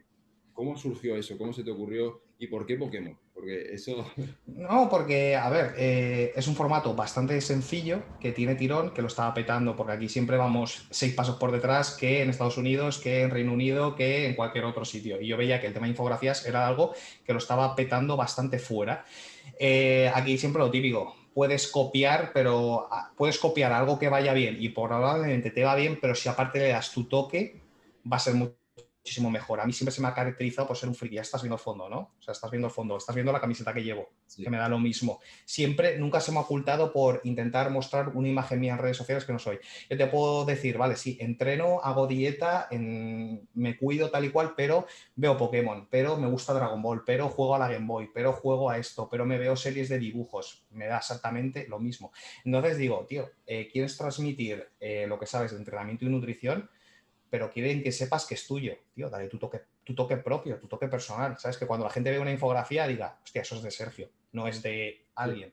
¿Cómo 0.54 0.78
surgió 0.78 1.14
eso? 1.16 1.36
¿Cómo 1.36 1.52
se 1.52 1.62
te 1.62 1.70
ocurrió? 1.70 2.22
¿Y 2.38 2.46
por 2.46 2.64
qué 2.64 2.76
Pokémon? 2.76 3.18
No, 4.46 4.88
porque, 4.90 5.36
a 5.36 5.48
ver, 5.48 5.74
eh, 5.78 6.32
es 6.36 6.46
un 6.46 6.54
formato 6.54 6.94
bastante 6.94 7.40
sencillo, 7.40 8.02
que 8.20 8.32
tiene 8.32 8.54
tirón, 8.54 8.90
que 8.90 9.00
lo 9.00 9.08
estaba 9.08 9.32
petando, 9.32 9.74
porque 9.74 9.92
aquí 9.92 10.08
siempre 10.08 10.36
vamos 10.36 10.86
seis 10.90 11.14
pasos 11.14 11.36
por 11.36 11.50
detrás 11.50 11.96
que 11.96 12.22
en 12.22 12.30
Estados 12.30 12.58
Unidos, 12.58 12.98
que 12.98 13.22
en 13.22 13.30
Reino 13.30 13.52
Unido, 13.52 13.94
que 13.94 14.26
en 14.26 14.34
cualquier 14.34 14.64
otro 14.64 14.84
sitio. 14.84 15.20
Y 15.20 15.28
yo 15.28 15.36
veía 15.36 15.60
que 15.60 15.66
el 15.66 15.72
tema 15.72 15.86
de 15.86 15.90
infografías 15.90 16.44
era 16.46 16.66
algo 16.66 16.94
que 17.24 17.32
lo 17.32 17.38
estaba 17.38 17.74
petando 17.74 18.16
bastante 18.16 18.58
fuera. 18.58 19.04
Eh, 19.58 20.10
aquí 20.14 20.36
siempre 20.36 20.60
lo 20.60 20.70
típico, 20.70 21.14
puedes 21.34 21.68
copiar, 21.68 22.32
pero 22.34 22.88
ah, 22.90 23.12
puedes 23.16 23.38
copiar 23.38 23.72
algo 23.72 23.98
que 23.98 24.08
vaya 24.08 24.32
bien 24.32 24.56
y 24.60 24.68
probablemente 24.70 25.50
te 25.50 25.64
va 25.64 25.74
bien, 25.74 25.98
pero 26.00 26.14
si 26.14 26.28
aparte 26.28 26.58
le 26.58 26.68
das 26.68 26.92
tu 26.92 27.04
toque, 27.04 27.60
va 28.10 28.16
a 28.16 28.20
ser 28.20 28.34
muy 28.34 28.59
muchísimo 29.02 29.30
mejor. 29.30 29.60
A 29.60 29.66
mí 29.66 29.72
siempre 29.72 29.92
se 29.92 30.02
me 30.02 30.08
ha 30.08 30.14
caracterizado 30.14 30.68
por 30.68 30.76
ser 30.76 30.88
un 30.88 30.94
friki. 30.94 31.16
Ya 31.16 31.22
estás 31.22 31.42
viendo 31.42 31.56
el 31.56 31.60
fondo, 31.60 31.88
¿no? 31.88 31.98
O 32.18 32.22
sea, 32.22 32.32
estás 32.32 32.50
viendo 32.50 32.68
el 32.68 32.72
fondo, 32.72 32.96
estás 32.96 33.14
viendo 33.14 33.32
la 33.32 33.40
camiseta 33.40 33.72
que 33.72 33.82
llevo, 33.82 34.10
que 34.36 34.50
me 34.50 34.58
da 34.58 34.68
lo 34.68 34.78
mismo. 34.78 35.20
Siempre, 35.44 35.98
nunca 35.98 36.20
se 36.20 36.32
me 36.32 36.38
ha 36.38 36.42
ocultado 36.42 36.92
por 36.92 37.20
intentar 37.24 37.70
mostrar 37.70 38.10
una 38.10 38.28
imagen 38.28 38.60
mía 38.60 38.72
en 38.72 38.78
redes 38.78 38.98
sociales 38.98 39.24
que 39.24 39.32
no 39.32 39.38
soy. 39.38 39.58
Yo 39.88 39.96
te 39.96 40.06
puedo 40.06 40.44
decir, 40.44 40.76
vale, 40.76 40.96
sí, 40.96 41.16
entreno, 41.20 41.80
hago 41.82 42.06
dieta, 42.06 42.68
me 42.70 43.76
cuido 43.78 44.10
tal 44.10 44.26
y 44.26 44.30
cual, 44.30 44.52
pero 44.54 44.86
veo 45.16 45.36
Pokémon, 45.36 45.88
pero 45.90 46.18
me 46.18 46.28
gusta 46.28 46.52
Dragon 46.52 46.82
Ball, 46.82 47.02
pero 47.04 47.28
juego 47.28 47.54
a 47.54 47.58
la 47.58 47.68
Game 47.68 47.86
Boy, 47.86 48.10
pero 48.12 48.32
juego 48.32 48.68
a 48.68 48.78
esto, 48.78 49.08
pero 49.10 49.24
me 49.24 49.38
veo 49.38 49.56
series 49.56 49.88
de 49.88 49.98
dibujos. 49.98 50.66
Me 50.70 50.86
da 50.86 50.98
exactamente 50.98 51.66
lo 51.68 51.78
mismo. 51.78 52.12
Entonces 52.44 52.76
digo, 52.76 53.06
tío, 53.08 53.30
eh, 53.46 53.68
¿quieres 53.72 53.96
transmitir 53.96 54.68
eh, 54.78 55.06
lo 55.06 55.18
que 55.18 55.26
sabes 55.26 55.52
de 55.52 55.58
entrenamiento 55.58 56.04
y 56.04 56.08
nutrición? 56.08 56.68
Pero 57.30 57.50
quieren 57.50 57.82
que 57.82 57.92
sepas 57.92 58.26
que 58.26 58.34
es 58.34 58.46
tuyo, 58.46 58.76
tío, 58.94 59.08
dale 59.08 59.28
tu 59.28 59.38
toque, 59.38 59.60
tu 59.84 59.94
toque 59.94 60.16
propio, 60.16 60.58
tu 60.58 60.66
toque 60.66 60.88
personal, 60.88 61.38
¿sabes? 61.38 61.56
Que 61.56 61.66
cuando 61.66 61.86
la 61.86 61.92
gente 61.92 62.10
ve 62.10 62.18
una 62.18 62.32
infografía 62.32 62.86
diga, 62.86 63.18
hostia, 63.22 63.42
eso 63.42 63.56
es 63.56 63.62
de 63.62 63.70
Sergio, 63.70 64.10
no 64.32 64.48
es 64.48 64.62
de 64.62 65.06
alguien, 65.14 65.52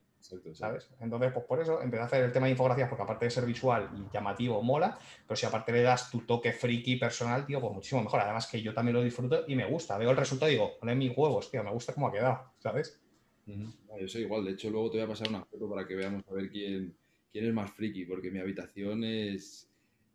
¿sabes? 0.54 0.90
Entonces, 1.00 1.32
pues 1.32 1.46
por 1.46 1.62
eso 1.62 1.82
empecé 1.82 2.02
a 2.02 2.06
hacer 2.06 2.24
el 2.24 2.32
tema 2.32 2.48
de 2.48 2.54
infografías, 2.54 2.90
porque 2.90 3.04
aparte 3.04 3.26
de 3.26 3.32
ser 3.32 3.46
visual 3.46 3.90
y 3.96 4.14
llamativo, 4.14 4.62
mola, 4.62 4.98
pero 5.26 5.36
si 5.36 5.46
aparte 5.46 5.72
le 5.72 5.84
das 5.84 6.10
tu 6.10 6.22
toque 6.22 6.52
friki 6.52 6.96
personal, 6.96 7.46
tío, 7.46 7.62
pues 7.62 7.74
muchísimo 7.74 8.04
mejor. 8.04 8.22
Además 8.22 8.48
que 8.48 8.62
yo 8.62 8.74
también 8.74 8.96
lo 8.96 9.04
disfruto 9.04 9.46
y 9.48 9.56
me 9.56 9.66
gusta, 9.66 9.98
veo 9.98 10.12
el 10.12 10.18
resultado 10.18 10.52
y 10.52 10.56
digo, 10.56 10.78
pone 10.80 10.96
mis 10.96 11.16
huevos, 11.16 11.52
tío, 11.52 11.64
me 11.64 11.72
gusta 11.72 11.94
cómo 11.94 12.08
ha 12.08 12.12
quedado, 12.12 12.52
¿sabes? 12.60 13.00
Yo 13.46 14.08
soy 14.08 14.24
igual, 14.24 14.44
de 14.44 14.52
hecho 14.52 14.70
luego 14.70 14.92
te 14.92 14.98
voy 14.98 15.06
a 15.06 15.10
pasar 15.10 15.30
una 15.30 15.46
foto 15.46 15.70
para 15.70 15.88
que 15.88 15.96
veamos 15.96 16.24
a 16.28 16.34
ver 16.34 16.50
quién, 16.50 16.94
quién 17.32 17.46
es 17.46 17.54
más 17.54 17.72
friki, 17.72 18.06
porque 18.06 18.30
mi 18.30 18.40
habitación 18.40 19.04
es 19.06 19.67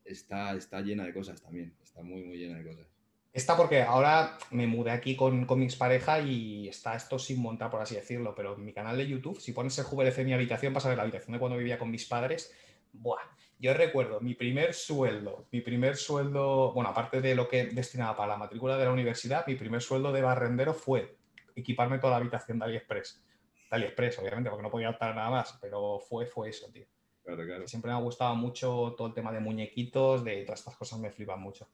está, 0.05 0.55
está 0.55 0.81
llena 0.81 1.05
de 1.05 1.13
cosas 1.13 1.41
también, 1.41 1.75
está 1.83 2.03
muy, 2.03 2.25
muy 2.25 2.37
llena 2.37 2.59
de 2.59 2.65
cosas. 2.65 2.87
Está 3.33 3.57
porque 3.57 3.81
ahora 3.81 4.37
me 4.51 4.67
mudé 4.67 4.91
aquí 4.91 5.17
con, 5.17 5.47
con 5.47 5.59
mi 5.59 5.65
expareja 5.65 6.21
y 6.21 6.69
está 6.69 6.95
esto 6.95 7.19
sin 7.19 7.41
montar, 7.41 7.71
por 7.71 7.81
así 7.81 7.95
decirlo, 7.95 8.35
pero 8.35 8.57
en 8.57 8.65
mi 8.65 8.75
canal 8.75 8.97
de 8.99 9.07
YouTube, 9.07 9.41
si 9.41 9.53
pones 9.53 9.79
el 9.79 9.87
JVLC 9.87 10.19
en 10.19 10.27
mi 10.27 10.33
habitación, 10.35 10.75
vas 10.75 10.85
a 10.85 10.89
ver 10.89 10.99
la 10.99 11.05
habitación 11.05 11.33
de 11.33 11.39
cuando 11.39 11.57
vivía 11.57 11.79
con 11.79 11.91
mis 11.91 12.05
padres. 12.05 12.53
Buah, 12.93 13.23
yo 13.59 13.73
recuerdo 13.73 14.21
mi 14.21 14.35
primer 14.35 14.75
sueldo, 14.75 15.47
mi 15.51 15.63
primer 15.63 15.97
sueldo, 15.97 16.73
bueno, 16.75 16.91
aparte 16.91 17.23
de 17.23 17.35
lo 17.35 17.49
que 17.49 17.67
destinaba 17.67 18.17
para 18.17 18.33
la 18.33 18.37
matrícula 18.37 18.77
de 18.77 18.85
la 18.85 18.93
universidad, 18.93 19.47
mi 19.47 19.55
primer 19.55 19.81
sueldo 19.81 20.13
de 20.13 20.21
barrendero 20.21 20.75
fue 20.75 21.17
equiparme 21.55 21.99
toda 21.99 22.11
la 22.11 22.17
habitación 22.19 22.59
de 22.59 22.67
AliExpress. 22.67 23.23
De 23.71 23.77
AliExpress, 23.77 24.19
obviamente, 24.19 24.51
porque 24.51 24.65
no 24.65 24.71
podía 24.71 24.91
optar 24.91 25.15
nada 25.15 25.31
más, 25.31 25.59
pero 25.63 26.01
fue, 26.01 26.27
fue 26.27 26.51
eso, 26.51 26.71
tío. 26.71 26.85
Claro, 27.25 27.45
claro. 27.45 27.69
Siempre 27.69 27.91
me 27.91 27.97
ha 27.97 28.01
gustado 28.01 28.35
mucho 28.35 28.95
todo 28.97 29.09
el 29.09 29.15
tema 29.15 29.33
de 29.33 29.41
muñequitos, 29.41 30.25
de 30.25 30.43
todas 30.43 30.61
estas 30.61 30.77
cosas 30.77 30.99
me 30.99 31.11
flipan 31.11 31.41
mucho. 31.41 31.69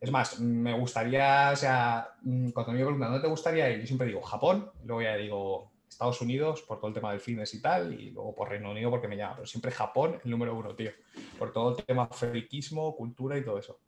Es 0.00 0.10
más, 0.10 0.40
me 0.40 0.78
gustaría, 0.78 1.50
o 1.52 1.56
sea, 1.56 2.14
mm, 2.22 2.50
cuando 2.50 2.72
me 2.72 2.78
preguntan, 2.80 3.10
¿dónde 3.10 3.22
te 3.22 3.30
gustaría 3.30 3.70
ir? 3.70 3.80
Yo 3.80 3.86
siempre 3.86 4.06
digo 4.06 4.22
Japón, 4.22 4.70
luego 4.84 5.02
ya 5.02 5.16
digo 5.16 5.70
Estados 5.86 6.22
Unidos 6.22 6.62
por 6.62 6.78
todo 6.78 6.88
el 6.88 6.94
tema 6.94 7.10
del 7.10 7.20
fitness 7.20 7.52
y 7.52 7.60
tal, 7.60 8.00
y 8.00 8.10
luego 8.10 8.34
por 8.34 8.48
Reino 8.48 8.70
Unido 8.70 8.88
porque 8.88 9.08
me 9.08 9.16
llama, 9.16 9.34
pero 9.36 9.46
siempre 9.46 9.70
Japón 9.70 10.18
el 10.24 10.30
número 10.30 10.56
uno, 10.56 10.74
tío, 10.74 10.92
por 11.38 11.52
todo 11.52 11.76
el 11.76 11.84
tema 11.84 12.06
friquismo, 12.06 12.96
cultura 12.96 13.36
y 13.36 13.44
todo 13.44 13.58
eso. 13.58 13.78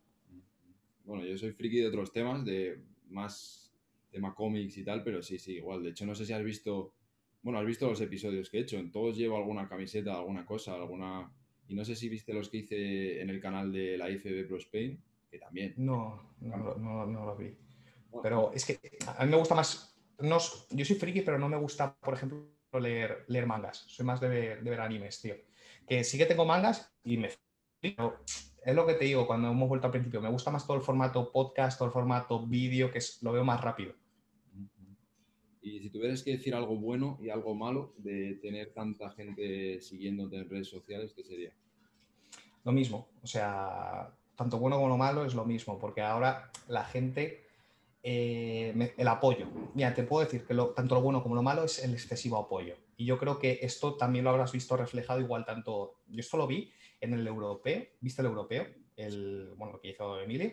Bueno, 1.05 1.25
yo 1.25 1.39
soy 1.39 1.53
friki 1.53 1.79
de 1.79 1.89
otros 1.89 2.13
temas, 2.13 2.45
de 2.45 2.85
más 3.09 3.73
tema 4.11 4.35
cómics 4.35 4.77
y 4.77 4.85
tal, 4.85 5.03
pero 5.03 5.23
sí, 5.23 5.39
sí, 5.39 5.55
igual. 5.55 5.83
De 5.83 5.91
hecho, 5.91 6.05
no 6.05 6.15
sé 6.15 6.27
si 6.27 6.33
has 6.33 6.45
visto, 6.45 6.93
bueno, 7.43 7.59
has 7.59 7.67
visto 7.67 7.89
los 7.89 8.01
episodios 8.01 8.49
que 8.49 8.59
he 8.59 8.61
hecho, 8.61 8.79
en 8.79 8.91
todos 8.91 9.17
llevo 9.17 9.37
alguna 9.37 9.69
camiseta, 9.69 10.15
alguna 10.15 10.47
cosa, 10.47 10.75
alguna... 10.75 11.31
Y 11.69 11.75
no 11.75 11.85
sé 11.85 11.97
si 11.97 12.09
viste 12.09 12.33
los 12.33 12.49
que 12.49 12.59
hice 12.59 13.21
en 13.21 13.31
el 13.31 13.41
canal 13.41 13.73
de 13.73 13.99
la 13.99 14.11
IFB 14.11 14.47
Pro 14.47 14.59
Spain, 14.59 15.03
que 15.31 15.39
también. 15.39 15.75
No, 15.77 16.35
no, 16.41 16.75
no, 16.77 17.07
no 17.07 17.25
lo 17.25 17.37
vi. 17.37 17.57
Pero 18.23 18.53
es 18.53 18.67
que 18.67 18.79
a 19.07 19.25
mí 19.25 19.31
me 19.31 19.39
gusta 19.39 19.55
más. 19.55 19.97
No, 20.19 20.39
yo 20.71 20.85
soy 20.85 20.97
friki, 20.97 21.23
pero 21.23 21.39
no 21.39 21.49
me 21.49 21.57
gusta, 21.57 21.95
por 21.95 22.15
ejemplo, 22.15 22.47
leer, 22.79 23.25
leer 23.29 23.47
mangas. 23.47 23.79
Soy 23.89 24.05
más 24.05 24.21
de 24.21 24.29
ver, 24.29 24.63
de 24.63 24.71
ver 24.71 24.81
animes, 24.81 25.21
tío. 25.21 25.35
Que 25.87 26.05
sí 26.05 26.19
que 26.19 26.27
tengo 26.27 26.45
mangas 26.45 26.93
y 27.05 27.17
me. 27.17 27.31
Pero 27.81 28.21
es 28.65 28.75
lo 28.75 28.87
que 28.87 28.95
te 28.95 29.07
digo 29.07 29.27
cuando 29.27 29.51
hemos 29.51 29.69
vuelto 29.69 29.87
al 29.87 29.93
principio. 29.93 30.21
Me 30.21 30.29
gusta 30.29 30.51
más 30.51 30.67
todo 30.67 30.77
el 30.77 30.83
formato 30.83 31.33
podcast, 31.33 31.79
todo 31.79 31.87
el 31.87 31.93
formato 31.93 32.47
vídeo, 32.47 32.91
que 32.91 32.99
es, 32.99 33.23
lo 33.23 33.33
veo 33.33 33.45
más 33.45 33.61
rápido. 33.61 33.95
Y 35.63 35.79
si 35.79 35.91
tuvieras 35.91 36.23
que 36.23 36.33
decir 36.33 36.55
algo 36.55 36.77
bueno 36.77 37.19
y 37.23 37.31
algo 37.31 37.55
malo 37.55 37.95
de 37.99 38.35
tener 38.43 38.73
tanta 38.73 39.11
gente 39.11 39.81
siguiéndote 39.81 40.37
en 40.37 40.51
redes 40.51 40.69
sociales, 40.69 41.13
¿qué 41.15 41.23
sería? 41.23 41.53
Lo 42.65 42.73
mismo. 42.73 43.09
O 43.23 43.27
sea, 43.27 44.13
tanto 44.35 44.59
bueno 44.59 44.77
como 44.77 44.89
lo 44.89 44.97
malo 44.97 45.25
es 45.25 45.35
lo 45.35 45.45
mismo, 45.45 45.79
porque 45.79 46.01
ahora 46.01 46.51
la 46.67 46.85
gente, 46.85 47.45
eh, 48.03 48.93
el 48.97 49.09
apoyo, 49.09 49.47
mira, 49.75 49.95
te 49.95 50.03
puedo 50.03 50.25
decir 50.25 50.45
que 50.45 50.55
tanto 50.75 50.95
lo 50.97 51.03
bueno 51.03 51.23
como 51.23 51.37
lo 51.37 51.43
malo 51.43 51.65
es 51.65 51.83
el 51.85 51.93
excesivo 51.93 52.39
apoyo. 52.39 52.75
Y 52.97 53.05
yo 53.05 53.19
creo 53.19 53.39
que 53.39 53.61
esto 53.63 53.95
también 53.95 54.25
lo 54.25 54.31
habrás 54.31 54.53
visto 54.53 54.77
reflejado 54.77 55.21
igual 55.21 55.45
tanto, 55.45 55.95
yo 56.09 56.21
esto 56.21 56.37
lo 56.37 56.49
vi 56.49 56.73
en 57.01 57.15
el 57.15 57.27
europeo, 57.27 57.85
¿viste 58.01 58.23
el 58.23 58.27
europeo? 58.27 58.67
El, 58.97 59.55
bueno, 59.57 59.75
lo 59.75 59.81
que 59.81 59.91
hizo 59.91 60.21
Emilio, 60.21 60.53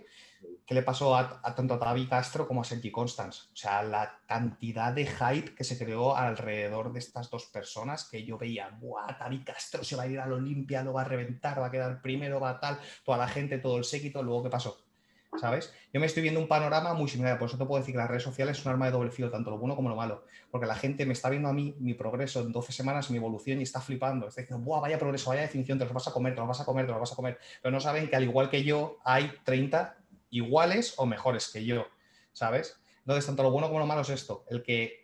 que 0.65 0.73
le 0.73 0.83
pasó 0.83 1.15
a, 1.15 1.41
tanto 1.55 1.73
a 1.73 1.77
David 1.77 2.09
Castro 2.09 2.47
como 2.47 2.61
a 2.61 2.63
Sergi 2.63 2.91
Constance. 2.91 3.43
O 3.51 3.55
sea, 3.55 3.83
la 3.83 4.19
cantidad 4.25 4.93
de 4.93 5.05
hype 5.05 5.55
que 5.55 5.63
se 5.63 5.77
creó 5.77 6.15
alrededor 6.15 6.93
de 6.93 6.99
estas 6.99 7.29
dos 7.29 7.45
personas 7.45 8.07
que 8.09 8.23
yo 8.23 8.37
veía, 8.37 8.69
¡buah! 8.79 9.17
David 9.19 9.41
Castro 9.45 9.83
se 9.83 9.95
va 9.95 10.03
a 10.03 10.07
ir 10.07 10.19
al 10.19 10.33
Olimpia, 10.33 10.83
lo 10.83 10.93
va 10.93 11.01
a 11.01 11.05
reventar, 11.05 11.61
va 11.61 11.67
a 11.67 11.71
quedar 11.71 12.01
primero, 12.01 12.39
va 12.39 12.51
a 12.51 12.59
tal, 12.59 12.79
toda 13.03 13.17
la 13.17 13.27
gente, 13.27 13.57
todo 13.57 13.77
el 13.77 13.83
séquito, 13.83 14.23
luego 14.23 14.43
¿qué 14.43 14.49
pasó? 14.49 14.88
¿Sabes? 15.37 15.71
Yo 15.93 15.99
me 15.99 16.07
estoy 16.07 16.23
viendo 16.23 16.39
un 16.39 16.47
panorama 16.47 16.93
muy 16.93 17.07
similar, 17.07 17.37
por 17.37 17.47
eso 17.47 17.57
te 17.57 17.65
puedo 17.65 17.79
decir 17.79 17.93
que 17.93 17.99
las 17.99 18.09
redes 18.09 18.23
sociales 18.23 18.57
es 18.57 18.65
un 18.65 18.71
arma 18.71 18.85
de 18.85 18.91
doble 18.91 19.11
filo, 19.11 19.29
tanto 19.29 19.51
lo 19.51 19.59
bueno 19.59 19.75
como 19.75 19.87
lo 19.87 19.95
malo, 19.95 20.23
porque 20.49 20.65
la 20.65 20.75
gente 20.75 21.05
me 21.05 21.13
está 21.13 21.29
viendo 21.29 21.49
a 21.49 21.53
mí, 21.53 21.75
mi 21.79 21.93
progreso 21.93 22.41
en 22.41 22.51
12 22.51 22.73
semanas, 22.73 23.11
mi 23.11 23.17
evolución 23.17 23.59
y 23.59 23.63
está 23.63 23.79
flipando, 23.79 24.27
está 24.27 24.41
diciendo, 24.41 24.65
¡buah! 24.65 24.81
Vaya 24.81 24.97
progreso, 24.97 25.29
vaya 25.29 25.43
definición, 25.43 25.77
te 25.77 25.85
los 25.85 25.93
vas 25.93 26.07
a 26.07 26.11
comer, 26.11 26.33
te 26.33 26.39
los 26.39 26.47
vas 26.47 26.59
a 26.61 26.65
comer, 26.65 26.85
te 26.87 26.91
los 26.91 26.99
vas 26.99 27.11
a 27.11 27.15
comer, 27.15 27.37
pero 27.61 27.71
no 27.71 27.79
saben 27.79 28.09
que 28.09 28.15
al 28.15 28.23
igual 28.23 28.49
que 28.49 28.63
yo, 28.63 28.97
hay 29.03 29.31
30 29.43 29.97
iguales 30.31 30.95
o 30.97 31.05
mejores 31.05 31.47
que 31.49 31.63
yo, 31.63 31.87
¿sabes? 32.33 32.79
Entonces, 32.99 33.25
tanto 33.25 33.43
lo 33.43 33.51
bueno 33.51 33.67
como 33.67 33.79
lo 33.79 33.85
malo 33.85 34.01
es 34.01 34.09
esto, 34.09 34.45
el 34.49 34.63
que, 34.63 34.98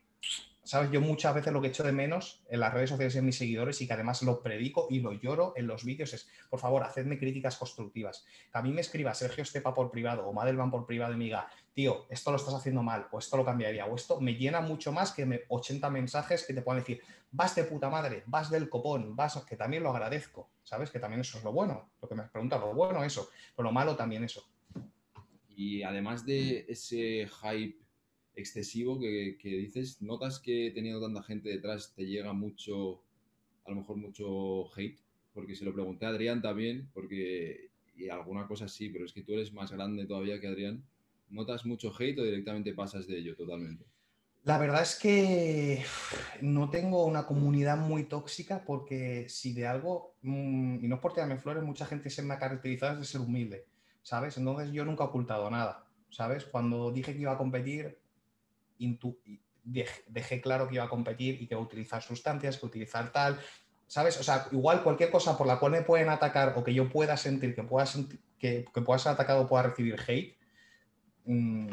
¿sabes? 0.65 0.89
Yo 0.91 0.99
muchas 0.99 1.33
veces 1.35 1.53
lo 1.53 1.61
que 1.61 1.67
echo 1.67 1.83
de 1.83 1.91
menos 1.91 2.43
en 2.49 2.59
las 2.59 2.73
redes 2.73 2.89
sociales 2.89 3.15
y 3.15 3.19
en 3.19 3.25
mis 3.25 3.37
seguidores 3.37 3.79
y 3.81 3.87
que 3.87 3.93
además 3.93 4.21
lo 4.23 4.41
predico 4.41 4.87
y 4.89 4.99
lo 4.99 5.13
lloro 5.13 5.53
en 5.55 5.67
los 5.67 5.85
vídeos 5.85 6.13
es, 6.13 6.27
por 6.49 6.59
favor, 6.59 6.83
hacedme 6.83 7.17
críticas 7.19 7.55
constructivas. 7.55 8.25
Que 8.51 8.57
a 8.57 8.61
mí 8.61 8.71
me 8.71 8.81
escriba 8.81 9.13
Sergio 9.13 9.43
Estepa 9.43 9.73
por 9.73 9.91
privado 9.91 10.27
o 10.27 10.33
Madelman 10.33 10.71
por 10.71 10.85
privado 10.85 11.13
y 11.13 11.17
me 11.17 11.25
diga, 11.25 11.47
tío, 11.73 12.07
esto 12.09 12.31
lo 12.31 12.37
estás 12.37 12.55
haciendo 12.55 12.81
mal 12.81 13.07
o 13.11 13.19
esto 13.19 13.37
lo 13.37 13.45
cambiaría 13.45 13.85
o 13.85 13.95
esto 13.95 14.19
me 14.19 14.33
llena 14.33 14.59
mucho 14.59 14.91
más 14.91 15.11
que 15.11 15.25
me- 15.25 15.43
80 15.49 15.89
mensajes 15.89 16.43
que 16.45 16.53
te 16.53 16.61
puedan 16.63 16.81
decir, 16.81 17.01
vas 17.31 17.53
de 17.53 17.63
puta 17.65 17.89
madre, 17.89 18.23
vas 18.25 18.49
del 18.49 18.67
copón, 18.67 19.15
vas, 19.15 19.37
que 19.45 19.55
también 19.55 19.83
lo 19.83 19.91
agradezco, 19.91 20.49
¿sabes? 20.63 20.89
Que 20.89 20.99
también 20.99 21.21
eso 21.21 21.37
es 21.37 21.43
lo 21.43 21.51
bueno, 21.53 21.91
lo 22.01 22.09
que 22.09 22.15
me 22.15 22.23
has 22.23 22.29
preguntado, 22.31 22.67
lo 22.67 22.73
bueno 22.73 23.03
eso, 23.03 23.29
pero 23.55 23.67
lo 23.69 23.71
malo 23.71 23.95
también 23.95 24.23
eso. 24.23 24.43
Y 25.49 25.83
además 25.83 26.25
de 26.25 26.65
ese 26.67 27.29
hype 27.41 27.84
excesivo 28.35 28.99
que, 28.99 29.37
dices, 29.41 30.01
¿notas 30.01 30.39
que 30.39 30.71
teniendo 30.73 31.01
tanta 31.01 31.23
gente 31.23 31.49
detrás 31.49 31.93
te 31.95 32.05
llega 32.05 32.33
mucho, 32.33 33.01
a 33.65 33.71
lo 33.71 33.77
mejor 33.77 33.97
mucho 33.97 34.71
hate? 34.75 34.99
Porque 35.33 35.55
se 35.55 35.65
lo 35.65 35.73
pregunté 35.73 36.05
a 36.05 36.09
Adrián 36.09 36.41
también, 36.41 36.89
porque, 36.93 37.69
y 37.95 38.09
alguna 38.09 38.47
cosa 38.47 38.67
sí, 38.67 38.89
pero 38.89 39.05
es 39.05 39.13
que 39.13 39.23
tú 39.23 39.33
eres 39.33 39.53
más 39.53 39.71
grande 39.71 40.05
todavía 40.05 40.39
que 40.39 40.47
Adrián. 40.47 40.83
¿Notas 41.29 41.65
mucho 41.65 41.93
hate 41.97 42.19
o 42.19 42.23
directamente 42.23 42.73
pasas 42.73 43.07
de 43.07 43.17
ello 43.17 43.35
totalmente? 43.35 43.83
La 44.45 44.59
verdad 44.59 44.83
es 44.83 44.95
que 44.95 45.83
no 46.41 46.69
tengo 46.69 47.05
una 47.05 47.25
comunidad 47.25 47.77
muy 47.77 48.03
tóxica 48.03 48.63
porque 48.63 49.27
si 49.27 49.53
de 49.53 49.65
algo, 49.65 50.15
mm, 50.21 50.83
y 50.83 50.87
no 50.87 50.95
es 50.95 51.01
por 51.01 51.13
tirarme 51.13 51.37
flores, 51.37 51.63
mucha 51.63 51.87
gente 51.87 52.09
se 52.11 52.21
me 52.21 52.35
ha 52.35 52.39
caracterizado 52.39 52.99
de 52.99 53.05
ser 53.05 53.21
humilde, 53.21 53.65
¿sabes? 54.03 54.37
Entonces 54.37 54.71
yo 54.71 54.85
nunca 54.85 55.03
he 55.03 55.07
ocultado 55.07 55.49
nada, 55.49 55.87
¿sabes? 56.11 56.45
Cuando 56.45 56.91
dije 56.91 57.13
que 57.13 57.21
iba 57.21 57.31
a 57.31 57.37
competir, 57.39 57.97
dejé 59.63 60.41
claro 60.41 60.67
que 60.67 60.75
iba 60.75 60.83
a 60.83 60.89
competir 60.89 61.41
y 61.41 61.47
que 61.47 61.53
iba 61.55 61.61
a 61.61 61.65
utilizar 61.65 62.01
sustancias, 62.01 62.57
que 62.57 62.65
utilizar 62.65 63.11
tal, 63.11 63.39
¿sabes? 63.87 64.19
O 64.19 64.23
sea, 64.23 64.47
igual 64.51 64.83
cualquier 64.83 65.11
cosa 65.11 65.37
por 65.37 65.47
la 65.47 65.59
cual 65.59 65.71
me 65.71 65.81
pueden 65.81 66.09
atacar 66.09 66.53
o 66.55 66.63
que 66.63 66.73
yo 66.73 66.89
pueda 66.89 67.17
sentir 67.17 67.55
que 67.55 67.63
pueda, 67.63 67.85
sentir, 67.85 68.19
que, 68.39 68.65
pueda 68.85 68.99
ser 68.99 69.13
atacado 69.13 69.41
o 69.41 69.47
pueda 69.47 69.63
recibir 69.63 69.99
hate, 70.07 70.37
mm, 71.25 71.69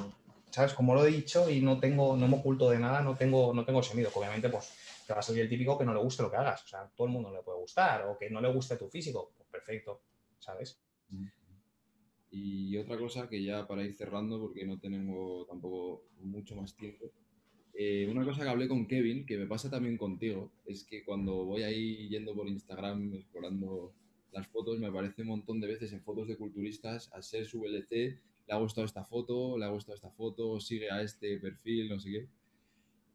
¿sabes? 0.51 0.75
Como 0.75 0.95
lo 0.95 1.05
he 1.05 1.11
dicho 1.11 1.51
y 1.51 1.61
no 1.61 1.79
tengo, 1.81 2.17
no 2.17 2.29
me 2.29 2.37
oculto 2.37 2.71
de 2.71 2.79
nada, 2.79 3.01
no 3.01 3.17
tengo, 3.17 3.53
no 3.55 3.65
tengo 3.65 3.81
que 3.81 4.07
Obviamente, 4.15 4.49
pues 4.49 4.73
te 5.07 5.13
va 5.13 5.21
a 5.21 5.23
salir 5.23 5.43
el 5.43 5.49
típico 5.49 5.79
que 5.79 5.85
no 5.85 5.95
le 5.95 6.01
guste 6.01 6.23
lo 6.23 6.31
que 6.31 6.37
hagas. 6.37 6.65
O 6.65 6.69
sea, 6.69 6.89
todo 6.95 7.07
el 7.07 7.13
mundo 7.13 7.33
le 7.33 7.43
puede 7.43 7.59
gustar 7.59 8.07
o 8.07 8.17
que 8.17 8.31
no 8.31 8.41
le 8.41 8.53
guste 8.53 8.77
tu 8.77 8.89
físico. 8.89 9.33
Pues 9.37 9.49
perfecto, 9.49 10.03
¿sabes? 10.39 10.81
Y 12.35 12.79
otra 12.79 12.97
cosa 12.97 13.29
que 13.29 13.45
ya 13.45 13.67
para 13.67 13.85
ir 13.85 13.93
cerrando, 13.93 14.41
porque 14.41 14.65
no 14.65 14.79
tenemos 14.79 15.47
tampoco 15.47 16.07
mucho 16.23 16.57
más 16.57 16.75
tiempo, 16.75 17.13
eh, 17.75 18.07
una 18.11 18.25
cosa 18.25 18.43
que 18.43 18.49
hablé 18.49 18.69
con 18.69 18.87
Kevin, 18.87 19.27
que 19.27 19.37
me 19.37 19.47
pasa 19.47 19.71
también 19.71 19.99
contigo, 19.99 20.51
es 20.65 20.83
que 20.85 21.05
cuando 21.05 21.45
voy 21.45 21.63
ahí 21.63 22.09
yendo 22.09 22.35
por 22.35 22.49
Instagram 22.49 23.15
explorando 23.15 23.93
las 24.33 24.47
fotos, 24.49 24.79
me 24.79 24.87
aparece 24.87 25.23
un 25.23 25.29
montón 25.29 25.61
de 25.61 25.69
veces 25.69 25.93
en 25.93 26.03
fotos 26.03 26.27
de 26.27 26.37
culturistas 26.37 27.11
a 27.13 27.21
ser 27.21 27.45
su 27.45 27.61
VLC, 27.61 28.19
le 28.47 28.55
ha 28.55 28.57
gustado 28.57 28.87
esta 28.87 29.05
foto, 29.05 29.59
le 29.59 29.67
ha 29.67 29.69
gustado 29.69 29.95
esta 29.95 30.11
foto, 30.11 30.59
sigue 30.59 30.91
a 30.91 31.03
este 31.03 31.39
perfil, 31.39 31.91
no 31.91 32.01
sé 32.01 32.11
qué. 32.11 32.29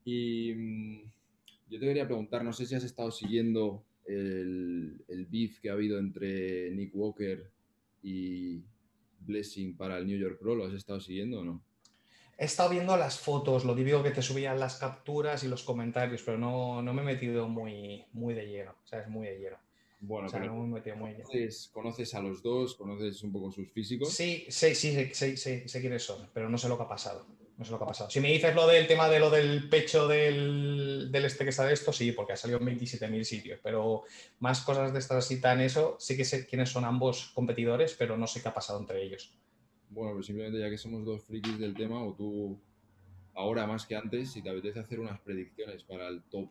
Y 0.06 0.54
mm, 0.54 1.02
yo 1.70 1.80
te 1.80 1.86
quería 1.88 2.06
preguntar, 2.06 2.44
no 2.44 2.54
sé 2.54 2.68
si 2.68 2.76
has 2.76 2.84
estado 2.84 3.10
siguiendo 3.12 3.84
el, 4.06 5.04
el 5.08 5.26
beef 5.26 5.60
que 5.60 5.70
ha 5.70 5.74
habido 5.74 5.98
entre 5.98 6.72
Nick 6.72 6.92
Walker 6.94 7.50
y 8.04 8.62
Blessing 9.28 9.76
para 9.76 9.98
el 9.98 10.08
New 10.08 10.18
York 10.18 10.40
Pro, 10.40 10.56
¿lo 10.56 10.66
has 10.66 10.74
estado 10.74 11.00
siguiendo 11.00 11.42
o 11.42 11.44
no? 11.44 11.62
He 12.40 12.46
estado 12.46 12.70
viendo 12.70 12.96
las 12.98 13.20
fotos, 13.20 13.66
lo 13.66 13.76
típico 13.76 14.04
que 14.04 14.12
te 14.12 14.22
subían 14.22 14.60
las 14.60 14.78
capturas 14.78 15.44
y 15.44 15.48
los 15.48 15.64
comentarios, 15.64 16.22
pero 16.24 16.38
no, 16.38 16.82
no 16.82 16.94
me 16.94 17.02
he 17.02 17.06
metido 17.06 17.48
muy, 17.48 18.06
muy 18.14 18.34
de 18.34 18.48
lleno, 18.48 18.76
¿sabes? 18.86 19.08
Muy 19.08 19.28
de 19.28 19.40
lleno. 19.40 19.58
Bueno, 20.00 20.28
O 20.28 20.30
sea, 20.30 20.40
pero 20.40 20.54
no 20.54 20.62
me 20.62 20.68
he 20.68 20.74
metido 20.76 20.96
muy 20.96 21.14
de 21.14 21.24
conoces, 21.24 21.70
conoces 21.74 22.14
a 22.14 22.22
los 22.22 22.44
dos, 22.44 22.76
conoces 22.76 23.24
un 23.24 23.32
poco 23.32 23.52
sus 23.52 23.72
físicos. 23.72 24.10
Sí, 24.10 24.46
sí, 24.50 24.76
sí, 24.76 24.94
sí, 24.94 25.12
sí, 25.14 25.38
sí, 25.38 25.68
sé 25.68 25.82
quiénes 25.82 26.04
son, 26.04 26.30
pero 26.34 26.48
no 26.48 26.58
sé 26.58 26.70
lo 26.70 26.78
que 26.78 26.84
ha 26.84 26.88
pasado. 26.88 27.26
No 27.58 27.66
sé 27.66 27.72
lo 27.72 27.80
que 27.80 27.84
ha 27.86 27.88
pasado. 27.88 28.10
Si 28.10 28.20
me 28.20 28.32
dices 28.32 28.54
lo 28.54 28.68
del 28.68 28.86
tema 28.86 29.10
de 29.10 29.20
lo 29.20 29.32
del 29.32 29.68
pecho 29.68 30.08
del, 30.08 31.12
del 31.12 31.26
este 31.26 31.44
que 31.44 31.50
está 31.50 31.66
de 31.66 31.74
esto, 31.74 31.92
sí, 31.92 32.12
porque 32.12 32.34
ha 32.34 32.38
salido 32.38 32.60
en 32.60 32.68
27.000 32.68 33.24
sitios, 33.24 33.60
pero 33.64 34.04
más 34.40 34.62
cosas 34.62 34.94
de 34.94 35.00
estas 35.00 35.26
así 35.26 35.42
tan 35.42 35.60
eso, 35.60 35.98
sí 36.00 36.16
que 36.16 36.24
sé 36.24 36.46
quiénes 36.46 36.70
son 36.70 36.86
ambos 36.86 37.32
competidores, 37.34 37.96
pero 37.98 38.16
no 38.16 38.28
sé 38.28 38.44
qué 38.44 38.50
ha 38.50 38.54
pasado 38.54 38.80
entre 38.80 39.02
ellos. 39.04 39.34
Bueno, 39.90 40.14
pues 40.14 40.28
simplemente 40.28 40.60
ya 40.60 40.70
que 40.70 40.78
somos 40.78 41.04
dos 41.04 41.24
frikis 41.24 41.58
del 41.58 41.74
tema, 41.74 42.04
o 42.04 42.14
tú 42.14 42.60
ahora 43.34 43.66
más 43.66 43.88
que 43.88 43.96
antes, 43.96 44.32
si 44.32 44.44
te 44.44 44.50
apetece 44.50 44.80
hacer 44.80 45.00
unas 45.00 45.20
predicciones 45.22 45.84
para 45.84 46.08
el 46.10 46.22
top 46.24 46.50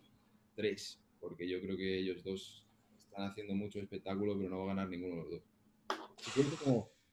3, 0.57 1.01
porque 1.21 1.49
yo 1.49 1.61
creo 1.61 1.77
que 1.77 1.99
ellos 1.99 2.25
dos 2.25 2.67
están 2.99 3.31
haciendo 3.31 3.55
mucho 3.55 3.79
espectáculo, 3.79 4.37
pero 4.37 4.51
no 4.51 4.59
va 4.59 4.65
a 4.65 4.75
ganar 4.75 4.89
ninguno 4.89 5.17
de 5.17 5.23
los 5.23 5.31
dos. 5.31 5.43
Si 6.19 6.31
quieres 6.33 6.53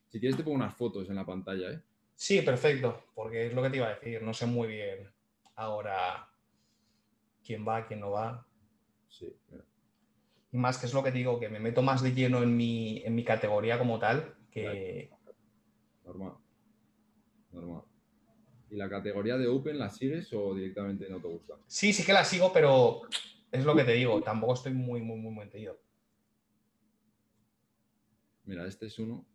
si 0.10 0.20
quieres 0.20 0.38
te 0.38 0.44
pongo 0.44 0.56
unas 0.56 0.76
fotos 0.76 1.10
en 1.10 1.16
la 1.16 1.26
pantalla, 1.26 1.72
¿eh? 1.72 1.82
Sí, 2.16 2.42
perfecto, 2.42 3.06
porque 3.16 3.48
es 3.48 3.54
lo 3.54 3.62
que 3.62 3.70
te 3.70 3.78
iba 3.78 3.88
a 3.88 3.96
decir. 3.96 4.22
No 4.22 4.34
sé 4.34 4.46
muy 4.46 4.68
bien 4.68 5.12
ahora 5.56 6.30
quién 7.46 7.68
va, 7.68 7.86
quién 7.86 8.00
no 8.00 8.12
va. 8.12 8.48
Sí, 9.08 9.36
mira. 9.50 9.66
Y 10.52 10.58
más 10.58 10.78
que 10.78 10.86
es 10.86 10.94
lo 10.94 11.04
que 11.04 11.12
digo, 11.12 11.40
que 11.40 11.50
me 11.50 11.60
meto 11.60 11.82
más 11.82 12.02
de 12.02 12.14
lleno 12.14 12.44
en 12.44 12.56
mi, 12.56 13.02
en 13.04 13.16
mi 13.16 13.24
categoría 13.24 13.80
como 13.80 14.00
tal, 14.00 14.36
que 14.52 15.10
normal. 16.06 16.34
Normal. 17.52 17.84
¿Y 18.70 18.76
la 18.76 18.90
categoría 18.90 19.38
de 19.38 19.48
Open 19.48 19.80
la 19.80 19.90
sigues 19.90 20.32
o 20.34 20.54
directamente 20.54 21.10
no 21.10 21.20
te 21.20 21.28
gusta? 21.28 21.56
sí, 21.68 21.94
sí 21.94 22.04
que 22.04 22.14
la 22.14 22.24
sigo, 22.24 22.52
pero 22.54 23.02
es 23.52 23.66
lo 23.66 23.76
que 23.76 23.84
te 23.84 23.94
digo, 23.94 24.22
tampoco 24.22 24.54
estoy 24.54 24.74
muy, 24.74 25.02
muy, 25.02 25.18
muy 25.18 25.34
metido. 25.34 25.80
Mira, 28.46 28.68
este 28.68 28.88
es 28.88 29.00
uno. 29.00 29.26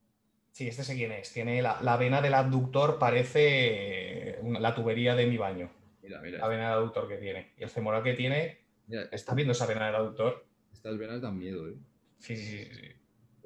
Sí, 0.59 0.67
este 0.67 0.83
sé 0.83 0.97
quién 0.97 1.13
es. 1.13 1.33
Tiene 1.33 1.63
la, 1.63 1.81
la 1.83 1.97
vena 1.97 2.21
del 2.21 2.35
abductor, 2.35 2.99
parece 2.99 4.41
una- 4.43 4.59
la 4.59 4.75
tubería 4.75 5.15
de 5.15 5.25
mi 5.29 5.37
baño. 5.37 5.71
Mira, 6.03 6.21
mira. 6.21 6.39
La 6.39 6.49
vena 6.49 6.65
del 6.71 6.79
abductor 6.79 7.07
que 7.07 7.17
tiene. 7.19 7.53
Y 7.57 7.63
el 7.63 7.69
femoral 7.71 8.03
que 8.03 8.15
tiene, 8.15 8.59
Mira, 8.89 9.03
¿estás 9.13 9.37
viendo 9.37 9.53
esa 9.53 9.67
vena 9.67 9.87
del 9.87 9.95
abductor? 9.95 10.45
estas 10.73 10.99
venas 10.99 11.23
dan 11.23 11.39
miedo, 11.39 11.69
¿eh? 11.69 11.77
Sí, 12.19 12.35
sí, 12.37 12.65
sí, 12.65 12.75
sí. 12.75 12.87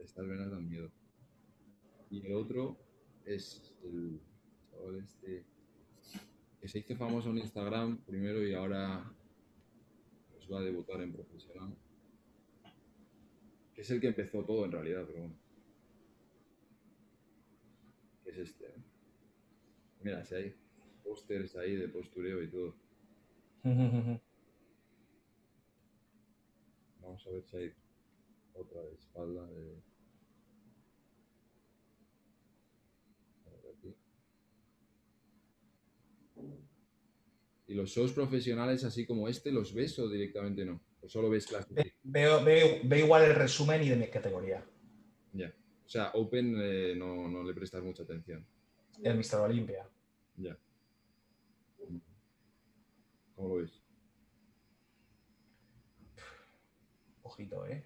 Estas 0.03 0.27
venas 0.27 0.51
dan 0.51 0.67
miedo. 0.67 0.91
Y 2.11 2.25
el 2.27 2.33
otro 2.33 2.79
es 3.27 3.75
el 3.85 4.19
chaval 4.71 4.97
este 5.05 5.45
que 6.63 6.69
se 6.69 6.79
hizo 6.79 6.97
famoso 6.97 7.29
en 7.29 7.39
Instagram 7.39 7.99
primero 8.07 8.43
y 8.43 8.55
ahora 8.55 9.05
pues 10.33 10.51
va 10.51 10.61
a 10.61 10.63
debutar 10.63 11.03
en 11.03 11.13
profesional. 11.13 11.77
Que 13.75 13.83
es 13.83 13.91
el 13.91 14.01
que 14.01 14.07
empezó 14.09 14.43
todo 14.47 14.65
en 14.65 14.73
realidad, 14.73 15.03
pero 15.07 15.19
bueno. 15.21 15.41
Es 18.33 18.39
este. 18.39 18.64
¿eh? 18.66 18.74
Mira, 20.03 20.24
si 20.24 20.35
hay 20.35 20.55
pósters 21.05 21.55
ahí 21.57 21.76
de 21.76 21.89
postureo 21.89 22.43
y 22.43 22.51
todo. 22.51 22.74
Vamos 27.01 27.26
a 27.26 27.30
ver 27.30 27.45
si 27.45 27.57
hay 27.57 27.72
otra 28.55 28.80
de 28.83 28.95
espalda 28.95 29.47
de. 29.49 29.83
A 33.47 33.51
ver 33.51 33.74
aquí. 33.76 33.95
¿Y 37.66 37.74
los 37.74 37.91
shows 37.91 38.12
profesionales 38.12 38.85
así 38.85 39.05
como 39.07 39.28
este 39.28 39.53
los 39.53 39.74
ves 39.74 39.99
o 39.99 40.09
directamente 40.09 40.64
no? 40.64 40.80
¿O 41.01 41.09
solo 41.09 41.28
ves 41.30 41.47
clases? 41.47 41.74
Ve- 41.74 41.95
Veo, 42.03 42.43
veo, 42.45 42.80
veo 42.85 43.05
igual 43.05 43.22
el 43.24 43.35
resumen 43.35 43.83
y 43.83 43.89
de 43.89 43.97
mi 43.97 44.09
categoría. 44.09 44.64
O 45.93 45.95
sea, 45.95 46.11
Open 46.14 46.57
eh, 46.59 46.95
no, 46.97 47.28
no 47.28 47.43
le 47.45 47.53
prestas 47.53 47.82
mucha 47.82 48.05
atención. 48.05 48.47
El 49.03 49.18
Mr. 49.18 49.40
Olympia. 49.40 49.86
Ya. 50.38 50.57
¿Cómo 53.36 53.49
lo 53.49 53.55
ves? 53.57 53.82
Ojito, 57.22 57.66
¿eh? 57.66 57.84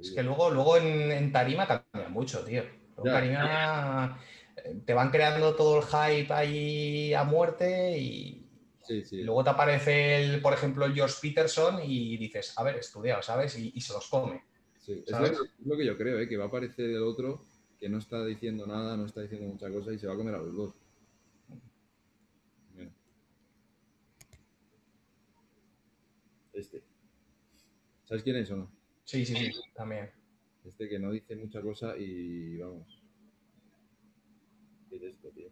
Es 0.00 0.12
que 0.12 0.22
luego, 0.22 0.48
luego 0.48 0.78
en, 0.78 1.12
en 1.12 1.32
tarima 1.32 1.66
cambia 1.66 2.08
mucho, 2.08 2.42
tío. 2.46 2.62
Luego 2.96 3.04
Ya. 3.04 3.18
en 3.18 3.34
tarima 3.34 4.18
eh, 4.56 4.80
te 4.86 4.94
van 4.94 5.10
creando 5.10 5.54
todo 5.54 5.80
el 5.80 5.84
hype 5.84 6.32
ahí 6.32 7.12
a 7.12 7.24
muerte 7.24 7.98
y, 7.98 8.48
Sí, 8.80 9.04
sí. 9.04 9.16
y 9.16 9.22
luego 9.22 9.44
te 9.44 9.50
aparece, 9.50 10.16
el, 10.24 10.40
por 10.40 10.54
ejemplo, 10.54 10.86
el 10.86 10.94
George 10.94 11.16
Peterson 11.20 11.78
y 11.84 12.16
dices, 12.16 12.54
a 12.56 12.62
ver, 12.62 12.76
estudiado, 12.76 13.20
¿sabes? 13.20 13.58
Y, 13.58 13.70
y 13.74 13.82
se 13.82 13.92
los 13.92 14.08
come. 14.08 14.44
Sí, 14.84 15.02
es 15.06 15.18
lo, 15.18 15.24
que, 15.24 15.30
es 15.32 15.66
lo 15.66 15.76
que 15.78 15.86
yo 15.86 15.96
creo, 15.96 16.20
¿eh? 16.20 16.28
que 16.28 16.36
va 16.36 16.44
a 16.44 16.48
aparecer 16.48 16.90
el 16.90 17.02
otro 17.02 17.40
que 17.80 17.88
no 17.88 17.96
está 17.98 18.22
diciendo 18.22 18.66
nada, 18.66 18.98
no 18.98 19.06
está 19.06 19.22
diciendo 19.22 19.48
mucha 19.48 19.70
cosa 19.70 19.94
y 19.94 19.98
se 19.98 20.06
va 20.06 20.12
a 20.12 20.16
comer 20.16 20.34
a 20.34 20.42
los 20.42 20.54
dos. 20.54 20.74
Mira. 22.76 22.90
Este. 26.52 26.82
¿Sabes 28.04 28.22
quién 28.22 28.36
es 28.36 28.50
o 28.50 28.56
no? 28.56 28.70
Sí, 29.04 29.24
sí, 29.24 29.34
sí, 29.34 29.52
también. 29.74 30.10
Este 30.66 30.86
que 30.86 30.98
no 30.98 31.12
dice 31.12 31.34
mucha 31.34 31.62
cosa 31.62 31.96
y 31.96 32.58
vamos. 32.58 33.02
¿Qué 34.90 34.96
es 34.96 35.02
esto, 35.02 35.30
tío? 35.30 35.48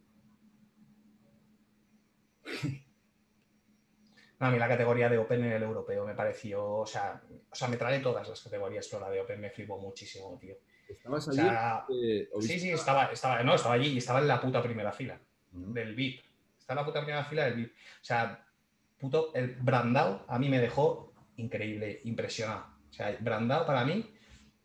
No, 4.42 4.48
a 4.48 4.50
mí 4.50 4.58
la 4.58 4.66
categoría 4.66 5.08
de 5.08 5.18
Open 5.18 5.44
en 5.44 5.52
el 5.52 5.62
europeo 5.62 6.04
me 6.04 6.16
pareció, 6.16 6.66
o 6.78 6.84
sea, 6.86 7.22
o 7.48 7.54
sea, 7.54 7.68
me 7.68 7.76
trae 7.76 8.00
todas 8.00 8.28
las 8.28 8.42
categorías, 8.42 8.88
pero 8.88 9.02
la 9.02 9.08
de 9.10 9.20
Open 9.20 9.40
me 9.40 9.50
flipó 9.50 9.78
muchísimo, 9.78 10.36
tío. 10.40 10.56
¿Estabas 10.88 11.28
O 11.28 11.30
allí? 11.30 11.40
sea, 11.42 11.86
Eh, 11.88 12.28
¿o 12.32 12.42
sí, 12.42 12.48
viste? 12.54 12.58
sí, 12.58 12.70
estaba, 12.72 13.04
estaba, 13.12 13.40
no, 13.44 13.54
estaba 13.54 13.76
allí 13.76 13.90
y 13.92 13.98
estaba 13.98 14.18
en 14.18 14.26
la 14.26 14.40
puta 14.40 14.60
primera 14.60 14.90
fila. 14.90 15.20
Ujú. 15.52 15.72
del 15.72 15.94
VIP. 15.94 16.24
Está 16.58 16.72
en 16.72 16.76
la 16.78 16.84
puta 16.84 17.00
primera 17.02 17.24
fila 17.24 17.44
del 17.44 17.54
VIP. 17.54 17.70
O 17.72 18.04
sea, 18.04 18.44
puto, 18.98 19.32
el 19.32 19.54
Brandao 19.60 20.24
a 20.26 20.38
mí 20.40 20.48
me 20.48 20.58
dejó 20.58 21.12
increíble, 21.36 22.00
impresionado. 22.02 22.66
O 22.90 22.92
sea, 22.92 23.16
Brandao 23.20 23.64
para 23.64 23.84
mí, 23.84 24.12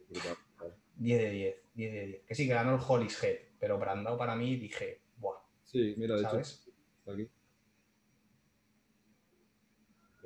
Brutal, 0.09 0.37
brutal. 0.57 0.75
10 0.95 1.21
de 1.21 1.29
10, 1.29 1.55
10 1.75 1.93
de 1.93 2.05
10. 2.07 2.21
Que 2.25 2.33
sí, 2.33 2.47
que 2.47 2.53
ganó 2.55 2.73
el 2.73 2.81
Holly's 2.85 3.23
Head, 3.23 3.37
pero 3.59 3.77
Brandao 3.77 4.17
para 4.17 4.35
mí 4.35 4.55
dije, 4.55 5.01
buah, 5.17 5.37
Sí, 5.63 5.93
mira, 5.97 6.15
de 6.15 6.23
¿sabes? 6.23 6.67
aquí. 7.05 7.29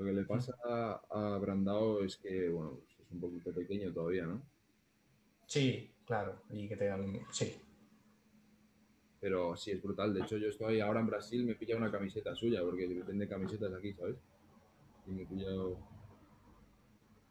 Lo 0.01 0.07
que 0.07 0.13
le 0.13 0.25
pasa 0.25 0.55
a, 0.65 0.99
a 1.11 1.37
Brandao 1.37 2.03
es 2.03 2.17
que, 2.17 2.49
bueno, 2.49 2.71
pues 2.71 2.99
es 3.05 3.11
un 3.11 3.19
poquito 3.19 3.53
pequeño 3.53 3.93
todavía, 3.93 4.25
¿no? 4.25 4.41
Sí, 5.45 5.91
claro. 6.07 6.41
Y 6.49 6.67
que 6.67 6.75
te 6.75 6.85
dan, 6.85 7.19
sí. 7.31 7.55
Pero 9.19 9.55
sí, 9.55 9.69
es 9.69 9.83
brutal. 9.83 10.11
De 10.11 10.21
hecho, 10.21 10.37
yo 10.37 10.47
estoy 10.47 10.79
ahora 10.79 11.01
en 11.01 11.05
Brasil, 11.05 11.45
me 11.45 11.51
he 11.51 11.55
pillado 11.55 11.81
una 11.81 11.91
camiseta 11.91 12.33
suya, 12.33 12.63
porque 12.63 12.87
vende 12.87 13.27
camisetas 13.27 13.71
aquí, 13.75 13.93
¿sabes? 13.93 14.17
Y 15.05 15.11
me 15.11 15.21
he 15.21 15.25
pillado... 15.27 15.77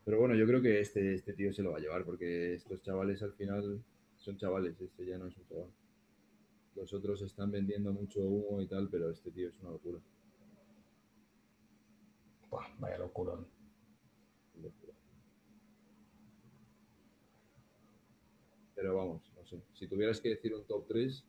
Pero 0.05 0.21
bueno, 0.21 0.37
yo 0.37 0.47
creo 0.47 0.63
que 0.63 0.79
este, 0.79 1.15
este 1.15 1.33
tío 1.33 1.53
se 1.53 1.65
lo 1.65 1.73
va 1.73 1.79
a 1.79 1.81
llevar, 1.81 2.05
porque 2.05 2.55
estos 2.55 2.81
chavales 2.83 3.21
al 3.25 3.33
final 3.33 3.83
son 4.17 4.37
chavales, 4.37 4.81
este 4.81 5.07
ya 5.07 5.19
no 5.19 5.27
es 5.27 5.37
un 5.37 5.45
chaval. 5.49 5.71
Los 6.77 6.95
otros 6.95 7.21
están 7.23 7.51
vendiendo 7.51 7.93
mucho 7.93 8.21
humo 8.21 8.63
y 8.63 8.69
tal, 8.69 8.89
pero 8.89 9.11
este 9.11 9.33
tío 9.33 9.49
es 9.49 9.59
una 9.59 9.71
locura. 9.71 9.99
Buah, 12.51 12.67
vaya 12.79 12.99
locurón. 12.99 13.47
Pero 18.75 18.97
vamos, 18.97 19.31
no 19.37 19.45
sé. 19.45 19.63
Si 19.75 19.87
tuvieras 19.87 20.21
que 20.21 20.31
decir 20.31 20.55
un 20.55 20.67
top 20.67 20.87
3, 20.89 21.25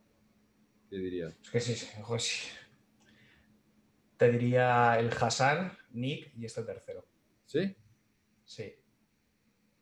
¿qué 0.89 0.97
dirías? 0.97 1.35
Es 1.43 1.49
que 1.49 1.59
sí, 1.59 1.87
ojo, 1.99 2.17
sí. 2.17 2.47
Te 4.17 4.31
diría 4.31 4.97
el 4.99 5.09
Hassan, 5.11 5.77
Nick 5.91 6.31
y 6.37 6.45
este 6.45 6.63
tercero. 6.63 7.05
¿Sí? 7.45 7.75
Sí. 8.45 8.73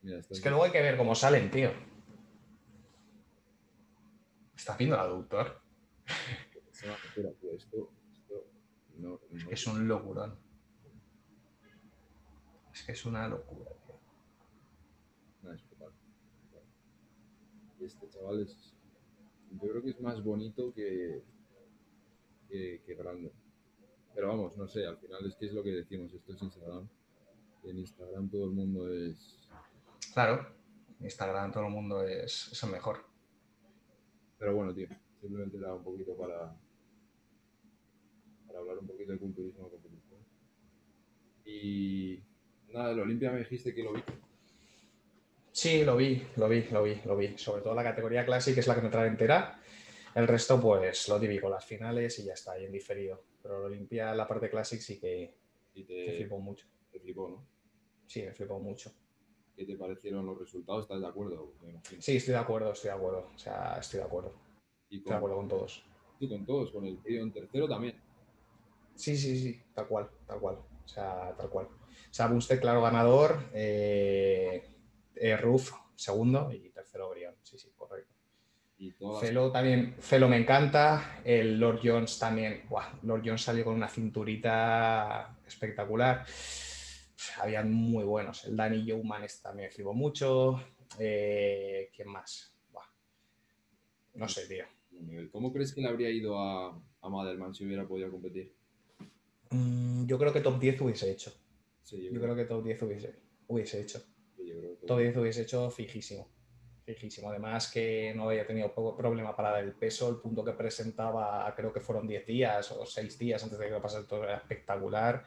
Mira, 0.01 0.19
estás 0.19 0.37
Es 0.37 0.43
que 0.43 0.49
luego 0.49 0.63
hay 0.63 0.71
que 0.71 0.81
ver 0.81 0.97
cómo 0.97 1.13
salen, 1.13 1.51
tío. 1.51 1.71
¿Estás 4.55 4.77
viendo 4.77 4.95
tío, 7.39 7.53
esto, 7.53 7.91
esto 8.11 8.47
no, 8.97 9.19
no- 9.29 9.49
Es 9.51 9.67
un 9.67 9.87
locurón. 9.87 10.48
Es 12.89 13.05
una 13.05 13.27
locura, 13.27 13.69
tío. 13.85 13.95
no, 15.43 15.53
es 15.53 15.63
brutal. 15.69 15.91
Y 17.79 17.85
este 17.85 18.09
chaval 18.09 18.41
es. 18.41 18.73
Yo 19.51 19.69
creo 19.69 19.83
que 19.83 19.91
es 19.91 20.01
más 20.01 20.23
bonito 20.23 20.73
que, 20.73 21.21
que, 22.47 22.81
que 22.83 22.95
grande. 22.95 23.31
Pero 24.15 24.29
vamos, 24.29 24.57
no 24.57 24.67
sé, 24.67 24.87
al 24.87 24.97
final 24.97 25.23
es 25.23 25.35
que 25.35 25.45
es 25.45 25.53
lo 25.53 25.61
que 25.61 25.69
decimos, 25.69 26.11
esto 26.11 26.33
es 26.33 26.41
Instagram. 26.41 26.89
Y 27.63 27.69
en 27.69 27.77
Instagram 27.77 28.27
todo 28.27 28.45
el 28.45 28.51
mundo 28.51 28.91
es. 28.91 29.47
Claro, 30.11 30.47
Instagram 30.99 31.51
todo 31.51 31.65
el 31.65 31.71
mundo 31.71 32.01
es, 32.01 32.49
es 32.51 32.63
el 32.63 32.71
mejor. 32.71 33.05
Pero 34.39 34.55
bueno, 34.55 34.73
tío, 34.73 34.87
simplemente 35.21 35.57
era 35.57 35.75
un 35.75 35.83
poquito 35.83 36.17
para, 36.17 36.57
para 38.47 38.59
hablar 38.59 38.79
un 38.79 38.87
poquito 38.87 39.11
de 39.11 39.19
culturismo. 39.19 39.69
Y 41.45 42.28
nada, 42.73 42.91
el 42.91 42.99
Olimpia 42.99 43.31
me 43.31 43.39
dijiste 43.39 43.73
que 43.73 43.83
lo 43.83 43.93
vi. 43.93 44.03
Sí, 45.51 45.83
lo 45.83 45.97
vi, 45.97 46.21
lo 46.37 46.47
vi, 46.47 46.63
lo 46.71 46.83
vi, 46.83 47.01
lo 47.05 47.17
vi. 47.17 47.37
Sobre 47.37 47.61
todo 47.61 47.73
la 47.75 47.83
categoría 47.83 48.25
Classic 48.25 48.57
es 48.57 48.67
la 48.67 48.75
que 48.75 48.81
me 48.81 48.89
trae 48.89 49.07
entera. 49.07 49.59
El 50.15 50.27
resto, 50.27 50.59
pues 50.59 51.07
lo 51.07 51.19
típico, 51.19 51.49
las 51.49 51.65
finales 51.65 52.17
y 52.19 52.25
ya 52.25 52.33
está, 52.33 52.53
ahí 52.53 52.65
en 52.65 52.71
diferido. 52.71 53.23
Pero 53.41 53.57
el 53.59 53.65
Olimpia, 53.65 54.13
la 54.15 54.27
parte 54.27 54.49
Classic 54.49 54.79
sí 54.79 54.99
que 54.99 55.35
Y 55.73 55.81
me 55.81 55.85
te, 55.87 56.15
flipó 56.17 56.39
mucho. 56.39 56.67
te 56.91 56.99
flipó, 56.99 57.29
¿no? 57.29 57.45
Sí, 58.07 58.23
me 58.23 58.31
flipó 58.33 58.59
mucho. 58.59 58.91
¿Qué 59.55 59.65
te 59.65 59.75
parecieron 59.75 60.25
los 60.25 60.39
resultados? 60.39 60.83
¿Estás 60.83 61.01
de 61.01 61.07
acuerdo? 61.07 61.53
Sí, 61.99 62.15
estoy 62.17 62.33
de 62.33 62.39
acuerdo, 62.39 62.71
estoy 62.71 62.89
de 62.91 62.95
acuerdo. 62.95 63.29
O 63.35 63.37
sea, 63.37 63.77
estoy 63.79 63.99
de 63.99 64.05
acuerdo. 64.05 64.33
Y 64.89 64.97
Estoy 64.97 65.11
de 65.11 65.17
acuerdo 65.17 65.35
con, 65.37 65.47
todos. 65.47 65.83
y 66.19 66.29
con 66.29 66.45
todos, 66.45 66.71
con 66.71 66.85
el 66.85 66.97
tío 67.03 67.21
en 67.21 67.31
tercero 67.31 67.67
también. 67.67 68.01
Sí, 68.95 69.15
sí, 69.17 69.37
sí, 69.37 69.61
tal 69.73 69.87
cual, 69.87 70.09
tal 70.25 70.39
cual. 70.39 70.55
O 70.55 70.87
sea, 70.87 71.35
tal 71.37 71.49
cual. 71.49 71.67
O 72.09 72.13
sea, 72.13 72.27
Bumstead, 72.27 72.59
claro, 72.59 72.81
ganador. 72.81 73.49
Eh, 73.53 74.63
eh, 75.15 75.37
Ruf, 75.37 75.71
segundo. 75.95 76.51
Y 76.51 76.69
tercero, 76.69 77.09
Brion. 77.09 77.35
Sí, 77.43 77.57
sí, 77.57 77.71
correcto. 77.75 78.13
Y 78.77 78.91
Felo 79.19 79.51
también, 79.51 79.95
Felo 79.99 80.29
me 80.29 80.37
encanta. 80.37 81.21
El 81.25 81.59
Lord 81.59 81.81
Jones 81.83 82.17
también. 82.17 82.63
Buah, 82.69 82.93
Lord 83.03 83.23
Jones 83.25 83.41
salió 83.41 83.65
con 83.65 83.75
una 83.75 83.89
cinturita 83.89 85.37
espectacular. 85.45 86.25
Habían 87.41 87.73
muy 87.73 88.05
buenos. 88.05 88.45
El 88.45 88.55
Danny 88.55 88.85
Yeoman 88.85 89.23
este 89.25 89.43
también 89.43 89.67
me 89.67 89.73
flipó 89.73 89.93
mucho. 89.93 90.63
Eh, 90.97 91.89
¿Quién 91.93 92.07
más? 92.07 92.55
Buah. 92.71 92.85
No 94.13 94.29
sé, 94.29 94.47
tío. 94.47 94.63
¿Cómo 95.31 95.51
crees 95.51 95.73
que 95.73 95.81
le 95.81 95.89
habría 95.89 96.09
ido 96.09 96.39
a, 96.39 96.81
a 97.01 97.09
Madelman 97.09 97.53
si 97.53 97.65
hubiera 97.65 97.85
podido 97.85 98.09
competir? 98.09 98.53
Mm, 99.49 100.05
yo 100.05 100.17
creo 100.17 100.31
que 100.31 100.41
top 100.41 100.59
10 100.59 100.81
hubiese 100.81 101.11
hecho. 101.11 101.33
Sí, 101.89 102.07
Yo 102.11 102.21
creo 102.21 102.35
que 102.35 102.45
top 102.45 102.63
10 102.63 102.81
hubiese, 102.83 103.15
hubiese 103.47 103.81
hecho. 103.81 103.99
que- 104.37 104.45
yo 104.45 104.57
creo 104.59 104.79
que- 104.79 104.85
Top 104.85 104.99
10 104.99 105.17
hubiese 105.17 105.41
hecho 105.41 105.71
fijísimo. 105.71 106.27
Fijísimo. 106.85 107.29
Además 107.31 107.71
que 107.71 108.13
no 108.15 108.29
había 108.29 108.45
tenido 108.45 108.71
poco 108.73 108.95
problema 108.95 109.35
para 109.35 109.49
dar 109.51 109.63
el 109.63 109.73
peso. 109.73 110.07
El 110.07 110.17
punto 110.17 110.43
que 110.45 110.51
presentaba 110.53 111.51
creo 111.55 111.73
que 111.73 111.79
fueron 111.79 112.07
10 112.07 112.27
días 112.27 112.71
o 112.71 112.85
6 112.85 113.17
días 113.17 113.43
antes 113.43 113.57
de 113.57 113.69
que 113.69 113.79
pasara 113.79 114.05
todo. 114.07 114.23
Era 114.23 114.37
espectacular. 114.37 115.25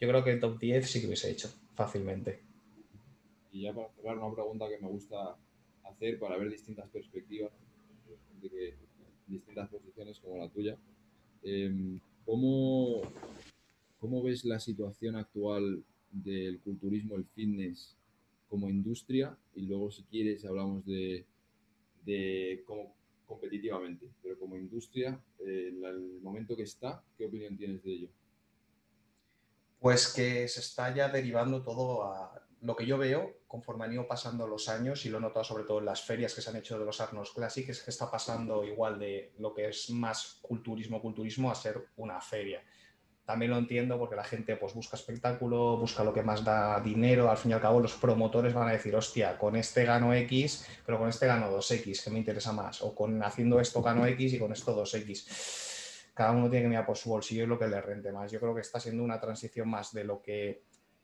Yo 0.00 0.08
creo 0.08 0.24
que 0.24 0.30
el 0.32 0.40
top 0.40 0.58
10 0.58 0.90
sí 0.90 1.00
que 1.00 1.06
hubiese 1.06 1.30
hecho 1.30 1.48
fácilmente. 1.74 2.42
Y 3.52 3.62
ya 3.62 3.72
para 3.72 3.88
cerrar, 3.90 4.18
una 4.18 4.34
pregunta 4.34 4.68
que 4.68 4.78
me 4.78 4.88
gusta 4.88 5.36
hacer 5.84 6.18
para 6.18 6.36
ver 6.36 6.50
distintas 6.50 6.88
perspectivas, 6.90 7.52
de 8.42 8.48
que, 8.50 8.74
distintas 9.28 9.68
posiciones 9.68 10.18
como 10.18 10.36
la 10.38 10.48
tuya. 10.50 10.76
Em, 11.42 12.00
¿cómo, 12.24 13.02
¿Cómo 14.06 14.22
ves 14.22 14.44
la 14.44 14.60
situación 14.60 15.16
actual 15.16 15.82
del 16.12 16.60
culturismo, 16.60 17.16
el 17.16 17.24
fitness 17.24 17.96
como 18.48 18.70
industria? 18.70 19.36
Y 19.56 19.62
luego, 19.62 19.90
si 19.90 20.04
quieres, 20.04 20.44
hablamos 20.44 20.86
de, 20.86 21.26
cómo 22.64 22.94
competitivamente, 23.26 24.08
pero 24.22 24.38
como 24.38 24.56
industria, 24.56 25.20
eh, 25.40 25.72
el 25.72 26.20
momento 26.22 26.56
que 26.56 26.62
está, 26.62 27.02
¿qué 27.18 27.26
opinión 27.26 27.56
tienes 27.56 27.82
de 27.82 27.94
ello? 27.94 28.08
Pues 29.80 30.14
que 30.14 30.46
se 30.46 30.60
está 30.60 30.94
ya 30.94 31.08
derivando 31.08 31.64
todo 31.64 32.04
a 32.04 32.46
lo 32.60 32.76
que 32.76 32.86
yo 32.86 32.98
veo 32.98 33.38
conforme 33.48 33.86
han 33.86 33.92
ido 33.92 34.06
pasando 34.06 34.46
los 34.46 34.68
años 34.68 35.04
y 35.04 35.08
lo 35.08 35.18
he 35.18 35.20
notado 35.20 35.42
sobre 35.42 35.64
todo 35.64 35.80
en 35.80 35.84
las 35.84 36.02
ferias 36.02 36.32
que 36.32 36.42
se 36.42 36.50
han 36.50 36.56
hecho 36.56 36.78
de 36.78 36.84
los 36.84 37.00
Arnold 37.00 37.30
Classic, 37.34 37.68
es 37.68 37.82
que 37.82 37.90
está 37.90 38.08
pasando 38.08 38.62
igual 38.62 39.00
de 39.00 39.32
lo 39.38 39.52
que 39.52 39.66
es 39.68 39.90
más 39.90 40.38
culturismo, 40.42 41.02
culturismo 41.02 41.50
a 41.50 41.56
ser 41.56 41.88
una 41.96 42.20
feria. 42.20 42.62
También 43.26 43.50
lo 43.50 43.58
entiendo 43.58 43.98
porque 43.98 44.16
la 44.16 44.24
gente 44.24 44.56
pues 44.56 44.72
busca 44.72 44.96
espectáculo, 44.96 45.76
busca 45.76 46.04
lo 46.04 46.14
que 46.14 46.22
más 46.22 46.44
da 46.44 46.80
dinero, 46.80 47.28
al 47.28 47.36
fin 47.36 47.50
y 47.50 47.54
al 47.54 47.60
cabo 47.60 47.80
los 47.80 47.94
promotores 47.94 48.54
van 48.54 48.68
a 48.68 48.72
decir, 48.72 48.94
hostia, 48.94 49.36
con 49.36 49.56
este 49.56 49.84
gano 49.84 50.14
X, 50.14 50.66
pero 50.86 50.98
con 50.98 51.08
este 51.08 51.26
gano 51.26 51.50
2X, 51.50 52.04
que 52.04 52.10
me 52.10 52.20
interesa 52.20 52.52
más, 52.52 52.80
o 52.82 52.94
con 52.94 53.22
haciendo 53.22 53.58
esto 53.60 53.82
gano 53.82 54.06
X 54.06 54.34
y 54.34 54.38
con 54.38 54.52
esto 54.52 54.80
2X 54.80 55.64
cada 56.16 56.32
uno 56.32 56.48
tiene 56.48 56.62
que 56.62 56.68
mirar 56.70 56.86
por 56.86 56.96
su 56.96 57.10
bolsillo 57.10 57.44
y 57.44 57.46
lo 57.46 57.58
que 57.58 57.68
le 57.68 57.78
rente 57.78 58.10
más. 58.10 58.32
Yo 58.32 58.40
creo 58.40 58.54
que 58.54 58.62
está 58.62 58.80
siendo 58.80 59.04
una 59.04 59.20
transición 59.20 59.68
más 59.68 59.92
de 59.92 60.02
lo 60.02 60.22
que 60.22 60.62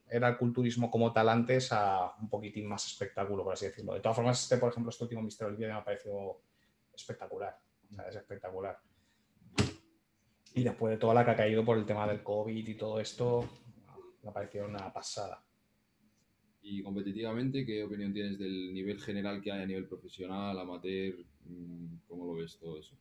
era 0.09 0.27
el 0.27 0.39
culturismo 0.39 0.91
como 0.91 1.12
tal 1.12 1.29
antes 1.29 1.70
a 1.70 2.14
un 2.18 2.31
poquitín 2.31 2.66
más 2.66 2.87
espectáculo, 2.87 3.45
por 3.45 3.53
así 3.53 3.66
decirlo. 3.66 3.93
De 3.93 4.01
todas 4.01 4.16
formas, 4.16 4.43
este, 4.43 4.57
por 4.57 4.70
ejemplo, 4.70 4.89
este 4.89 5.05
último 5.05 5.20
Mister 5.20 5.49
Olympia 5.49 5.68
me 5.68 5.75
ha 5.75 5.85
parecido 5.85 6.41
espectacular. 6.95 7.59
O 7.91 7.95
sea, 7.95 8.09
es 8.09 8.16
espectacular. 8.16 8.79
Y 10.55 10.62
después 10.62 10.90
de 10.90 10.98
toda 10.98 11.14
la 11.14 11.24
que 11.24 11.30
ha 11.30 11.36
caído 11.36 11.64
por 11.64 11.78
el 11.78 11.86
tema 11.86 12.07
del 12.07 12.22
COVID 12.22 12.68
y 12.68 12.74
todo 12.74 13.00
esto, 13.00 13.48
me 14.22 14.30
ha 14.30 14.32
parecido 14.32 14.66
una 14.66 14.92
pasada. 14.92 15.42
Y 16.62 16.82
competitivamente, 16.82 17.66
¿qué 17.66 17.82
opinión 17.82 18.12
tienes 18.12 18.38
del 18.38 18.72
nivel 18.72 19.00
general 19.00 19.42
que 19.42 19.50
hay 19.50 19.62
a 19.62 19.66
nivel 19.66 19.86
profesional, 19.86 20.59
amateur? 20.59 21.14
Mm, 21.44 21.96
¿Cómo 22.07 22.26
lo 22.26 22.34
ves 22.34 22.57
todo 22.59 22.78
eso? 22.78 22.96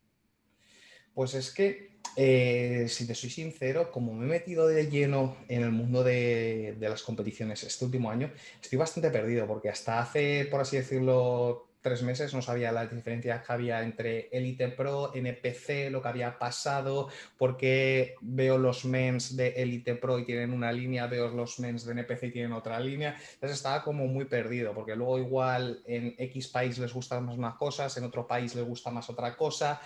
Pues 1.13 1.35
es 1.35 1.53
que, 1.53 1.99
eh, 2.15 2.85
si 2.87 3.05
te 3.05 3.13
soy 3.13 3.29
sincero, 3.29 3.91
como 3.91 4.13
me 4.13 4.25
he 4.25 4.29
metido 4.29 4.67
de 4.67 4.89
lleno 4.89 5.37
en 5.49 5.61
el 5.61 5.71
mundo 5.71 6.03
de, 6.03 6.75
de, 6.79 6.89
las 6.89 7.03
competiciones 7.03 7.63
este 7.63 7.85
último 7.85 8.09
año, 8.09 8.31
estoy 8.61 8.79
bastante 8.79 9.11
perdido 9.11 9.45
porque 9.45 9.69
hasta 9.69 9.99
hace, 9.99 10.47
por 10.49 10.61
así 10.61 10.77
decirlo, 10.77 11.70
tres 11.81 12.03
meses 12.03 12.33
no 12.33 12.41
sabía 12.41 12.71
las 12.71 12.91
diferencias 12.91 13.45
que 13.45 13.51
había 13.51 13.81
entre 13.81 14.29
Elite 14.31 14.69
Pro, 14.69 15.11
NPC, 15.13 15.89
lo 15.89 16.01
que 16.01 16.07
había 16.07 16.37
pasado, 16.37 17.09
porque 17.37 18.15
veo 18.21 18.57
los 18.57 18.85
mens 18.85 19.35
de 19.35 19.49
Elite 19.49 19.95
Pro 19.95 20.19
y 20.19 20.25
tienen 20.25 20.53
una 20.53 20.71
línea, 20.71 21.07
veo 21.07 21.29
los 21.29 21.59
mens 21.59 21.85
de 21.85 21.93
NPC 21.93 22.23
y 22.25 22.31
tienen 22.31 22.53
otra 22.53 22.79
línea. 22.79 23.15
Entonces 23.33 23.57
estaba 23.57 23.83
como 23.83 24.07
muy 24.07 24.25
perdido, 24.25 24.73
porque 24.73 24.95
luego 24.95 25.17
igual 25.17 25.81
en 25.85 26.15
X 26.17 26.47
país 26.49 26.77
les 26.77 26.93
gustan 26.93 27.25
más 27.25 27.37
unas 27.37 27.55
cosas, 27.55 27.95
en 27.97 28.03
otro 28.03 28.27
país 28.27 28.53
les 28.55 28.65
gusta 28.65 28.91
más 28.91 29.09
otra 29.09 29.35
cosa. 29.35 29.81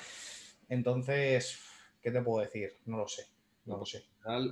Entonces, 0.67 1.59
¿qué 2.01 2.11
te 2.11 2.21
puedo 2.21 2.43
decir? 2.43 2.73
No 2.85 2.97
lo 2.97 3.07
sé, 3.07 3.25
no 3.65 3.77
lo 3.77 3.85
sé. 3.85 4.03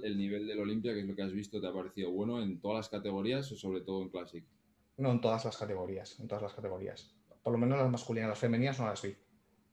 El 0.04 0.18
nivel 0.18 0.48
del 0.48 0.60
Olimpia, 0.60 0.94
que 0.94 1.00
es 1.00 1.06
lo 1.06 1.16
que 1.16 1.24
has 1.24 1.34
visto, 1.34 1.60
¿te 1.60 1.68
ha 1.68 1.74
parecido 1.74 2.12
bueno 2.12 2.41
en 2.41 2.60
todas 2.62 2.78
las 2.78 2.89
categorías 2.89 3.52
o 3.52 3.56
sobre 3.56 3.82
todo 3.82 4.02
en 4.04 4.10
Classic? 4.10 4.44
No, 4.98 5.12
en 5.12 5.20
todas 5.20 5.44
las 5.44 5.58
categorías, 5.58 6.20
en 6.20 6.28
todas 6.28 6.44
las 6.44 6.54
categorías. 6.54 7.12
Por 7.44 7.54
lo 7.54 7.60
menos 7.60 7.78
las 7.78 7.91
masculinas, 7.91 8.30
las 8.30 8.39
femeninas 8.39 8.80
no 8.80 8.88
las 8.88 9.02
vi. 9.02 9.16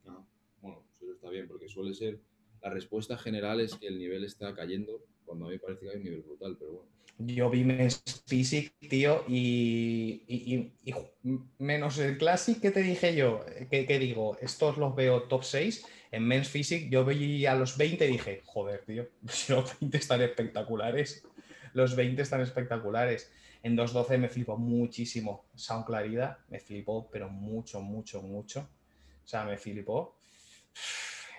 Ah, 0.06 0.22
bueno, 0.60 0.84
eso 1.00 1.12
está 1.12 1.30
bien, 1.30 1.46
porque 1.48 1.68
suele 1.68 1.94
ser, 1.94 2.20
la 2.60 2.70
respuesta 2.70 3.16
general 3.16 3.60
es 3.60 3.76
que 3.76 3.86
el 3.86 3.98
nivel 3.98 4.24
está 4.24 4.54
cayendo, 4.54 5.04
cuando 5.24 5.46
a 5.46 5.48
mí 5.48 5.54
me 5.54 5.60
parece 5.60 5.82
que 5.82 5.90
hay 5.90 5.96
un 5.96 6.04
nivel 6.04 6.22
brutal, 6.22 6.56
pero 6.58 6.72
bueno. 6.72 6.90
Yo 7.18 7.50
vi 7.50 7.64
Men's 7.64 8.02
Physique, 8.26 8.72
tío, 8.88 9.24
y, 9.28 10.22
y, 10.26 10.72
y, 10.84 10.90
y, 10.90 11.38
menos 11.58 11.98
el 11.98 12.16
Classic 12.16 12.58
que 12.60 12.70
te 12.70 12.82
dije 12.82 13.14
yo, 13.14 13.44
que, 13.70 13.86
que, 13.86 13.98
digo, 13.98 14.38
estos 14.40 14.78
los 14.78 14.96
veo 14.96 15.24
top 15.24 15.44
6, 15.44 15.84
en 16.12 16.26
Men's 16.26 16.48
Physique 16.48 16.88
yo 16.90 17.04
veía 17.04 17.52
a 17.52 17.56
los 17.56 17.76
20 17.76 18.06
y 18.06 18.12
dije, 18.12 18.42
joder, 18.46 18.84
tío, 18.84 19.08
los 19.48 19.78
20 19.80 19.96
están 19.96 20.22
espectaculares, 20.22 21.24
los 21.74 21.94
20 21.94 22.22
están 22.22 22.40
espectaculares. 22.40 23.32
En 23.62 23.76
2.12 23.76 24.18
me 24.18 24.28
flipó 24.28 24.56
muchísimo 24.56 25.44
Sound 25.54 25.84
Claridad, 25.84 26.38
me 26.48 26.60
flipó, 26.60 27.08
pero 27.10 27.28
mucho, 27.28 27.80
mucho, 27.80 28.22
mucho. 28.22 28.60
O 29.24 29.28
sea, 29.28 29.44
me 29.44 29.58
flipó. 29.58 30.16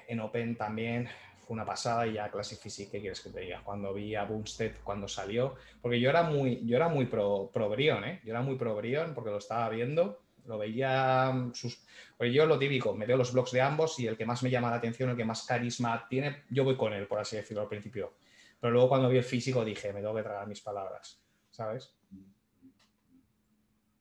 En 0.08 0.20
Open 0.20 0.56
también 0.56 1.10
fue 1.40 1.56
una 1.56 1.66
pasada 1.66 2.06
y 2.06 2.14
ya 2.14 2.30
Classic 2.30 2.60
Physique, 2.60 2.92
¿qué 2.92 3.00
quieres 3.00 3.22
que 3.22 3.30
te 3.30 3.40
diga? 3.40 3.62
Cuando 3.64 3.94
vi 3.94 4.16
a 4.16 4.24
Bumstead 4.24 4.74
cuando 4.84 5.08
salió, 5.08 5.56
porque 5.82 6.00
yo 6.00 6.10
era 6.10 6.24
muy, 6.24 6.66
yo 6.66 6.76
era 6.76 6.90
muy 6.90 7.06
pro, 7.06 7.50
pro 7.52 7.70
Brion, 7.70 8.04
¿eh? 8.04 8.22
Yo 8.24 8.32
era 8.32 8.42
muy 8.42 8.56
pro 8.56 8.76
Brion 8.76 9.14
porque 9.16 9.32
lo 9.32 9.38
estaba 9.38 9.70
viendo, 9.70 10.22
lo 10.46 10.58
veía 10.58 11.50
sus... 11.54 11.84
Porque 12.18 12.34
yo 12.34 12.46
lo 12.46 12.60
típico, 12.60 12.94
me 12.94 13.06
veo 13.06 13.18
los 13.18 13.34
blogs 13.34 13.52
de 13.52 13.62
ambos 13.62 14.00
y 14.00 14.08
el 14.08 14.16
que 14.16 14.26
más 14.26 14.44
me 14.44 14.50
llama 14.50 14.70
la 14.70 14.76
atención, 14.76 15.10
el 15.10 15.18
que 15.18 15.26
más 15.26 15.44
carisma 15.44 16.06
tiene, 16.08 16.44
yo 16.50 16.64
voy 16.64 16.76
con 16.76 16.94
él, 16.94 17.08
por 17.08 17.20
así 17.20 17.36
decirlo 17.36 17.64
al 17.64 17.70
principio. 17.70 18.14
Pero 18.60 18.74
luego 18.74 18.90
cuando 18.90 19.10
vi 19.10 19.18
el 19.18 19.24
físico 19.24 19.66
dije, 19.66 19.92
me 19.92 20.02
tengo 20.02 20.16
que 20.16 20.24
tragar 20.24 20.48
mis 20.48 20.62
palabras, 20.62 21.21
¿sabes? 21.62 21.94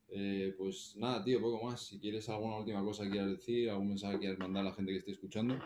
Eh, 0.09 0.55
pues 0.57 0.95
nada, 0.97 1.23
tío, 1.23 1.41
poco 1.41 1.63
más. 1.65 1.81
Si 1.83 2.01
quieres 2.01 2.29
alguna 2.29 2.57
última 2.57 2.83
cosa 2.83 3.05
que 3.05 3.11
quieras 3.11 3.31
decir, 3.31 3.69
algún 3.71 3.89
mensaje 3.89 4.15
que 4.15 4.21
quieras 4.21 4.39
mandar 4.39 4.63
a 4.63 4.71
la 4.71 4.75
gente 4.75 4.93
que 4.93 4.99
esté 4.99 5.13
escuchando. 5.13 5.59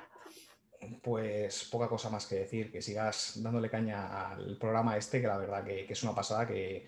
Pues 1.03 1.69
poca 1.71 1.89
cosa 1.89 2.11
más 2.11 2.27
que 2.27 2.37
decir, 2.37 2.71
que 2.71 2.83
sigas 2.83 3.41
dándole 3.43 3.71
caña 3.71 4.33
al 4.33 4.59
programa 4.59 4.97
este, 4.97 5.21
que 5.21 5.29
la 5.29 5.39
verdad 5.39 5.65
que, 5.65 5.87
que 5.87 5.93
es 5.93 6.03
una 6.03 6.15
pasada, 6.15 6.47
que 6.47 6.87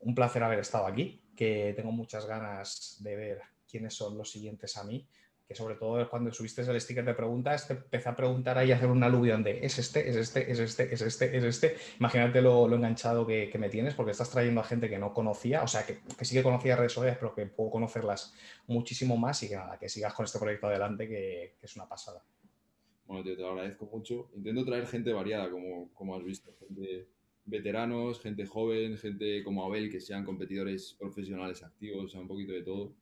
un 0.00 0.14
placer 0.14 0.42
haber 0.42 0.60
estado 0.60 0.86
aquí, 0.86 1.20
que 1.36 1.74
tengo 1.76 1.92
muchas 1.92 2.24
ganas 2.26 2.98
de 3.00 3.16
ver 3.16 3.40
quiénes 3.68 3.92
son 3.92 4.16
los 4.16 4.30
siguientes 4.30 4.76
a 4.78 4.84
mí, 4.84 5.06
sobre 5.54 5.76
todo 5.76 6.08
cuando 6.08 6.32
subiste 6.32 6.62
el 6.62 6.80
sticker 6.80 7.04
de 7.04 7.14
preguntas, 7.14 7.66
te 7.66 7.74
empecé 7.74 8.08
a 8.08 8.16
preguntar 8.16 8.58
ahí, 8.58 8.72
a 8.72 8.76
hacer 8.76 8.88
un 8.90 9.02
aluvión 9.02 9.42
de 9.42 9.64
es 9.64 9.78
este, 9.78 10.08
es 10.08 10.16
este, 10.16 10.50
es 10.50 10.58
este, 10.58 10.92
es 10.92 11.00
este, 11.02 11.36
es 11.36 11.44
este. 11.44 11.76
Imagínate 11.98 12.40
lo, 12.42 12.72
enganchado 12.72 13.26
que, 13.26 13.50
me 13.58 13.68
tienes, 13.68 13.94
porque 13.94 14.12
estás 14.12 14.30
trayendo 14.30 14.60
a 14.60 14.64
gente 14.64 14.88
que 14.88 14.98
no 14.98 15.12
conocía, 15.12 15.62
o 15.62 15.68
sea, 15.68 15.86
que, 15.86 16.00
sí 16.24 16.34
que 16.34 16.42
conocía 16.42 16.76
redes 16.76 16.92
sociales, 16.92 17.18
pero 17.18 17.34
que 17.34 17.46
puedo 17.46 17.70
conocerlas 17.70 18.34
muchísimo 18.66 19.16
más 19.16 19.42
y 19.42 19.48
que 19.48 19.56
nada, 19.56 19.78
que 19.78 19.88
sigas 19.88 20.12
con 20.14 20.24
este 20.24 20.38
proyecto 20.38 20.66
adelante, 20.66 21.08
que, 21.08 21.54
que 21.58 21.66
es 21.66 21.76
una 21.76 21.88
pasada. 21.88 22.22
Bueno, 23.06 23.22
tío, 23.22 23.36
te 23.36 23.42
lo 23.42 23.50
agradezco 23.50 23.86
mucho. 23.86 24.30
Intento 24.34 24.64
traer 24.64 24.86
gente 24.86 25.12
variada, 25.12 25.50
como, 25.50 25.90
como 25.92 26.16
has 26.16 26.24
visto, 26.24 26.54
gente 26.58 27.06
veteranos, 27.46 28.20
gente 28.20 28.46
joven, 28.46 28.96
gente 28.96 29.42
como 29.44 29.64
Abel, 29.64 29.90
que 29.90 30.00
sean 30.00 30.24
competidores 30.24 30.96
profesionales 30.98 31.62
activos, 31.62 32.06
o 32.06 32.08
sea, 32.08 32.20
un 32.20 32.28
poquito 32.28 32.52
de 32.52 32.62
todo. 32.62 32.94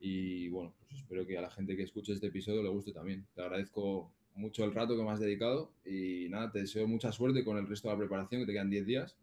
Y 0.00 0.48
bueno, 0.48 0.74
pues 0.78 0.94
espero 0.94 1.26
que 1.26 1.36
a 1.36 1.42
la 1.42 1.50
gente 1.50 1.76
que 1.76 1.82
escuche 1.82 2.14
este 2.14 2.28
episodio 2.28 2.62
le 2.62 2.70
guste 2.70 2.92
también. 2.92 3.26
Te 3.34 3.42
agradezco 3.42 4.10
mucho 4.34 4.64
el 4.64 4.72
rato 4.72 4.96
que 4.96 5.02
me 5.02 5.10
has 5.10 5.20
dedicado 5.20 5.72
y 5.84 6.28
nada, 6.30 6.50
te 6.50 6.60
deseo 6.60 6.88
mucha 6.88 7.12
suerte 7.12 7.44
con 7.44 7.58
el 7.58 7.66
resto 7.66 7.88
de 7.88 7.94
la 7.94 7.98
preparación, 7.98 8.40
que 8.40 8.46
te 8.46 8.52
quedan 8.52 8.70
10 8.70 8.86
días. 8.86 9.16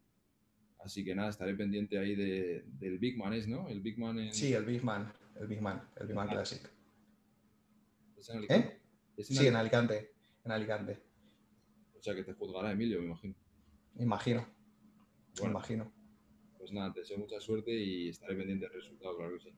Así 0.79 1.03
que 1.03 1.15
nada, 1.15 1.29
estaré 1.29 1.55
pendiente 1.55 1.97
ahí 1.97 2.15
de, 2.15 2.63
del 2.79 2.99
Big 2.99 3.17
Man, 3.17 3.33
¿es, 3.33 3.47
no? 3.47 3.67
El 3.67 3.81
Big 3.81 3.97
Man 3.97 4.19
en... 4.19 4.33
Sí, 4.33 4.53
el 4.53 4.63
Big 4.63 4.83
Man, 4.83 5.11
el 5.35 5.47
Big 5.47 5.61
Man, 5.61 5.81
el 5.95 6.07
Big 6.07 6.15
Man 6.15 6.29
Classic. 6.29 6.61
¿Es 8.15 8.29
en 8.29 8.43
¿Eh? 8.43 8.79
¿Es 9.17 9.31
en 9.31 9.37
sí, 9.37 9.47
en 9.47 9.55
Alicante, 9.55 10.11
en 10.45 10.51
Alicante. 10.51 10.99
O 11.97 12.01
sea 12.01 12.13
que 12.13 12.23
te 12.23 12.33
juzgará 12.33 12.71
Emilio, 12.71 12.99
me 12.99 13.07
imagino. 13.07 13.35
Imagino, 13.95 14.47
bueno, 15.39 15.45
me 15.45 15.49
imagino. 15.49 15.91
Pues 16.59 16.71
nada, 16.71 16.93
te 16.93 16.99
deseo 16.99 17.17
mucha 17.17 17.39
suerte 17.39 17.73
y 17.73 18.09
estaré 18.09 18.35
pendiente 18.35 18.65
del 18.65 18.75
resultado, 18.75 19.17
claro 19.17 19.33
que 19.33 19.43
sí. 19.43 19.49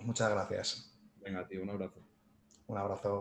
Muchas 0.00 0.30
gracias. 0.30 0.98
Venga, 1.20 1.46
tío, 1.46 1.62
un 1.62 1.70
abrazo. 1.70 2.00
Un 2.66 2.78
abrazo. 2.78 3.20